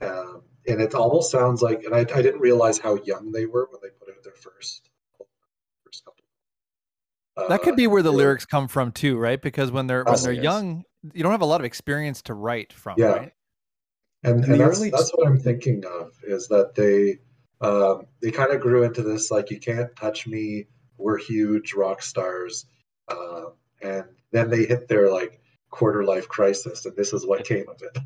Um, 0.00 0.42
and 0.66 0.80
it 0.80 0.94
almost 0.94 1.30
sounds 1.30 1.60
like, 1.60 1.82
and 1.84 1.94
I, 1.94 2.00
I 2.00 2.22
didn't 2.22 2.40
realize 2.40 2.78
how 2.78 2.96
young 3.04 3.32
they 3.32 3.46
were 3.46 3.68
when 3.70 3.80
they 3.82 3.88
put 3.98 4.08
out 4.14 4.22
their 4.22 4.34
first. 4.34 4.88
first 5.84 6.04
couple. 6.04 7.48
that 7.48 7.62
could 7.62 7.72
Uh, 7.74 7.76
be 7.76 7.86
where 7.88 8.02
the 8.02 8.12
lyrics 8.12 8.44
come 8.46 8.68
from 8.68 8.92
too, 8.92 9.18
right? 9.18 9.40
Because 9.40 9.70
when 9.72 9.86
they're 9.86 10.04
when 10.04 10.22
they're 10.22 10.32
young, 10.32 10.84
you 11.14 11.22
don't 11.22 11.32
have 11.32 11.40
a 11.42 11.46
lot 11.46 11.60
of 11.60 11.64
experience 11.64 12.22
to 12.22 12.34
write 12.34 12.72
from, 12.72 12.94
Yeah. 12.98 13.06
right? 13.06 13.32
And, 14.24 14.44
and 14.44 14.60
that's, 14.60 14.78
early- 14.80 14.90
that's 14.90 15.10
what 15.14 15.26
I'm 15.28 15.38
thinking 15.38 15.84
of 15.86 16.12
is 16.24 16.48
that 16.48 16.74
they 16.74 17.18
um, 17.60 18.06
they 18.22 18.30
kind 18.30 18.52
of 18.52 18.60
grew 18.60 18.82
into 18.84 19.02
this 19.02 19.30
like 19.30 19.50
you 19.50 19.58
can't 19.58 19.94
touch 19.96 20.26
me, 20.26 20.66
we're 20.96 21.18
huge 21.18 21.74
rock 21.74 22.02
stars, 22.02 22.66
uh, 23.08 23.46
and 23.82 24.04
then 24.32 24.48
they 24.50 24.64
hit 24.64 24.88
their 24.88 25.10
like 25.10 25.40
quarter 25.70 26.04
life 26.04 26.28
crisis, 26.28 26.84
and 26.86 26.96
this 26.96 27.12
is 27.12 27.26
what 27.26 27.44
came 27.44 27.68
of 27.68 27.80
it. 27.82 27.98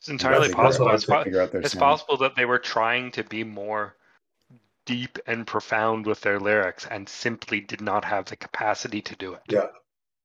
It's 0.00 0.08
entirely 0.08 0.48
That's- 0.48 0.78
that's 0.78 0.78
possible. 0.78 0.94
It's, 0.94 1.04
po- 1.04 1.24
figure 1.24 1.40
out 1.42 1.52
their 1.52 1.60
it's 1.60 1.74
possible 1.74 2.16
that 2.18 2.34
they 2.36 2.44
were 2.44 2.58
trying 2.58 3.10
to 3.12 3.24
be 3.24 3.44
more 3.44 3.96
deep 4.86 5.18
and 5.26 5.46
profound 5.46 6.06
with 6.06 6.20
their 6.22 6.40
lyrics 6.40 6.86
and 6.90 7.08
simply 7.08 7.60
did 7.60 7.80
not 7.80 8.04
have 8.04 8.24
the 8.26 8.36
capacity 8.36 9.02
to 9.02 9.14
do 9.16 9.34
it. 9.34 9.42
Yeah, 9.48 9.66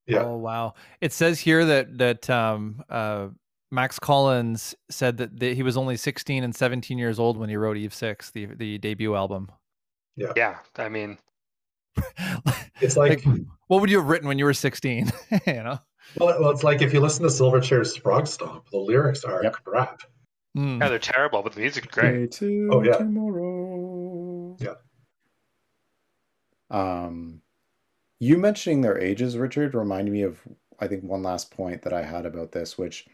yeah, 0.08 0.24
Oh 0.24 0.38
wow! 0.38 0.76
It 1.02 1.14
says 1.14 1.40
here 1.40 1.66
that 1.66 1.98
that 1.98 2.30
um, 2.30 2.84
uh, 2.90 3.28
Max 3.72 3.99
Collins 3.99 4.76
said 4.89 5.18
that, 5.18 5.39
that 5.39 5.55
he 5.55 5.63
was 5.63 5.76
only 5.78 5.97
16 5.97 6.43
and 6.43 6.55
17 6.55 6.97
years 6.97 7.20
old 7.20 7.38
when 7.38 7.49
he 7.49 7.57
wrote 7.57 7.78
Eve 7.78 7.93
Six, 7.93 8.32
the 8.32 8.45
the 8.45 8.78
debut 8.78 9.16
album. 9.16 9.51
Yeah, 10.16 10.32
yeah. 10.36 10.57
I 10.78 10.88
mean, 10.89 11.18
it's 12.82 12.95
like, 12.95 13.26
Like, 13.26 13.38
what 13.68 13.82
would 13.82 13.89
you 13.89 13.97
have 13.97 14.07
written 14.07 14.28
when 14.28 14.39
you 14.39 14.45
were 14.45 14.53
16? 14.53 15.11
you 15.47 15.53
know. 15.53 15.80
well, 16.18 16.39
well, 16.39 16.49
it's 16.51 16.63
like 16.63 16.82
if 16.82 16.93
you 16.93 16.99
listen 17.01 17.24
to 17.24 17.30
Silverchair's 17.30 17.97
Frogstomp, 17.97 18.70
the 18.72 18.78
lyrics 18.78 19.24
are 19.24 19.43
Yep. 19.43 19.55
crap. 19.66 20.01
Mm. 20.57 20.80
yeah, 20.80 20.88
they're 20.88 20.99
terrible, 20.99 21.41
but 21.43 21.51
the 21.51 21.59
music's 21.59 21.88
great. 21.88 22.32
Day 22.32 22.38
to 22.38 22.70
Oh, 22.72 22.82
yeah. 22.82 22.97
tomorrow. 22.97 24.55
Yeah. 24.59 24.76
Um, 26.70 27.41
you 28.20 28.38
mentioning 28.38 28.82
their 28.82 28.97
ages, 28.97 29.38
Richard, 29.38 29.76
reminded 29.76 30.11
me 30.11 30.22
of 30.22 30.39
I 30.80 30.88
think 30.88 31.03
one 31.03 31.24
last 31.24 31.51
point 31.51 31.82
that 31.84 31.93
I 31.93 32.03
had 32.03 32.26
about 32.26 32.51
this, 32.51 32.78
which 32.78 33.05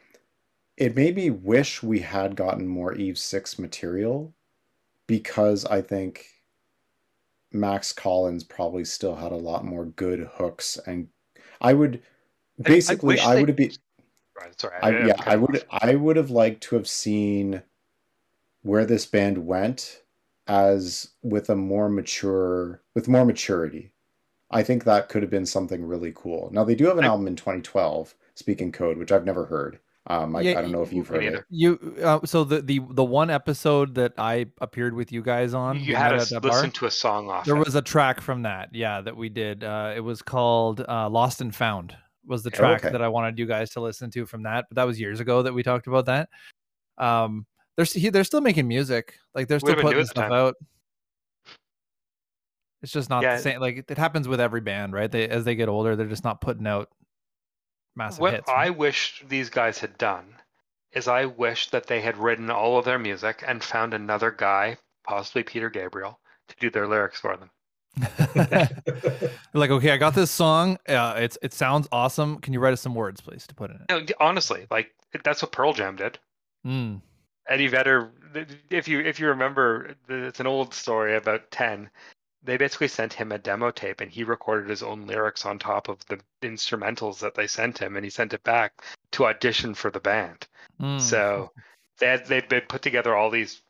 it 0.78 0.96
made 0.96 1.16
me 1.16 1.30
wish 1.30 1.84
we 1.84 2.00
had 2.00 2.36
gotten 2.36 2.68
more 2.68 2.94
Eve 2.94 3.18
Six 3.18 3.60
material 3.60 4.34
because 5.08 5.66
I 5.66 5.82
think 5.82 6.26
Max 7.52 7.92
Collins 7.94 8.44
probably 8.44 8.86
still 8.86 9.16
had 9.16 9.32
a 9.32 9.36
lot 9.38 9.66
more 9.66 9.86
good 9.86 10.30
hooks, 10.36 10.80
and 10.86 11.10
I 11.60 11.74
would 11.74 12.02
basically 12.62 13.16
wish 13.16 13.26
I, 13.26 13.36
they- 13.36 13.42
would 13.42 13.50
have 13.50 13.58
been. 13.58 13.72
Right, 14.40 14.60
sorry. 14.60 14.78
I, 14.82 14.88
I'm 14.90 15.08
yeah, 15.08 15.14
I 15.26 15.36
would 15.36 15.64
I 15.70 15.96
would 15.96 16.16
have 16.16 16.32
liked 16.32 16.64
to 16.64 16.76
have 16.76 16.88
seen 16.88 17.62
where 18.64 18.86
this 18.86 19.06
band 19.06 19.46
went 19.46 20.02
as 20.48 21.10
with 21.22 21.50
a 21.50 21.56
more 21.56 21.90
mature 21.90 22.82
with 22.96 23.08
more 23.08 23.26
maturity. 23.26 23.92
I 24.50 24.64
think 24.64 24.84
that 24.84 25.10
could 25.10 25.22
have 25.22 25.30
been 25.32 25.46
something 25.46 25.86
really 25.86 26.12
cool. 26.16 26.50
Now 26.52 26.64
they 26.64 26.76
do 26.76 26.86
have 26.86 26.98
an 26.98 27.04
I- 27.04 27.08
album 27.08 27.28
in 27.28 27.36
2012, 27.36 28.16
Speaking 28.36 28.72
Code, 28.72 28.98
which 28.98 29.12
I've 29.12 29.26
never 29.26 29.46
heard. 29.46 29.80
Um, 30.08 30.36
I, 30.36 30.42
Yeah, 30.42 30.58
I 30.60 30.62
don't 30.64 30.72
know 30.72 30.82
if 30.82 30.92
you've 30.92 31.08
heard 31.08 31.24
it. 31.24 31.44
You 31.50 31.96
uh, 32.04 32.20
so 32.26 32.44
the 32.44 32.62
the 32.62 32.80
the 32.90 33.04
one 33.04 33.30
episode 33.30 33.94
that 33.96 34.14
I 34.18 34.48
appeared 34.60 34.96
with 34.96 35.12
you 35.12 35.22
guys 35.22 35.54
on, 35.54 35.80
You 35.80 35.96
had 35.96 36.12
met 36.14 36.22
us 36.22 36.32
at 36.32 36.42
that 36.42 36.48
bar, 36.50 36.58
listen 36.58 36.72
to 36.72 36.86
a 36.88 36.92
song 36.92 37.30
off. 37.30 37.46
There 37.46 37.56
it. 37.56 37.64
was 37.66 37.76
a 37.76 37.82
track 37.84 38.20
from 38.20 38.42
that, 38.42 38.70
yeah, 38.74 39.02
that 39.02 39.16
we 39.16 39.30
did. 39.30 39.64
Uh, 39.64 39.94
it 39.96 40.00
was 40.00 40.22
called 40.24 40.84
uh, 40.88 41.08
"Lost 41.10 41.42
and 41.42 41.56
Found." 41.56 41.96
Was 42.26 42.44
the 42.44 42.50
Oh, 42.54 42.58
track 42.58 42.84
okay. 42.86 42.92
that 42.92 43.02
I 43.02 43.08
wanted 43.10 43.38
you 43.40 43.46
guys 43.46 43.72
to 43.72 43.82
listen 43.82 44.10
to 44.12 44.26
from 44.26 44.44
that? 44.44 44.66
But 44.70 44.76
that 44.76 44.84
was 44.86 45.00
years 45.00 45.20
ago 45.20 45.44
that 45.44 45.54
we 45.54 45.64
talked 45.64 45.88
about 45.88 46.06
that. 46.08 46.30
Um, 46.98 47.46
they're 47.76 47.86
he- 47.86 48.10
they're 48.10 48.24
still 48.24 48.42
making 48.42 48.68
music, 48.68 49.16
like 49.36 49.48
they're 49.48 49.60
still 49.60 49.70
Would've 49.76 49.84
been 49.84 49.92
new 49.92 49.98
putting 49.98 50.06
stuff 50.08 50.24
time. 50.30 50.34
out. 50.34 50.56
It's 52.82 52.92
just 52.92 53.10
not 53.10 53.22
Yeah. 53.22 53.36
the 53.36 53.42
same. 53.44 53.60
Like 53.60 53.86
it 53.88 53.98
happens 53.98 54.28
with 54.28 54.40
every 54.40 54.62
band, 54.62 54.94
right? 54.94 55.12
They 55.12 55.28
as 55.30 55.44
they 55.46 55.54
get 55.56 55.70
older, 55.70 55.96
they're 55.96 56.08
just 56.08 56.24
not 56.24 56.42
putting 56.42 56.66
out 56.66 56.90
massive 57.96 58.22
what 58.22 58.34
hits. 58.34 58.50
I 58.50 58.70
wish 58.70 59.24
these 59.28 59.50
guys 59.50 59.80
had 59.80 59.98
done 59.98 60.36
is 60.94 61.08
I 61.08 61.26
wish 61.26 61.70
that 61.70 61.88
they 61.88 62.02
had 62.02 62.18
written 62.18 62.50
all 62.50 62.78
of 62.78 62.86
their 62.86 63.00
music 63.00 63.44
and 63.48 63.64
found 63.64 63.94
another 63.94 64.32
guy, 64.32 64.78
possibly 65.04 65.44
Peter 65.44 65.70
Gabriel, 65.70 66.20
to 66.50 66.56
do 66.60 66.70
their 66.70 66.88
lyrics 66.88 67.20
for 67.20 67.38
them. 67.38 67.50
like, 69.54 69.70
okay, 69.70 69.92
I 69.92 69.98
got 69.98 70.16
this 70.16 70.32
song. 70.32 70.78
Uh, 70.88 71.16
it's 71.18 71.38
it 71.42 71.54
sounds 71.54 71.88
awesome. 71.92 72.40
Can 72.40 72.54
you 72.54 72.60
write 72.60 72.74
us 72.74 72.82
some 72.82 72.96
words, 72.96 73.20
please, 73.20 73.46
to 73.48 73.56
put 73.56 73.70
in 73.70 73.78
it? 73.78 73.84
No, 73.90 74.06
honestly, 74.20 74.66
like 74.72 74.92
that's 75.24 75.42
what 75.42 75.52
Pearl 75.52 75.74
Jam 75.74 75.98
did. 75.98 76.18
Mm. 76.66 77.02
Eddie 77.50 77.68
Vedder, 77.68 78.12
if 78.70 78.88
you 78.88 79.02
if 79.02 79.20
you 79.20 79.28
remember, 79.28 79.96
it's 80.08 80.40
an 80.40 80.48
old 80.48 80.74
story 80.74 81.18
about 81.18 81.52
ten. 81.52 81.90
They 82.44 82.58
basically 82.58 82.88
sent 82.88 83.14
him 83.14 83.32
a 83.32 83.38
demo 83.38 83.72
tape 83.72 84.02
and 84.02 84.12
he 84.12 84.24
recorded 84.24 84.70
his 84.70 84.84
own 84.84 85.06
lyrics 85.06 85.46
on 85.46 85.60
top 85.60 85.90
of 85.90 86.04
the 86.08 86.20
instrumentals 86.42 87.20
that 87.20 87.36
they 87.36 87.48
sent 87.48 87.78
him 87.78 87.96
and 87.96 88.04
he 88.04 88.10
sent 88.10 88.34
it 88.34 88.44
back 88.44 88.84
to 89.12 89.26
audition 89.26 89.74
for 89.74 89.92
the 89.92 90.00
band. 90.00 90.48
Mm. 90.80 91.00
So 91.00 91.52
they 92.00 92.08
had 92.08 92.26
they 92.26 92.42
they 92.42 92.62
put 92.62 92.82
together 92.82 93.16
all 93.16 93.30
these 93.30 93.62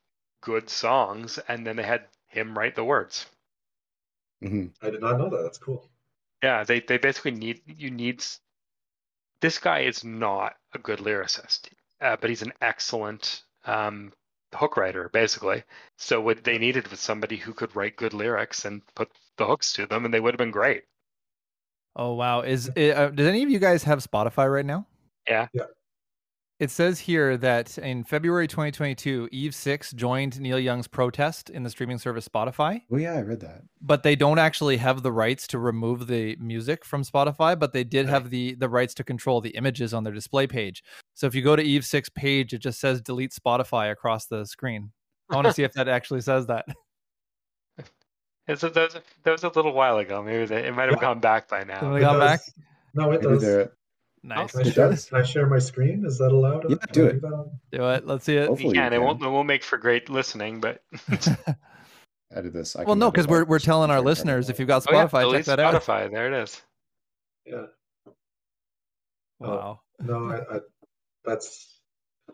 good 0.41 0.69
songs 0.69 1.37
and 1.47 1.65
then 1.67 1.75
they 1.75 1.83
had 1.83 2.05
him 2.27 2.57
write 2.57 2.75
the 2.75 2.83
words. 2.83 3.25
hmm 4.41 4.67
I 4.81 4.89
did 4.89 5.01
not 5.01 5.17
know 5.17 5.29
that. 5.29 5.43
That's 5.43 5.57
cool. 5.57 5.85
Yeah, 6.41 6.63
they 6.63 6.79
they 6.79 6.97
basically 6.97 7.31
need 7.31 7.61
you 7.67 7.91
need 7.91 8.23
this 9.41 9.59
guy 9.59 9.81
is 9.81 10.03
not 10.03 10.55
a 10.73 10.79
good 10.79 10.99
lyricist, 10.99 11.69
uh, 11.99 12.15
but 12.19 12.29
he's 12.29 12.41
an 12.41 12.53
excellent 12.61 13.43
um, 13.65 14.13
hook 14.53 14.77
writer, 14.77 15.09
basically. 15.09 15.63
So 15.97 16.21
what 16.21 16.43
they 16.43 16.57
needed 16.57 16.87
was 16.89 16.99
somebody 16.99 17.37
who 17.37 17.53
could 17.53 17.75
write 17.75 17.95
good 17.95 18.13
lyrics 18.13 18.65
and 18.65 18.81
put 18.95 19.09
the 19.37 19.45
hooks 19.45 19.73
to 19.73 19.85
them, 19.85 20.05
and 20.05 20.13
they 20.13 20.19
would 20.19 20.33
have 20.33 20.39
been 20.39 20.51
great. 20.51 20.83
Oh 21.95 22.13
wow! 22.13 22.41
Is 22.41 22.69
uh, 22.69 23.11
does 23.13 23.27
any 23.27 23.43
of 23.43 23.49
you 23.49 23.59
guys 23.59 23.83
have 23.83 23.99
Spotify 23.99 24.51
right 24.51 24.65
now? 24.65 24.87
Yeah. 25.27 25.47
Yeah. 25.53 25.65
It 26.61 26.69
says 26.69 26.99
here 26.99 27.37
that 27.37 27.75
in 27.79 28.03
February 28.03 28.47
2022, 28.47 29.29
Eve 29.31 29.55
Six 29.55 29.91
joined 29.93 30.39
Neil 30.39 30.59
Young's 30.59 30.87
protest 30.87 31.49
in 31.49 31.63
the 31.63 31.71
streaming 31.71 31.97
service 31.97 32.29
Spotify, 32.29 32.83
Oh 32.93 32.97
yeah, 32.97 33.13
I 33.15 33.21
read 33.21 33.39
that. 33.39 33.63
but 33.81 34.03
they 34.03 34.15
don't 34.15 34.37
actually 34.37 34.77
have 34.77 35.01
the 35.01 35.11
rights 35.11 35.47
to 35.47 35.57
remove 35.57 36.05
the 36.05 36.35
music 36.39 36.85
from 36.85 37.03
Spotify. 37.03 37.57
But 37.57 37.73
they 37.73 37.83
did 37.83 38.05
have 38.07 38.29
the 38.29 38.53
the 38.53 38.69
rights 38.69 38.93
to 38.93 39.03
control 39.03 39.41
the 39.41 39.49
images 39.49 39.91
on 39.91 40.03
their 40.03 40.13
display 40.13 40.45
page. 40.45 40.83
So 41.15 41.25
if 41.25 41.33
you 41.33 41.41
go 41.41 41.55
to 41.55 41.63
Eve 41.63 41.83
Six 41.83 42.09
page, 42.09 42.53
it 42.53 42.59
just 42.59 42.79
says 42.79 43.01
delete 43.01 43.31
Spotify 43.33 43.91
across 43.91 44.27
the 44.27 44.45
screen. 44.45 44.91
I 45.31 45.35
want 45.35 45.47
to 45.47 45.53
see 45.53 45.63
if 45.63 45.73
that 45.73 45.87
actually 45.87 46.21
says 46.21 46.45
that. 46.45 46.65
It's 48.47 48.63
a, 48.63 48.69
that, 48.69 48.81
was 48.85 48.95
a, 48.95 49.01
that 49.23 49.31
was 49.31 49.43
a 49.43 49.49
little 49.49 49.71
while 49.71 49.97
ago. 49.99 50.21
Maybe 50.21 50.45
they, 50.45 50.67
it 50.67 50.75
might 50.75 50.89
have 50.89 50.95
Yeah. 50.95 51.01
gone 51.01 51.19
back 51.19 51.47
by 51.47 51.63
now. 51.63 51.93
they 51.93 52.01
gone 52.01 52.19
back? 52.19 52.41
No, 52.93 53.11
it 53.11 53.21
Maybe 53.21 53.35
does. 53.39 53.67
They're 54.23 54.37
Nice. 54.37 54.51
Can 54.51 54.61
I, 54.61 54.69
share, 54.69 54.95
can 54.95 55.17
I 55.17 55.23
share 55.23 55.47
my 55.47 55.59
screen? 55.59 56.05
Is 56.05 56.17
that 56.19 56.31
allowed? 56.31 56.69
Yeah, 56.69 56.75
do 56.91 57.05
it. 57.07 57.21
that 57.21 57.51
Do 57.71 57.89
it. 57.89 58.05
Let's 58.05 58.25
see 58.25 58.37
it. 58.37 58.47
Hopefully, 58.47 58.75
Yeah, 58.75 58.85
and 58.85 58.93
it 58.95 59.01
won't 59.01 59.21
it 59.21 59.27
won't 59.27 59.47
make 59.47 59.63
for 59.63 59.77
great 59.77 60.09
listening, 60.09 60.59
but 60.59 60.83
edit 62.31 62.53
this. 62.53 62.75
I 62.75 62.83
Well, 62.83 62.95
no, 62.95 63.09
because 63.09 63.27
we're 63.27 63.45
we're 63.45 63.59
telling 63.59 63.89
our 63.89 64.01
listeners 64.01 64.49
if 64.49 64.59
you've 64.59 64.67
got 64.67 64.85
oh, 64.87 64.93
yeah, 64.93 65.05
Spotify, 65.05 65.11
check 65.11 65.21
delete 65.21 65.45
that 65.45 65.59
out. 65.59 65.73
Spotify. 65.81 66.11
There 66.11 66.33
it 66.33 66.43
is. 66.43 66.61
Yeah. 67.45 67.65
Wow. 69.39 69.81
No, 69.99 70.29
I, 70.29 70.55
I, 70.55 70.59
that's. 71.25 71.79
I 72.29 72.33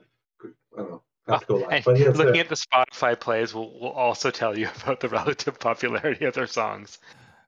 don't 0.77 0.89
know. 0.89 1.03
Oh, 1.27 1.31
have 1.31 1.41
to 1.41 1.45
go 1.47 1.55
live. 1.55 1.67
and 1.71 1.85
But 1.85 1.99
yeah, 1.99 2.07
looking 2.09 2.33
there. 2.33 2.41
at 2.41 2.49
the 2.49 2.55
Spotify 2.55 3.19
plays 3.19 3.53
will 3.53 3.79
will 3.79 3.91
also 3.91 4.29
tell 4.31 4.57
you 4.57 4.69
about 4.83 4.99
the 4.99 5.09
relative 5.09 5.59
popularity 5.59 6.25
of 6.25 6.33
their 6.33 6.47
songs. 6.47 6.99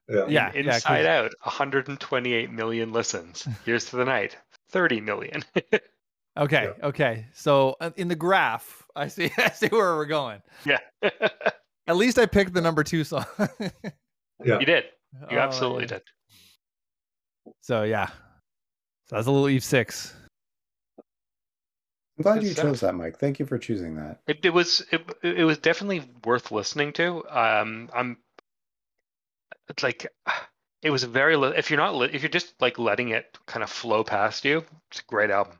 Yeah. 0.08 0.26
Yeah, 0.26 0.26
yeah, 0.28 0.62
'cause- 0.62 0.74
Inside 0.76 1.06
Out, 1.06 1.32
128 1.42 2.50
million 2.50 2.92
listens. 2.92 3.46
Here's 3.64 3.86
to 3.86 3.96
the 3.96 4.04
Night, 4.04 4.36
30 4.70 5.00
million. 5.00 5.44
Okay, 6.38 6.70
okay. 6.84 7.26
So 7.34 7.74
uh, 7.80 7.90
in 7.96 8.06
the 8.06 8.14
graph, 8.14 8.86
I 8.94 9.08
see 9.08 9.32
I 9.36 9.50
see 9.50 9.66
where 9.66 9.96
we're 9.96 10.06
going. 10.06 10.40
yeah, 10.64 10.78
At 11.88 11.96
least 11.96 12.18
I 12.20 12.26
picked 12.26 12.54
the 12.54 12.60
number 12.60 12.84
two 12.84 13.02
song. 13.02 13.26
Yeah. 14.42 14.60
you 14.60 14.64
did. 14.64 14.84
You 15.28 15.36
Oh, 15.38 15.40
absolutely 15.40 15.82
yeah. 15.82 15.88
did. 15.88 16.02
So 17.62 17.82
yeah. 17.82 18.06
So 19.08 19.16
that's 19.16 19.26
a 19.26 19.30
little 19.30 19.48
Eve 19.48 19.64
six. 19.64 20.14
I'm 22.16 22.22
glad 22.22 22.42
you 22.44 22.54
chose 22.54 22.80
that, 22.80 22.94
Mike. 22.94 23.18
Thank 23.18 23.40
you 23.40 23.44
for 23.44 23.58
choosing 23.58 23.96
that. 23.96 24.20
It, 24.28 24.44
it 24.44 24.50
was 24.54 24.86
it, 24.92 25.02
it 25.22 25.44
was 25.44 25.58
definitely 25.58 26.08
worth 26.24 26.52
listening 26.52 26.92
to. 26.94 27.24
Um, 27.28 27.90
I'm 27.92 28.18
it's 29.70 29.82
like 29.82 30.06
it 30.82 30.90
was 30.90 31.04
very 31.04 31.36
li- 31.36 31.54
if 31.56 31.70
you're 31.70 31.78
not 31.80 32.14
if 32.14 32.22
you're 32.22 32.28
just 32.28 32.52
like 32.60 32.78
letting 32.78 33.08
it 33.10 33.38
kind 33.46 33.62
of 33.62 33.70
flow 33.70 34.04
past 34.04 34.44
you, 34.44 34.64
it's 34.90 35.00
a 35.00 35.04
great 35.08 35.30
album. 35.30 35.58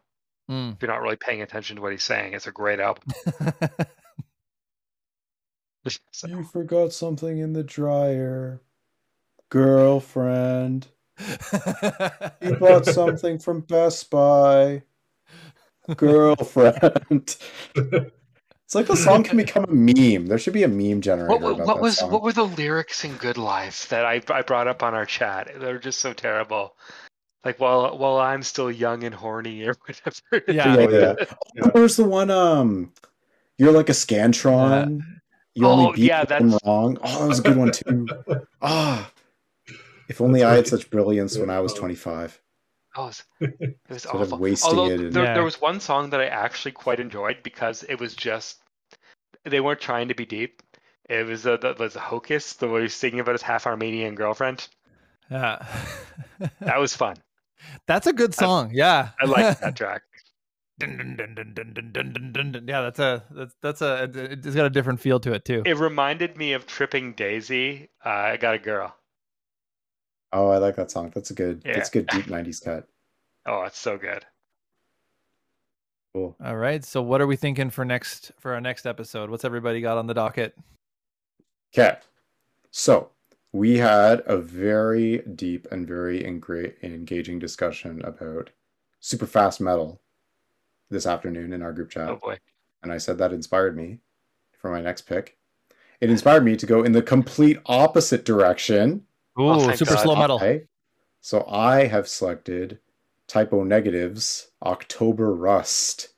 Mm. 0.51 0.75
If 0.75 0.83
you're 0.83 0.91
not 0.91 1.01
really 1.01 1.17
paying 1.17 1.43
attention 1.43 1.77
to 1.77 1.83
what 1.83 1.93
he's 1.93 2.03
saying, 2.03 2.35
it's 2.35 2.47
a 2.47 2.53
great 2.53 2.81
album. 2.81 3.05
So- 6.13 6.29
You 6.29 6.45
forgot 6.45 6.93
something 6.93 7.39
in 7.39 7.55
the 7.55 7.63
dryer, 7.63 8.61
girlfriend. 9.49 10.89
You 12.43 12.57
bought 12.57 12.87
something 12.87 13.39
from 13.39 13.61
Best 13.63 14.11
Buy, 14.11 14.83
girlfriend. 15.97 17.37
It's 18.71 18.77
like 18.77 18.87
the 18.87 18.95
song 18.95 19.25
can 19.25 19.37
become 19.37 19.65
a 19.65 19.73
meme. 19.73 20.27
There 20.27 20.39
should 20.39 20.53
be 20.53 20.63
a 20.63 20.69
meme 20.69 21.01
generator. 21.01 21.37
What, 21.41 21.59
what 21.59 21.81
was 21.81 21.99
song. 21.99 22.13
what 22.13 22.23
were 22.23 22.33
the 22.33 22.45
lyrics 22.47 23.05
in 23.05 23.17
Good 23.17 23.37
Life 23.37 23.89
that 23.89 24.05
I, 24.07 24.23
I 24.29 24.43
brought 24.43 24.69
up 24.69 24.85
on 24.85 24.95
our 24.95 25.05
chat? 25.05 25.51
They're 25.59 25.81
just 25.81 25.99
so 25.99 26.13
terrible. 26.13 26.77
Like 27.45 27.59
while 27.59 27.99
while 27.99 28.19
I'm 28.19 28.45
still 28.45 28.71
young 28.71 29.03
and 29.03 29.13
horny 29.13 29.65
or 29.65 29.75
whatever. 29.87 30.45
Yeah. 30.47 30.77
Yeah, 30.77 30.77
Oh, 30.77 30.89
yeah. 30.89 31.15
yeah. 31.19 31.63
Oh, 31.65 31.71
Where's 31.73 31.97
the 31.97 32.05
one? 32.05 32.31
Um, 32.31 32.93
you're 33.59 33.73
like 33.73 33.89
a 33.89 33.93
scantron. 33.93 35.01
You 35.57 35.67
Oh, 35.67 35.71
only 35.71 35.93
beat 35.97 36.05
yeah, 36.05 36.25
them 36.25 36.51
that's- 36.51 36.61
wrong. 36.65 36.97
Oh, 37.03 37.23
that 37.23 37.27
was 37.29 37.41
a 37.41 37.43
good 37.43 37.57
one 37.57 37.73
too. 37.73 38.07
Ah, 38.63 39.11
if 40.09 40.21
only 40.21 40.45
I 40.45 40.55
had 40.55 40.69
such 40.69 40.91
brilliance 40.91 41.37
when 41.37 41.51
I 41.51 41.59
was 41.59 41.75
25. 41.75 42.41
Oh, 42.97 43.11
it 43.41 43.41
was, 43.41 43.53
it 43.61 43.79
was 43.89 44.07
awful. 44.07 44.35
Of 44.35 44.41
wasting 44.41 44.69
Although 44.69 44.95
it 44.95 45.13
there, 45.13 45.35
there 45.35 45.45
was 45.45 45.61
one 45.61 45.81
song 45.81 46.11
that 46.11 46.21
I 46.21 46.27
actually 46.27 46.73
quite 46.73 47.01
enjoyed 47.01 47.43
because 47.43 47.85
it 47.85 48.01
was 48.01 48.15
just 48.15 48.59
they 49.45 49.61
weren't 49.61 49.81
trying 49.81 50.09
to 50.09 50.15
be 50.15 50.27
deep. 50.27 50.63
It 51.09 51.27
was 51.27 51.47
a, 51.47 51.59
that 51.63 51.79
was 51.79 51.97
a 51.97 52.01
hocus. 52.01 52.55
The 52.55 52.69
way 52.69 52.81
he 52.81 52.83
was 52.85 52.95
singing 52.95 53.21
about 53.21 53.33
his 53.33 53.43
half 53.43 53.67
Armenian 53.67 54.15
girlfriend. 54.15 54.67
Yeah, 55.31 55.65
that 56.61 56.79
was 56.79 56.95
fun. 56.95 57.17
That's 57.87 58.07
a 58.07 58.13
good 58.13 58.35
song. 58.35 58.71
I, 58.71 58.75
yeah, 58.75 59.09
I 59.21 59.27
like 59.27 59.61
that 59.61 59.77
track. 59.77 60.03
Dun, 60.79 61.17
dun, 61.17 62.33
dun, 62.33 62.65
yeah, 62.67 62.81
that's 62.81 62.99
a 62.99 63.23
that's 63.31 63.55
that's 63.61 63.83
a 63.83 64.11
it's 64.15 64.55
got 64.55 64.65
a 64.65 64.71
different 64.71 65.01
feel 65.01 65.21
to 65.21 65.33
it 65.35 65.45
too. 65.45 65.63
It 65.67 65.77
reminded 65.77 66.37
me 66.37 66.55
of 66.55 66.67
Tripping 66.67 67.13
Daisy. 67.13 67.91
Uh, 68.05 68.09
I 68.09 68.37
got 68.39 68.55
a 68.55 68.59
girl. 68.59 68.97
Oh, 70.33 70.49
I 70.49 70.59
like 70.59 70.77
that 70.77 70.91
song. 70.91 71.11
That's 71.15 71.31
a 71.31 71.35
good. 71.35 71.63
Yeah. 71.65 71.75
That's 71.75 71.89
a 71.89 71.93
good 71.93 72.07
deep 72.09 72.27
90s 72.27 72.65
cut. 72.65 72.89
Oh, 73.47 73.63
it's 73.63 73.79
so 73.79 73.99
good. 73.99 74.25
Cool. 76.15 76.37
All 76.45 76.57
right. 76.57 76.85
So 76.85 77.03
what 77.03 77.21
are 77.21 77.27
we 77.27 77.37
thinking 77.37 77.71
for 77.71 77.85
next 77.85 78.33
for 78.39 78.53
our 78.55 78.61
next 78.61 78.87
episode? 78.87 79.31
What's 79.31 79.45
everybody 79.45 79.81
got 79.81 79.99
on 79.99 80.07
the 80.07 80.15
docket? 80.15 80.57
Okay. 81.73 81.97
So 82.71 83.11
we 83.53 83.79
had 83.79 84.23
a 84.27 84.37
very 84.37 85.19
deep 85.35 85.67
and 85.71 85.87
very 85.87 86.23
engra- 86.23 86.75
engaging 86.83 87.39
discussion 87.39 88.01
about 88.05 88.51
super 89.01 89.27
fast 89.27 89.61
metal 89.61 90.01
this 90.91 91.07
afternoon 91.07 91.53
in 91.53 91.63
our 91.63 91.73
group 91.73 91.91
chat. 91.91 92.09
Oh 92.09 92.17
boy. 92.17 92.39
and 92.83 92.93
I 92.93 92.99
said 92.99 93.19
that 93.19 93.33
inspired 93.33 93.77
me 93.77 93.99
for 94.59 94.71
my 94.71 94.81
next 94.81 95.03
pick. 95.03 95.37
It 96.01 96.11
inspired 96.11 96.45
me 96.45 96.57
to 96.57 96.67
go 96.67 96.83
in 96.83 96.93
the 96.93 97.03
complete 97.03 97.59
opposite 97.67 98.25
direction. 98.25 99.07
Ooh, 99.41 99.49
Oh, 99.51 99.73
super 99.75 99.95
God. 99.95 100.03
slow 100.03 100.17
metal. 100.17 100.39
I- 100.41 100.63
so 101.23 101.45
I 101.49 101.87
have 101.87 102.09
selected 102.09 102.79
Type 103.27 103.53
O 103.53 103.63
Negative's 103.65 104.51
October 104.63 105.35
Rust. 105.35 106.09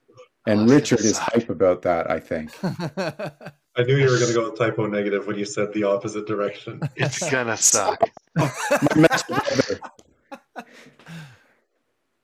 And 0.47 0.62
Oh, 0.69 0.74
Richard 0.74 1.01
is 1.01 1.19
hype 1.19 1.51
about 1.51 1.82
that, 1.82 2.11
I 2.11 2.19
think. 2.20 2.51
I 2.65 3.85
knew 3.85 3.97
you 3.97 4.11
were 4.11 4.19
going 4.19 4.28
to 4.28 4.35
go 4.35 4.51
with 4.51 4.59
Type 4.59 4.78
O 4.78 4.86
Negative 4.86 5.27
when 5.27 5.39
you 5.39 5.44
said 5.44 5.73
the 5.73 5.85
opposite 5.85 6.27
direction. 6.27 6.81
It's 6.97 7.31
gonna 7.31 7.57
suck. 7.57 8.01
My 8.36 8.51
metal. 8.97 9.36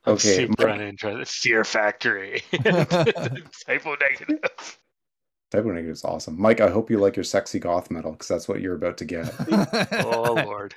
I'm 0.04 0.14
Okay, 0.14 0.36
super 0.36 0.66
my- 0.68 0.74
uninterested. 0.74 1.28
Fear 1.28 1.64
Factory. 1.64 2.42
Typo 2.52 3.96
negative. 4.00 4.78
Type 5.50 5.64
O 5.64 5.68
Negative 5.68 5.92
is 5.92 6.04
awesome. 6.04 6.38
Mike, 6.38 6.60
I 6.60 6.68
hope 6.68 6.90
you 6.90 6.98
like 6.98 7.16
your 7.16 7.24
sexy 7.24 7.58
goth 7.58 7.90
metal 7.90 8.12
because 8.12 8.28
that's 8.28 8.48
what 8.48 8.60
you're 8.60 8.74
about 8.74 8.98
to 8.98 9.04
get. 9.04 9.32
Oh 10.04 10.34
lord. 10.34 10.74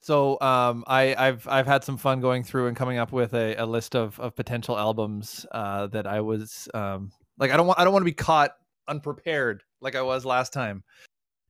So 0.00 0.40
um, 0.40 0.84
I, 0.86 1.14
I've 1.16 1.46
I've 1.46 1.66
had 1.66 1.84
some 1.84 1.96
fun 1.96 2.20
going 2.20 2.42
through 2.42 2.66
and 2.66 2.76
coming 2.76 2.98
up 2.98 3.12
with 3.12 3.34
a, 3.34 3.54
a 3.56 3.66
list 3.66 3.94
of, 3.94 4.18
of 4.18 4.34
potential 4.34 4.76
albums 4.76 5.46
uh, 5.52 5.86
that 5.88 6.06
I 6.06 6.20
was 6.20 6.68
um, 6.74 7.12
like 7.38 7.50
I 7.50 7.56
don't 7.56 7.66
want 7.66 7.78
I 7.78 7.84
don't 7.84 7.92
want 7.92 8.02
to 8.02 8.10
be 8.10 8.12
caught 8.12 8.52
unprepared 8.88 9.62
like 9.80 9.94
I 9.94 10.02
was 10.02 10.24
last 10.24 10.52
time, 10.52 10.82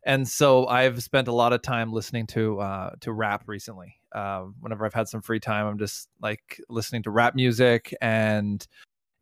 and 0.05 0.28
so 0.28 0.66
I've 0.66 1.03
spent 1.03 1.28
a 1.28 1.32
lot 1.32 1.53
of 1.53 1.62
time 1.62 1.93
listening 1.93 2.27
to 2.28 2.61
uh, 2.61 2.91
to 3.01 3.12
rap 3.12 3.45
recently. 3.47 3.95
Um, 4.12 4.55
whenever 4.61 4.85
I've 4.85 4.95
had 4.95 5.09
some 5.09 5.23
free 5.23 5.41
time, 5.41 5.66
I'm 5.66 5.78
just 5.78 6.09
like 6.20 6.61
listening 6.69 7.03
to 7.05 7.11
rap 7.11 7.35
music 7.35 7.95
and 8.03 8.66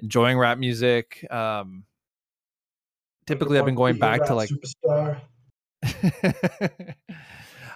enjoying 0.01 0.39
rap 0.39 0.59
music. 0.59 1.27
Um, 1.31 1.85
typically, 3.29 3.59
I've 3.59 3.65
been 3.65 3.75
going 3.77 3.99
back 3.99 4.25
to 4.27 4.35
like 4.35 4.51
superstar. 4.51 5.21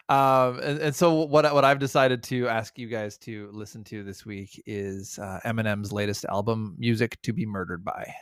um 0.08 0.58
and, 0.58 0.78
and 0.80 0.94
so 0.96 1.14
what 1.14 1.46
I- 1.46 1.52
what 1.52 1.64
I've 1.64 1.78
decided 1.78 2.22
to 2.24 2.48
ask 2.48 2.76
you 2.78 2.88
guys 2.88 3.16
to 3.18 3.48
listen 3.52 3.84
to 3.84 4.02
this 4.02 4.26
week 4.26 4.60
is 4.66 5.18
uh, 5.20 5.38
Eminem's 5.44 5.92
latest 5.92 6.24
album 6.24 6.74
Music 6.78 7.16
to 7.22 7.32
be 7.32 7.46
Murdered 7.46 7.84
by. 7.84 8.12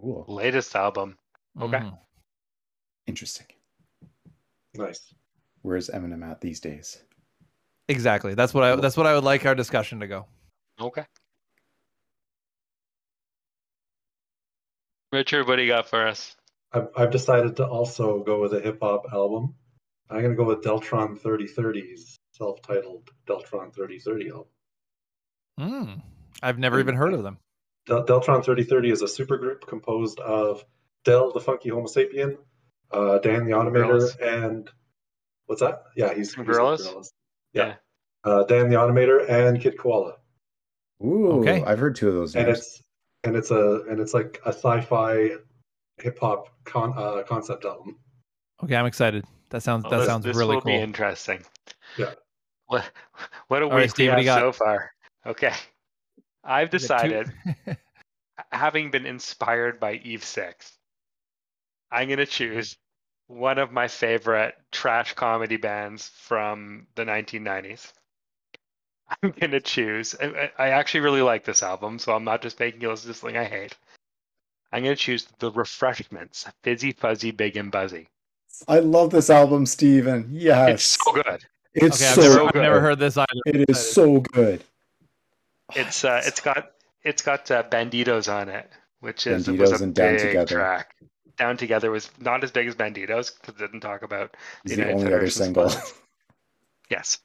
cool. 0.00 0.24
Latest 0.28 0.76
album. 0.76 1.16
Okay. 1.60 1.78
Mhm. 1.78 1.98
Interesting. 3.08 3.46
Nice. 4.74 5.12
where's 5.62 5.88
Eminem 5.90 6.22
at 6.30 6.40
these 6.40 6.60
days? 6.60 7.02
Exactly. 7.88 8.34
That's 8.34 8.54
what 8.54 8.62
I. 8.64 8.76
That's 8.76 8.96
what 8.96 9.06
I 9.06 9.14
would 9.14 9.24
like 9.24 9.44
our 9.46 9.54
discussion 9.56 9.98
to 10.00 10.06
go. 10.06 10.26
Okay. 10.80 11.04
Richard, 15.12 15.46
what 15.46 15.56
do 15.56 15.62
you 15.62 15.68
got 15.68 15.88
for 15.88 16.06
us? 16.06 16.36
I've, 16.72 16.88
I've 16.96 17.10
decided 17.10 17.56
to 17.56 17.66
also 17.66 18.22
go 18.22 18.40
with 18.40 18.52
a 18.52 18.60
hip 18.60 18.78
hop 18.82 19.06
album. 19.12 19.54
I'm 20.10 20.18
going 20.20 20.30
to 20.30 20.36
go 20.36 20.44
with 20.44 20.62
Deltron 20.62 21.18
3030's 21.20 22.18
self 22.32 22.60
titled 22.62 23.08
Deltron 23.26 23.74
3030 23.74 24.28
album. 24.30 24.44
Mm. 25.58 26.02
I've 26.42 26.58
never 26.58 26.78
even 26.80 26.94
heard 26.94 27.14
of 27.14 27.22
them. 27.22 27.38
Del- 27.86 28.04
Deltron 28.06 28.44
3030 28.44 28.90
is 28.90 29.02
a 29.02 29.06
supergroup 29.06 29.66
composed 29.66 30.20
of 30.20 30.64
Del 31.04 31.32
the 31.32 31.40
Funky 31.40 31.70
Homosapien, 31.70 32.36
uh, 32.90 33.18
Dan 33.18 33.46
the 33.46 33.52
Automator, 33.52 34.00
Gorillaz. 34.00 34.20
and 34.44 34.70
what's 35.46 35.60
that? 35.62 35.84
Yeah, 35.96 36.08
he's, 36.14 36.34
he's 36.34 36.36
with 36.36 36.48
Gorillaz? 36.56 36.86
Gorillaz. 36.86 37.08
Yeah. 37.54 37.74
Uh, 38.24 38.44
Dan 38.44 38.68
the 38.68 38.76
Automator 38.76 39.28
and 39.28 39.60
Kid 39.60 39.78
Koala. 39.78 40.16
Ooh, 41.04 41.40
Okay. 41.40 41.62
I've 41.64 41.78
heard 41.78 41.96
two 41.96 42.08
of 42.08 42.14
those 42.14 42.34
and 42.36 42.46
names. 42.46 42.58
it's 42.58 42.82
and 43.28 43.36
it's 43.36 43.50
a 43.50 43.82
and 43.88 44.00
it's 44.00 44.14
like 44.14 44.40
a 44.44 44.48
sci-fi 44.52 45.30
hip 45.98 46.18
hop 46.18 46.48
con, 46.64 46.92
uh, 46.96 47.22
concept 47.26 47.64
album. 47.64 47.96
Okay, 48.64 48.74
I'm 48.74 48.86
excited. 48.86 49.24
That 49.50 49.62
sounds. 49.62 49.84
Well, 49.84 49.92
that 49.92 49.98
this, 49.98 50.06
sounds 50.06 50.24
this 50.24 50.36
really 50.36 50.56
will 50.56 50.62
cool. 50.62 50.72
be 50.72 50.78
interesting. 50.78 51.44
Yeah. 51.96 52.14
What 52.66 52.84
what 53.48 53.62
a 53.62 53.66
All 53.66 53.70
right, 53.72 53.82
week 53.82 53.90
Steve, 53.90 54.14
we 54.16 54.26
have 54.26 54.40
so 54.40 54.52
far. 54.52 54.90
Okay. 55.26 55.52
I've 56.44 56.72
You 56.72 56.78
got 56.80 57.02
two- 57.02 57.08
decided, 57.08 57.32
having 58.52 58.90
been 58.90 59.06
inspired 59.06 59.78
by 59.80 59.94
Eve 59.94 60.24
Six, 60.24 60.76
I'm 61.90 62.08
gonna 62.08 62.26
choose 62.26 62.76
one 63.26 63.58
of 63.58 63.72
my 63.72 63.88
favorite 63.88 64.54
trash 64.72 65.12
comedy 65.14 65.56
bands 65.58 66.08
from 66.14 66.86
the 66.94 67.04
1990s. 67.04 67.92
I'm 69.22 69.32
gonna 69.32 69.60
choose. 69.60 70.14
I, 70.20 70.26
I 70.58 70.66
I 70.66 70.68
actually 70.70 71.00
really 71.00 71.22
like 71.22 71.44
this 71.44 71.62
album, 71.62 71.98
so 71.98 72.14
I'm 72.14 72.24
not 72.24 72.42
just 72.42 72.60
making 72.60 72.82
it 72.82 72.88
as 72.88 73.04
this 73.04 73.20
thing 73.20 73.36
I 73.36 73.44
hate. 73.44 73.76
I'm 74.72 74.82
gonna 74.82 74.96
choose 74.96 75.26
the 75.38 75.50
Refreshments, 75.50 76.46
Fizzy 76.62 76.92
Fuzzy 76.92 77.30
Big 77.30 77.56
and 77.56 77.70
Buzzy. 77.72 78.08
I 78.66 78.80
love 78.80 79.10
this 79.10 79.30
album, 79.30 79.66
Steven. 79.66 80.28
Yes. 80.30 80.70
It's 80.70 81.04
so 81.04 81.12
good. 81.12 81.44
It's 81.74 82.02
okay, 82.02 82.08
I've, 82.08 82.14
so 82.14 82.22
never, 82.22 82.38
good. 82.38 82.56
I've 82.56 82.62
never 82.62 82.80
heard 82.80 82.98
this 82.98 83.16
either. 83.16 83.28
It 83.46 83.70
is 83.70 83.92
so 83.92 84.20
good. 84.20 84.64
It's 85.74 86.04
uh, 86.04 86.22
it's 86.24 86.40
got 86.40 86.72
it's 87.02 87.22
got 87.22 87.50
uh, 87.50 87.62
Banditos 87.64 88.32
on 88.32 88.48
it, 88.48 88.70
which 89.00 89.26
is 89.26 89.48
was 89.48 89.80
a 89.80 89.84
and 89.84 89.94
Down 89.94 90.14
big 90.16 90.26
Together. 90.26 90.56
track. 90.56 90.94
Down 91.36 91.56
Together 91.56 91.90
was 91.90 92.10
not 92.18 92.42
as 92.42 92.50
big 92.50 92.66
as 92.66 92.74
Banditos 92.74 93.32
because 93.40 93.54
it 93.54 93.58
didn't 93.58 93.80
talk 93.80 94.02
about 94.02 94.36
It's 94.64 94.74
the 94.74 94.76
the 94.76 94.88
United 94.88 95.00
only 95.00 95.14
other 95.14 95.30
single. 95.30 95.72
Yes, 96.90 97.18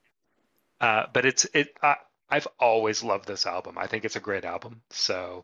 uh, 0.84 1.06
but 1.14 1.26
it's 1.26 1.46
it. 1.54 1.70
Uh, 1.82 1.96
I've 2.30 2.48
always 2.60 3.04
loved 3.04 3.28
this 3.28 3.46
album. 3.46 3.78
I 3.78 3.88
think 3.88 4.06
it's 4.06 4.16
a 4.16 4.20
great 4.20 4.44
album. 4.44 4.82
So 4.90 5.44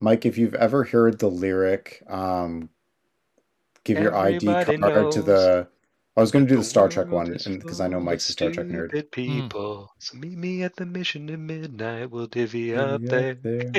Mike, 0.00 0.26
if 0.26 0.38
you've 0.38 0.54
ever 0.54 0.84
heard 0.84 1.18
the 1.18 1.30
lyric, 1.30 2.02
um, 2.08 2.70
give 3.84 3.98
your 3.98 4.16
ID 4.16 4.48
Everybody 4.48 4.78
card 4.78 5.12
to 5.12 5.22
the. 5.22 5.68
I 6.16 6.20
was 6.20 6.32
going 6.32 6.44
to 6.44 6.48
do 6.48 6.56
the 6.56 6.62
the 6.62 6.68
Star 6.68 6.88
Trek 6.88 7.10
one 7.10 7.30
because 7.30 7.80
I 7.80 7.88
know 7.88 8.00
Mike's 8.00 8.28
a 8.28 8.32
Star 8.32 8.50
Trek 8.50 8.66
nerd. 8.66 8.88
stupid 8.88 9.12
people. 9.12 9.90
So 10.00 10.18
meet 10.18 10.36
me 10.36 10.64
at 10.64 10.76
the 10.76 10.84
mission 10.84 11.30
at 11.30 11.38
midnight. 11.38 12.10
We'll 12.10 12.26
divvy 12.26 12.60
Yeah, 12.60 12.82
up 12.82 13.04
there. 13.04 13.36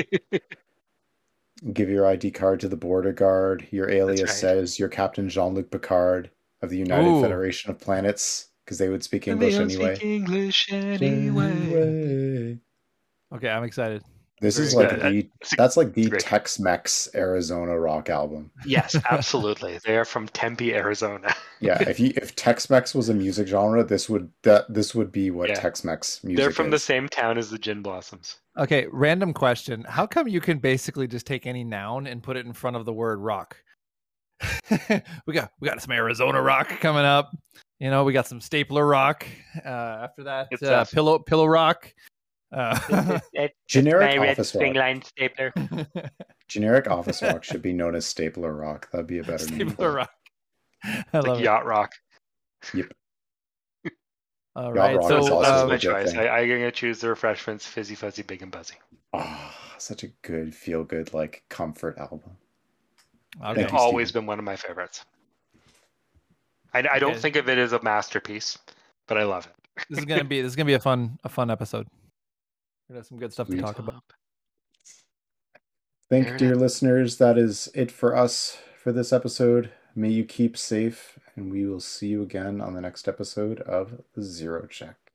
Give 1.72 1.90
your 1.90 2.06
ID 2.06 2.32
card 2.32 2.60
to 2.60 2.68
the 2.68 2.76
border 2.76 3.12
guard. 3.12 3.68
Your 3.70 3.90
alias 3.90 4.22
right. 4.22 4.30
says 4.30 4.78
you're 4.78 4.88
Captain 4.88 5.28
Jean 5.28 5.54
Luc 5.54 5.70
Picard 5.70 6.30
of 6.62 6.70
the 6.70 6.78
United 6.78 7.10
Ooh. 7.10 7.20
Federation 7.20 7.70
of 7.70 7.78
Planets 7.78 8.48
because 8.64 8.78
they 8.78 8.88
would 8.88 9.02
speak 9.02 9.26
And 9.26 9.40
they 9.40 9.52
English 9.52 9.74
anyway. 9.76 9.94
speak 9.96 10.04
English 10.10 10.72
anyway. 10.72 11.50
Anyway. 11.50 12.58
Okay, 13.34 13.48
I'm 13.48 13.64
excited. 13.64 14.02
This 14.40 14.58
is 14.58 14.74
like 14.74 14.90
good. 14.90 15.00
the 15.00 15.28
that's 15.56 15.76
like 15.76 15.94
the. 15.94 16.10
Tex-Mex 16.10 17.08
Arizona 17.14 17.78
rock 17.78 18.10
album. 18.10 18.50
Yes, 18.66 18.96
absolutely. 19.10 19.78
they 19.86 19.96
are 19.96 20.04
from 20.04 20.26
Tempe, 20.28 20.74
Arizona. 20.74 21.32
Yeah, 21.60 21.80
if 21.88 22.00
you 22.00 22.12
if 22.16 22.34
Tex-Mex 22.34 22.92
was 22.92 23.08
a 23.08 23.14
music 23.14 23.46
genre, 23.46 23.84
this 23.84 24.08
would 24.10 24.30
that 24.42 24.64
this 24.72 24.96
would 24.96 25.12
be 25.12 25.30
what 25.30 25.48
Yeah. 25.50 25.54
Tex-Mex 25.54 26.24
music 26.24 26.38
They're 26.42 26.50
from 26.50 26.70
the 26.70 26.78
same 26.80 27.08
town 27.08 27.38
as 27.38 27.50
the 27.50 27.58
Gin 27.58 27.82
Blossoms. 27.82 28.38
Okay, 28.58 28.88
random 28.90 29.32
question. 29.32 29.84
How 29.88 30.08
come 30.08 30.26
you 30.26 30.40
can 30.40 30.58
basically 30.58 31.06
just 31.06 31.24
take 31.24 31.46
any 31.46 31.62
noun 31.62 32.08
and 32.08 32.20
put 32.20 32.36
it 32.36 32.44
in 32.44 32.52
front 32.52 32.74
of 32.76 32.84
the 32.84 32.92
word 32.92 33.20
rock? 33.20 33.56
we 35.26 35.34
got 35.34 35.50
we 35.60 35.68
got 35.68 35.80
some 35.82 35.92
Arizona 35.92 36.40
rock 36.40 36.68
coming 36.80 37.04
up. 37.04 37.36
You 37.80 37.90
know, 37.90 38.04
we 38.04 38.12
got 38.12 38.26
some 38.26 38.40
stapler 38.40 38.86
rock. 38.86 39.26
Uh, 39.64 39.68
after 40.04 40.22
that, 40.24 40.48
uh, 40.62 40.66
uh, 40.66 40.84
pillow 40.84 41.18
pillow 41.18 41.46
rock. 41.46 41.92
Uh, 42.52 43.18
Generic 43.68 44.18
office 44.20 44.54
rock. 44.54 44.74
line 44.74 45.02
stapler. 45.02 45.52
Generic 46.48 46.88
office 46.88 47.22
rock 47.22 47.42
should 47.44 47.62
be 47.62 47.72
known 47.72 47.94
as 47.94 48.06
stapler 48.06 48.54
rock. 48.54 48.90
That'd 48.92 49.06
be 49.06 49.18
a 49.18 49.24
better 49.24 49.46
name. 49.46 49.68
stapler 49.70 49.90
it. 49.90 49.94
rock. 49.94 50.10
I 50.84 51.04
Like 51.12 51.26
love 51.26 51.40
it. 51.40 51.44
yacht 51.44 51.64
rock. 51.66 51.92
All 54.54 54.64
Yacht 54.64 54.74
right, 54.74 55.02
so 55.02 55.18
is 55.18 55.28
also 55.30 55.40
That's 55.42 55.62
uh, 55.62 55.66
my 55.66 55.76
choice. 55.78 56.14
I, 56.14 56.28
I'm 56.28 56.48
gonna 56.48 56.70
choose 56.70 57.00
the 57.00 57.08
refreshments, 57.08 57.66
fizzy 57.66 57.94
fuzzy, 57.94 58.22
big 58.22 58.42
and 58.42 58.52
buzzy. 58.52 58.74
Ah, 59.14 59.54
such 59.78 60.02
a 60.04 60.08
good 60.22 60.54
feel 60.54 60.84
good 60.84 61.14
like 61.14 61.44
comfort 61.48 61.96
album. 61.98 62.36
Okay. 63.36 63.54
Thank 63.54 63.58
It's 63.58 63.72
you, 63.72 63.78
always 63.78 64.08
Steven. 64.08 64.22
been 64.22 64.26
one 64.26 64.38
of 64.38 64.44
my 64.44 64.56
favorites. 64.56 65.04
I, 66.74 66.86
I 66.92 66.98
don't 66.98 67.16
think 67.16 67.36
of 67.36 67.48
it 67.48 67.58
as 67.58 67.72
a 67.72 67.82
masterpiece, 67.82 68.58
but 69.06 69.18
I 69.18 69.24
love 69.24 69.46
it. 69.46 69.84
this 69.90 70.00
is 70.00 70.04
gonna 70.04 70.24
be 70.24 70.40
this 70.40 70.52
is 70.52 70.56
gonna 70.56 70.66
be 70.66 70.74
a 70.74 70.80
fun 70.80 71.18
a 71.24 71.28
fun 71.28 71.50
episode. 71.50 71.86
We 72.88 72.96
have 72.96 73.06
some 73.06 73.18
good 73.18 73.32
stuff 73.32 73.48
to 73.48 73.60
talk 73.60 73.78
about. 73.78 74.02
Thank 76.10 76.28
Fair 76.28 76.36
dear 76.36 76.56
listeners. 76.56 77.16
That 77.16 77.38
is 77.38 77.70
it 77.74 77.90
for 77.90 78.14
us 78.14 78.58
for 78.76 78.92
this 78.92 79.12
episode. 79.12 79.70
May 79.94 80.10
you 80.10 80.24
keep 80.24 80.56
safe, 80.56 81.18
and 81.36 81.50
we 81.50 81.66
will 81.66 81.80
see 81.80 82.08
you 82.08 82.22
again 82.22 82.60
on 82.60 82.74
the 82.74 82.80
next 82.80 83.08
episode 83.08 83.60
of 83.60 84.02
the 84.14 84.22
Zero 84.22 84.66
Check. 84.66 85.11